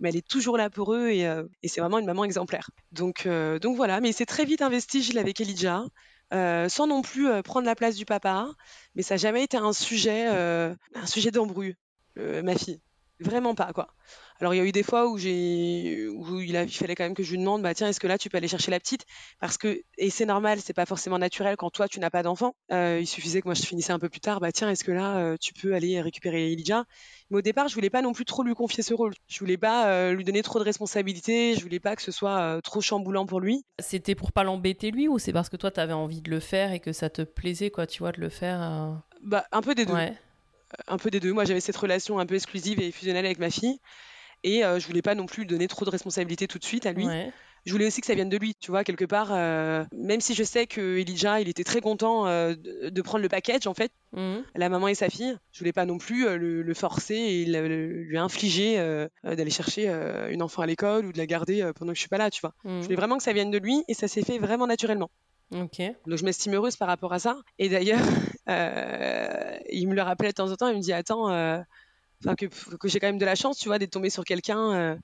Mais 0.00 0.08
elle 0.10 0.16
est 0.16 0.26
toujours 0.28 0.56
là 0.58 0.70
pour 0.70 0.94
eux 0.94 1.08
et, 1.10 1.26
euh, 1.26 1.44
et 1.62 1.68
c'est 1.68 1.80
vraiment 1.80 1.98
une 1.98 2.06
maman 2.06 2.24
exemplaire. 2.24 2.70
Donc, 2.92 3.26
euh, 3.26 3.58
donc 3.58 3.76
voilà, 3.76 4.00
mais 4.00 4.12
c'est 4.12 4.26
très 4.26 4.44
vite 4.44 4.62
investi, 4.62 5.02
Gilles, 5.02 5.18
avec 5.18 5.40
Elijah. 5.40 5.84
euh, 6.32 6.68
sans 6.68 6.86
non 6.86 7.02
plus 7.02 7.28
euh, 7.28 7.42
prendre 7.42 7.66
la 7.66 7.74
place 7.74 7.96
du 7.96 8.04
papa, 8.06 8.48
mais 8.94 9.02
ça 9.02 9.14
n'a 9.14 9.18
jamais 9.18 9.44
été 9.44 9.56
un 9.56 9.72
sujet, 9.72 10.28
euh, 10.30 10.74
un 10.94 11.06
sujet 11.06 11.30
d'embrouille, 11.30 11.76
ma 12.16 12.56
fille. 12.56 12.80
Vraiment 13.20 13.54
pas, 13.54 13.72
quoi. 13.72 13.88
Alors, 14.40 14.54
il 14.54 14.56
y 14.56 14.60
a 14.60 14.64
eu 14.64 14.72
des 14.72 14.82
fois 14.82 15.08
où, 15.08 15.18
j'ai, 15.18 16.08
où 16.08 16.40
il, 16.40 16.56
a, 16.56 16.62
il 16.62 16.72
fallait 16.72 16.94
quand 16.94 17.04
même 17.04 17.14
que 17.14 17.22
je 17.22 17.30
lui 17.32 17.38
demande, 17.38 17.60
bah 17.62 17.74
tiens, 17.74 17.88
est-ce 17.88 18.00
que 18.00 18.06
là, 18.06 18.16
tu 18.16 18.30
peux 18.30 18.38
aller 18.38 18.48
chercher 18.48 18.70
la 18.70 18.80
petite? 18.80 19.04
Parce 19.38 19.58
que, 19.58 19.82
et 19.98 20.08
c'est 20.08 20.24
normal, 20.24 20.60
c'est 20.62 20.72
pas 20.72 20.86
forcément 20.86 21.18
naturel 21.18 21.56
quand 21.56 21.68
toi, 21.70 21.88
tu 21.88 22.00
n'as 22.00 22.08
pas 22.08 22.22
d'enfant. 22.22 22.54
Euh, 22.72 22.98
il 23.00 23.06
suffisait 23.06 23.42
que 23.42 23.48
moi, 23.48 23.54
je 23.54 23.62
finissais 23.62 23.92
un 23.92 23.98
peu 23.98 24.08
plus 24.08 24.20
tard, 24.20 24.40
bah 24.40 24.50
tiens, 24.52 24.70
est-ce 24.70 24.82
que 24.84 24.92
là, 24.92 25.18
euh, 25.18 25.36
tu 25.38 25.52
peux 25.52 25.74
aller 25.74 26.00
récupérer 26.00 26.50
Elijah? 26.52 26.84
Mais 27.30 27.36
au 27.38 27.42
départ, 27.42 27.68
je 27.68 27.74
voulais 27.74 27.90
pas 27.90 28.00
non 28.00 28.14
plus 28.14 28.24
trop 28.24 28.42
lui 28.42 28.54
confier 28.54 28.82
ce 28.82 28.94
rôle. 28.94 29.12
Je 29.28 29.38
voulais 29.38 29.58
pas 29.58 29.88
euh, 29.88 30.14
lui 30.14 30.24
donner 30.24 30.42
trop 30.42 30.58
de 30.58 30.64
responsabilités, 30.64 31.54
je 31.54 31.60
voulais 31.60 31.78
pas 31.80 31.94
que 31.94 32.02
ce 32.02 32.10
soit 32.10 32.60
trop 32.62 32.80
chamboulant 32.80 33.26
pour 33.26 33.40
lui. 33.40 33.64
C'était 33.78 34.14
pour 34.14 34.32
pas 34.32 34.42
l'embêter 34.44 34.90
lui 34.90 35.06
ou 35.06 35.18
c'est 35.18 35.32
parce 35.32 35.48
que 35.50 35.56
toi 35.56 35.70
t'avais 35.70 35.92
envie 35.92 36.22
de 36.22 36.30
le 36.30 36.40
faire 36.40 36.72
et 36.72 36.80
que 36.80 36.92
ça 36.92 37.10
te 37.10 37.22
plaisait 37.22 37.70
quoi, 37.70 37.86
tu 37.86 37.98
vois, 38.00 38.12
de 38.12 38.20
le 38.20 38.30
faire 38.30 39.02
Bah, 39.22 39.44
un 39.52 39.60
peu 39.60 39.74
des 39.74 39.84
deux. 39.84 39.92
Ouais. 39.92 40.14
Un 40.86 40.96
peu 40.98 41.10
des 41.10 41.20
deux. 41.20 41.32
Moi, 41.32 41.44
j'avais 41.44 41.60
cette 41.60 41.76
relation 41.76 42.18
un 42.18 42.26
peu 42.26 42.34
exclusive 42.34 42.80
et 42.80 42.90
fusionnelle 42.92 43.26
avec 43.26 43.38
ma 43.38 43.50
fille. 43.50 43.78
Et 44.42 44.64
euh, 44.64 44.78
je 44.78 44.86
voulais 44.86 45.02
pas 45.02 45.14
non 45.14 45.26
plus 45.26 45.42
lui 45.42 45.46
donner 45.48 45.68
trop 45.68 45.84
de 45.84 45.90
responsabilités 45.90 46.46
tout 46.46 46.58
de 46.58 46.64
suite 46.64 46.86
à 46.86 46.92
lui. 46.92 47.06
Ouais. 47.06 47.30
Je 47.66 47.72
voulais 47.72 47.86
aussi 47.86 48.00
que 48.00 48.06
ça 48.06 48.14
vienne 48.14 48.30
de 48.30 48.38
lui, 48.38 48.54
tu 48.58 48.70
vois, 48.70 48.84
quelque 48.84 49.04
part. 49.04 49.28
euh, 49.32 49.84
même 49.92 50.22
si 50.22 50.32
je 50.34 50.42
sais 50.42 50.66
que 50.66 50.96
Elijah, 50.96 51.42
il 51.42 51.48
était 51.50 51.62
très 51.62 51.82
content 51.82 52.26
euh, 52.26 52.54
de, 52.54 53.02
prendre 53.02 53.22
le 53.22 53.28
package, 53.28 53.66
en 53.66 53.74
fait, 53.74 53.92
Mhm. 54.12 54.42
la 54.54 54.68
maman 54.70 54.88
et 54.88 54.94
sa 54.94 55.10
fille. 55.10 55.36
Je 55.52 55.58
voulais 55.58 55.74
pas 55.74 55.84
non 55.84 55.98
plus 55.98 56.26
euh, 56.26 56.38
le, 56.38 56.62
le 56.62 56.74
forcer 56.74 57.14
et 57.16 57.44
le- 57.44 58.02
lui 58.02 58.16
infliger 58.16 58.76
d'aller 59.24 59.50
chercher 59.50 59.88
une 60.30 60.40
enfant 60.42 60.62
à 60.62 60.66
l'école 60.66 61.04
ou 61.04 61.12
de 61.12 61.18
la 61.18 61.26
garder 61.26 61.70
pendant 61.76 61.92
que 61.92 61.96
je 61.96 62.00
suis 62.00 62.08
pas 62.08 62.16
là, 62.16 62.30
tu 62.30 62.40
vois. 62.40 62.54
Mhm. 62.64 62.78
Je 62.78 62.84
voulais 62.84 62.96
vraiment 62.96 63.18
que 63.18 63.22
ça 63.24 63.34
vienne 63.34 63.50
de 63.50 63.58
lui 63.58 63.84
et 63.88 63.92
ça 63.94 64.08
s'est 64.08 64.22
fait 64.24 64.38
vraiment 64.38 64.66
naturellement. 64.66 65.10
Ok. 65.52 65.82
Donc 66.06 66.18
je 66.18 66.24
m'estime 66.24 66.54
heureuse 66.54 66.76
par 66.76 66.88
rapport 66.88 67.12
à 67.12 67.18
ça. 67.18 67.36
Et 67.58 67.68
d'ailleurs, 67.68 68.00
euh, 68.48 69.58
il 69.70 69.88
me 69.88 69.94
le 69.94 70.02
rappelait 70.02 70.28
de 70.28 70.34
temps 70.34 70.50
en 70.50 70.56
temps. 70.56 70.68
Il 70.68 70.76
me 70.76 70.82
dit 70.82 70.92
attends, 70.92 71.30
euh, 71.30 71.60
que, 72.38 72.46
que 72.76 72.88
j'ai 72.88 73.00
quand 73.00 73.08
même 73.08 73.18
de 73.18 73.24
la 73.24 73.34
chance, 73.34 73.58
tu 73.58 73.68
vois, 73.68 73.78
d'être 73.78 73.90
tombée 73.90 74.10
sur 74.10 74.24
quelqu'un 74.24 74.72
euh, 74.72 74.96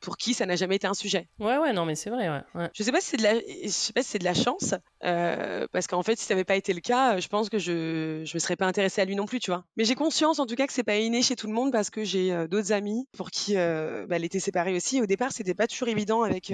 pour 0.00 0.16
qui 0.16 0.34
ça 0.34 0.46
n'a 0.46 0.56
jamais 0.56 0.76
été 0.76 0.86
un 0.86 0.94
sujet. 0.94 1.28
Ouais, 1.38 1.58
ouais, 1.58 1.72
non, 1.72 1.84
mais 1.84 1.94
c'est 1.94 2.10
vrai, 2.10 2.28
ouais. 2.28 2.42
ouais. 2.54 2.70
Je 2.74 2.82
sais 2.82 2.92
pas 2.92 3.00
si 3.00 3.08
c'est 3.10 3.16
de 3.16 3.22
la, 3.22 3.34
je 3.34 3.68
sais 3.68 3.92
pas 3.92 4.02
si 4.02 4.10
c'est 4.10 4.18
de 4.18 4.24
la 4.24 4.34
chance, 4.34 4.74
euh, 5.04 5.66
parce 5.72 5.86
qu'en 5.86 6.02
fait, 6.02 6.18
si 6.18 6.24
ça 6.24 6.34
n'avait 6.34 6.44
pas 6.44 6.56
été 6.56 6.72
le 6.72 6.80
cas, 6.80 7.18
je 7.18 7.28
pense 7.28 7.48
que 7.48 7.58
je 7.58 8.22
je 8.24 8.34
me 8.34 8.38
serais 8.38 8.56
pas 8.56 8.66
intéressée 8.66 9.00
à 9.00 9.04
lui 9.04 9.16
non 9.16 9.26
plus, 9.26 9.40
tu 9.40 9.50
vois. 9.50 9.64
Mais 9.76 9.84
j'ai 9.84 9.94
conscience, 9.94 10.38
en 10.38 10.46
tout 10.46 10.54
cas, 10.54 10.66
que 10.66 10.72
c'est 10.72 10.82
pas 10.82 10.96
inné 10.96 11.22
chez 11.22 11.36
tout 11.36 11.46
le 11.46 11.52
monde, 11.52 11.72
parce 11.72 11.90
que 11.90 12.04
j'ai 12.04 12.32
euh, 12.32 12.46
d'autres 12.46 12.72
amis 12.72 13.06
pour 13.16 13.30
qui 13.30 13.56
euh, 13.56 14.06
bah, 14.06 14.16
elle 14.16 14.24
était 14.24 14.40
séparée 14.40 14.74
aussi. 14.74 15.00
Au 15.00 15.06
départ, 15.06 15.32
c'était 15.32 15.54
pas 15.54 15.66
toujours 15.66 15.88
évident 15.88 16.22
avec 16.22 16.52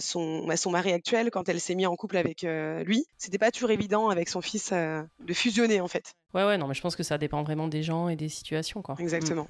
son 0.00 0.46
bah, 0.46 0.56
son 0.56 0.70
mari 0.70 0.92
actuel 0.92 1.30
quand 1.30 1.48
elle 1.48 1.60
s'est 1.60 1.74
mise 1.74 1.86
en 1.86 1.96
couple 1.96 2.16
avec 2.16 2.42
lui. 2.84 3.04
C'était 3.16 3.38
pas 3.38 3.50
toujours 3.50 3.70
évident 3.70 4.08
avec 4.08 4.28
son 4.28 4.40
fils 4.40 4.72
de 4.72 5.34
fusionner, 5.34 5.80
en 5.80 5.88
fait. 5.88 6.14
Ouais, 6.34 6.44
ouais, 6.44 6.58
non, 6.58 6.66
mais 6.66 6.74
je 6.74 6.80
pense 6.80 6.96
que 6.96 7.02
ça 7.02 7.18
dépend 7.18 7.42
vraiment 7.42 7.68
des 7.68 7.82
gens 7.82 8.08
et 8.08 8.16
des 8.16 8.28
situations, 8.28 8.82
quoi. 8.82 8.96
Exactement. 8.98 9.48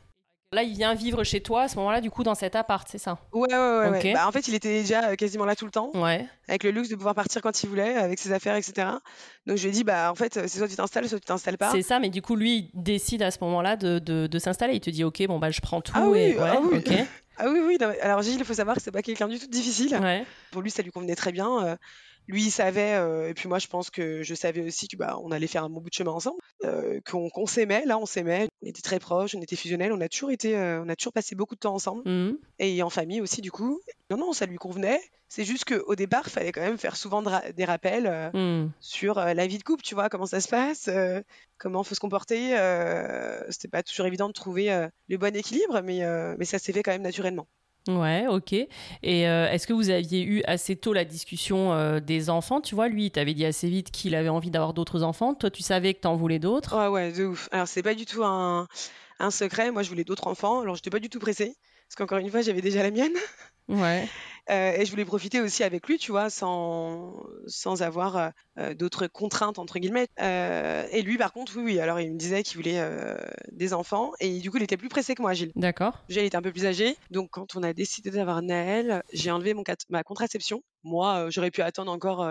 Là, 0.51 0.63
il 0.63 0.73
vient 0.75 0.95
vivre 0.95 1.25
chez 1.25 1.43
toi 1.43 1.63
à 1.65 1.69
ce 1.69 1.77
moment-là, 1.77 2.01
du 2.01 2.11
coup, 2.11 2.23
dans 2.23 2.35
cet 2.35 2.57
appart, 2.57 2.89
c'est 2.91 2.97
ça? 2.97 3.19
Ouais, 3.35 3.49
ouais, 3.53 3.79
ouais. 3.81 3.89
ouais. 3.91 4.13
Bah, 4.15 4.27
en 4.27 4.33
fait, 4.33 4.49
il 4.49 4.55
était 4.55 4.81
déjà 4.81 5.11
euh, 5.11 5.15
quasiment 5.15 5.45
là 5.45 5.55
tout 5.55 5.67
le 5.67 5.71
temps. 5.71 5.91
Ouais. 5.95 6.27
avec 6.49 6.65
le 6.65 6.71
luxe 6.71 6.89
de 6.89 6.95
pouvoir 6.97 7.15
partir 7.15 7.43
quand 7.43 7.63
il 7.63 7.69
voulait, 7.69 7.97
avec 7.97 8.19
ses 8.19 8.33
affaires, 8.33 8.57
etc. 8.57 8.89
Donc 9.47 9.59
je 9.59 9.63
lui 9.65 9.69
ai 9.69 9.73
dit, 9.73 9.85
bah 9.85 10.11
en 10.11 10.15
fait, 10.15 10.33
c'est 10.33 10.49
soit 10.49 10.67
tu 10.69 10.75
t'installes, 10.77 11.07
soit 11.07 11.19
tu 11.21 11.27
t'installes 11.27 11.59
pas. 11.59 11.71
C'est 11.71 11.83
ça, 11.83 11.99
mais 11.99 12.09
du 12.09 12.23
coup, 12.23 12.35
lui, 12.35 12.71
il 12.75 12.83
décide 12.83 13.23
à 13.23 13.31
ce 13.31 13.39
moment-là 13.43 13.77
de, 13.77 13.99
de, 13.99 14.27
de 14.27 14.39
s'installer. 14.39 14.73
Il 14.75 14.81
te 14.81 14.89
dit, 14.89 15.05
ok, 15.05 15.27
bon, 15.27 15.39
bah, 15.39 15.51
je 15.51 15.61
prends 15.61 15.83
tout. 15.83 15.93
Ah 15.95 16.07
oui, 16.09 16.19
et... 16.19 16.39
ouais, 16.39 16.49
ah 16.51 16.61
oui. 16.63 16.79
ok. 16.79 16.95
Ah 17.37 17.45
oui, 17.51 17.61
oui. 17.67 17.77
non, 17.79 17.89
mais- 17.89 18.01
alors 18.01 18.23
Gilles, 18.23 18.39
il 18.39 18.45
faut 18.47 18.55
savoir 18.55 18.75
que 18.75 18.83
c'est 18.83 18.91
pas 18.91 19.03
quelqu'un 19.03 19.29
du 19.29 19.39
tout 19.39 19.47
difficile. 19.49 19.95
Ouais. 20.01 20.25
Pour 20.51 20.63
lui, 20.63 20.71
ça 20.71 20.83
lui 20.83 20.91
convenait 20.91 21.15
très 21.15 21.31
bien. 21.31 21.77
Lui, 22.29 22.45
il 22.45 22.51
savait, 22.51 22.95
euh, 22.95 23.29
et 23.31 23.35
puis 23.35 23.49
moi, 23.49 23.59
je 23.59 23.67
pense 23.67 23.91
que 23.91 24.23
je 24.23 24.35
savais 24.35 24.61
aussi 24.63 24.87
que 24.87 24.97
bah 24.97 25.19
on 25.23 25.31
allait 25.33 25.47
faire 25.47 25.65
un 25.65 25.71
bon 25.71 25.81
bout 25.81 25.89
de 25.89 25.95
chemin 25.95 26.13
ensemble, 26.13 26.39
euh, 26.65 27.01
qu'on 27.11 27.29
qu'on 27.31 27.47
s'aimait. 27.47 27.85
Là, 27.87 27.99
on 27.99 28.07
s'aimait. 28.07 28.49
On 28.63 28.67
était 28.67 28.83
très 28.83 28.99
proches, 28.99 29.35
on 29.35 29.41
était 29.43 29.57
fusionnels. 29.57 29.93
On 29.93 30.01
a 30.01 30.09
toujours 30.09 30.31
été, 30.31 30.57
euh, 30.57 30.83
on 30.85 30.89
a 30.89 30.97
toujours 30.97 31.13
passé 31.13 31.35
beaucoup 31.35 31.55
de 31.55 31.61
temps 31.61 31.75
ensemble. 31.75 32.03
Mhm. 32.05 32.39
et 32.61 32.83
en 32.83 32.91
famille 32.91 33.21
aussi 33.21 33.41
du 33.41 33.51
coup. 33.51 33.81
Non, 34.11 34.17
non, 34.19 34.33
ça 34.33 34.47
lui 34.47 34.57
convenait. 34.57 35.01
C'est 35.29 35.45
juste 35.45 35.65
qu'au 35.67 35.95
départ, 35.95 36.23
il 36.27 36.31
fallait 36.31 36.53
quand 36.53 36.61
même 36.63 36.79
faire 36.79 36.97
souvent 36.97 37.23
de 37.23 37.31
des 37.53 37.65
rappels 37.65 38.31
Mhm. 38.35 38.71
sur 38.81 39.17
la 39.17 39.47
vie 39.47 39.59
de 39.59 39.63
couple, 39.63 39.83
tu 39.83 39.95
vois, 39.95 40.09
comment 40.09 40.27
ça 40.27 40.41
se 40.41 40.49
passe, 40.49 40.89
comment 41.59 41.83
faut 41.85 41.95
se 41.95 42.01
comporter. 42.01 42.51
C'était 43.51 43.69
pas 43.69 43.83
toujours 43.83 44.07
évident 44.07 44.29
de 44.29 44.33
trouver 44.33 44.89
le 45.09 45.17
bon 45.19 45.35
équilibre, 45.37 45.81
mais, 45.83 46.01
mais 46.39 46.45
ça 46.45 46.59
s'est 46.59 46.73
fait 46.73 46.83
quand 46.83 46.93
même 46.93 47.03
naturellement. 47.03 47.47
Ouais, 47.89 48.27
ok. 48.29 48.53
Et 48.53 48.69
euh, 49.03 49.51
est-ce 49.51 49.67
que 49.67 49.73
vous 49.73 49.89
aviez 49.89 50.23
eu 50.23 50.43
assez 50.45 50.77
tôt 50.77 50.93
la 50.93 51.07
discussion 51.07 51.73
euh, 51.73 52.01
des 52.01 52.29
enfants? 52.29 52.61
Tu 52.61 52.75
vois, 52.75 52.89
lui, 52.89 53.07
il 53.07 53.11
t'avait 53.11 53.33
dit 53.33 53.47
assez 53.47 53.69
vite 53.69 53.91
qu'il 53.91 54.15
avait 54.15 54.29
envie 54.29 54.51
d'avoir 54.51 54.75
d'autres 54.75 55.03
enfants. 55.03 55.33
Toi, 55.33 55.51
tu 55.51 55.63
savais 55.63 55.95
que 55.95 56.01
t'en 56.01 56.15
voulais 56.15 56.39
d'autres? 56.39 56.77
Ouais, 56.77 56.89
ouais, 56.89 57.13
de 57.13 57.25
ouf. 57.25 57.49
Alors, 57.51 57.67
c'est 57.67 57.83
pas 57.83 57.95
du 57.95 58.05
tout 58.05 58.23
un, 58.25 58.69
un 59.19 59.31
secret. 59.31 59.71
Moi, 59.71 59.83
je 59.83 59.89
voulais 59.89 60.05
d'autres 60.05 60.27
enfants, 60.27 60.61
alors 60.61 60.75
j'étais 60.75 60.91
pas 60.91 61.01
du 61.01 61.09
tout 61.09 61.19
pressée. 61.19 61.57
Parce 61.89 61.97
qu'encore 61.97 62.19
une 62.19 62.31
fois, 62.31 62.43
j'avais 62.43 62.61
déjà 62.61 62.83
la 62.83 62.91
mienne. 62.91 63.15
Ouais. 63.69 64.07
Euh, 64.51 64.73
et 64.73 64.85
je 64.85 64.91
voulais 64.91 65.05
profiter 65.05 65.41
aussi 65.41 65.63
avec 65.65 65.87
lui, 65.87 65.99
tu 65.99 66.11
vois, 66.11 66.31
sans, 66.31 67.23
sans 67.47 67.83
avoir 67.83 68.17
euh, 68.17 68.29
euh, 68.59 68.75
d'autres 68.75 69.07
contraintes, 69.07 69.59
entre 69.59 69.79
guillemets. 69.79 70.09
Euh, 70.21 70.87
et 70.91 71.03
lui, 71.03 71.19
par 71.19 71.33
contre, 71.33 71.57
oui, 71.57 71.63
oui. 71.65 71.81
Alors, 71.81 72.01
il 72.01 72.13
me 72.13 72.19
disait 72.19 72.43
qu'il 72.43 72.57
voulait 72.57 72.83
des 73.53 73.75
enfants. 73.75 74.13
Et 74.21 74.39
du 74.39 74.51
coup, 74.51 74.57
il 74.57 74.63
était 74.63 74.77
plus 74.77 74.89
pressé 74.89 75.15
que 75.15 75.23
moi, 75.23 75.35
Gilles. 75.35 75.53
D'accord. 75.55 75.99
Il 76.09 76.19
était 76.19 76.37
un 76.37 76.43
peu 76.43 76.53
plus 76.53 76.67
âgé. 76.67 76.97
Donc, 77.11 77.31
quand 77.31 77.57
on 77.57 77.63
a 77.63 77.73
décidé 77.73 78.11
d'avoir 78.11 78.43
Naël, 78.43 79.03
j'ai 79.13 79.31
enlevé 79.31 79.55
mon 79.55 79.65
ma 79.91 80.03
contraception. 80.03 80.63
Moi, 80.83 81.29
j'aurais 81.31 81.51
pu 81.51 81.63
attendre 81.63 81.93
encore 81.93 82.27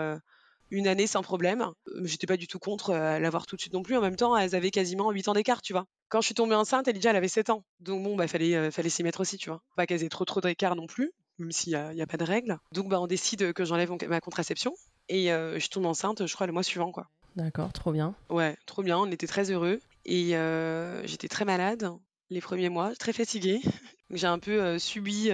une 0.70 0.88
année 0.88 1.06
sans 1.06 1.22
problème. 1.22 1.66
J'étais 2.02 2.26
pas 2.26 2.36
du 2.36 2.46
tout 2.46 2.58
contre 2.58 2.90
euh, 2.90 3.18
l'avoir 3.18 3.46
tout 3.46 3.56
de 3.56 3.60
suite 3.60 3.72
non 3.72 3.82
plus. 3.82 3.96
En 3.96 4.00
même 4.00 4.16
temps, 4.16 4.36
elles 4.36 4.54
avaient 4.54 4.70
quasiment 4.70 5.10
8 5.10 5.28
ans 5.28 5.32
d'écart, 5.32 5.62
tu 5.62 5.72
vois. 5.72 5.86
Quand 6.08 6.20
je 6.20 6.26
suis 6.26 6.34
tombée 6.34 6.54
enceinte, 6.54 6.88
Elijah, 6.88 7.10
elle 7.10 7.16
avait 7.16 7.28
7 7.28 7.50
ans. 7.50 7.64
Donc, 7.80 8.02
bon, 8.02 8.16
bah, 8.16 8.28
fallait, 8.28 8.54
euh, 8.54 8.70
fallait 8.70 8.88
s'y 8.88 9.02
mettre 9.02 9.20
aussi, 9.20 9.38
tu 9.38 9.50
vois. 9.50 9.62
Pas 9.76 9.86
qu'elles 9.86 10.04
aient 10.04 10.08
trop, 10.08 10.24
trop 10.24 10.40
d'écart 10.40 10.76
non 10.76 10.86
plus, 10.86 11.12
même 11.38 11.52
s'il 11.52 11.70
n'y 11.72 11.76
a, 11.76 11.92
il 11.92 11.98
y 11.98 12.02
a 12.02 12.06
pas 12.06 12.16
de 12.16 12.24
règle. 12.24 12.58
Donc, 12.72 12.88
bah, 12.88 13.00
on 13.00 13.06
décide 13.06 13.52
que 13.52 13.64
j'enlève 13.64 13.90
ma 14.08 14.20
contraception. 14.20 14.74
Et 15.08 15.32
euh, 15.32 15.58
je 15.58 15.68
tombe 15.68 15.86
enceinte, 15.86 16.26
je 16.26 16.34
crois, 16.34 16.46
le 16.46 16.52
mois 16.52 16.62
suivant, 16.62 16.92
quoi. 16.92 17.06
D'accord, 17.36 17.72
trop 17.72 17.92
bien. 17.92 18.14
Ouais, 18.30 18.56
trop 18.66 18.82
bien, 18.82 18.98
on 18.98 19.10
était 19.10 19.26
très 19.26 19.50
heureux. 19.50 19.80
Et 20.04 20.36
euh, 20.36 21.06
j'étais 21.06 21.28
très 21.28 21.44
malade 21.44 21.90
les 22.30 22.40
premiers 22.42 22.68
mois, 22.68 22.94
très 22.94 23.12
fatiguée. 23.12 23.60
J'ai 24.10 24.26
un 24.26 24.38
peu 24.38 24.62
euh, 24.62 24.78
subi, 24.78 25.30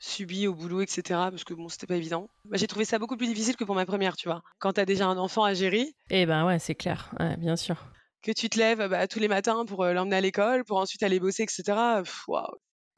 subi 0.00 0.46
au 0.48 0.54
boulot, 0.54 0.80
etc. 0.80 1.02
Parce 1.30 1.44
que 1.44 1.54
bon, 1.54 1.68
c'était 1.68 1.86
pas 1.86 1.96
évident. 1.96 2.28
Bah, 2.44 2.56
j'ai 2.56 2.66
trouvé 2.66 2.84
ça 2.84 2.98
beaucoup 2.98 3.16
plus 3.16 3.28
difficile 3.28 3.56
que 3.56 3.62
pour 3.64 3.76
ma 3.76 3.86
première, 3.86 4.16
tu 4.16 4.28
vois. 4.28 4.42
Quand 4.58 4.72
t'as 4.72 4.84
déjà 4.84 5.06
un 5.06 5.16
enfant 5.16 5.44
à 5.44 5.54
gérer, 5.54 5.86
Eh 6.10 6.26
ben 6.26 6.44
ouais, 6.44 6.58
c'est 6.58 6.74
clair. 6.74 7.12
Ouais, 7.20 7.36
bien 7.36 7.54
sûr. 7.56 7.76
que 8.22 8.32
tu 8.32 8.48
te 8.48 8.58
lèves 8.58 8.88
bah, 8.88 9.06
tous 9.06 9.20
les 9.20 9.28
matins 9.28 9.64
pour 9.64 9.84
l'emmener 9.84 10.16
à 10.16 10.20
l'école, 10.20 10.64
pour 10.64 10.78
ensuite 10.78 11.04
aller 11.04 11.20
bosser, 11.20 11.44
etc. 11.44 12.02
waouh. 12.26 12.46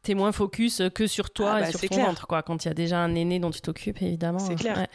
T'es 0.03 0.15
moins 0.15 0.33
focus 0.33 0.83
que 0.95 1.07
sur 1.07 1.31
toi 1.31 1.53
Ah 1.55 1.59
et 1.61 1.63
bah, 1.63 1.71
sur 1.71 1.81
ton 1.81 1.87
clair. 1.89 2.07
ventre, 2.07 2.27
quoi. 2.27 2.43
Quand 2.43 2.65
il 2.65 2.69
y 2.69 2.71
a 2.71 2.75
déjà 2.75 2.99
un 2.99 3.15
aîné 3.15 3.39
dont 3.39 3.51
tu 3.51 3.61
t'occupes, 3.61 4.03
évidemment. 4.03 4.39
C'est 4.41 4.57
clair. 4.57 4.77
Ouais. 4.77 4.89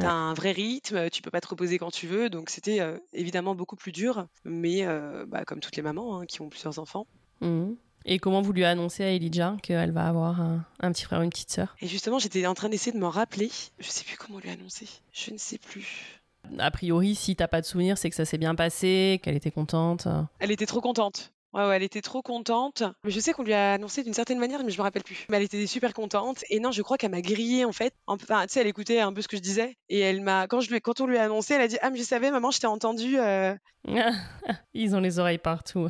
T'as 0.00 0.10
un 0.10 0.34
vrai 0.34 0.52
rythme, 0.52 1.08
tu 1.10 1.22
peux 1.22 1.30
pas 1.30 1.40
te 1.40 1.48
reposer 1.48 1.78
quand 1.78 1.90
tu 1.90 2.06
veux. 2.06 2.28
Donc 2.30 2.50
c'était 2.50 2.80
euh, 2.80 2.98
évidemment 3.12 3.54
beaucoup 3.54 3.76
plus 3.76 3.92
dur. 3.92 4.26
Mais 4.44 4.84
euh, 4.84 5.24
bah, 5.26 5.44
comme 5.44 5.60
toutes 5.60 5.76
les 5.76 5.82
mamans 5.82 6.18
hein, 6.20 6.26
qui 6.26 6.40
ont 6.40 6.48
plusieurs 6.48 6.78
enfants. 6.78 7.06
Mhm. 7.40 7.76
Et 8.06 8.18
comment 8.18 8.42
vous 8.42 8.52
lui 8.52 8.64
annoncez 8.64 9.02
à 9.02 9.10
Elijah 9.12 9.56
qu'elle 9.62 9.90
va 9.92 10.06
avoir 10.06 10.40
un, 10.40 10.64
un 10.80 10.92
petit 10.92 11.04
frère 11.04 11.20
ou 11.20 11.22
une 11.22 11.30
petite 11.30 11.50
sœur? 11.50 11.74
Et 11.80 11.86
justement, 11.86 12.18
j'étais 12.18 12.46
en 12.46 12.54
train 12.54 12.68
d'essayer 12.68 12.92
de 12.92 12.98
me 12.98 13.06
rappeler. 13.06 13.50
Je 13.78 13.88
sais 13.88 14.04
plus 14.04 14.16
comment 14.18 14.38
lui 14.40 14.50
annoncer. 14.50 14.86
Je 15.12 15.30
ne 15.30 15.38
sais 15.38 15.58
plus. 15.58 16.20
A 16.58 16.70
priori, 16.70 17.14
si 17.14 17.34
t'as 17.34 17.48
pas 17.48 17.62
de 17.62 17.66
souvenir, 17.66 17.96
c'est 17.96 18.10
que 18.10 18.16
ça 18.16 18.26
s'est 18.26 18.36
bien 18.36 18.54
passé, 18.54 19.20
qu'elle 19.22 19.36
était 19.36 19.50
contente. 19.50 20.06
Elle 20.38 20.50
était 20.50 20.66
trop 20.66 20.82
contente. 20.82 21.32
Ouais, 21.54 21.64
ouais, 21.68 21.76
elle 21.76 21.84
était 21.84 22.02
trop 22.02 22.20
contente. 22.20 22.82
Je 23.04 23.20
sais 23.20 23.32
qu'on 23.32 23.44
lui 23.44 23.54
a 23.54 23.74
annoncé 23.74 24.02
d'une 24.02 24.12
certaine 24.12 24.40
manière, 24.40 24.64
mais 24.64 24.72
je 24.72 24.78
me 24.78 24.82
rappelle 24.82 25.04
plus. 25.04 25.24
Mais 25.28 25.36
elle 25.36 25.44
était 25.44 25.64
super 25.68 25.94
contente. 25.94 26.44
Et 26.50 26.58
non, 26.58 26.72
je 26.72 26.82
crois 26.82 26.98
qu'elle 26.98 27.12
m'a 27.12 27.20
grillé 27.20 27.64
en 27.64 27.70
fait. 27.70 27.94
Enfin, 28.08 28.42
tu 28.42 28.54
sais, 28.54 28.60
elle 28.60 28.66
écoutait 28.66 28.98
un 28.98 29.12
peu 29.12 29.22
ce 29.22 29.28
que 29.28 29.36
je 29.36 29.42
disais. 29.42 29.76
Et 29.88 30.00
elle 30.00 30.20
m'a, 30.20 30.48
quand 30.48 30.60
je 30.60 30.70
lui, 30.70 30.80
quand 30.80 31.00
on 31.00 31.06
lui 31.06 31.16
a 31.16 31.22
annoncé, 31.22 31.54
elle 31.54 31.60
a 31.60 31.68
dit 31.68 31.78
ah 31.80 31.90
mais 31.90 31.98
je 31.98 32.02
savais, 32.02 32.32
maman, 32.32 32.50
je 32.50 32.58
t'ai 32.58 32.66
entendu. 32.66 33.20
Euh. 33.20 33.54
Ils 34.74 34.96
ont 34.96 35.00
les 35.00 35.20
oreilles 35.20 35.38
partout. 35.38 35.88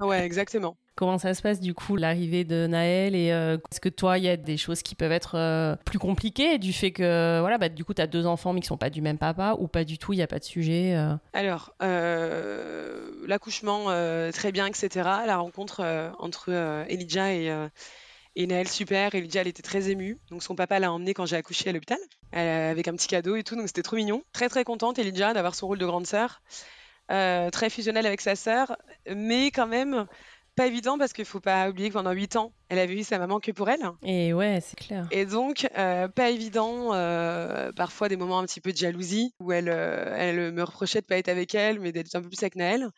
ouais, 0.00 0.22
exactement. 0.22 0.76
Comment 0.98 1.18
ça 1.18 1.32
se 1.32 1.42
passe 1.42 1.60
du 1.60 1.74
coup 1.74 1.94
l'arrivée 1.94 2.42
de 2.42 2.66
Naël 2.66 3.14
et 3.14 3.30
euh, 3.30 3.56
est-ce 3.70 3.78
que 3.78 3.88
toi 3.88 4.18
il 4.18 4.24
y 4.24 4.28
a 4.28 4.36
des 4.36 4.56
choses 4.56 4.82
qui 4.82 4.96
peuvent 4.96 5.12
être 5.12 5.36
euh, 5.36 5.76
plus 5.84 6.00
compliquées 6.00 6.58
du 6.58 6.72
fait 6.72 6.90
que 6.90 7.38
voilà 7.38 7.56
bah, 7.56 7.68
du 7.68 7.84
coup 7.84 7.94
tu 7.94 8.02
as 8.02 8.08
deux 8.08 8.26
enfants 8.26 8.52
mais 8.52 8.58
qui 8.58 8.66
sont 8.66 8.76
pas 8.76 8.90
du 8.90 9.00
même 9.00 9.16
papa 9.16 9.54
ou 9.60 9.68
pas 9.68 9.84
du 9.84 9.96
tout 9.96 10.12
il 10.12 10.16
n'y 10.16 10.22
a 10.22 10.26
pas 10.26 10.40
de 10.40 10.44
sujet 10.44 10.96
euh? 10.96 11.14
Alors 11.34 11.72
l'accouchement 13.28 13.84
très 14.32 14.50
bien 14.50 14.66
etc 14.66 14.88
la 15.24 15.36
rencontre 15.36 15.86
entre 16.18 16.50
Elijah 16.88 17.32
et 17.32 17.68
et 18.34 18.46
Naël, 18.46 18.68
super. 18.68 19.14
Elijah, 19.14 19.40
elle 19.40 19.48
était 19.48 19.62
très 19.62 19.90
émue. 19.90 20.18
Donc, 20.30 20.44
son 20.44 20.54
papa 20.54 20.78
l'a 20.78 20.92
emmenée 20.92 21.12
quand 21.12 21.26
j'ai 21.26 21.34
accouché 21.34 21.70
à 21.70 21.72
l'hôpital, 21.72 21.98
avec 22.32 22.86
un 22.86 22.92
petit 22.94 23.08
cadeau 23.08 23.34
et 23.34 23.42
tout. 23.42 23.56
Donc, 23.56 23.66
c'était 23.66 23.82
trop 23.82 23.96
mignon. 23.96 24.22
Très, 24.32 24.48
très 24.48 24.62
contente, 24.62 24.96
Elijah, 24.98 25.32
d'avoir 25.32 25.56
son 25.56 25.66
rôle 25.66 25.78
de 25.78 25.86
grande 25.86 26.06
sœur. 26.06 26.40
très 27.08 27.70
fusionnelle 27.70 28.06
avec 28.06 28.20
sa 28.20 28.36
sœur. 28.36 28.76
Mais 29.12 29.50
quand 29.50 29.66
même, 29.66 30.06
pas 30.58 30.66
évident 30.66 30.98
parce 30.98 31.12
qu'il 31.12 31.24
faut 31.24 31.38
pas 31.38 31.70
oublier 31.70 31.88
que 31.88 31.94
pendant 31.94 32.10
8 32.10 32.34
ans, 32.34 32.52
elle 32.68 32.80
avait 32.80 32.96
vu 32.96 33.04
sa 33.04 33.20
maman 33.20 33.38
que 33.38 33.52
pour 33.52 33.70
elle. 33.70 33.78
Et 34.02 34.32
ouais, 34.32 34.58
c'est 34.60 34.76
clair. 34.76 35.06
Et 35.12 35.24
donc, 35.24 35.68
euh, 35.78 36.08
pas 36.08 36.30
évident, 36.30 36.92
euh, 36.94 37.70
parfois 37.70 38.08
des 38.08 38.16
moments 38.16 38.40
un 38.40 38.44
petit 38.44 38.60
peu 38.60 38.72
de 38.72 38.76
jalousie 38.76 39.32
où 39.38 39.52
elle, 39.52 39.68
euh, 39.68 40.16
elle 40.18 40.52
me 40.52 40.62
reprochait 40.64 41.00
de 41.00 41.06
pas 41.06 41.16
être 41.16 41.28
avec 41.28 41.54
elle, 41.54 41.78
mais 41.78 41.92
d'être 41.92 42.12
un 42.16 42.22
peu 42.22 42.28
plus 42.28 42.42
avec 42.42 42.56
Naël. 42.56 42.88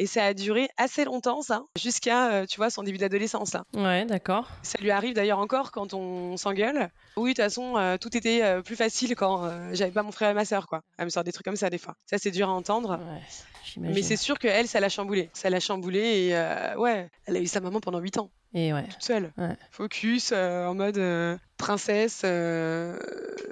Et 0.00 0.06
ça 0.06 0.24
a 0.24 0.32
duré 0.32 0.70
assez 0.78 1.04
longtemps, 1.04 1.42
ça, 1.42 1.64
jusqu'à, 1.78 2.32
euh, 2.32 2.46
tu 2.46 2.56
vois, 2.56 2.70
son 2.70 2.82
début 2.82 2.96
d'adolescence, 2.96 3.52
là. 3.52 3.64
Ouais, 3.74 4.06
d'accord. 4.06 4.48
Ça 4.62 4.78
lui 4.80 4.90
arrive 4.90 5.12
d'ailleurs 5.12 5.40
encore 5.40 5.72
quand 5.72 5.92
on 5.92 6.38
s'engueule. 6.38 6.88
Oui, 7.18 7.34
de 7.34 7.34
toute 7.34 7.44
façon, 7.44 7.76
euh, 7.76 7.98
tout 7.98 8.16
était 8.16 8.42
euh, 8.42 8.62
plus 8.62 8.76
facile 8.76 9.14
quand 9.14 9.50
j'avais 9.74 9.90
pas 9.90 10.02
mon 10.02 10.10
frère 10.10 10.30
et 10.30 10.34
ma 10.34 10.46
sœur, 10.46 10.68
quoi. 10.68 10.80
Elle 10.96 11.04
me 11.04 11.10
sort 11.10 11.22
des 11.22 11.32
trucs 11.32 11.44
comme 11.44 11.56
ça, 11.56 11.68
des 11.68 11.76
fois. 11.76 11.96
Ça, 12.06 12.16
c'est 12.16 12.30
dur 12.30 12.48
à 12.48 12.52
entendre. 12.52 12.98
Ouais, 12.98 13.90
Mais 13.92 14.00
c'est 14.00 14.16
sûr 14.16 14.38
qu'elle, 14.38 14.68
ça 14.68 14.80
l'a 14.80 14.88
chamboulé. 14.88 15.28
Ça 15.34 15.50
l'a 15.50 15.60
chamboulé 15.60 15.98
et, 15.98 16.76
ouais, 16.78 17.10
elle 17.26 17.36
a 17.36 17.40
eu 17.40 17.46
sa 17.46 17.60
maman 17.60 17.80
pendant 17.80 17.98
8 17.98 18.16
ans. 18.20 18.30
Et 18.54 18.72
ouais. 18.72 18.88
Toute 18.88 19.02
seule. 19.02 19.34
Ouais. 19.36 19.54
Focus, 19.70 20.32
en 20.32 20.74
mode 20.74 21.38
princesse, 21.58 22.24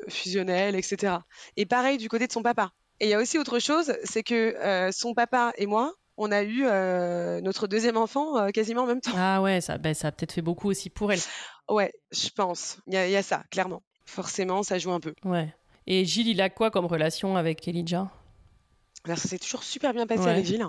fusionnelle, 0.09 0.77
etc. 0.77 1.17
Et 1.59 1.67
pareil 1.67 1.99
du 1.99 2.09
côté 2.09 2.27
de 2.27 2.33
son 2.33 2.43
papa. 2.43 2.71
Et 3.01 3.05
il 3.09 3.11
y 3.11 3.15
a 3.15 3.19
aussi 3.19 3.37
autre 3.37 3.59
chose, 3.59 3.93
c'est 4.05 4.23
que 4.23 4.89
son 4.93 5.13
papa 5.13 5.53
et 5.59 5.67
moi, 5.67 5.93
on 6.19 6.33
a 6.33 6.43
eu 6.43 6.65
euh, 6.67 7.41
notre 7.41 7.69
deuxième 7.69 7.97
enfant 7.97 8.37
euh, 8.37 8.51
quasiment 8.51 8.83
en 8.83 8.87
même 8.87 9.01
temps. 9.01 9.13
Ah 9.17 9.41
ouais, 9.41 9.61
ça, 9.61 9.79
ben, 9.79 9.95
ça 9.95 10.09
a 10.09 10.13
peut-être 10.13 10.33
fait 10.33 10.43
beaucoup 10.43 10.69
aussi 10.69 10.91
pour 10.91 11.13
elle. 11.13 11.21
Ouais, 11.69 11.93
je 12.11 12.29
pense. 12.31 12.79
Il 12.89 12.95
y, 12.95 13.17
a 13.17 13.23
ça, 13.23 13.45
clairement. 13.51 13.83
Forcément, 14.05 14.63
ça 14.63 14.79
joue 14.79 14.91
un 14.91 15.01
peu. 15.01 15.15
Ouais. 15.25 15.55
Et 15.87 16.05
Gilles, 16.05 16.29
il 16.29 16.41
a 16.41 16.51
quoi 16.51 16.71
comme 16.71 16.87
relation 16.87 17.37
avec 17.37 17.67
Elijah? 17.69 18.11
Alors, 19.05 19.17
ça 19.17 19.29
s'est 19.29 19.39
toujours 19.39 19.63
super 19.63 19.95
bien 19.95 20.07
passé 20.07 20.27
avec 20.27 20.45
Gilles. 20.45 20.67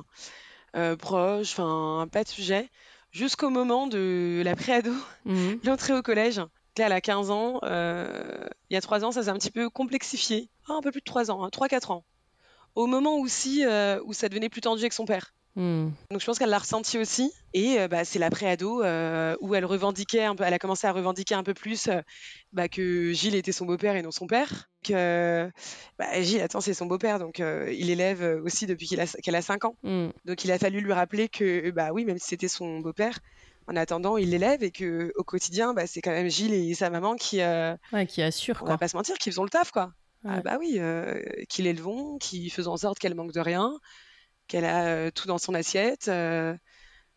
Euh, 0.75 0.95
proche, 0.95 1.51
enfin, 1.51 2.07
pas 2.11 2.23
de 2.23 2.29
sujet. 2.29 2.69
Jusqu'au 3.11 3.49
moment 3.49 3.87
de 3.87 4.43
la 4.45 4.55
préado, 4.55 4.93
mhm. 5.25 5.59
l'entrée 5.63 5.93
au 5.93 6.03
collège. 6.03 6.37
Là, 6.77 6.85
elle 6.85 6.91
a 6.93 7.01
15 7.01 7.31
ans. 7.31 7.59
il 7.63 8.73
y 8.73 8.77
a 8.77 8.81
3 8.81 9.03
ans, 9.03 9.11
ça 9.11 9.23
s'est 9.23 9.29
un 9.29 9.37
petit 9.37 9.51
peu 9.51 9.69
complexifié. 9.69 10.49
Ah, 10.67 10.73
un 10.73 10.81
peu 10.81 10.91
plus 10.91 11.01
de 11.01 11.05
3 11.05 11.31
ans, 11.31 11.47
3-4 11.47 11.75
hein. 11.75 11.95
ans. 11.95 12.03
Au 12.75 12.85
moment 12.85 13.17
aussi 13.17 13.65
où 14.05 14.13
ça 14.13 14.29
devenait 14.29 14.49
plus 14.49 14.61
tendu 14.61 14.81
avec 14.81 14.93
son 14.93 15.05
père. 15.05 15.33
Hmm. 15.55 15.89
Donc 16.11 16.21
je 16.21 16.25
pense 16.25 16.37
qu'elle 16.37 16.49
l'a 16.49 16.59
ressenti 16.59 16.97
aussi. 16.97 17.33
Et 17.53 17.79
euh, 17.79 17.87
bah, 17.87 18.05
c'est 18.05 18.19
l'après-ado 18.19 18.83
euh, 18.83 19.35
où 19.41 19.55
elle 19.55 19.65
revendiquait 19.65 20.23
un 20.23 20.35
peu, 20.35 20.43
elle 20.43 20.53
a 20.53 20.59
commencé 20.59 20.85
à 20.85 20.91
revendiquer 20.91 21.35
un 21.35 21.43
peu 21.43 21.53
plus 21.53 21.87
euh, 21.87 22.01
bah, 22.53 22.69
que 22.69 23.11
Gilles 23.11 23.35
était 23.35 23.51
son 23.51 23.65
beau-père 23.65 23.95
et 23.95 24.01
non 24.01 24.11
son 24.11 24.27
père. 24.27 24.69
Que 24.83 25.49
bah, 25.97 26.21
Gilles, 26.21 26.41
attends, 26.41 26.61
c'est 26.61 26.73
son 26.73 26.85
beau-père, 26.85 27.19
donc 27.19 27.39
il 27.39 27.89
élève 27.89 28.41
aussi 28.43 28.65
depuis 28.65 28.87
qu'elle 28.87 29.01
a, 29.35 29.37
a 29.37 29.41
5 29.41 29.65
ans. 29.65 29.75
Hmm. 29.83 30.09
Donc 30.25 30.43
il 30.45 30.51
a 30.51 30.59
fallu 30.59 30.81
lui 30.81 30.93
rappeler 30.93 31.27
que 31.27 31.69
bah 31.71 31.89
oui, 31.91 32.05
même 32.05 32.17
si 32.17 32.27
c'était 32.27 32.47
son 32.47 32.79
beau-père, 32.79 33.19
en 33.67 33.75
attendant, 33.75 34.17
il 34.17 34.29
l'élève 34.29 34.63
et 34.63 34.71
que 34.71 35.11
au 35.15 35.23
quotidien, 35.23 35.75
c'est 35.85 36.01
quand 36.01 36.11
même 36.11 36.29
Gilles 36.29 36.53
et 36.53 36.73
sa 36.73 36.89
maman 36.89 37.15
qui, 37.15 37.39
ouais, 37.39 38.07
qui 38.07 38.21
assurent. 38.21 38.61
On 38.61 38.67
va 38.67 38.77
pas 38.77 38.87
se 38.87 38.95
mentir, 38.95 39.17
qui 39.17 39.31
font 39.31 39.43
le 39.43 39.49
taf, 39.49 39.71
quoi. 39.71 39.91
Ah 40.25 40.41
bah 40.41 40.57
oui, 40.59 40.79
qui 41.49 41.61
l'élevons, 41.61 42.17
qui 42.17 42.49
faisons 42.49 42.73
en 42.73 42.77
sorte 42.77 42.99
qu'elle 42.99 43.15
manque 43.15 43.33
de 43.33 43.41
rien 43.41 43.73
qu'elle 44.49 44.65
a 44.65 44.87
euh, 44.87 45.11
tout 45.11 45.27
dans 45.27 45.37
son 45.37 45.53
assiette, 45.53 46.09
euh, 46.09 46.53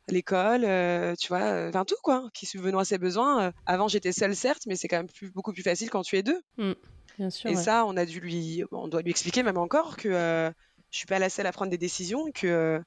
l'école, 0.07 0.65
euh, 0.65 1.15
tu 1.19 1.29
vois, 1.29 1.69
enfin 1.69 1.85
tout 1.85 1.97
quoi, 2.03 2.29
qui 2.33 2.47
subvenant 2.47 2.79
à 2.79 2.85
ses 2.85 2.99
besoins. 2.99 3.53
avant, 3.67 3.89
j'étais 3.89 4.13
seule 4.13 4.37
certes, 4.37 4.63
mais 4.67 4.77
c'est 4.77 4.87
quand 4.87 4.99
même 4.99 5.09
beaucoup 5.35 5.53
plus 5.53 5.63
facile 5.63 5.91
quand 5.91 6.03
tu 6.03 6.17
es 6.17 6.23
deux. 6.23 6.41
Mmh, 6.59 6.73
bien 7.19 7.31
sûr. 7.31 7.51
Et 7.51 7.57
ça, 7.57 7.85
on 7.87 7.97
a 7.97 8.05
dû 8.05 8.21
lui, 8.21 8.63
on 8.71 8.87
doit 8.87 9.03
lui 9.03 9.11
expliquer 9.11 9.43
même 9.43 9.59
encore 9.59 9.97
que 9.97 10.53
je 10.91 10.97
suis 10.97 11.07
pas 11.07 11.19
la 11.19 11.31
seule 11.31 11.47
à 11.47 11.53
prendre 11.53 11.71
des 11.71 11.79
décisions 11.79 12.31
que 12.33 12.81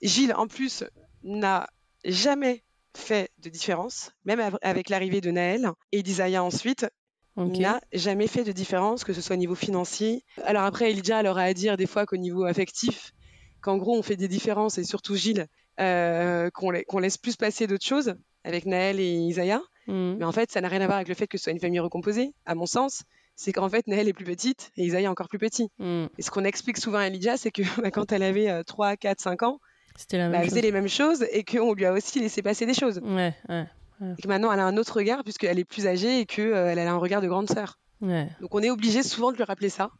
Gilles, 0.00 0.34
en 0.34 0.48
plus, 0.48 0.84
n'a 1.22 1.68
jamais 2.04 2.64
fait 2.96 3.30
de 3.38 3.48
différence, 3.48 4.12
même 4.24 4.56
avec 4.62 4.88
l'arrivée 4.88 5.20
de 5.20 5.30
Naël 5.30 5.70
et 5.92 6.02
d'Isaiah 6.02 6.42
ensuite. 6.42 6.86
n'a 7.36 7.80
jamais 7.92 8.26
fait 8.26 8.44
de 8.44 8.52
différence, 8.52 9.04
que 9.04 9.12
ce 9.12 9.22
soit 9.22 9.36
au 9.36 9.38
niveau 9.38 9.54
financier. 9.54 10.22
Alors 10.44 10.64
après, 10.64 10.90
Elijah, 10.90 11.20
elle 11.20 11.26
aura 11.26 11.42
à 11.42 11.54
dire 11.54 11.76
des 11.76 11.86
fois 11.86 12.04
qu'au 12.04 12.18
niveau 12.18 12.44
affectif, 12.44 13.12
qu'en 13.62 13.78
gros 13.78 13.96
on 13.96 14.02
fait 14.02 14.16
des 14.16 14.28
différences 14.28 14.78
et 14.78 14.84
surtout 14.84 15.14
Gilles 15.14 15.46
euh, 15.80 16.50
qu'on 16.50 16.98
laisse 16.98 17.16
plus 17.16 17.36
passer 17.36 17.66
d'autres 17.66 17.86
choses 17.86 18.14
avec 18.44 18.66
Naël 18.66 19.00
et 19.00 19.14
Isaiah. 19.14 19.62
Mm. 19.86 20.16
Mais 20.18 20.24
en 20.24 20.32
fait, 20.32 20.50
ça 20.50 20.60
n'a 20.60 20.68
rien 20.68 20.80
à 20.80 20.86
voir 20.86 20.96
avec 20.96 21.08
le 21.08 21.14
fait 21.14 21.26
que 21.26 21.38
ce 21.38 21.44
soit 21.44 21.52
une 21.52 21.60
famille 21.60 21.80
recomposée, 21.80 22.34
à 22.44 22.54
mon 22.54 22.66
sens. 22.66 23.04
C'est 23.34 23.52
qu'en 23.52 23.68
fait, 23.68 23.86
Naël 23.86 24.06
est 24.08 24.12
plus 24.12 24.26
petite 24.26 24.70
et 24.76 24.84
Isaiah 24.84 25.10
encore 25.10 25.28
plus 25.28 25.38
petit. 25.38 25.70
Mm. 25.78 26.06
Et 26.18 26.22
ce 26.22 26.30
qu'on 26.30 26.44
explique 26.44 26.76
souvent 26.76 26.98
à 26.98 27.08
Lydia, 27.08 27.36
c'est 27.36 27.50
que 27.50 27.62
bah, 27.80 27.90
quand 27.90 28.12
elle 28.12 28.22
avait 28.22 28.62
3, 28.64 28.96
4, 28.96 29.20
5 29.20 29.42
ans, 29.44 29.58
la 30.12 30.28
bah, 30.28 30.38
elle 30.40 30.48
faisait 30.48 30.60
les 30.60 30.72
mêmes 30.72 30.88
choses 30.88 31.24
et 31.30 31.44
qu'on 31.44 31.74
lui 31.74 31.84
a 31.84 31.92
aussi 31.92 32.20
laissé 32.20 32.42
passer 32.42 32.66
des 32.66 32.74
choses. 32.74 33.00
Ouais, 33.02 33.34
ouais, 33.48 33.66
Et 34.18 34.22
que 34.22 34.28
maintenant, 34.28 34.52
elle 34.52 34.60
a 34.60 34.66
un 34.66 34.76
autre 34.76 34.96
regard 34.96 35.22
puisqu'elle 35.22 35.58
est 35.58 35.64
plus 35.64 35.86
âgée 35.86 36.20
et 36.20 36.26
qu'elle 36.26 36.52
euh, 36.52 36.76
a 36.76 36.90
un 36.90 36.96
regard 36.96 37.20
de 37.20 37.28
grande 37.28 37.48
sœur. 37.48 37.78
Donc 38.40 38.52
on 38.52 38.60
est 38.60 38.70
obligé 38.70 39.02
souvent 39.04 39.30
de 39.30 39.36
lui 39.36 39.44
rappeler 39.44 39.68
ça. 39.68 39.90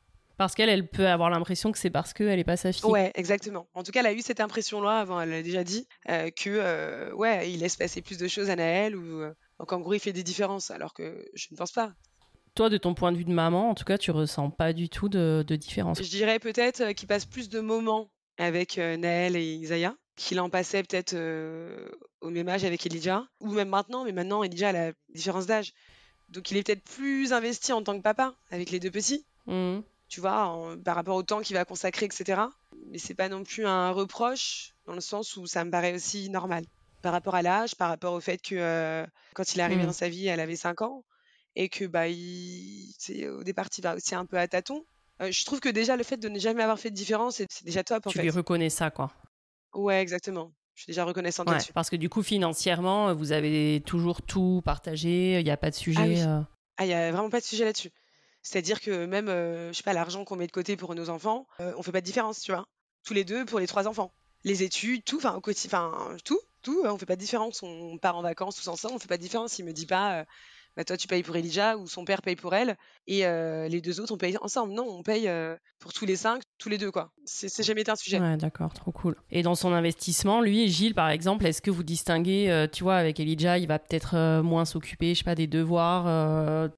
Parce 0.42 0.56
qu'elle, 0.56 0.70
elle 0.70 0.88
peut 0.88 1.06
avoir 1.06 1.30
l'impression 1.30 1.70
que 1.70 1.78
c'est 1.78 1.88
parce 1.88 2.12
qu'elle 2.12 2.34
n'est 2.34 2.42
pas 2.42 2.56
sa 2.56 2.72
fille. 2.72 2.90
Ouais, 2.90 3.12
exactement. 3.14 3.68
En 3.74 3.84
tout 3.84 3.92
cas, 3.92 4.00
elle 4.00 4.06
a 4.06 4.12
eu 4.12 4.22
cette 4.22 4.40
impression-là 4.40 4.98
avant. 4.98 5.20
Elle 5.20 5.32
a 5.32 5.40
déjà 5.40 5.62
dit 5.62 5.86
euh, 6.08 6.30
que, 6.30 6.50
euh, 6.50 7.12
ouais, 7.14 7.48
il 7.48 7.60
laisse 7.60 7.76
passer 7.76 8.02
plus 8.02 8.18
de 8.18 8.26
choses 8.26 8.50
à 8.50 8.56
Naël 8.56 8.96
ou 8.96 9.20
euh, 9.20 9.32
qu'en 9.68 9.78
gros, 9.78 9.94
il 9.94 10.00
fait 10.00 10.12
des 10.12 10.24
différences, 10.24 10.72
alors 10.72 10.94
que 10.94 11.24
je 11.34 11.46
ne 11.52 11.56
pense 11.56 11.70
pas. 11.70 11.92
Toi, 12.56 12.70
de 12.70 12.76
ton 12.76 12.92
point 12.92 13.12
de 13.12 13.18
vue 13.18 13.24
de 13.24 13.32
maman, 13.32 13.70
en 13.70 13.74
tout 13.76 13.84
cas, 13.84 13.98
tu 13.98 14.10
ressens 14.10 14.50
pas 14.50 14.72
du 14.72 14.88
tout 14.88 15.08
de, 15.08 15.44
différence. 15.48 16.02
Je 16.02 16.10
dirais 16.10 16.40
peut-être 16.40 16.90
qu'il 16.90 17.06
passe 17.06 17.24
plus 17.24 17.48
de 17.48 17.60
moments 17.60 18.10
avec 18.36 18.78
Naël 18.78 19.36
et 19.36 19.54
Isaiah, 19.54 19.94
qu'il 20.16 20.40
en 20.40 20.50
passait 20.50 20.82
peut-être 20.82 21.14
au 22.20 22.30
même 22.30 22.48
âge 22.48 22.64
avec 22.64 22.84
Elijah, 22.84 23.28
ou 23.38 23.52
même 23.52 23.68
maintenant, 23.68 24.04
mais 24.04 24.12
maintenant, 24.12 24.42
Elijah 24.42 24.70
a 24.70 24.72
la 24.72 24.92
différence 25.14 25.46
d'âge. 25.46 25.72
Donc 26.30 26.50
il 26.50 26.56
est 26.56 26.66
peut-être 26.66 26.82
plus 26.82 27.32
investi 27.32 27.72
en 27.72 27.84
tant 27.84 27.96
que 27.96 28.02
papa 28.02 28.34
avec 28.50 28.72
les 28.72 28.80
deux 28.80 28.90
petits. 28.90 29.24
Mmh 29.46 29.82
tu 30.12 30.20
vois, 30.20 30.76
par 30.84 30.94
rapport 30.94 31.16
au 31.16 31.22
temps 31.22 31.40
qu'il 31.40 31.56
va 31.56 31.64
consacrer, 31.64 32.04
etc. 32.04 32.42
Mais 32.90 32.98
c'est 32.98 33.14
pas 33.14 33.30
non 33.30 33.44
plus 33.44 33.66
un 33.66 33.92
reproche, 33.92 34.74
dans 34.84 34.92
le 34.92 35.00
sens 35.00 35.38
où 35.38 35.46
ça 35.46 35.64
me 35.64 35.70
paraît 35.70 35.94
aussi 35.94 36.28
normal. 36.28 36.66
Par 37.00 37.12
rapport 37.12 37.34
à 37.34 37.40
l'âge, 37.40 37.76
par 37.76 37.88
rapport 37.88 38.12
au 38.12 38.20
fait 38.20 38.36
que 38.36 38.54
euh, 38.54 39.06
quand 39.32 39.54
il 39.54 39.60
est 39.60 39.62
arrivé 39.62 39.84
mmh. 39.84 39.86
dans 39.86 39.92
sa 39.94 40.10
vie, 40.10 40.26
elle 40.26 40.40
avait 40.40 40.56
5 40.56 40.82
ans, 40.82 41.02
et 41.56 41.70
que 41.70 41.86
bah, 41.86 42.08
il, 42.08 42.94
au 43.30 43.42
départ, 43.42 43.68
il 43.76 43.82
va 43.82 43.94
aussi 43.94 44.14
un 44.14 44.26
peu 44.26 44.36
à 44.36 44.46
tâtons. 44.46 44.84
Euh, 45.22 45.32
je 45.32 45.46
trouve 45.46 45.60
que 45.60 45.70
déjà, 45.70 45.96
le 45.96 46.04
fait 46.04 46.18
de 46.18 46.28
ne 46.28 46.38
jamais 46.38 46.62
avoir 46.62 46.78
fait 46.78 46.90
de 46.90 46.94
différence, 46.94 47.36
c'est 47.36 47.64
déjà 47.64 47.82
top. 47.82 48.06
En 48.06 48.10
tu 48.10 48.20
lui 48.20 48.28
reconnais 48.28 48.68
ça, 48.68 48.90
quoi. 48.90 49.10
Ouais, 49.72 50.02
exactement. 50.02 50.52
Je 50.74 50.82
suis 50.82 50.90
déjà 50.90 51.04
reconnaissante 51.04 51.48
là-dessus. 51.48 51.72
Parce 51.72 51.88
que 51.88 51.96
du 51.96 52.10
coup, 52.10 52.22
financièrement, 52.22 53.14
vous 53.14 53.32
avez 53.32 53.82
toujours 53.86 54.20
tout 54.20 54.60
partagé, 54.62 55.40
il 55.40 55.44
n'y 55.44 55.50
a 55.50 55.56
pas 55.56 55.70
de 55.70 55.74
sujet. 55.74 56.22
Ah, 56.22 56.28
euh. 56.28 56.42
ah 56.76 56.84
il 56.84 56.88
n'y 56.88 56.94
a 56.94 57.10
vraiment 57.12 57.30
pas 57.30 57.40
de 57.40 57.46
sujet 57.46 57.64
là-dessus. 57.64 57.90
C'est-à-dire 58.42 58.80
que 58.80 59.06
même, 59.06 59.28
euh, 59.28 59.68
je 59.72 59.76
sais 59.76 59.82
pas, 59.84 59.92
l'argent 59.92 60.24
qu'on 60.24 60.36
met 60.36 60.48
de 60.48 60.52
côté 60.52 60.76
pour 60.76 60.94
nos 60.94 61.10
enfants, 61.10 61.46
euh, 61.60 61.72
on 61.76 61.82
fait 61.82 61.92
pas 61.92 62.00
de 62.00 62.06
différence, 62.06 62.40
tu 62.40 62.52
vois? 62.52 62.66
Tous 63.04 63.14
les 63.14 63.24
deux 63.24 63.44
pour 63.44 63.60
les 63.60 63.68
trois 63.68 63.86
enfants. 63.86 64.12
Les 64.44 64.64
études, 64.64 65.04
tout, 65.04 65.18
enfin, 65.18 65.40
enfin, 65.46 66.16
tout, 66.24 66.40
tout, 66.62 66.82
on 66.84 66.98
fait 66.98 67.06
pas 67.06 67.14
de 67.14 67.20
différence. 67.20 67.62
On 67.62 67.98
part 67.98 68.16
en 68.16 68.22
vacances 68.22 68.56
tous 68.56 68.66
ensemble, 68.66 68.94
on 68.96 68.98
fait 68.98 69.06
pas 69.06 69.16
de 69.16 69.22
différence. 69.22 69.60
Il 69.60 69.64
me 69.64 69.72
dit 69.72 69.86
pas, 69.86 70.18
euh, 70.20 70.24
bah 70.76 70.84
toi 70.84 70.96
tu 70.96 71.06
payes 71.06 71.22
pour 71.22 71.36
Elijah 71.36 71.76
ou 71.76 71.86
son 71.86 72.04
père 72.04 72.22
paye 72.22 72.34
pour 72.34 72.54
elle 72.54 72.76
et 73.06 73.24
les 73.68 73.80
deux 73.82 74.00
autres 74.00 74.14
on 74.14 74.16
paye 74.16 74.36
ensemble. 74.40 74.72
Non, 74.72 74.86
on 74.88 75.02
paye 75.02 75.30
pour 75.78 75.92
tous 75.92 76.06
les 76.06 76.16
cinq, 76.16 76.42
tous 76.58 76.70
les 76.70 76.78
deux 76.78 76.90
quoi. 76.90 77.12
C'est 77.26 77.62
jamais 77.62 77.82
été 77.82 77.90
un 77.90 77.96
sujet. 77.96 78.18
Ouais, 78.18 78.38
d'accord, 78.38 78.72
trop 78.72 78.90
cool. 78.90 79.14
Et 79.30 79.42
dans 79.42 79.54
son 79.54 79.72
investissement, 79.74 80.40
lui 80.40 80.62
et 80.62 80.68
Gilles 80.68 80.94
par 80.94 81.10
exemple, 81.10 81.44
est-ce 81.44 81.60
que 81.60 81.70
vous 81.70 81.82
distinguez, 81.82 82.66
tu 82.72 82.84
vois, 82.84 82.96
avec 82.96 83.20
Elijah, 83.20 83.58
il 83.58 83.68
va 83.68 83.78
peut-être 83.78 84.40
moins 84.40 84.64
s'occuper, 84.64 85.12
je 85.12 85.18
sais 85.18 85.24
pas, 85.24 85.34
des 85.34 85.46
devoirs 85.46 86.70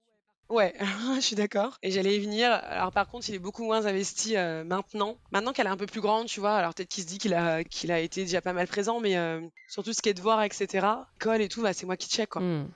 Ouais, 0.51 0.75
je 1.17 1.21
suis 1.21 1.37
d'accord. 1.37 1.79
Et 1.83 1.91
j'allais 1.91 2.17
y 2.17 2.21
venir. 2.21 2.51
Alors 2.53 2.93
par 2.93 3.09
contre, 3.09 3.29
il 3.29 3.35
est 3.35 3.39
beaucoup 3.41 3.65
moins 3.65 3.87
investi 3.87 4.37
euh, 4.37 4.63
maintenant. 4.65 5.17
Maintenant 5.33 5.53
qu'elle 5.53 5.67
est 5.67 5.71
un 5.71 5.77
peu 5.77 5.87
plus 5.87 6.01
grande, 6.01 6.27
tu 6.27 6.41
vois. 6.41 6.55
Alors 6.57 6.75
peut-être 6.75 6.89
qu'il 6.91 7.03
se 7.03 7.09
dit 7.09 7.19
qu'il 7.19 7.35
a, 7.35 7.65
qu'il 7.65 7.91
a 7.91 7.99
été 8.01 8.25
déjà 8.25 8.41
pas 8.41 8.53
mal 8.53 8.67
présent, 8.69 9.01
mais 9.01 9.17
euh, 9.17 9.41
surtout 9.69 9.93
ce 9.93 10.03
qui 10.03 10.11
est 10.11 10.15
devoir, 10.15 10.43
etc. 10.43 10.87
École 11.21 11.41
et 11.41 11.49
tout, 11.49 11.63
bah, 11.63 11.73
c'est 11.73 11.87
moi 11.87 11.97
qui 11.97 12.09
check, 12.09 12.29
quoi. 12.31 12.43
Hmm. 12.43 12.69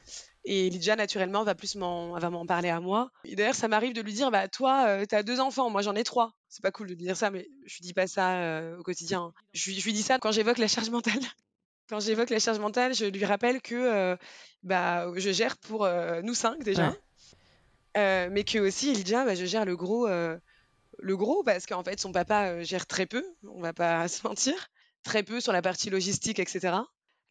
Et 0.45 0.71
Lydia, 0.71 0.97
naturellement, 0.97 1.45
va 1.45 1.55
plus 1.55 1.75
m'en, 1.75 2.19
va 2.19 2.31
m'en 2.31 2.47
parler 2.47 2.71
à 2.71 2.81
moi. 2.81 3.11
Et 3.25 3.37
d'ailleurs, 3.37 3.55
ça 3.55 3.69
m'arrive 3.69 3.93
de 3.93 4.01
lui 4.01 4.15
dire, 4.15 4.31
bah 4.31 4.49
toi, 4.49 4.87
euh, 4.89 5.05
t'as 5.07 5.23
deux 5.23 5.41
enfants, 5.41 5.69
moi 5.69 5.83
j'en 5.83 5.95
ai 5.95 6.05
trois. 6.05 6.33
C'est 6.49 6.63
pas 6.63 6.71
cool 6.71 6.87
de 6.87 6.95
lui 6.95 7.03
dire 7.05 7.17
ça, 7.19 7.31
mais 7.31 7.47
je 7.67 7.75
lui 7.77 7.83
dis 7.83 7.93
pas 7.93 8.07
ça 8.07 8.37
euh, 8.39 8.79
au 8.79 8.83
quotidien. 8.83 9.35
Je, 9.53 9.69
lui- 9.71 9.79
je 9.79 9.85
lui 9.85 9.93
dis 9.93 10.03
ça 10.03 10.19
quand 10.19 10.33
j'évoque 10.33 10.57
la 10.59 10.69
charge 10.69 10.89
mentale. 10.91 11.13
Quand 11.91 12.01
j'évoque 12.01 12.29
la 12.29 12.39
charge 12.39 12.59
mentale, 12.59 12.93
je 12.95 13.07
lui 13.07 13.25
rappelle 13.25 13.63
que 13.63 13.75
euh, 13.75 14.15
bah, 14.63 15.07
je 15.17 15.31
gère 15.33 15.57
pour 15.57 15.89
nous 16.23 16.35
cinq 16.35 16.63
déjà, 16.63 16.91
Ouais. 16.91 17.01
Euh, 17.97 18.29
mais 18.31 18.45
que 18.45 18.59
aussi 18.59 18.91
Elijah, 18.91 19.25
bah, 19.25 19.35
je 19.35 19.45
gère 19.45 19.65
le 19.65 19.77
gros, 19.77 20.07
euh, 20.07 20.39
le 20.99 21.17
gros 21.17 21.43
parce 21.43 21.67
qu'en 21.67 21.83
fait 21.83 21.99
son 22.01 22.13
papa 22.13 22.51
euh, 22.51 22.65
gère 22.65 22.87
très 22.87 23.07
peu, 23.07 23.25
on 23.45 23.61
va 23.61 23.73
pas 23.73 24.09
se 24.09 24.27
mentir, 24.27 24.69
très 25.03 25.23
peu 25.23 25.41
sur 25.41 25.53
la 25.53 25.63
partie 25.63 25.91
logistique, 25.91 26.39
etc. 26.39 26.79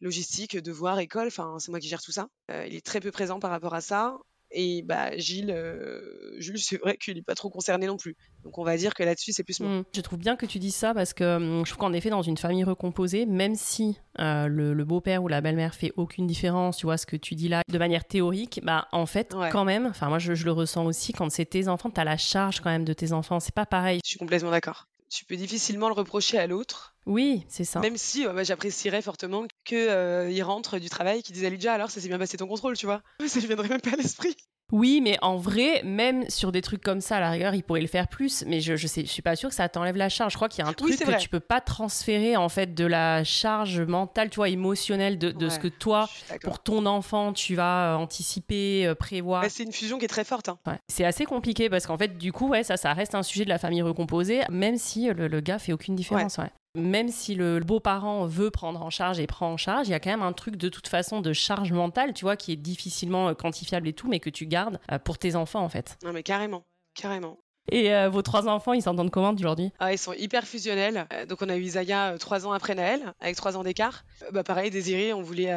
Logistique, 0.00 0.56
devoirs, 0.56 0.98
école, 1.00 1.28
enfin 1.28 1.56
c'est 1.58 1.70
moi 1.70 1.80
qui 1.80 1.88
gère 1.88 2.02
tout 2.02 2.12
ça. 2.12 2.28
Il 2.48 2.74
est 2.74 2.84
très 2.84 3.00
peu 3.00 3.10
présent 3.10 3.40
par 3.40 3.50
rapport 3.50 3.74
à 3.74 3.80
ça. 3.80 4.16
Et 4.50 4.82
bah 4.82 5.16
Gilles, 5.18 5.50
euh, 5.50 6.00
Jules, 6.38 6.58
c'est 6.58 6.78
vrai 6.78 6.96
qu'il 6.96 7.18
est 7.18 7.22
pas 7.22 7.34
trop 7.34 7.50
concerné 7.50 7.86
non 7.86 7.96
plus. 7.98 8.16
Donc 8.44 8.56
on 8.56 8.64
va 8.64 8.76
dire 8.78 8.94
que 8.94 9.02
là-dessus 9.02 9.32
c'est 9.32 9.44
plus 9.44 9.60
moi. 9.60 9.68
Mm. 9.68 9.84
Je 9.94 10.00
trouve 10.00 10.18
bien 10.18 10.36
que 10.36 10.46
tu 10.46 10.58
dises 10.58 10.74
ça 10.74 10.94
parce 10.94 11.12
que 11.12 11.36
hum, 11.36 11.66
je 11.66 11.70
trouve 11.70 11.80
qu'en 11.80 11.92
effet, 11.92 12.08
dans 12.08 12.22
une 12.22 12.36
famille 12.38 12.64
recomposée, 12.64 13.26
même 13.26 13.54
si 13.54 13.98
euh, 14.20 14.46
le, 14.46 14.72
le 14.72 14.84
beau-père 14.84 15.22
ou 15.22 15.28
la 15.28 15.40
belle-mère 15.42 15.74
fait 15.74 15.92
aucune 15.96 16.26
différence, 16.26 16.78
tu 16.78 16.86
vois, 16.86 16.96
ce 16.96 17.04
que 17.06 17.16
tu 17.16 17.34
dis 17.34 17.48
là, 17.48 17.62
de 17.68 17.78
manière 17.78 18.04
théorique, 18.06 18.60
bah 18.62 18.88
en 18.92 19.04
fait, 19.06 19.34
Ouais. 19.34 19.50
quand 19.50 19.64
même, 19.64 19.86
enfin 19.86 20.08
moi 20.08 20.18
je, 20.18 20.34
je 20.34 20.44
le 20.46 20.52
ressens 20.52 20.86
aussi, 20.86 21.12
quand 21.12 21.30
c'est 21.30 21.44
tes 21.44 21.68
enfants, 21.68 21.90
t'as 21.90 22.04
la 22.04 22.16
charge 22.16 22.60
quand 22.60 22.70
même 22.70 22.84
de 22.86 22.94
tes 22.94 23.12
enfants, 23.12 23.40
c'est 23.40 23.54
pas 23.54 23.66
pareil. 23.66 24.00
Je 24.04 24.08
suis 24.08 24.18
complètement 24.18 24.50
d'accord. 24.50 24.86
Tu 25.10 25.24
peux 25.24 25.36
difficilement 25.36 25.88
le 25.88 25.94
reprocher 25.94 26.38
à 26.38 26.46
l'autre, 26.46 26.94
Oui, 27.06 27.44
c'est 27.48 27.64
ça. 27.64 27.80
même 27.80 27.96
si 27.96 28.26
euh, 28.26 28.32
bah, 28.32 28.44
j'apprécierais 28.44 29.00
fortement 29.02 29.46
qu'il 29.64 30.42
rentre 30.42 30.78
du 30.78 30.90
travail, 30.90 31.22
qu'il 31.22 31.34
dise 31.34 31.44
à 31.44 31.50
Lydia 31.50 31.72
alors 31.72 31.90
ça 31.90 32.00
s'est 32.00 32.08
bien 32.08 32.18
passé 32.18 32.36
ton 32.36 32.46
contrôle, 32.46 32.76
tu 32.76 32.86
vois. 32.86 33.02
Ça 33.26 33.40
lui 33.40 33.46
viendrait 33.46 33.68
même 33.68 33.80
pas 33.80 33.92
à 33.92 33.96
l'esprit. 33.96 34.36
Oui, 34.70 35.00
mais 35.02 35.16
en 35.22 35.36
vrai, 35.36 35.82
même 35.82 36.28
sur 36.28 36.52
des 36.52 36.60
trucs 36.60 36.82
comme 36.82 37.00
ça, 37.00 37.16
à 37.16 37.20
la 37.20 37.30
rigueur, 37.30 37.54
il 37.54 37.62
pourrait 37.62 37.80
le 37.80 37.86
faire 37.86 38.06
plus. 38.08 38.44
Mais 38.46 38.60
je, 38.60 38.76
je 38.76 38.86
sais, 38.86 39.00
je 39.02 39.10
suis 39.10 39.22
pas 39.22 39.34
sûre 39.34 39.48
que 39.48 39.54
ça 39.54 39.68
t'enlève 39.68 39.96
la 39.96 40.08
charge. 40.10 40.32
Je 40.32 40.36
crois 40.36 40.48
qu'il 40.50 40.62
y 40.62 40.66
a 40.66 40.70
un 40.70 40.74
truc 40.74 40.98
que 40.98 41.04
vrai. 41.04 41.16
tu 41.16 41.28
peux 41.30 41.40
pas 41.40 41.60
transférer 41.62 42.36
en 42.36 42.48
fait 42.50 42.74
de 42.74 42.84
la 42.84 43.24
charge 43.24 43.80
mentale, 43.80 44.28
tu 44.28 44.36
vois, 44.36 44.50
émotionnelle 44.50 45.18
de, 45.18 45.30
de 45.30 45.48
ce 45.48 45.58
que 45.58 45.68
toi, 45.68 46.08
pour 46.42 46.58
ton 46.62 46.84
enfant, 46.86 47.32
tu 47.32 47.54
vas 47.54 47.94
euh, 47.94 47.96
anticiper, 47.96 48.86
euh, 48.86 48.94
prévoir. 48.94 49.42
Bah, 49.42 49.48
c'est 49.48 49.62
une 49.62 49.72
fusion 49.72 49.98
qui 49.98 50.04
est 50.04 50.08
très 50.08 50.24
forte. 50.24 50.48
hein. 50.48 50.58
Ouais. 50.66 50.78
C'est 50.88 51.04
assez 51.04 51.24
compliqué 51.24 51.70
parce 51.70 51.86
qu'en 51.86 51.96
fait, 51.96 52.18
du 52.18 52.32
coup, 52.32 52.48
ouais, 52.48 52.62
ça, 52.62 52.76
ça 52.76 52.92
reste 52.92 53.14
un 53.14 53.22
sujet 53.22 53.44
de 53.44 53.48
la 53.50 53.58
famille 53.58 53.82
recomposée, 53.82 54.42
même 54.50 54.76
si 54.76 55.06
le, 55.08 55.28
le 55.28 55.40
gars 55.40 55.58
fait 55.58 55.72
aucune 55.72 55.94
différence. 55.94 56.36
ouais. 56.38 56.50
Même 56.74 57.08
si 57.08 57.34
le 57.34 57.60
beau-parent 57.60 58.26
veut 58.26 58.50
prendre 58.50 58.82
en 58.82 58.90
charge 58.90 59.18
et 59.18 59.26
prend 59.26 59.50
en 59.50 59.56
charge, 59.56 59.88
il 59.88 59.92
y 59.92 59.94
a 59.94 60.00
quand 60.00 60.10
même 60.10 60.22
un 60.22 60.34
truc 60.34 60.56
de 60.56 60.68
toute 60.68 60.86
façon 60.86 61.20
de 61.20 61.32
charge 61.32 61.72
mentale, 61.72 62.12
tu 62.12 62.24
vois, 62.24 62.36
qui 62.36 62.52
est 62.52 62.56
difficilement 62.56 63.28
euh, 63.28 63.34
quantifiable 63.34 63.88
et 63.88 63.94
tout, 63.94 64.06
mais 64.06 64.20
que 64.20 64.30
tu 64.30 64.46
gardes 64.46 64.78
euh, 64.92 64.98
pour 64.98 65.18
tes 65.18 65.34
enfants 65.34 65.64
en 65.64 65.68
fait. 65.68 65.96
Non 66.04 66.12
mais 66.12 66.22
carrément, 66.22 66.66
carrément. 66.94 67.38
Et 67.72 67.94
euh, 67.94 68.08
vos 68.08 68.22
trois 68.22 68.48
enfants, 68.48 68.74
ils 68.74 68.82
s'entendent 68.82 69.10
comment 69.10 69.32
aujourd'hui? 69.32 69.72
Ah, 69.78 69.92
ils 69.92 69.98
sont 69.98 70.12
hyper 70.12 70.46
fusionnels. 70.46 71.06
Euh, 71.12 71.26
donc 71.26 71.42
on 71.42 71.48
a 71.48 71.56
eu 71.56 71.62
Isaiah 71.62 72.12
euh, 72.12 72.18
trois 72.18 72.46
ans 72.46 72.52
après 72.52 72.74
Naël, 72.74 73.14
avec 73.20 73.36
trois 73.36 73.56
ans 73.56 73.62
d'écart. 73.62 74.04
Bah 74.32 74.44
pareil, 74.44 74.70
Désiré, 74.70 75.12
on 75.12 75.22
voulait, 75.22 75.54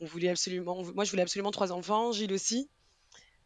on 0.00 0.04
voulait 0.04 0.30
absolument, 0.30 0.78
on 0.78 0.84
moi 0.94 1.04
je 1.04 1.10
voulais 1.10 1.22
absolument 1.22 1.52
trois 1.52 1.72
enfants, 1.72 2.12
Gilles 2.12 2.32
aussi. 2.32 2.68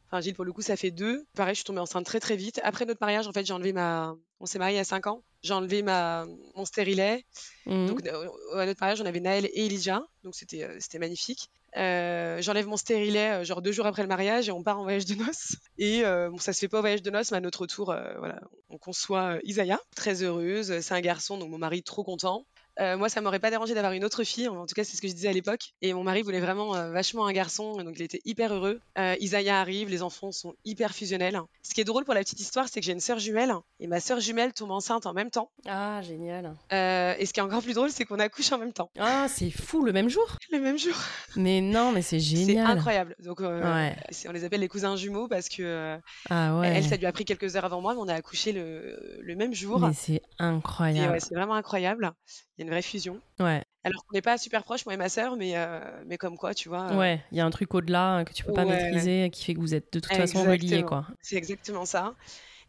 Enfin 0.06 0.20
Gilles 0.20 0.34
pour 0.34 0.44
le 0.44 0.52
coup 0.52 0.62
ça 0.62 0.76
fait 0.76 0.90
deux. 0.90 1.26
Pareil, 1.36 1.54
je 1.54 1.58
suis 1.58 1.64
tombée 1.64 1.80
enceinte 1.80 2.06
très 2.06 2.20
très 2.20 2.36
vite. 2.36 2.60
Après 2.64 2.86
notre 2.86 3.00
mariage, 3.00 3.26
en 3.26 3.32
fait, 3.32 3.46
j'ai 3.46 3.52
enlevé 3.52 3.72
ma, 3.72 4.14
on 4.40 4.46
s'est 4.46 4.58
marié 4.58 4.78
à 4.78 4.84
cinq 4.84 5.06
ans. 5.06 5.22
J'ai 5.44 5.52
enlevé 5.52 5.82
ma 5.82 6.26
mon 6.56 6.64
stérilet. 6.64 7.24
Mhm. 7.66 7.86
Donc 7.86 8.06
euh, 8.06 8.28
à 8.54 8.66
notre 8.66 8.80
mariage, 8.80 9.00
on 9.00 9.06
avait 9.06 9.20
Naël 9.20 9.44
et 9.44 9.66
Elijah, 9.66 10.02
donc 10.24 10.34
c'était 10.34 10.64
euh, 10.64 10.76
c'était 10.80 10.98
magnifique. 10.98 11.50
Euh, 11.76 12.40
J'enlève 12.40 12.66
mon 12.66 12.76
stérilet 12.76 13.44
genre 13.44 13.60
deux 13.60 13.72
jours 13.72 13.86
après 13.86 14.02
le 14.02 14.08
mariage 14.08 14.48
et 14.48 14.52
on 14.52 14.62
part 14.62 14.78
en 14.78 14.84
voyage 14.84 15.04
de 15.06 15.14
noces. 15.14 15.56
Et 15.76 16.04
euh, 16.04 16.30
bon, 16.30 16.38
ça 16.38 16.52
se 16.52 16.60
fait 16.60 16.68
pas 16.68 16.78
au 16.78 16.80
voyage 16.80 17.02
de 17.02 17.10
noces, 17.10 17.30
mais 17.30 17.38
à 17.38 17.40
notre 17.40 17.60
retour, 17.60 17.90
euh, 17.90 18.14
voilà, 18.18 18.40
on 18.70 18.78
conçoit 18.78 19.38
Isaiah, 19.44 19.80
très 19.94 20.22
heureuse. 20.22 20.80
C'est 20.80 20.94
un 20.94 21.00
garçon, 21.00 21.36
donc 21.36 21.50
mon 21.50 21.58
mari 21.58 21.82
trop 21.82 22.04
content. 22.04 22.46
Euh, 22.80 22.96
moi, 22.96 23.08
ça 23.08 23.20
m'aurait 23.20 23.38
pas 23.38 23.50
dérangé 23.50 23.74
d'avoir 23.74 23.92
une 23.92 24.04
autre 24.04 24.24
fille. 24.24 24.48
En 24.48 24.66
tout 24.66 24.74
cas, 24.74 24.82
c'est 24.84 24.96
ce 24.96 25.02
que 25.02 25.08
je 25.08 25.12
disais 25.12 25.28
à 25.28 25.32
l'époque. 25.32 25.74
Et 25.80 25.92
mon 25.94 26.02
mari 26.02 26.22
voulait 26.22 26.40
vraiment 26.40 26.74
euh, 26.74 26.90
vachement 26.90 27.26
un 27.26 27.32
garçon, 27.32 27.76
donc 27.82 27.94
il 27.96 28.02
était 28.02 28.20
hyper 28.24 28.52
heureux. 28.52 28.80
Euh, 28.98 29.14
Isaiah 29.20 29.60
arrive, 29.60 29.88
les 29.90 30.02
enfants 30.02 30.32
sont 30.32 30.54
hyper 30.64 30.92
fusionnels. 30.92 31.40
Ce 31.62 31.72
qui 31.74 31.80
est 31.80 31.84
drôle 31.84 32.04
pour 32.04 32.14
la 32.14 32.20
petite 32.20 32.40
histoire, 32.40 32.66
c'est 32.68 32.80
que 32.80 32.86
j'ai 32.86 32.92
une 32.92 33.00
sœur 33.00 33.18
jumelle, 33.18 33.52
et 33.80 33.86
ma 33.86 34.00
sœur 34.00 34.18
jumelle 34.20 34.52
tombe 34.52 34.72
enceinte 34.72 35.06
en 35.06 35.12
même 35.12 35.30
temps. 35.30 35.50
Ah, 35.66 36.00
génial. 36.02 36.56
Et 36.72 37.24
ce 37.26 37.32
qui 37.32 37.40
est 37.40 37.42
encore 37.44 37.62
plus 37.62 37.74
drôle, 37.74 37.90
c'est 37.90 38.04
qu'on 38.04 38.18
accouche 38.18 38.50
en 38.52 38.58
même 38.58 38.72
temps, 38.72 38.90
Ah, 38.98 39.26
c'est 39.28 39.50
fou, 39.50 39.84
le 39.84 39.92
même 39.92 40.08
jour? 40.08 40.36
Le 40.50 40.58
même 40.58 40.78
jour. 40.78 40.94
Mais 41.36 41.60
non, 41.60 41.92
mais 41.92 42.02
c'est 42.02 42.18
C'est 42.18 42.36
génial. 42.46 42.66
incroyable. 42.78 43.14
Donc, 43.20 43.40
Ouais. 43.40 43.96
c'est- 44.10 44.28
on 44.28 44.32
les 44.32 44.44
appelle 44.44 44.60
les 44.60 44.68
cousins 44.68 44.96
jumeaux 44.96 45.28
parce 45.28 45.48
que 45.48 45.98
Ah 46.30 46.58
ouais. 46.58 46.68
elle, 46.76 46.84
ça 46.84 46.96
lui 46.96 47.06
a 47.06 47.12
pris 47.12 47.24
quelques 47.24 47.56
heures 47.56 47.64
avant 47.64 47.80
moi, 47.80 47.94
mais 47.94 48.00
on 48.00 48.08
a 48.08 48.14
accouché 48.14 48.52
le, 48.52 49.18
le 49.20 49.36
même 49.36 49.54
jour. 49.54 49.78
Mais 49.80 49.94
c'est 49.94 50.22
incroyable. 50.38 51.12
ouais, 51.12 51.20
c'est 51.20 51.34
vraiment 51.34 51.54
incroyable. 51.54 52.12
Il 52.56 52.60
y 52.60 52.62
a 52.62 52.66
une 52.66 52.70
vraie 52.70 52.82
fusion. 52.82 53.20
Ouais. 53.40 53.62
Alors 53.82 54.04
qu'on 54.06 54.14
n'est 54.14 54.22
pas 54.22 54.38
super 54.38 54.62
proches, 54.64 54.86
moi 54.86 54.94
et 54.94 54.96
ma 54.96 55.08
sœur, 55.08 55.36
mais, 55.36 55.56
euh, 55.56 55.80
mais 56.06 56.16
comme 56.16 56.38
quoi, 56.38 56.54
tu 56.54 56.68
vois. 56.68 56.92
euh, 56.92 56.96
Ouais, 56.98 57.22
il 57.32 57.38
y 57.38 57.40
a 57.40 57.44
un 57.44 57.50
truc 57.50 57.74
au-delà 57.74 58.18
euh, 58.20 58.24
que 58.24 58.32
tu 58.32 58.44
peux 58.44 58.52
pas 58.54 58.64
Ouais. 58.64 58.76
maîtriser, 58.76 59.28
qui 59.30 59.44
fait 59.44 59.54
que 59.54 59.60
vous 59.60 59.74
êtes 59.74 59.92
de 59.92 60.00
toute 60.00 60.12
façon 60.12 60.42
reliés, 60.44 60.82
quoi. 60.84 61.06
C'est 61.20 61.36
exactement 61.36 61.84
ça. 61.84 62.14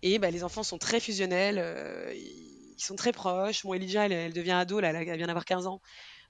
Et 0.02 0.20
bah, 0.20 0.30
les 0.30 0.44
enfants 0.44 0.64
sont 0.64 0.78
très 0.78 1.00
fusionnels, 1.00 1.58
euh, 1.60 2.12
ils 2.14 2.76
sont 2.84 2.96
très 2.96 3.14
proches. 3.14 3.64
Moi, 3.64 3.78
Elijah, 3.78 4.06
elle, 4.06 4.12
elle 4.12 4.34
devient 4.34 4.52
ado, 4.52 4.80
là, 4.80 4.90
elle 4.90 5.18
vient 5.18 5.28
d'avoir 5.28 5.46
15 5.46 5.68
ans. 5.68 5.82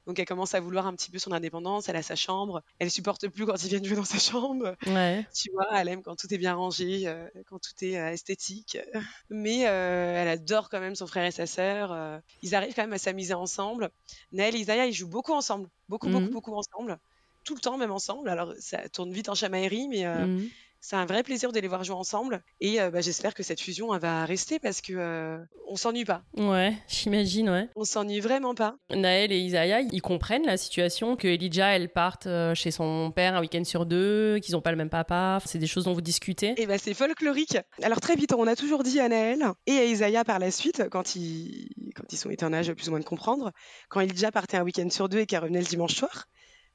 Donc 0.05 0.19
elle 0.19 0.25
commence 0.25 0.53
à 0.53 0.59
vouloir 0.59 0.85
un 0.87 0.93
petit 0.95 1.09
peu 1.11 1.19
son 1.19 1.31
indépendance, 1.31 1.89
elle 1.89 1.95
a 1.95 2.03
sa 2.03 2.15
chambre, 2.15 2.61
elle 2.79 2.91
supporte 2.91 3.27
plus 3.29 3.45
quand 3.45 3.61
ils 3.63 3.69
viennent 3.69 3.85
jouer 3.85 3.95
dans 3.95 4.05
sa 4.05 4.19
chambre. 4.19 4.75
Ouais. 4.85 5.25
Tu 5.33 5.49
vois, 5.51 5.67
elle 5.79 5.87
aime 5.89 6.03
quand 6.03 6.15
tout 6.15 6.33
est 6.33 6.37
bien 6.37 6.55
rangé, 6.55 7.07
euh, 7.07 7.27
quand 7.47 7.59
tout 7.59 7.73
est 7.85 7.97
euh, 7.97 8.11
esthétique. 8.11 8.77
Mais 9.29 9.67
euh, 9.67 10.15
elle 10.21 10.27
adore 10.27 10.69
quand 10.69 10.79
même 10.79 10.95
son 10.95 11.07
frère 11.07 11.25
et 11.25 11.31
sa 11.31 11.47
sœur. 11.47 12.21
ils 12.41 12.55
arrivent 12.55 12.73
quand 12.75 12.83
même 12.83 12.93
à 12.93 12.97
s'amuser 12.97 13.33
ensemble. 13.33 13.89
Naël 14.31 14.55
et 14.55 14.59
Isaiah, 14.59 14.85
ils 14.87 14.93
jouent 14.93 15.09
beaucoup 15.09 15.33
ensemble. 15.33 15.69
Beaucoup, 15.89 16.07
Mhm. 16.07 16.13
beaucoup, 16.13 16.31
beaucoup 16.31 16.53
ensemble. 16.55 16.97
Tout 17.43 17.55
le 17.55 17.61
temps, 17.61 17.77
même 17.77 17.91
ensemble. 17.91 18.29
Alors, 18.29 18.53
ça 18.59 18.87
tourne 18.89 19.11
vite 19.11 19.29
en 19.29 19.35
chamaillerie, 19.35 19.87
mais 19.87 20.05
Mhm. 20.05 20.49
C'est 20.87 20.95
un 20.95 21.07
vrai 21.07 21.23
plaisir 21.23 21.51
de 21.51 21.59
les 21.59 21.67
voir 21.67 21.83
jouer 21.83 21.95
ensemble. 21.95 22.43
Et 22.61 22.79
euh, 22.79 22.91
bah, 22.91 23.01
j'espère 23.01 23.33
que 23.33 23.41
cette 23.41 23.59
fusion, 23.59 23.93
elle 23.95 24.01
va 24.01 24.23
rester 24.25 24.59
parce 24.59 24.81
que 24.81 24.93
euh, 24.93 25.37
on 25.67 25.75
s'ennuie 25.75 26.05
pas. 26.05 26.21
Ouais, 26.37 26.73
j'imagine, 26.87 27.49
ouais. 27.49 27.67
On 27.75 27.85
s'ennuie 27.85 28.19
vraiment 28.19 28.53
pas. 28.53 28.75
Naël 28.91 29.31
et 29.31 29.39
Isaiah, 29.39 29.81
ils 29.81 30.01
comprennent 30.01 30.45
la 30.45 30.57
situation, 30.57 31.15
que 31.15 31.27
Elijah, 31.27 31.75
elle 31.75 31.89
parte 31.89 32.27
euh, 32.27 32.53
chez 32.53 32.69
son 32.69 33.11
père 33.11 33.33
un 33.35 33.41
week-end 33.41 33.63
sur 33.63 33.87
deux, 33.87 34.37
qu'ils 34.43 34.55
ont 34.55 34.61
pas 34.61 34.69
le 34.71 34.77
même 34.77 34.91
papa. 34.91 35.39
C'est 35.45 35.57
des 35.57 35.65
choses 35.65 35.85
dont 35.85 35.93
vous 35.93 36.01
discutez. 36.01 36.53
Et 36.61 36.67
bah, 36.67 36.77
c'est 36.77 36.93
folklorique. 36.93 37.57
Alors 37.81 37.99
très 37.99 38.15
vite, 38.15 38.33
on 38.37 38.45
a 38.45 38.55
toujours 38.55 38.83
dit 38.83 38.99
à 38.99 39.09
Naël 39.09 39.43
et 39.65 39.71
à 39.77 39.85
Isaiah 39.85 40.23
par 40.23 40.37
la 40.37 40.51
suite, 40.51 40.83
quand 40.91 41.15
ils, 41.15 41.69
quand 41.95 42.03
ils 42.13 42.17
sont 42.17 42.29
été 42.29 42.45
en 42.45 42.53
âge 42.53 42.71
plus 42.73 42.89
ou 42.89 42.91
moins 42.91 42.99
de 42.99 43.05
comprendre, 43.05 43.51
quand 43.89 44.01
Elijah 44.01 44.31
partait 44.31 44.57
un 44.57 44.63
week-end 44.63 44.89
sur 44.91 45.09
deux 45.09 45.19
et 45.19 45.25
qu'elle 45.25 45.41
revenait 45.41 45.61
le 45.61 45.65
dimanche 45.65 45.95
soir, 45.95 46.25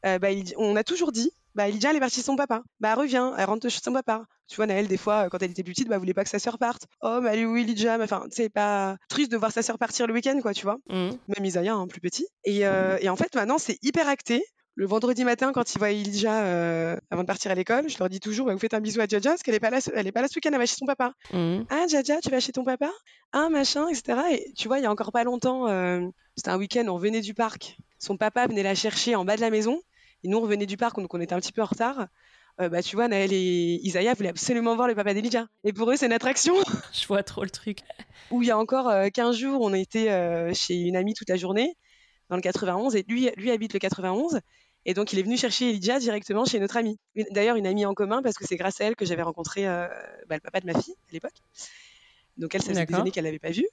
euh, 0.04 0.18
bah, 0.18 0.30
il- 0.32 0.54
on 0.56 0.74
a 0.76 0.82
toujours 0.82 1.12
dit, 1.12 1.30
bah, 1.54 1.68
Elijah, 1.68 1.90
elle 1.90 1.96
est 1.96 2.00
partie 2.00 2.16
chez 2.16 2.22
son 2.22 2.36
papa. 2.36 2.62
Bah, 2.80 2.94
reviens, 2.94 3.34
elle 3.36 3.44
rentre 3.44 3.68
chez 3.68 3.80
son 3.82 3.92
papa. 3.92 4.24
Tu 4.48 4.56
vois, 4.56 4.66
Naël, 4.66 4.88
des 4.88 4.96
fois, 4.96 5.26
euh, 5.26 5.28
quand 5.28 5.42
elle 5.42 5.50
était 5.50 5.62
plus 5.62 5.72
petite, 5.72 5.88
bah, 5.88 5.98
voulait 5.98 6.14
pas 6.14 6.24
que 6.24 6.30
sa 6.30 6.38
sœur 6.38 6.58
parte. 6.58 6.86
Oh, 7.02 7.20
mais 7.22 7.30
elle 7.32 7.38
est 7.40 7.44
où 7.44 7.56
Elijah 7.56 7.98
Mais 7.98 8.04
Enfin, 8.04 8.24
c'est 8.30 8.48
pas 8.48 8.96
triste 9.08 9.30
de 9.30 9.36
voir 9.36 9.52
sa 9.52 9.62
sœur 9.62 9.78
partir 9.78 10.06
le 10.06 10.14
week-end, 10.14 10.38
quoi, 10.42 10.52
tu 10.54 10.62
vois. 10.64 10.78
Mhm. 10.88 11.18
Même 11.36 11.44
Isaiah, 11.44 11.74
hein, 11.74 11.86
plus 11.86 12.00
petit. 12.00 12.26
Et, 12.44 12.66
euh, 12.66 12.98
et 13.00 13.08
en 13.08 13.16
fait, 13.16 13.34
maintenant, 13.34 13.58
c'est 13.58 13.78
hyper 13.82 14.08
acté. 14.08 14.42
Le 14.76 14.86
vendredi 14.86 15.24
matin, 15.24 15.52
quand 15.52 15.74
ils 15.74 15.78
voient 15.78 15.90
Elijah 15.90 16.44
euh, 16.44 16.96
avant 17.10 17.22
de 17.22 17.26
partir 17.26 17.50
à 17.50 17.54
l'école, 17.54 17.88
je 17.90 17.98
leur 17.98 18.08
dis 18.08 18.20
toujours, 18.20 18.46
bah, 18.46 18.54
vous 18.54 18.58
faites 18.60 18.72
un 18.72 18.80
bisou 18.80 19.00
à 19.00 19.06
Jaja, 19.06 19.30
parce 19.30 19.42
qu'elle 19.42 19.54
est 19.56 19.60
pas 19.60 19.68
là, 19.68 19.80
ce- 19.80 19.90
elle 19.94 20.06
est 20.06 20.12
pas 20.12 20.22
là 20.22 20.28
ce 20.28 20.36
week-end, 20.36 20.50
elle 20.52 20.58
va 20.58 20.64
chez 20.66 20.76
son 20.76 20.86
papa. 20.86 21.12
Mhm. 21.34 21.66
Ah, 21.68 21.86
Jaja, 21.88 22.20
tu 22.22 22.30
vas 22.30 22.40
chez 22.40 22.52
ton 22.52 22.64
papa? 22.64 22.90
Ah, 23.32 23.48
machin, 23.50 23.88
etc. 23.88 24.18
Et 24.32 24.52
tu 24.56 24.68
vois, 24.68 24.78
il 24.78 24.82
y 24.82 24.86
a 24.86 24.90
encore 24.90 25.12
pas 25.12 25.24
longtemps, 25.24 25.68
euh, 25.68 26.00
c'était 26.36 26.50
un 26.50 26.56
week-end, 26.56 26.86
on 26.88 26.96
venait 26.98 27.20
du 27.20 27.34
parc. 27.34 27.76
Son 27.98 28.16
papa 28.16 28.46
venait 28.46 28.62
la 28.62 28.74
chercher 28.74 29.16
en 29.16 29.24
bas 29.24 29.36
de 29.36 29.40
la 29.42 29.50
maison. 29.50 29.78
Et 30.24 30.28
nous, 30.28 30.38
on 30.38 30.42
revenait 30.42 30.66
du 30.66 30.76
parc, 30.76 30.96
donc 31.00 31.12
on 31.14 31.20
était 31.20 31.34
un 31.34 31.40
petit 31.40 31.52
peu 31.52 31.62
en 31.62 31.66
retard. 31.66 32.06
Euh, 32.60 32.68
bah, 32.68 32.82
tu 32.82 32.96
vois, 32.96 33.08
Naël 33.08 33.32
et 33.32 33.80
Isaiah 33.82 34.12
voulaient 34.14 34.28
absolument 34.28 34.76
voir 34.76 34.86
le 34.86 34.94
papa 34.94 35.14
d'Elijah. 35.14 35.46
Et 35.64 35.72
pour 35.72 35.90
eux, 35.90 35.96
c'est 35.96 36.06
une 36.06 36.12
attraction. 36.12 36.54
Je 36.92 37.06
vois 37.06 37.22
trop 37.22 37.42
le 37.42 37.50
truc. 37.50 37.80
Où 38.30 38.42
il 38.42 38.48
y 38.48 38.50
a 38.50 38.58
encore 38.58 38.88
euh, 38.88 39.08
15 39.08 39.36
jours, 39.36 39.60
on 39.62 39.72
était 39.72 40.10
euh, 40.10 40.52
chez 40.52 40.74
une 40.74 40.96
amie 40.96 41.14
toute 41.14 41.28
la 41.28 41.36
journée, 41.36 41.74
dans 42.28 42.36
le 42.36 42.42
91. 42.42 42.96
Et 42.96 43.04
lui, 43.08 43.30
lui 43.36 43.50
habite 43.50 43.72
le 43.72 43.78
91. 43.78 44.40
Et 44.86 44.94
donc, 44.94 45.12
il 45.12 45.18
est 45.18 45.22
venu 45.22 45.36
chercher 45.36 45.70
Elijah 45.70 45.98
directement 45.98 46.44
chez 46.44 46.58
notre 46.58 46.76
amie. 46.76 46.98
D'ailleurs, 47.30 47.56
une 47.56 47.66
amie 47.66 47.84
en 47.84 47.94
commun, 47.94 48.22
parce 48.22 48.36
que 48.36 48.46
c'est 48.46 48.56
grâce 48.56 48.80
à 48.80 48.84
elle 48.84 48.96
que 48.96 49.04
j'avais 49.04 49.22
rencontré 49.22 49.66
euh, 49.66 49.86
bah, 50.28 50.36
le 50.36 50.40
papa 50.40 50.60
de 50.60 50.66
ma 50.66 50.78
fille 50.80 50.94
à 51.08 51.12
l'époque. 51.12 51.36
Donc, 52.36 52.54
elle, 52.54 52.62
ça 52.62 52.70
faisait 52.70 52.86
des 52.86 52.94
années 52.94 53.10
qu'elle 53.10 53.24
l'avait 53.24 53.38
pas 53.38 53.50
vu. 53.50 53.66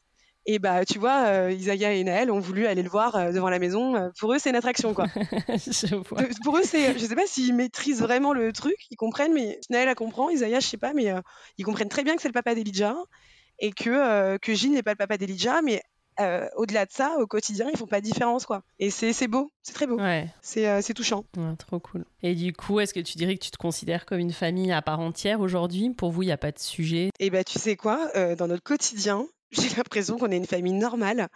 Et 0.47 0.59
bah, 0.59 0.85
tu 0.85 0.97
vois, 0.97 1.25
euh, 1.27 1.51
Isaiah 1.51 1.93
et 1.93 2.03
Naël 2.03 2.31
ont 2.31 2.39
voulu 2.39 2.65
aller 2.67 2.81
le 2.81 2.89
voir 2.89 3.15
euh, 3.15 3.31
devant 3.31 3.49
la 3.49 3.59
maison. 3.59 3.95
Euh, 3.95 4.09
pour 4.19 4.33
eux, 4.33 4.39
c'est 4.39 4.49
une 4.49 4.55
attraction, 4.55 4.93
quoi. 4.93 5.07
je 5.49 5.95
vois. 5.95 6.21
De- 6.23 6.43
pour 6.43 6.57
eux, 6.57 6.63
c'est, 6.63 6.97
je 6.97 7.05
sais 7.05 7.15
pas 7.15 7.27
s'ils 7.27 7.53
maîtrisent 7.53 8.01
vraiment 8.01 8.33
le 8.33 8.51
truc, 8.53 8.75
ils 8.89 8.95
comprennent, 8.95 9.33
mais 9.33 9.59
Naël, 9.69 9.89
elle 9.89 9.95
comprend, 9.95 10.29
Isaiah, 10.29 10.59
je 10.61 10.67
sais 10.67 10.77
pas, 10.77 10.93
mais 10.93 11.13
ils 11.57 11.65
comprennent 11.65 11.89
très 11.89 12.03
bien 12.03 12.15
que 12.15 12.21
c'est 12.21 12.29
le 12.29 12.33
papa 12.33 12.55
d'Elijah 12.55 12.95
et 13.59 13.71
que, 13.71 14.37
que 14.37 14.53
Gilles 14.53 14.71
n'est 14.71 14.83
pas 14.83 14.91
le 14.91 14.97
papa 14.97 15.17
d'Elijah, 15.17 15.61
mais 15.61 15.81
euh, 16.19 16.47
au-delà 16.55 16.85
de 16.85 16.91
ça, 16.91 17.15
au 17.19 17.27
quotidien, 17.27 17.67
ils 17.71 17.77
font 17.77 17.85
pas 17.85 17.99
de 18.01 18.05
différence, 18.05 18.45
quoi. 18.45 18.63
Et 18.79 18.89
c'est, 18.89 19.27
beau, 19.27 19.51
c'est 19.61 19.73
très 19.73 19.85
beau, 19.85 19.97
Ouais, 19.97 20.27
c'est, 20.41 20.67
euh, 20.67 20.81
touchant. 20.95 21.23
ouais, 21.37 21.55
trop 21.57 21.79
cool. 21.79 22.05
Et 22.23 22.33
du 22.33 22.53
coup, 22.53 22.79
est-ce 22.79 22.93
que 22.93 22.99
tu 22.99 23.17
dirais 23.17 23.35
que 23.37 23.43
tu 23.43 23.51
te 23.51 23.57
considères 23.57 24.05
comme 24.05 24.19
une 24.19 24.31
famille 24.33 24.71
à 24.71 24.81
part 24.81 24.99
entière 24.99 25.41
aujourd'hui? 25.41 25.91
Pour 25.91 26.11
vous, 26.11 26.23
il 26.23 26.27
n'y 26.27 26.31
a 26.31 26.37
pas 26.37 26.51
de 26.51 26.59
sujet? 26.59 27.09
Et 27.19 27.29
bah, 27.29 27.43
tu 27.43 27.59
sais 27.59 27.75
quoi, 27.75 28.09
euh, 28.15 28.35
dans 28.35 28.47
notre 28.47 28.63
quotidien, 28.63 29.27
j'ai 29.51 29.69
l'impression 29.77 30.17
qu'on 30.17 30.31
est 30.31 30.37
une 30.37 30.45
famille 30.45 30.73
normale 30.73 31.27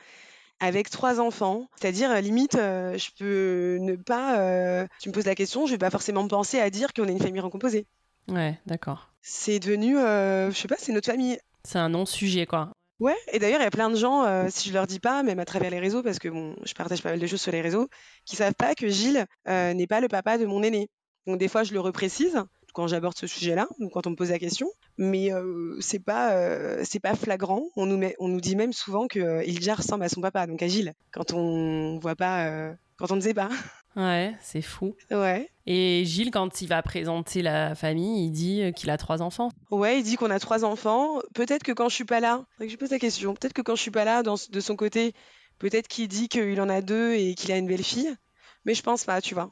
avec 0.60 0.90
trois 0.90 1.20
enfants. 1.20 1.68
C'est-à-dire, 1.80 2.12
euh, 2.12 2.22
limite, 2.22 2.56
euh, 2.56 2.98
je 2.98 3.10
peux 3.18 3.78
ne 3.82 3.96
pas. 3.96 4.40
euh, 4.40 4.88
tu 5.00 5.10
me 5.10 5.14
poses 5.14 5.26
la 5.26 5.36
question, 5.36 5.66
je 5.66 5.72
vais 5.72 5.78
pas 5.78 5.90
forcément 5.90 6.28
penser 6.28 6.60
à 6.60 6.70
dire 6.70 6.94
qu'on 6.94 7.08
est 7.08 7.12
une 7.12 7.20
famille 7.22 7.42
recomposée. 7.42 7.88
Ouais, 8.28 8.60
d'accord. 8.68 9.10
C'est 9.22 9.60
devenu, 9.60 9.98
euh, 9.98 10.52
je 10.52 10.58
sais 10.58 10.68
pas, 10.68 10.76
c'est 10.78 10.92
notre 10.92 11.10
famille. 11.10 11.40
C'est 11.64 11.80
un 11.80 11.90
non-sujet, 11.90 12.46
quoi. 12.46 12.72
Ouais, 13.00 13.18
et 13.34 13.40
d'ailleurs, 13.40 13.60
il 13.60 13.64
y 13.64 13.68
a 13.68 13.72
plein 13.72 13.90
de 13.90 13.96
gens, 13.96 14.48
si 14.52 14.70
je 14.70 14.74
leur 14.76 14.86
dis 14.86 15.00
pas, 15.00 15.24
même 15.24 15.40
à 15.40 15.46
travers 15.46 15.72
les 15.72 15.80
réseaux, 15.80 16.04
parce 16.04 16.20
que 16.20 16.30
bon, 16.30 16.56
je 16.64 16.74
partage 16.76 17.02
pas 17.02 17.10
mal 17.10 17.20
de 17.20 17.26
choses 17.26 17.42
sur 17.42 17.52
les 17.52 17.62
réseaux, 17.62 17.88
qui 18.26 18.36
savent 18.36 18.54
pas 18.54 18.76
que 18.76 18.88
Gilles 18.90 19.26
n'est 19.48 19.88
pas 19.88 20.02
le 20.02 20.08
papa 20.08 20.38
de 20.38 20.46
mon 20.46 20.62
aîné. 20.62 20.88
Donc 21.26 21.40
des 21.40 21.48
fois, 21.48 21.64
je 21.64 21.74
le 21.74 21.80
reprécise 21.80 22.44
quand 22.74 22.88
j'aborde 22.88 23.18
ce 23.18 23.28
sujet-là, 23.28 23.68
ou 23.80 23.90
quand 23.90 24.08
on 24.08 24.12
me 24.12 24.16
pose 24.16 24.32
la 24.32 24.40
question, 24.40 24.68
mais 24.98 25.34
euh, 25.34 25.78
c'est 25.80 26.00
pas 26.00 26.34
euh, 26.34 26.82
c'est 26.84 27.00
pas 27.00 27.16
flagrant. 27.16 27.64
On 27.76 27.86
nous 27.86 27.98
met, 27.98 28.16
on 28.20 28.28
nous 28.28 28.42
dit 28.42 28.56
même 28.56 28.74
souvent 28.74 29.08
que 29.08 29.20
euh, 29.20 29.76
ressemble 29.76 30.04
à 30.04 30.10
son 30.10 30.22
papa, 30.22 30.48
donc 30.48 30.62
à 30.62 30.68
Gilles, 30.68 30.94
quand 31.12 31.34
on 31.34 32.00
voit 32.00 32.16
pas, 32.16 32.48
euh, 32.48 32.74
quand 32.98 33.12
on 33.12 33.16
ne 33.16 33.22
sait 33.22 33.34
pas. 33.34 33.50
Ouais, 33.96 34.34
c'est 34.42 34.62
fou. 34.62 34.96
Ouais. 35.12 35.50
Et 35.66 36.04
Gilles, 36.06 36.32
quand 36.32 36.62
il 36.62 36.68
va 36.68 36.82
présenter 36.82 37.42
la 37.42 37.76
famille, 37.76 38.26
il 38.26 38.32
dit 38.32 38.62
euh, 38.62 38.72
qu'il 38.72 38.90
a 38.90 38.98
trois 38.98 39.22
enfants. 39.22 39.50
Ouais, 39.70 40.00
il 40.00 40.04
dit 40.04 40.16
qu'on 40.16 40.32
a 40.32 40.40
trois 40.40 40.64
enfants. 40.64 41.20
Peut-être 41.34 41.64
que 41.64 41.74
quand 41.74 41.90
je 41.90 41.96
suis 41.96 42.06
pas 42.06 42.22
là, 42.22 42.46
que 42.58 42.70
je 42.70 42.78
pose 42.78 42.92
la 42.92 43.00
question. 43.00 43.34
Peut-être 43.34 43.54
que 43.54 43.62
quand 43.62 43.76
je 43.76 43.82
suis 43.82 43.92
pas 43.92 44.06
là, 44.06 44.24
dans, 44.24 44.36
de 44.50 44.60
son 44.62 44.78
côté, 44.78 45.14
peut-être 45.60 45.90
qu'il 45.90 46.08
dit 46.08 46.30
qu'il 46.30 46.62
en 46.62 46.70
a 46.70 46.82
deux 46.82 47.14
et 47.16 47.36
qu'il 47.36 47.52
a 47.52 47.58
une 47.58 47.68
belle 47.68 47.84
fille. 47.84 48.16
Mais 48.64 48.76
je 48.76 48.82
pense 48.82 49.04
pas, 49.04 49.20
tu 49.20 49.34
vois. 49.34 49.52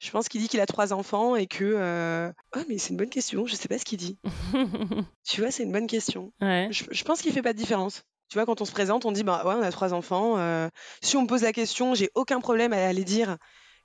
Je 0.00 0.10
pense 0.10 0.28
qu'il 0.28 0.40
dit 0.40 0.48
qu'il 0.48 0.60
a 0.60 0.66
trois 0.66 0.92
enfants 0.92 1.34
et 1.36 1.46
que. 1.46 1.64
euh, 1.64 2.30
Ah, 2.52 2.62
mais 2.68 2.78
c'est 2.78 2.90
une 2.90 2.96
bonne 2.96 3.10
question. 3.10 3.46
Je 3.46 3.54
sais 3.56 3.68
pas 3.68 3.78
ce 3.78 3.84
qu'il 3.84 3.98
dit. 3.98 4.18
Tu 5.24 5.40
vois, 5.40 5.50
c'est 5.50 5.62
une 5.64 5.72
bonne 5.72 5.86
question. 5.86 6.32
ouais. 6.40 6.68
Je, 6.70 6.84
je 6.90 7.04
pense 7.04 7.20
qu'il 7.20 7.32
fait 7.32 7.42
pas 7.42 7.52
de 7.52 7.58
différence. 7.58 8.02
Tu 8.30 8.34
vois, 8.38 8.46
quand 8.46 8.60
on 8.60 8.64
se 8.64 8.72
présente, 8.72 9.04
on 9.04 9.12
dit 9.12 9.22
bah 9.24 9.42
ouais, 9.46 9.54
on 9.54 9.62
a 9.62 9.70
trois 9.72 9.92
enfants. 9.94 10.38
euh, 10.38 10.68
si 11.02 11.16
on 11.16 11.22
me 11.22 11.26
pose 11.26 11.42
la 11.42 11.52
question, 11.52 11.94
j'ai 11.94 12.10
aucun 12.14 12.40
problème 12.40 12.72
à 12.72 12.86
aller 12.86 13.04
dire 13.04 13.36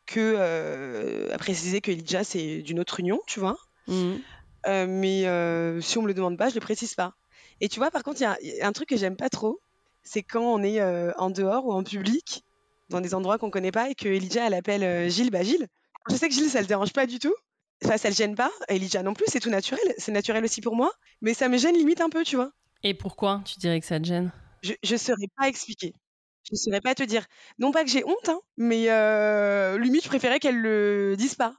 que 0.06 0.20
euh, 0.38 1.34
à 1.34 1.38
préciser 1.38 1.82
que 1.82 1.92
Elijah 1.92 2.24
c'est 2.24 2.62
d'une 2.62 2.80
autre 2.80 3.00
union, 3.00 3.20
tu 3.28 3.40
vois. 3.40 3.58
Mhm. 3.88 4.20
Euh, 4.68 4.86
mais 4.88 5.82
si 5.82 5.98
on 5.98 6.02
me 6.04 6.08
le 6.08 6.14
demande 6.14 6.38
pas, 6.38 6.50
je 6.50 6.56
le 6.56 6.62
précise 6.62 6.94
pas. 6.96 7.14
Et 7.62 7.70
tu 7.70 7.80
vois, 7.80 7.92
par 7.92 8.04
contre, 8.04 8.20
il 8.22 8.24
y 8.24 8.28
a- 8.28 8.38
il 8.42 8.56
y, 8.56 8.62
a 8.62 8.68
un 8.68 8.72
truc 8.74 8.90
que 8.90 8.98
j'aime 8.98 9.16
pas 9.16 9.30
trop, 9.30 9.60
c'est 10.04 10.24
quand 10.24 10.44
on 10.44 10.62
est 10.64 10.82
en 11.18 11.30
dehors 11.30 11.66
ou 11.66 11.72
en 11.74 11.84
public, 11.84 12.44
dans 12.90 13.02
des 13.02 13.14
endroits 13.16 13.38
qu'on 13.38 13.50
connaît 13.50 13.72
pas, 13.72 13.90
et 13.90 13.96
que 13.96 14.08
Elijah 14.10 14.46
elle 14.48 14.54
appelle 14.54 15.10
Gilles, 15.10 15.32
bah 15.32 15.44
Gilles. 15.44 15.68
Je 16.10 16.16
sais 16.16 16.28
que 16.30 16.34
Gilles 16.36 16.50
ça 16.50 16.62
le 16.62 16.68
dérange 16.68 16.94
pas 16.94 17.06
du 17.06 17.20
tout. 17.20 17.34
Enfin, 17.84 17.98
ça 17.98 18.10
le 18.10 18.16
gêne 18.16 18.36
pas. 18.36 18.52
Elijah 18.70 19.04
non 19.04 19.14
plus, 19.14 19.26
c'est 19.28 19.40
tout 19.40 19.50
naturel. 19.50 19.84
C'est 19.98 20.12
naturel 20.12 20.44
aussi 20.44 20.62
pour 20.62 20.76
moi. 20.76 20.92
Mais 21.22 21.34
ça 21.34 21.50
me 21.50 21.58
gêne 21.58 21.76
limite 21.76 22.02
un 22.02 22.10
peu, 22.10 22.24
tu 22.24 22.36
vois. 22.36 22.52
Et 22.84 22.94
pourquoi 22.94 23.42
tu 23.46 23.60
dirais 23.60 23.80
que 23.80 23.86
ça 23.86 24.00
te 24.00 24.06
gêne? 24.06 24.32
Je, 24.62 24.74
je 24.84 24.96
saurais 24.96 25.28
pas 25.38 25.48
expliquer. 25.48 25.94
Je 26.50 26.56
saurais 26.56 26.82
pas 26.82 26.96
te 26.96 27.04
dire. 27.04 27.26
Non 27.60 27.72
pas 27.72 27.84
que 27.84 27.90
j'ai 27.90 28.04
honte, 28.06 28.28
hein, 28.30 28.40
mais 28.58 28.90
euh, 28.90 29.78
limite, 29.80 30.04
je 30.04 30.10
préférais 30.10 30.40
qu'elle 30.40 30.60
le 30.60 31.16
dise 31.18 31.36
pas. 31.36 31.56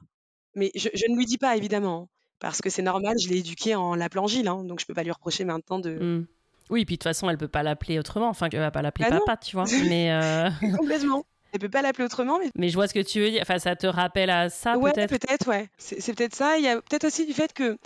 Mais 0.55 0.71
je, 0.75 0.89
je 0.93 1.03
ne 1.09 1.15
lui 1.17 1.25
dis 1.25 1.37
pas, 1.39 1.55
évidemment. 1.57 2.03
hein, 2.03 2.07
Parce 2.39 2.61
que 2.61 2.69
c'est 2.69 2.81
normal, 2.83 3.15
je 3.19 3.27
l'ai 3.29 3.39
éduquée 3.39 3.75
en 3.75 3.95
l'appelant 3.95 4.27
Gilles, 4.27 4.47
hein, 4.47 4.63
donc 4.63 4.79
je 4.79 4.85
peux 4.85 4.93
pas 4.93 5.03
lui 5.03 5.11
reprocher 5.11 5.43
maintenant 5.43 5.79
de. 5.79 5.91
Mhm. 5.99 6.27
Oui, 6.71 6.85
puis 6.85 6.95
de 6.95 6.97
toute 6.99 7.03
façon, 7.03 7.29
elle 7.29 7.37
peut 7.37 7.47
pas 7.47 7.61
l'appeler 7.63 7.99
autrement. 7.99 8.27
Enfin, 8.29 8.47
elle 8.51 8.59
va 8.59 8.71
pas 8.71 8.81
l'appeler 8.81 9.05
Ah 9.07 9.13
non. 9.13 9.19
papa, 9.19 9.37
tu 9.37 9.55
vois. 9.55 9.65
Mais, 9.87 10.11
euh, 10.11 10.49
Complètement. 10.79 11.23
Elle 11.55 11.61
peut 11.61 11.69
pas 11.69 11.81
l'appeler 11.81 12.03
autrement, 12.03 12.37
mais 12.37 12.49
mais 12.53 12.67
je 12.67 12.75
vois 12.75 12.89
ce 12.89 12.93
que 12.93 12.99
tu 12.99 13.21
veux 13.21 13.31
dire. 13.31 13.41
Enfin, 13.41 13.59
ça 13.59 13.77
te 13.77 13.87
rappelle 13.87 14.29
à 14.29 14.49
ça, 14.49 14.77
ouais, 14.77 14.91
peut-être? 14.91 15.09
peut-être, 15.09 15.47
ouais. 15.47 15.69
C'est 15.77 16.01
c'est 16.01 16.13
peut-être 16.13 16.35
ça. 16.35 16.57
Il 16.57 16.65
y 16.65 16.67
a 16.67 16.81
peut-être 16.81 17.05
aussi 17.05 17.25
du 17.25 17.31
fait 17.31 17.53
que 17.53 17.77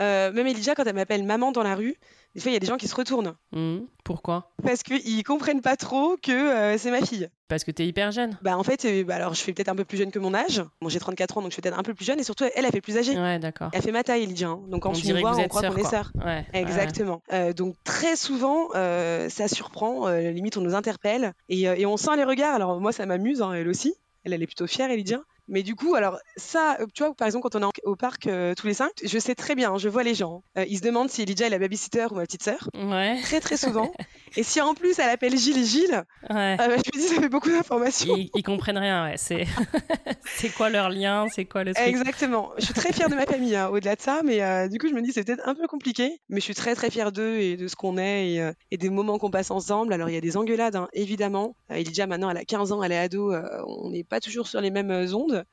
euh, 0.00 0.32
même 0.32 0.46
Elijah, 0.46 0.74
quand 0.74 0.84
elle 0.84 0.94
m'appelle 0.94 1.24
maman 1.24 1.52
dans 1.52 1.62
la 1.62 1.74
rue, 1.74 1.94
des 2.34 2.40
fois 2.40 2.50
il 2.50 2.54
y 2.54 2.56
a 2.56 2.60
des 2.60 2.66
gens 2.66 2.76
qui 2.76 2.88
se 2.88 2.94
retournent 2.94 3.34
Mhm. 3.52 3.86
Pourquoi? 4.04 4.50
Parce 4.62 4.82
qu'ils 4.82 5.22
comprennent 5.24 5.60
pas 5.62 5.76
trop 5.76 6.16
que 6.22 6.32
euh, 6.32 6.76
c'est 6.78 6.90
ma 6.90 7.00
fille. 7.00 7.28
Parce 7.48 7.62
que 7.64 7.70
t'es 7.70 7.86
hyper 7.86 8.10
jeune. 8.10 8.36
Bah 8.42 8.58
en 8.58 8.62
fait, 8.64 8.84
euh, 8.84 9.04
bah, 9.04 9.14
alors 9.16 9.34
je 9.34 9.40
fais 9.40 9.52
peut-être 9.52 9.68
un 9.68 9.76
peu 9.76 9.84
plus 9.84 9.96
jeune 9.98 10.10
que 10.10 10.18
mon 10.18 10.34
âge. 10.34 10.62
Bon, 10.80 10.88
j'ai 10.88 10.98
34 10.98 11.38
ans, 11.38 11.42
donc 11.42 11.50
je 11.50 11.54
suis 11.54 11.62
peut-être 11.62 11.78
un 11.78 11.82
peu 11.82 11.94
plus 11.94 12.04
jeune, 12.04 12.18
et 12.18 12.24
surtout 12.24 12.44
elle, 12.54 12.64
elle 12.64 12.70
fait 12.72 12.80
plus 12.80 12.96
âgée. 12.98 13.16
Ouais, 13.18 13.38
d'accord. 13.38 13.70
Elle 13.72 13.82
fait 13.82 13.92
ma 13.92 14.02
taille, 14.02 14.24
Elijah. 14.24 14.48
hein. 14.48 14.60
Donc 14.68 14.82
quand 14.82 14.90
On 14.90 14.92
vois, 15.20 15.32
vous 15.32 15.38
on 15.40 15.48
croit 15.48 15.62
qu'on 15.62 15.76
est 15.76 15.84
sœurs. 15.84 16.12
Ouais. 16.24 16.44
Exactement. 16.52 17.22
Donc 17.56 17.76
très 17.84 18.16
souvent, 18.16 18.68
ça 18.72 19.48
surprend. 19.48 20.08
limite, 20.10 20.56
on 20.56 20.60
nous 20.62 20.74
interpelle 20.74 21.32
et, 21.48 21.62
et 21.62 21.86
on 21.86 21.96
sent 21.96 22.16
les 22.16 22.24
regards. 22.24 22.54
Alors 22.54 22.80
moi, 22.80 22.92
ça 22.92 23.06
m'amuse, 23.06 23.40
hein, 23.42 23.52
elle 23.54 23.68
aussi. 23.68 23.94
Elle, 24.24 24.32
elle 24.32 24.42
est 24.42 24.46
plutôt 24.46 24.66
fière, 24.66 24.90
Elijah. 24.90 25.20
Mais 25.46 25.62
du 25.62 25.74
coup, 25.74 25.94
alors 25.94 26.18
ça, 26.36 26.78
euh, 26.80 26.86
tu 26.94 27.02
vois, 27.02 27.14
par 27.14 27.26
exemple, 27.26 27.48
quand 27.48 27.58
on 27.60 27.68
est 27.68 27.72
au 27.84 27.96
parc 27.96 28.26
euh, 28.26 28.54
tous 28.54 28.66
les 28.66 28.74
cinq, 28.74 28.90
je 29.04 29.18
sais 29.18 29.34
très 29.34 29.54
bien, 29.54 29.76
je 29.76 29.88
vois 29.88 30.02
les 30.02 30.14
gens. 30.14 30.42
Euh, 30.56 30.64
ils 30.68 30.78
se 30.78 30.82
demandent 30.82 31.10
si 31.10 31.22
Elijah 31.22 31.46
est 31.46 31.50
la 31.50 31.58
babysitter 31.58 32.06
ou 32.10 32.14
ma 32.14 32.22
petite 32.22 32.42
sœur. 32.42 32.68
Ouais, 32.74 33.20
Très 33.22 33.40
très 33.40 33.56
souvent. 33.56 33.92
et 34.36 34.42
si 34.42 34.60
en 34.60 34.74
plus 34.74 34.98
elle 34.98 35.10
appelle 35.10 35.36
Gilles 35.36 35.58
et 35.58 35.64
Gilles, 35.64 36.04
ouais. 36.30 36.56
euh, 36.60 36.76
je 36.76 36.98
me 36.98 37.00
dis 37.02 37.08
ça 37.08 37.20
fait 37.20 37.28
beaucoup 37.28 37.50
d'informations. 37.50 38.16
Ils, 38.16 38.30
ils 38.34 38.42
comprennent 38.42 38.78
rien, 38.78 39.04
ouais. 39.04 39.16
C'est 39.18 39.44
c'est 40.24 40.48
quoi 40.48 40.70
leur 40.70 40.88
lien 40.88 41.26
C'est 41.34 41.44
quoi 41.44 41.62
le 41.64 41.74
truc? 41.74 41.86
Exactement. 41.86 42.52
Je 42.58 42.64
suis 42.64 42.74
très 42.74 42.92
fière 42.92 43.10
de 43.10 43.14
ma 43.14 43.26
famille, 43.26 43.54
hein, 43.54 43.68
au-delà 43.68 43.96
de 43.96 44.00
ça, 44.00 44.22
mais 44.24 44.68
du 44.68 44.78
coup, 44.78 44.88
je 44.88 44.94
me 44.94 45.02
dis 45.02 45.12
c'est 45.12 45.24
peut-être 45.24 45.46
un 45.46 45.54
peu 45.54 45.66
compliqué, 45.66 46.20
mais 46.28 46.40
je 46.40 46.44
suis 46.44 46.54
très 46.54 46.74
très 46.74 46.90
fière 46.90 47.12
d'eux 47.12 47.36
et 47.36 47.56
de 47.56 47.68
ce 47.68 47.76
qu'on 47.76 47.98
est 47.98 48.30
et, 48.30 48.50
et 48.70 48.76
des 48.78 48.88
moments 48.90 49.18
qu'on 49.18 49.30
passe 49.30 49.50
ensemble. 49.50 49.92
Alors, 49.92 50.08
il 50.08 50.14
y 50.14 50.18
a 50.18 50.20
des 50.22 50.36
engueulades, 50.36 50.76
hein, 50.76 50.88
évidemment. 50.94 51.56
Elijah, 51.70 52.06
maintenant, 52.06 52.30
elle 52.30 52.36
a 52.38 52.44
15 52.44 52.72
ans, 52.72 52.82
elle 52.82 52.92
est 52.92 52.98
ado, 52.98 53.34
on 53.66 53.90
n'est 53.90 54.04
pas 54.04 54.20
toujours 54.20 54.46
sur 54.46 54.60
les 54.60 54.70
mêmes 54.70 54.90
euh, 54.90 55.06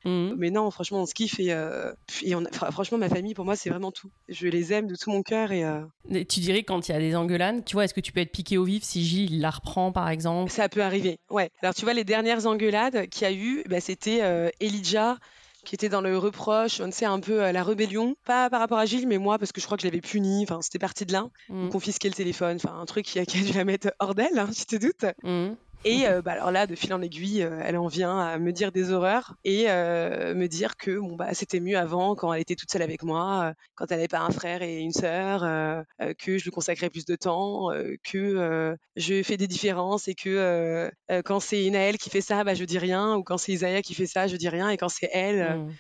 Mhm. 0.06 0.36
mais 0.38 0.50
non, 0.52 0.70
franchement, 0.72 1.02
on 1.02 1.06
se 1.06 1.14
kiffe 1.14 1.40
et, 1.40 1.52
euh, 1.54 1.92
et 2.24 2.36
on 2.36 2.44
a- 2.46 2.50
enfin, 2.54 2.72
franchement, 2.72 2.98
ma 2.98 3.10
famille, 3.10 3.34
pour 3.34 3.46
moi, 3.46 3.56
c'est 3.56 3.70
vraiment 3.70 3.92
tout. 3.92 4.10
Je 4.30 4.48
les 4.48 4.74
aime 4.74 4.88
de 4.88 4.96
tout 4.96 5.10
mon 5.12 5.22
cœur 5.24 5.52
et 5.52 5.64
euh, 5.64 5.82
Et 6.10 6.26
Tu 6.26 6.40
dirais 6.40 6.64
quand 6.64 6.88
il 6.88 6.92
y 6.92 6.96
a 6.96 7.00
des 7.00 7.16
engueulades, 7.16 7.64
tu 7.66 7.74
vois, 7.76 7.86
est-ce 7.86 7.94
que 7.94 8.02
tu 8.02 8.12
peux 8.12 8.20
être 8.22 8.32
piqué 8.32 8.58
au 8.58 8.64
vif 8.64 8.84
si 8.84 9.04
Gilles 9.06 9.34
il 9.34 9.42
la 9.42 9.50
reprend, 9.52 9.92
par 9.92 10.10
exemple? 10.10 10.52
Ça 10.52 10.70
peut 10.70 10.82
arriver. 10.84 11.20
Ouais. 11.30 11.50
Alors, 11.62 11.74
tu 11.76 11.84
vois, 11.86 11.94
les 11.94 12.04
dernières 12.04 12.46
engueulades 12.48 13.08
qu'il 13.10 13.24
y 13.24 13.26
a 13.26 13.34
eu, 13.34 13.64
bah, 13.70 13.80
c'était 13.82 14.22
euh, 14.22 14.50
Elijah 14.60 15.18
qui 15.64 15.76
était 15.76 15.90
dans 15.90 16.02
le 16.02 16.18
reproche, 16.18 16.82
on 16.82 16.90
sait 16.92 17.06
un 17.06 17.20
peu 17.20 17.52
la 17.52 17.64
rébellion, 17.64 18.16
pas 18.26 18.50
par 18.50 18.60
rapport 18.60 18.80
à 18.80 18.88
Gilles, 18.88 19.08
mais 19.08 19.20
moi 19.20 19.38
parce 19.38 19.52
que 19.52 19.62
je 19.62 19.66
crois 19.68 19.78
que 19.78 19.84
je 19.84 19.88
l'avais 19.88 20.02
puni. 20.02 20.42
Enfin, 20.42 20.60
c'était 20.64 20.80
parti 20.80 21.06
de 21.06 21.14
là. 21.14 21.28
Mhm. 21.50 21.70
confisquer 21.70 22.08
le 22.10 22.16
téléphone, 22.16 22.56
enfin 22.56 22.76
un 22.80 22.86
truc 22.86 23.06
qui 23.06 23.20
a, 23.20 23.26
qui 23.26 23.38
a 23.38 23.44
dû 23.44 23.54
la 23.54 23.64
mettre 23.64 23.94
hors 24.00 24.16
d'elle, 24.16 24.40
hein, 24.40 24.50
tu 24.58 24.66
te 24.66 24.76
doutes. 24.76 25.06
Mhm. 25.24 25.56
Et 25.84 26.08
euh, 26.08 26.22
bah, 26.22 26.34
alors 26.34 26.52
là, 26.52 26.68
de 26.68 26.76
fil 26.76 26.94
en 26.94 27.02
aiguille, 27.02 27.42
euh, 27.42 27.60
elle 27.64 27.78
en 27.78 27.88
vient 27.88 28.20
à 28.20 28.38
me 28.38 28.52
dire 28.52 28.72
des 28.72 28.92
horreurs 28.92 29.36
et 29.44 29.66
euh, 29.70 30.36
me 30.36 30.48
dire 30.48 30.78
que 30.78 31.00
bon 31.00 31.16
bah 31.16 31.34
c'était 31.34 31.60
mieux 31.60 31.78
avant 31.78 32.16
quand 32.16 32.32
elle 32.32 32.42
était 32.42 32.56
toute 32.56 32.72
seule 32.72 32.84
avec 32.84 33.02
moi, 33.04 33.46
euh, 33.50 33.54
quand 33.76 33.86
elle 33.90 33.98
n'avait 33.98 34.08
pas 34.08 34.20
un 34.20 34.30
frère 34.30 34.62
et 34.62 34.78
une 34.78 34.92
sœur, 34.92 35.44
euh, 35.44 35.82
que 36.20 36.38
je 36.38 36.44
lui 36.44 36.52
consacrais 36.52 36.90
plus 36.92 37.06
de 37.06 37.16
temps, 37.16 37.72
euh, 37.72 37.96
que 38.04 38.18
euh, 38.18 38.76
je 38.96 39.24
fais 39.24 39.38
des 39.38 39.48
différences 39.48 40.08
et 40.08 40.14
que 40.14 40.92
quand 41.26 41.40
c'est 41.40 41.70
Naël 41.70 41.98
qui 41.98 42.10
fait 42.10 42.22
ça, 42.22 42.44
bah 42.44 42.54
je 42.54 42.64
dis 42.64 42.78
rien, 42.80 43.16
ou 43.16 43.24
quand 43.24 43.38
c'est 43.38 43.52
Isaiah 43.54 43.82
qui 43.82 43.96
fait 43.96 44.06
ça, 44.06 44.28
je 44.28 44.36
dis 44.36 44.50
rien, 44.50 44.70
et 44.70 44.78
quand 44.78 44.90
c'est 44.90 45.10
elle, 45.12 45.42
Mhm. 45.58 45.74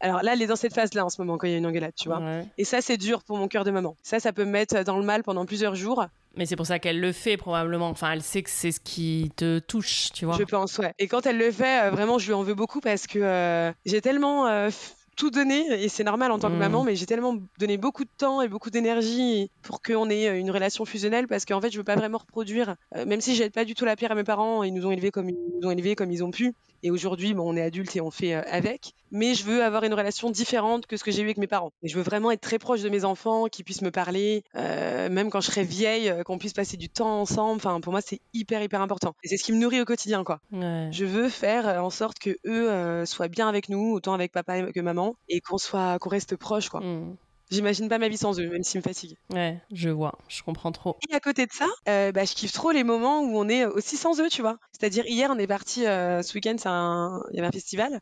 alors 0.00 0.22
là, 0.22 0.34
elle 0.34 0.42
est 0.42 0.46
dans 0.46 0.56
cette 0.56 0.74
phase-là 0.74 1.04
en 1.04 1.08
ce 1.08 1.20
moment 1.22 1.38
quand 1.38 1.46
il 1.46 1.52
y 1.52 1.54
a 1.54 1.58
une 1.58 1.66
engueulade, 1.66 1.94
tu 1.96 2.08
vois. 2.08 2.20
Ouais. 2.20 2.44
Et 2.58 2.64
ça, 2.64 2.82
c'est 2.82 2.98
dur 2.98 3.24
pour 3.24 3.38
mon 3.38 3.48
cœur 3.48 3.64
de 3.64 3.70
maman. 3.70 3.96
Ça, 4.02 4.20
ça 4.20 4.32
peut 4.32 4.44
me 4.44 4.50
mettre 4.50 4.84
dans 4.84 4.98
le 4.98 5.04
mal 5.04 5.22
pendant 5.22 5.46
plusieurs 5.46 5.74
jours. 5.74 6.04
Mais 6.36 6.44
c'est 6.46 6.56
pour 6.56 6.66
ça 6.66 6.78
qu'elle 6.78 7.00
le 7.00 7.12
fait, 7.12 7.36
probablement. 7.36 7.88
Enfin, 7.88 8.12
elle 8.12 8.22
sait 8.22 8.42
que 8.42 8.50
c'est 8.50 8.72
ce 8.72 8.80
qui 8.80 9.30
te 9.36 9.58
touche, 9.58 10.08
tu 10.12 10.26
vois. 10.26 10.36
Je 10.38 10.44
pense, 10.44 10.78
ouais. 10.78 10.92
Et 10.98 11.08
quand 11.08 11.24
elle 11.26 11.38
le 11.38 11.50
fait, 11.50 11.84
euh, 11.86 11.90
vraiment, 11.90 12.18
je 12.18 12.26
lui 12.26 12.34
en 12.34 12.42
veux 12.42 12.54
beaucoup 12.54 12.80
parce 12.80 13.06
que 13.06 13.18
euh, 13.18 13.72
j'ai 13.86 14.00
tellement 14.02 14.46
euh, 14.46 14.68
tout 15.16 15.30
donné, 15.30 15.64
et 15.82 15.88
c'est 15.88 16.04
normal 16.04 16.30
en 16.30 16.38
tant 16.38 16.48
que 16.50 16.56
Mm. 16.56 16.58
maman, 16.58 16.84
mais 16.84 16.94
j'ai 16.94 17.06
tellement 17.06 17.38
donné 17.58 17.78
beaucoup 17.78 18.04
de 18.04 18.10
temps 18.18 18.42
et 18.42 18.48
beaucoup 18.48 18.68
d'énergie 18.68 19.50
pour 19.62 19.80
qu'on 19.80 20.10
ait 20.10 20.38
une 20.38 20.50
relation 20.50 20.84
fusionnelle 20.84 21.26
parce 21.26 21.46
qu'en 21.46 21.58
fait, 21.62 21.70
je 21.70 21.78
veux 21.78 21.84
pas 21.84 21.96
vraiment 21.96 22.18
reproduire, 22.18 22.76
même 23.06 23.22
si 23.22 23.34
j'aide 23.34 23.52
pas 23.52 23.64
du 23.64 23.74
tout 23.74 23.86
la 23.86 23.96
pierre 23.96 24.12
à 24.12 24.14
mes 24.14 24.24
parents, 24.24 24.62
ils 24.62 24.74
nous 24.74 24.84
ont 24.86 24.90
élevés 24.90 25.10
comme 25.10 25.30
ils 25.30 25.36
nous 25.62 25.66
ont 25.68 25.70
élevés 25.70 25.94
comme 25.94 26.10
ils 26.12 26.22
ont 26.22 26.30
pu. 26.30 26.52
Et 26.82 26.90
aujourd'hui, 26.90 27.34
bon, 27.34 27.52
on 27.52 27.56
est 27.56 27.62
adultes 27.62 27.94
et 27.96 28.00
on 28.00 28.10
fait 28.10 28.34
euh, 28.34 28.42
avec. 28.50 28.94
Mais 29.10 29.34
je 29.34 29.44
veux 29.44 29.62
avoir 29.62 29.84
une 29.84 29.94
relation 29.94 30.30
différente 30.30 30.86
que 30.86 30.96
ce 30.96 31.04
que 31.04 31.10
j'ai 31.10 31.22
eu 31.22 31.26
avec 31.26 31.38
mes 31.38 31.46
parents. 31.46 31.72
Et 31.82 31.88
je 31.88 31.96
veux 31.96 32.02
vraiment 32.02 32.30
être 32.30 32.40
très 32.40 32.58
proche 32.58 32.82
de 32.82 32.88
mes 32.88 33.04
enfants, 33.04 33.46
qu'ils 33.46 33.64
puissent 33.64 33.82
me 33.82 33.90
parler, 33.90 34.42
euh, 34.56 35.08
même 35.08 35.30
quand 35.30 35.40
je 35.40 35.46
serai 35.46 35.62
vieille, 35.62 36.08
euh, 36.08 36.22
qu'on 36.22 36.38
puisse 36.38 36.52
passer 36.52 36.76
du 36.76 36.88
temps 36.88 37.20
ensemble. 37.20 37.56
Enfin, 37.56 37.80
pour 37.80 37.92
moi, 37.92 38.00
c'est 38.00 38.20
hyper, 38.34 38.62
hyper 38.62 38.80
important. 38.80 39.14
Et 39.22 39.28
c'est 39.28 39.36
ce 39.36 39.44
qui 39.44 39.52
me 39.52 39.58
nourrit 39.58 39.80
au 39.80 39.84
quotidien, 39.84 40.24
quoi. 40.24 40.40
Ouais. 40.52 40.88
Je 40.92 41.04
veux 41.04 41.28
faire 41.28 41.82
en 41.82 41.90
sorte 41.90 42.18
que 42.18 42.30
eux 42.46 42.70
euh, 42.70 43.06
soient 43.06 43.28
bien 43.28 43.48
avec 43.48 43.68
nous, 43.68 43.92
autant 43.92 44.14
avec 44.14 44.32
papa 44.32 44.72
que 44.72 44.80
maman, 44.80 45.14
et 45.28 45.40
qu'on 45.40 45.58
soit, 45.58 45.98
qu'on 45.98 46.10
reste 46.10 46.36
proche, 46.36 46.68
quoi. 46.68 46.80
Mhm. 46.80 47.16
J'imagine 47.50 47.88
pas 47.88 47.98
ma 47.98 48.08
vie 48.08 48.16
sans 48.16 48.40
eux, 48.40 48.48
même 48.48 48.64
s'ils 48.64 48.80
me 48.80 48.82
fatiguent. 48.82 49.16
Ouais, 49.30 49.60
je 49.72 49.88
vois, 49.88 50.18
je 50.28 50.42
comprends 50.42 50.72
trop. 50.72 50.96
Et 51.08 51.14
à 51.14 51.20
côté 51.20 51.46
de 51.46 51.52
ça, 51.52 51.66
euh, 51.88 52.10
bah, 52.10 52.24
je 52.24 52.34
kiffe 52.34 52.52
trop 52.52 52.72
les 52.72 52.82
moments 52.82 53.20
où 53.20 53.38
on 53.38 53.48
est 53.48 53.64
aussi 53.64 53.96
sans 53.96 54.20
eux, 54.20 54.28
tu 54.28 54.42
vois. 54.42 54.58
C'est-à-dire 54.72 55.06
hier, 55.06 55.30
on 55.32 55.38
est 55.38 55.46
parti 55.46 55.86
euh, 55.86 56.22
ce 56.22 56.34
week-end, 56.34 56.56
un... 56.64 57.22
il 57.30 57.36
y 57.36 57.38
avait 57.38 57.48
un 57.48 57.52
festival. 57.52 58.00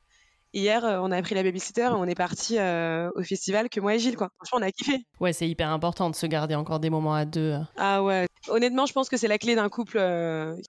Hier, 0.55 0.85
euh, 0.85 0.99
on 1.03 1.11
a 1.11 1.21
pris 1.21 1.35
la 1.35 1.43
babysitter 1.43 1.83
et 1.83 1.89
on 1.89 2.05
est 2.05 2.15
parti 2.15 2.59
au 2.59 3.23
festival 3.23 3.69
que 3.69 3.81
moi 3.81 3.95
et 3.95 3.99
Gilles, 3.99 4.17
quoi. 4.17 4.31
Franchement, 4.39 4.65
on 4.65 4.69
a 4.69 4.73
kiffé. 4.73 5.05
Ouais, 5.21 5.33
c'est 5.33 5.49
hyper 5.49 5.69
important 5.69 6.09
de 6.09 6.15
se 6.15 6.27
garder 6.27 6.55
encore 6.55 6.81
des 6.81 6.91
moments 6.91 7.15
à 7.15 7.25
deux. 7.25 7.59
Ah 7.77 8.03
ouais. 8.03 8.27
Honnêtement, 8.49 8.87
je 8.87 8.93
pense 8.93 9.09
que 9.09 9.17
c'est 9.17 9.29
la 9.29 9.39
clé 9.39 9.57
d'un 9.57 9.69
couple 9.69 9.99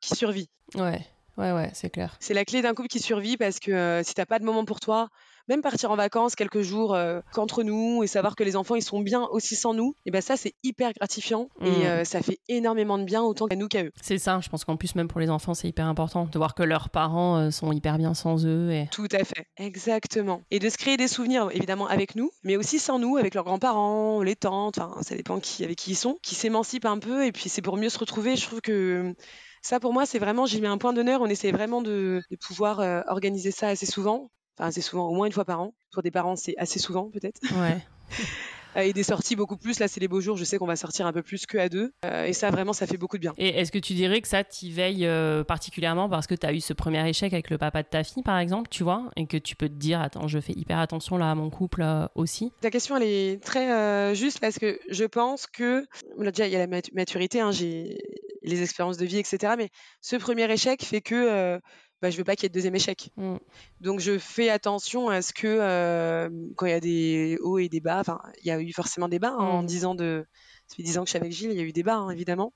qui 0.02 0.16
survit. 0.16 0.50
Ouais. 0.76 1.06
Ouais, 1.38 1.52
ouais, 1.52 1.70
c'est 1.74 1.90
clair. 1.90 2.16
C'est 2.22 2.34
la 2.34 2.46
clé 2.46 2.62
d'un 2.62 2.74
couple 2.74 2.88
qui 2.88 3.00
survit 3.00 3.36
parce 3.36 3.60
que 3.60 4.02
si 4.06 4.14
t'as 4.14 4.26
pas 4.26 4.40
de 4.40 4.46
moment 4.46 4.64
pour 4.64 4.80
toi, 4.80 5.10
même 5.48 5.62
partir 5.62 5.92
en 5.92 5.96
vacances 5.96 6.36
quelques 6.36 6.62
jours 6.62 6.94
euh, 6.94 7.22
qu'entre 7.34 7.64
nous 7.64 8.04
et 8.04 8.08
savoir 8.08 8.36
que 8.36 8.44
les 8.44 8.56
enfants 8.56 8.76
ils 8.76 8.84
sont 8.84 9.02
bien 9.02 9.24
aussi 9.32 9.56
sans 9.56 9.74
nous, 9.74 9.96
et 10.06 10.12
ben 10.12 10.22
ça 10.22 10.38
c'est 10.38 10.54
hyper 10.64 10.92
gratifiant 10.94 11.50
et 11.62 11.70
mmh. 11.70 11.84
euh, 11.86 12.04
ça 12.04 12.22
fait 12.22 12.40
énormément 12.48 12.98
de 12.98 13.04
bien 13.04 13.22
autant 13.22 13.48
qu'à 13.48 13.56
nous 13.56 13.68
qu'à 13.68 13.84
eux. 13.84 13.92
C'est 14.02 14.18
ça, 14.18 14.40
je 14.42 14.50
pense 14.50 14.66
qu'en 14.66 14.78
plus 14.78 14.96
même 14.96 15.08
pour 15.08 15.20
les 15.20 15.30
enfants 15.30 15.54
c'est 15.54 15.68
hyper 15.68 15.88
important 15.88 16.26
de 16.26 16.38
voir 16.38 16.56
que 16.56 16.64
leurs 16.64 16.90
parents 16.90 17.38
euh, 17.38 17.52
sont 17.52 17.72
hyper 17.72 17.98
bien 17.98 18.14
sans 18.14 18.46
eux. 18.46 18.72
Et... 18.72 18.88
Tout 18.92 19.08
à 19.12 19.24
fait, 19.24 19.48
exactement. 19.58 20.42
Et 20.52 20.60
de 20.60 20.70
se 20.70 20.78
créer 20.78 20.98
des 20.98 21.08
souvenirs 21.08 21.50
évidemment 21.52 21.88
avec 21.88 22.16
nous, 22.16 22.32
mais 22.44 22.58
aussi 22.58 22.80
sans 22.80 23.00
nous, 23.00 23.18
avec 23.18 23.36
leurs 23.36 23.46
grands-parents, 23.46 24.22
les 24.22 24.36
tantes, 24.36 24.78
enfin 24.80 25.02
ça 25.02 25.16
dépend 25.16 25.40
qui, 25.40 25.64
avec 25.64 25.78
qui 25.78 25.92
ils 25.92 25.96
sont, 25.96 26.18
qui 26.22 26.36
s'émancipent 26.36 26.86
un 26.86 27.00
peu 27.00 27.26
et 27.26 27.32
puis 27.32 27.50
c'est 27.50 27.62
pour 27.62 27.78
mieux 27.78 27.90
se 27.90 28.00
retrouver. 28.00 28.36
Je 28.36 28.46
trouve 28.46 28.62
que 28.62 29.14
ça, 29.62 29.80
pour 29.80 29.94
moi, 29.94 30.06
c'est 30.06 30.20
vraiment, 30.20 30.46
j'ai 30.46 30.62
mis 30.62 30.68
un 30.68 30.78
point 30.78 30.94
d'honneur. 30.94 31.22
On 31.22 31.26
essaie 31.26 31.52
vraiment 31.52 31.82
de, 31.82 32.22
de 32.30 32.36
pouvoir 32.36 33.04
organiser 33.08 33.50
ça 33.50 33.70
assez 33.70 33.88
souvent. 33.88 34.30
Enfin, 34.58 34.70
assez 34.70 34.82
souvent, 34.82 35.08
au 35.10 35.14
moins 35.14 35.26
une 35.26 35.34
fois 35.34 35.46
par 35.46 35.62
an. 35.62 35.74
Pour 35.92 36.02
des 36.02 36.12
parents, 36.12 36.36
c'est 36.36 36.56
assez 36.58 36.80
souvent, 36.80 37.10
peut-être. 37.10 37.42
Ouais. 37.60 37.86
et 38.84 38.94
des 38.94 39.04
sorties 39.04 39.36
beaucoup 39.36 39.58
plus. 39.58 39.80
Là, 39.80 39.88
c'est 39.88 40.00
les 40.00 40.08
beaux 40.08 40.22
jours. 40.22 40.38
Je 40.38 40.44
sais 40.44 40.58
qu'on 40.58 40.66
va 40.66 40.76
sortir 40.76 41.06
un 41.06 41.14
peu 41.14 41.22
plus 41.22 41.46
que 41.46 41.58
à 41.58 41.70
deux. 41.70 41.94
Euh, 42.06 42.26
et 42.26 42.34
ça, 42.34 42.52
vraiment, 42.52 42.74
ça 42.74 42.88
fait 42.88 42.98
beaucoup 42.98 43.18
de 43.18 43.22
bien. 43.22 43.34
Et 43.38 43.50
est-ce 43.50 43.72
que 43.72 43.80
tu 43.80 43.94
dirais 43.94 44.22
que 44.22 44.28
ça 44.28 44.44
t'y 44.44 44.72
veille 44.72 45.06
euh, 45.06 45.44
particulièrement 45.44 46.10
parce 46.10 46.28
que 46.28 46.36
tu 46.36 46.46
as 46.46 46.54
eu 46.54 46.60
ce 46.60 46.74
premier 46.74 47.08
échec 47.08 47.34
avec 47.34 47.50
le 47.50 47.58
papa 47.58 47.84
de 47.84 47.88
ta 47.88 48.04
fille, 48.04 48.24
par 48.24 48.38
exemple, 48.40 48.70
tu 48.70 48.84
vois, 48.84 49.10
et 49.16 49.28
que 49.28 49.38
tu 49.38 49.56
peux 49.56 49.70
te 49.70 49.74
dire, 49.74 50.02
attends, 50.02 50.28
je 50.28 50.40
fais 50.40 50.54
hyper 50.54 50.80
attention 50.80 51.18
là 51.18 51.32
à 51.32 51.36
mon 51.36 51.50
couple 51.50 51.82
euh, 51.82 52.08
aussi? 52.16 52.52
Ta 52.62 52.70
question, 52.72 52.98
elle 52.98 53.04
est 53.04 53.44
très 53.44 54.16
juste 54.16 54.40
parce 54.40 54.60
que 54.60 54.80
je 54.90 55.04
pense 55.06 55.48
que, 55.48 55.86
déjà, 56.18 56.48
il 56.48 56.54
y 56.54 56.56
a 56.56 56.66
la 56.66 56.82
maturité, 56.94 57.42
hein, 57.42 57.52
j'ai 57.52 57.98
les 58.44 58.62
expériences 58.62 58.98
de 58.98 59.06
vie, 59.06 59.18
etc. 59.18 59.54
Mais 59.58 59.70
ce 60.02 60.16
premier 60.16 60.52
échec 60.52 60.84
fait 60.84 61.02
que 61.02 61.60
bah, 62.02 62.10
je 62.10 62.18
veux 62.18 62.24
pas 62.24 62.36
qu'il 62.36 62.44
y 62.44 62.46
ait 62.48 62.50
de 62.50 62.54
deuxième 62.54 62.76
échec. 62.76 63.12
Mm. 63.18 63.38
Donc 63.82 64.00
je 64.00 64.18
fais 64.18 64.50
attention 64.50 65.10
à 65.10 65.22
ce 65.22 65.34
que 65.34 65.48
euh, 65.48 66.30
quand 66.56 66.66
il 66.66 66.72
y 66.72 66.74
a 66.74 66.80
des 66.80 67.38
hauts 67.42 67.58
et 67.58 67.70
des 67.70 67.80
bas, 67.80 68.00
enfin 68.00 68.22
il 68.42 68.48
y 68.48 68.52
a 68.52 68.60
eu 68.60 68.74
forcément 68.74 69.08
des 69.08 69.20
bas 69.20 69.32
hein, 69.38 69.44
en 69.44 69.64
mm. 69.64 69.66
dix 69.66 69.86
ans 69.86 69.96
de, 69.96 70.26
ça 70.68 70.76
fait 70.76 70.84
dix 70.84 70.98
ans 70.98 71.02
que 71.02 71.08
je 71.08 71.12
suis 71.12 71.18
avec 71.18 71.32
Gilles, 71.32 71.52
il 71.52 71.58
y 71.58 71.62
a 71.62 71.64
eu 71.64 71.72
des 71.72 71.84
bas 71.84 71.96
hein, 71.96 72.10
évidemment. 72.10 72.54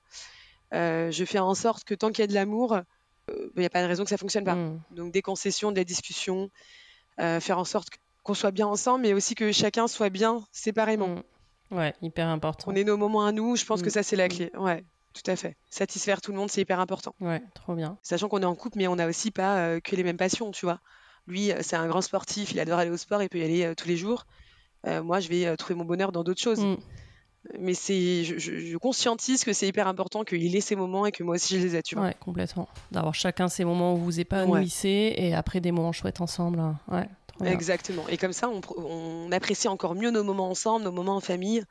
Euh, 0.72 1.10
je 1.10 1.24
fais 1.24 1.38
en 1.38 1.54
sorte 1.54 1.84
que 1.84 1.94
tant 1.94 2.10
qu'il 2.10 2.20
y 2.20 2.24
a 2.24 2.26
de 2.28 2.34
l'amour, 2.34 2.74
euh, 2.74 2.80
bah, 3.28 3.34
il 3.56 3.60
n'y 3.60 3.66
a 3.66 3.70
pas 3.70 3.82
de 3.82 3.88
raison 3.88 4.04
que 4.04 4.10
ça 4.10 4.18
fonctionne 4.18 4.44
pas. 4.44 4.54
Mm. 4.54 4.80
Donc 4.92 5.12
des 5.12 5.22
concessions, 5.22 5.72
des 5.72 5.84
discussions, 5.84 6.50
faire 7.18 7.58
en 7.58 7.64
sorte 7.64 7.88
qu'on 8.22 8.32
soit 8.32 8.50
bien 8.50 8.66
ensemble, 8.66 9.02
mais 9.02 9.12
aussi 9.12 9.34
que 9.34 9.52
chacun 9.52 9.88
soit 9.88 10.08
bien 10.08 10.42
séparément. 10.52 11.22
Ouais, 11.70 11.94
hyper 12.00 12.28
important. 12.28 12.70
On 12.70 12.74
est 12.74 12.84
nos 12.84 12.96
moments 12.96 13.26
à 13.26 13.32
nous, 13.32 13.56
je 13.56 13.64
pense 13.64 13.82
que 13.82 13.90
ça 13.90 14.02
c'est 14.02 14.16
la 14.16 14.28
clé. 14.28 14.50
Ouais. 14.56 14.84
Tout 15.12 15.28
à 15.30 15.36
fait. 15.36 15.56
Satisfaire 15.70 16.20
tout 16.20 16.30
le 16.30 16.38
monde, 16.38 16.50
c'est 16.50 16.60
hyper 16.60 16.80
important. 16.80 17.14
Ouais, 17.20 17.42
trop 17.54 17.74
bien. 17.74 17.98
Sachant 18.02 18.28
qu'on 18.28 18.42
est 18.42 18.46
en 18.46 18.54
couple, 18.54 18.78
mais 18.78 18.86
on 18.86 18.96
n'a 18.96 19.08
aussi 19.08 19.30
pas 19.30 19.58
euh, 19.58 19.80
que 19.80 19.96
les 19.96 20.04
mêmes 20.04 20.16
passions, 20.16 20.50
tu 20.52 20.66
vois. 20.66 20.80
Lui, 21.26 21.52
euh, 21.52 21.58
c'est 21.62 21.76
un 21.76 21.86
grand 21.88 22.00
sportif, 22.00 22.52
il 22.52 22.60
adore 22.60 22.78
aller 22.78 22.90
au 22.90 22.96
sport, 22.96 23.22
il 23.22 23.28
peut 23.28 23.38
y 23.38 23.44
aller 23.44 23.64
euh, 23.64 23.74
tous 23.74 23.88
les 23.88 23.96
jours. 23.96 24.26
moi, 24.86 25.20
je 25.20 25.28
vais 25.28 25.56
trouver 25.56 25.74
mon 25.74 25.84
bonheur 25.84 26.12
dans 26.12 26.24
d'autres 26.24 26.40
choses. 26.40 26.64
Mm. 26.64 26.76
Mais 27.58 27.72
c'est, 27.72 28.22
je, 28.22 28.76
conscientise 28.76 29.44
que 29.44 29.54
c'est 29.54 29.66
hyper 29.66 29.88
important 29.88 30.24
qu'il 30.24 30.54
ait 30.54 30.60
ses 30.60 30.76
moments 30.76 31.06
et 31.06 31.12
que 31.12 31.22
moi 31.22 31.36
aussi 31.36 31.58
je 31.58 31.66
les 31.66 31.74
ai, 31.74 31.82
tu 31.82 31.94
vois. 31.94 32.04
Ouais, 32.04 32.16
complètement. 32.20 32.68
D'avoir 32.92 33.14
chacun 33.14 33.48
ses 33.48 33.64
moments 33.64 33.94
où 33.94 33.96
vous 33.96 34.20
épanouissez 34.20 35.14
et 35.16 35.34
après 35.34 35.60
des 35.60 35.72
moments 35.72 35.92
chouettes 35.92 36.20
ensemble. 36.20 36.62
Ouais, 36.88 37.08
Exactement. 37.42 38.06
Et 38.08 38.18
comme 38.18 38.34
ça, 38.34 38.50
on, 38.50 38.60
on 38.76 39.32
apprécie 39.32 39.68
encore 39.68 39.94
mieux 39.94 40.10
nos 40.10 40.22
moments 40.22 40.50
ensemble, 40.50 40.84
nos 40.84 40.92
moments 40.92 41.16
en 41.16 41.20
famille 41.20 41.64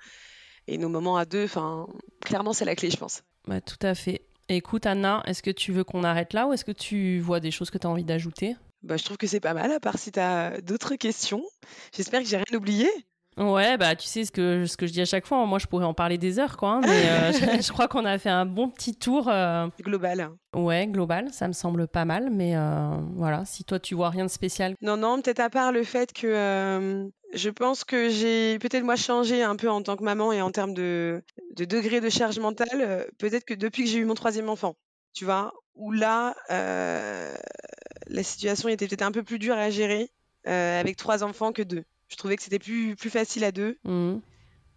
et 0.67 0.77
nos 0.77 0.89
moments 0.89 1.17
à 1.17 1.25
deux. 1.25 1.43
Enfin, 1.43 1.87
clairement, 2.21 2.53
c'est 2.53 2.65
la 2.65 2.75
clé, 2.75 2.89
je 2.89 2.97
pense. 2.97 3.23
Bah, 3.47 3.61
tout 3.61 3.77
à 3.81 3.95
fait. 3.95 4.21
Écoute, 4.47 4.85
Anna, 4.85 5.21
est-ce 5.25 5.43
que 5.43 5.51
tu 5.51 5.71
veux 5.71 5.83
qu'on 5.83 6.03
arrête 6.03 6.33
là 6.33 6.47
ou 6.47 6.53
est-ce 6.53 6.65
que 6.65 6.71
tu 6.71 7.19
vois 7.19 7.39
des 7.39 7.51
choses 7.51 7.69
que 7.69 7.77
tu 7.77 7.85
as 7.85 7.89
envie 7.89 8.03
d'ajouter? 8.03 8.55
Bah, 8.81 8.97
Je 8.97 9.03
trouve 9.03 9.17
que 9.17 9.27
c'est 9.27 9.39
pas 9.39 9.53
mal, 9.53 9.71
à 9.71 9.79
part 9.79 9.97
si 9.97 10.11
tu 10.11 10.19
as 10.19 10.61
d'autres 10.61 10.95
questions. 10.95 11.43
J'espère 11.95 12.21
que 12.21 12.27
j'ai 12.27 12.37
rien 12.37 12.57
oublié. 12.57 12.89
Ouais, 13.37 13.77
bah 13.77 13.95
tu 13.95 14.05
sais 14.05 14.25
ce 14.25 14.31
que, 14.31 14.65
ce 14.65 14.75
que 14.75 14.85
je 14.85 14.91
dis 14.91 15.01
à 15.01 15.05
chaque 15.05 15.25
fois, 15.25 15.45
moi 15.45 15.59
je 15.59 15.67
pourrais 15.67 15.85
en 15.85 15.93
parler 15.93 16.17
des 16.17 16.39
heures, 16.39 16.57
quoi. 16.57 16.71
Hein, 16.71 16.81
mais 16.81 17.05
euh, 17.09 17.31
je, 17.61 17.71
crois 17.71 17.87
qu'on 17.87 18.03
a 18.03 18.17
fait 18.17 18.29
un 18.29 18.45
bon 18.45 18.69
petit 18.69 18.95
tour. 18.95 19.29
Euh, 19.29 19.67
global. 19.81 20.31
Ouais, 20.53 20.87
global, 20.87 21.31
ça 21.31 21.47
me 21.47 21.53
semble 21.53 21.87
pas 21.87 22.03
mal, 22.03 22.29
mais 22.31 22.57
euh, 22.57 22.97
voilà, 23.15 23.45
si 23.45 23.63
toi 23.63 23.79
tu 23.79 23.95
vois 23.95 24.09
rien 24.09 24.25
de 24.25 24.29
spécial. 24.29 24.75
Non, 24.81 24.97
non, 24.97 25.21
peut-être 25.21 25.39
à 25.39 25.49
part 25.49 25.71
le 25.71 25.83
fait 25.83 26.11
que 26.11 27.09
je 27.33 27.49
pense 27.49 27.83
que 27.83 28.09
j'ai 28.09 28.59
peut-être 28.59 28.83
moi 28.83 28.95
changé 28.95 29.43
un 29.43 29.55
peu 29.55 29.69
en 29.69 29.81
tant 29.81 29.95
que 29.95 30.03
maman 30.03 30.31
et 30.31 30.41
en 30.41 30.51
termes 30.51 30.73
de, 30.73 31.23
de 31.55 31.65
degré 31.65 32.01
de 32.01 32.09
charge 32.09 32.39
mentale, 32.39 33.07
peut-être 33.17 33.45
que 33.45 33.53
depuis 33.53 33.83
que 33.83 33.89
j'ai 33.89 33.99
eu 33.99 34.05
mon 34.05 34.15
troisième 34.15 34.49
enfant, 34.49 34.75
tu 35.13 35.25
vois, 35.25 35.53
où 35.75 35.91
là, 35.91 36.35
la 36.49 38.23
situation 38.23 38.69
était 38.69 38.87
peut-être 38.87 39.03
un 39.03 39.11
peu 39.11 39.23
plus 39.23 39.39
dure 39.39 39.55
à 39.55 39.69
gérer 39.69 40.11
avec 40.45 40.97
trois 40.97 41.23
enfants 41.23 41.51
que 41.51 41.61
deux. 41.61 41.83
Je 42.09 42.15
trouvais 42.15 42.35
que 42.35 42.43
c'était 42.43 42.59
plus, 42.59 42.95
plus 42.95 43.09
facile 43.09 43.43
à 43.43 43.51
deux 43.51 43.77
mmh. 43.83 44.17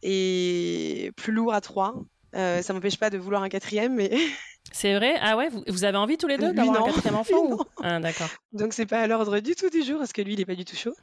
et 0.03 1.12
plus 1.16 1.33
lourd 1.33 1.55
à 1.55 1.61
trois. 1.61 1.95
Euh, 2.35 2.62
ça 2.62 2.73
m'empêche 2.73 2.99
pas 2.99 3.11
de 3.11 3.19
vouloir 3.19 3.43
un 3.43 3.49
quatrième, 3.49 3.95
mais. 3.95 4.11
C'est 4.73 4.95
vrai? 4.95 5.16
Ah 5.20 5.37
ouais 5.37 5.49
vous, 5.66 5.85
avez 5.85 5.99
envie 5.99 6.16
tous 6.16 6.29
les 6.29 6.39
deux 6.39 6.53
d'avoir 6.53 6.83
un 6.83 6.87
quatrième 6.87 7.15
enfant 7.16 7.45
ou... 7.45 7.61
Ah 7.83 7.99
d'accord. 7.99 8.29
Donc 8.53 8.73
c'est 8.73 8.87
pas 8.87 9.01
à 9.01 9.07
l'ordre 9.09 9.41
du 9.41 9.57
tout 9.57 9.69
du 9.69 9.83
jour, 9.83 9.99
parce 9.99 10.12
que 10.12 10.23
lui, 10.23 10.35
il 10.35 10.41
est 10.41 10.47
pas 10.47 10.55
du 10.55 10.65
tout 10.65 10.77
chaud. 10.77 10.95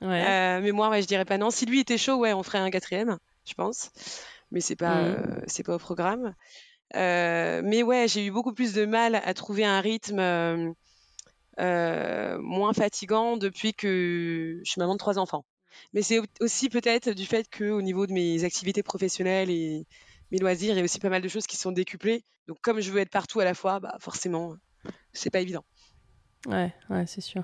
Ouais. 0.00 0.24
Euh, 0.24 0.60
mais 0.62 0.72
moi, 0.72 0.90
ouais, 0.90 1.02
je 1.02 1.06
dirais 1.06 1.24
pas 1.24 1.38
non. 1.38 1.50
Si 1.50 1.66
lui 1.66 1.80
était 1.80 1.98
chaud, 1.98 2.16
ouais, 2.16 2.32
on 2.32 2.42
ferait 2.42 2.58
un 2.58 2.70
quatrième, 2.70 3.18
je 3.44 3.54
pense. 3.54 3.90
Mais 4.50 4.60
c'est 4.60 4.76
pas, 4.76 5.02
mmh. 5.02 5.16
euh, 5.16 5.40
c'est 5.46 5.62
pas 5.62 5.74
au 5.74 5.78
programme. 5.78 6.34
Euh, 6.94 7.60
mais 7.64 7.82
ouais, 7.82 8.08
j'ai 8.08 8.24
eu 8.24 8.30
beaucoup 8.30 8.52
plus 8.54 8.72
de 8.72 8.86
mal 8.86 9.16
à 9.16 9.34
trouver 9.34 9.64
un 9.64 9.80
rythme 9.80 10.74
moins 11.58 12.72
fatigant 12.72 13.36
depuis 13.36 13.74
que 13.74 14.60
je 14.64 14.70
suis 14.70 14.80
maman 14.80 14.94
de 14.94 14.98
trois 14.98 15.18
enfants. 15.18 15.44
Mais 15.92 16.02
c'est 16.02 16.20
aussi 16.40 16.68
peut-être 16.68 17.10
du 17.10 17.26
fait 17.26 17.48
qu'au 17.50 17.82
niveau 17.82 18.06
de 18.06 18.12
mes 18.12 18.44
activités 18.44 18.82
professionnelles 18.82 19.50
et 19.50 19.86
mes 20.30 20.38
loisirs, 20.38 20.74
il 20.74 20.78
y 20.78 20.80
a 20.80 20.84
aussi 20.84 20.98
pas 20.98 21.08
mal 21.08 21.22
de 21.22 21.28
choses 21.28 21.46
qui 21.46 21.56
sont 21.56 21.72
décuplées. 21.72 22.24
Donc 22.46 22.58
comme 22.62 22.80
je 22.80 22.90
veux 22.90 23.00
être 23.00 23.10
partout 23.10 23.40
à 23.40 23.44
la 23.44 23.54
fois, 23.54 23.80
bah 23.80 23.96
forcément, 24.00 24.56
c'est 25.12 25.30
pas 25.30 25.40
évident. 25.40 25.64
Ouais, 26.46 26.72
ouais, 26.90 27.06
c'est 27.06 27.20
sûr. 27.20 27.42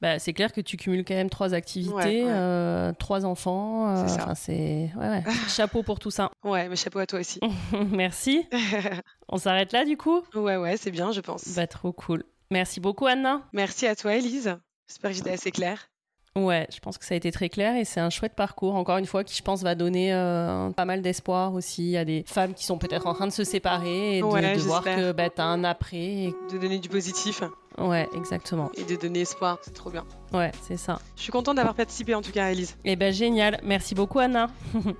Bah, 0.00 0.18
c'est 0.18 0.32
clair 0.32 0.52
que 0.52 0.62
tu 0.62 0.78
cumules 0.78 1.04
quand 1.04 1.14
même 1.14 1.28
trois 1.28 1.52
activités, 1.52 2.24
euh, 2.26 2.92
trois 2.98 3.26
enfants. 3.26 3.96
Euh, 3.96 4.06
c'est 4.34 4.90
ouais, 4.96 5.08
ouais. 5.08 5.22
chapeau 5.48 5.82
pour 5.82 5.98
tout 5.98 6.10
ça. 6.10 6.30
Ouais, 6.42 6.68
mais 6.68 6.76
chapeau 6.76 7.00
à 7.00 7.06
toi 7.06 7.20
aussi. 7.20 7.38
Merci. 7.90 8.46
On 9.28 9.36
s'arrête 9.36 9.72
là 9.72 9.84
du 9.84 9.96
coup? 9.98 10.22
Ouais, 10.34 10.56
ouais, 10.56 10.76
c'est 10.78 10.90
bien, 10.90 11.12
je 11.12 11.20
pense. 11.20 11.54
Bah, 11.54 11.66
trop 11.66 11.92
cool. 11.92 12.24
Merci 12.50 12.80
beaucoup, 12.80 13.06
Anna. 13.06 13.42
Merci 13.52 13.86
à 13.86 13.94
toi, 13.94 14.14
Elise. 14.14 14.56
J'espère 14.88 15.10
que 15.10 15.16
j'étais 15.16 15.32
assez 15.32 15.50
claire. 15.50 15.90
Ouais, 16.36 16.68
je 16.72 16.78
pense 16.78 16.96
que 16.96 17.04
ça 17.04 17.14
a 17.14 17.16
été 17.16 17.32
très 17.32 17.48
clair 17.48 17.74
et 17.76 17.84
c'est 17.84 17.98
un 17.98 18.10
chouette 18.10 18.34
parcours, 18.34 18.76
encore 18.76 18.98
une 18.98 19.06
fois, 19.06 19.24
qui 19.24 19.36
je 19.36 19.42
pense 19.42 19.62
va 19.62 19.74
donner 19.74 20.14
euh, 20.14 20.70
pas 20.70 20.84
mal 20.84 21.02
d'espoir 21.02 21.54
aussi 21.54 21.96
à 21.96 22.04
des 22.04 22.24
femmes 22.26 22.54
qui 22.54 22.64
sont 22.64 22.78
peut-être 22.78 23.08
en 23.08 23.14
train 23.14 23.26
de 23.26 23.32
se 23.32 23.42
séparer 23.42 24.18
et 24.18 24.20
de, 24.20 24.60
voir 24.60 24.84
que 24.84 25.10
bah, 25.10 25.28
t'as 25.28 25.44
un 25.44 25.64
après. 25.64 26.32
De 26.52 26.58
donner 26.58 26.78
du 26.78 26.88
positif. 26.88 27.42
Ouais, 27.78 28.08
exactement. 28.14 28.70
Et 28.76 28.84
de 28.84 28.94
donner 28.94 29.20
espoir, 29.22 29.58
c'est 29.62 29.74
trop 29.74 29.90
bien. 29.90 30.04
Ouais, 30.32 30.52
c'est 30.62 30.76
ça. 30.76 31.00
Je 31.16 31.22
suis 31.22 31.32
contente 31.32 31.56
d'avoir 31.56 31.74
participé 31.74 32.14
en 32.14 32.22
tout 32.22 32.32
cas, 32.32 32.50
Elise. 32.50 32.76
Eh 32.84 32.94
ben 32.94 33.12
génial, 33.12 33.58
merci 33.64 33.94
beaucoup 33.94 34.20
Anna. 34.20 34.48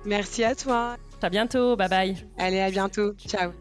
merci 0.05 0.43
à 0.43 0.55
toi. 0.55 0.97
À 1.21 1.29
bientôt, 1.29 1.75
bye 1.75 1.89
bye. 1.89 2.27
Allez, 2.37 2.59
à 2.59 2.71
bientôt, 2.71 3.13
ciao. 3.13 3.51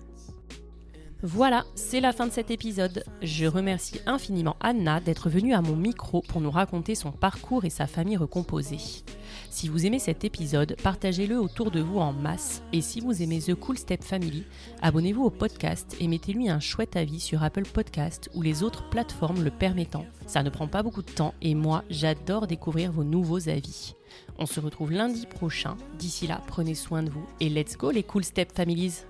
Voilà, 1.23 1.67
c'est 1.75 2.01
la 2.01 2.15
fin 2.15 2.27
de 2.27 2.33
cet 2.33 2.51
épisode. 2.51 3.05
Je 3.21 3.45
remercie 3.45 4.01
infiniment 4.07 4.57
Anna 4.61 5.01
d'être 5.01 5.29
venue 5.29 5.53
à 5.53 5.61
mon 5.61 5.77
micro 5.77 6.23
pour 6.23 6.41
nous 6.41 6.51
raconter 6.51 6.95
son 6.95 7.13
parcours 7.13 7.67
et 7.67 7.71
sa 7.71 7.87
famille 7.87 8.17
recomposée. 8.17 8.79
Si 9.51 9.69
vous 9.69 9.85
aimez 9.85 9.99
cet 9.99 10.25
épisode, 10.25 10.77
partagez-le 10.83 11.39
autour 11.39 11.71
de 11.71 11.81
vous 11.81 11.99
en 11.99 12.15
masse. 12.15 12.63
Et 12.73 12.81
si 12.81 13.01
vous 13.01 13.23
aimez 13.23 13.41
The 13.41 13.55
Cool 13.55 13.77
Step 13.77 14.03
Family, 14.03 14.45
abonnez-vous 14.81 15.25
au 15.25 15.31
podcast 15.31 15.95
et 16.01 16.09
mettez-lui 16.09 16.49
un 16.49 16.61
chouette 16.61 16.97
avis 16.97 17.21
sur 17.21 17.43
Apple 17.43 17.67
Podcast 17.67 18.31
ou 18.35 18.41
les 18.41 18.63
autres 18.63 18.89
plateformes 18.89 19.45
le 19.45 19.51
permettant. 19.51 20.07
Ça 20.27 20.43
ne 20.43 20.49
prend 20.49 20.69
pas 20.69 20.83
beaucoup 20.83 21.03
de 21.03 21.11
temps 21.11 21.35
et 21.43 21.55
moi, 21.55 21.85
j'adore 21.91 22.47
découvrir 22.47 22.93
vos 22.93 23.05
nouveaux 23.05 23.51
avis. 23.51 23.95
On 24.39 24.47
se 24.47 24.59
retrouve 24.59 24.93
lundi 24.93 25.27
prochain. 25.27 25.77
D'ici 25.99 26.27
là, 26.27 26.41
prenez 26.47 26.75
soin 26.75 27.03
de 27.03 27.11
vous 27.11 27.27
et 27.41 27.51
let's 27.51 27.77
go 27.77 27.91
les 27.91 28.05
Cool 28.05 28.25
Step 28.25 28.53
Families! 28.57 29.10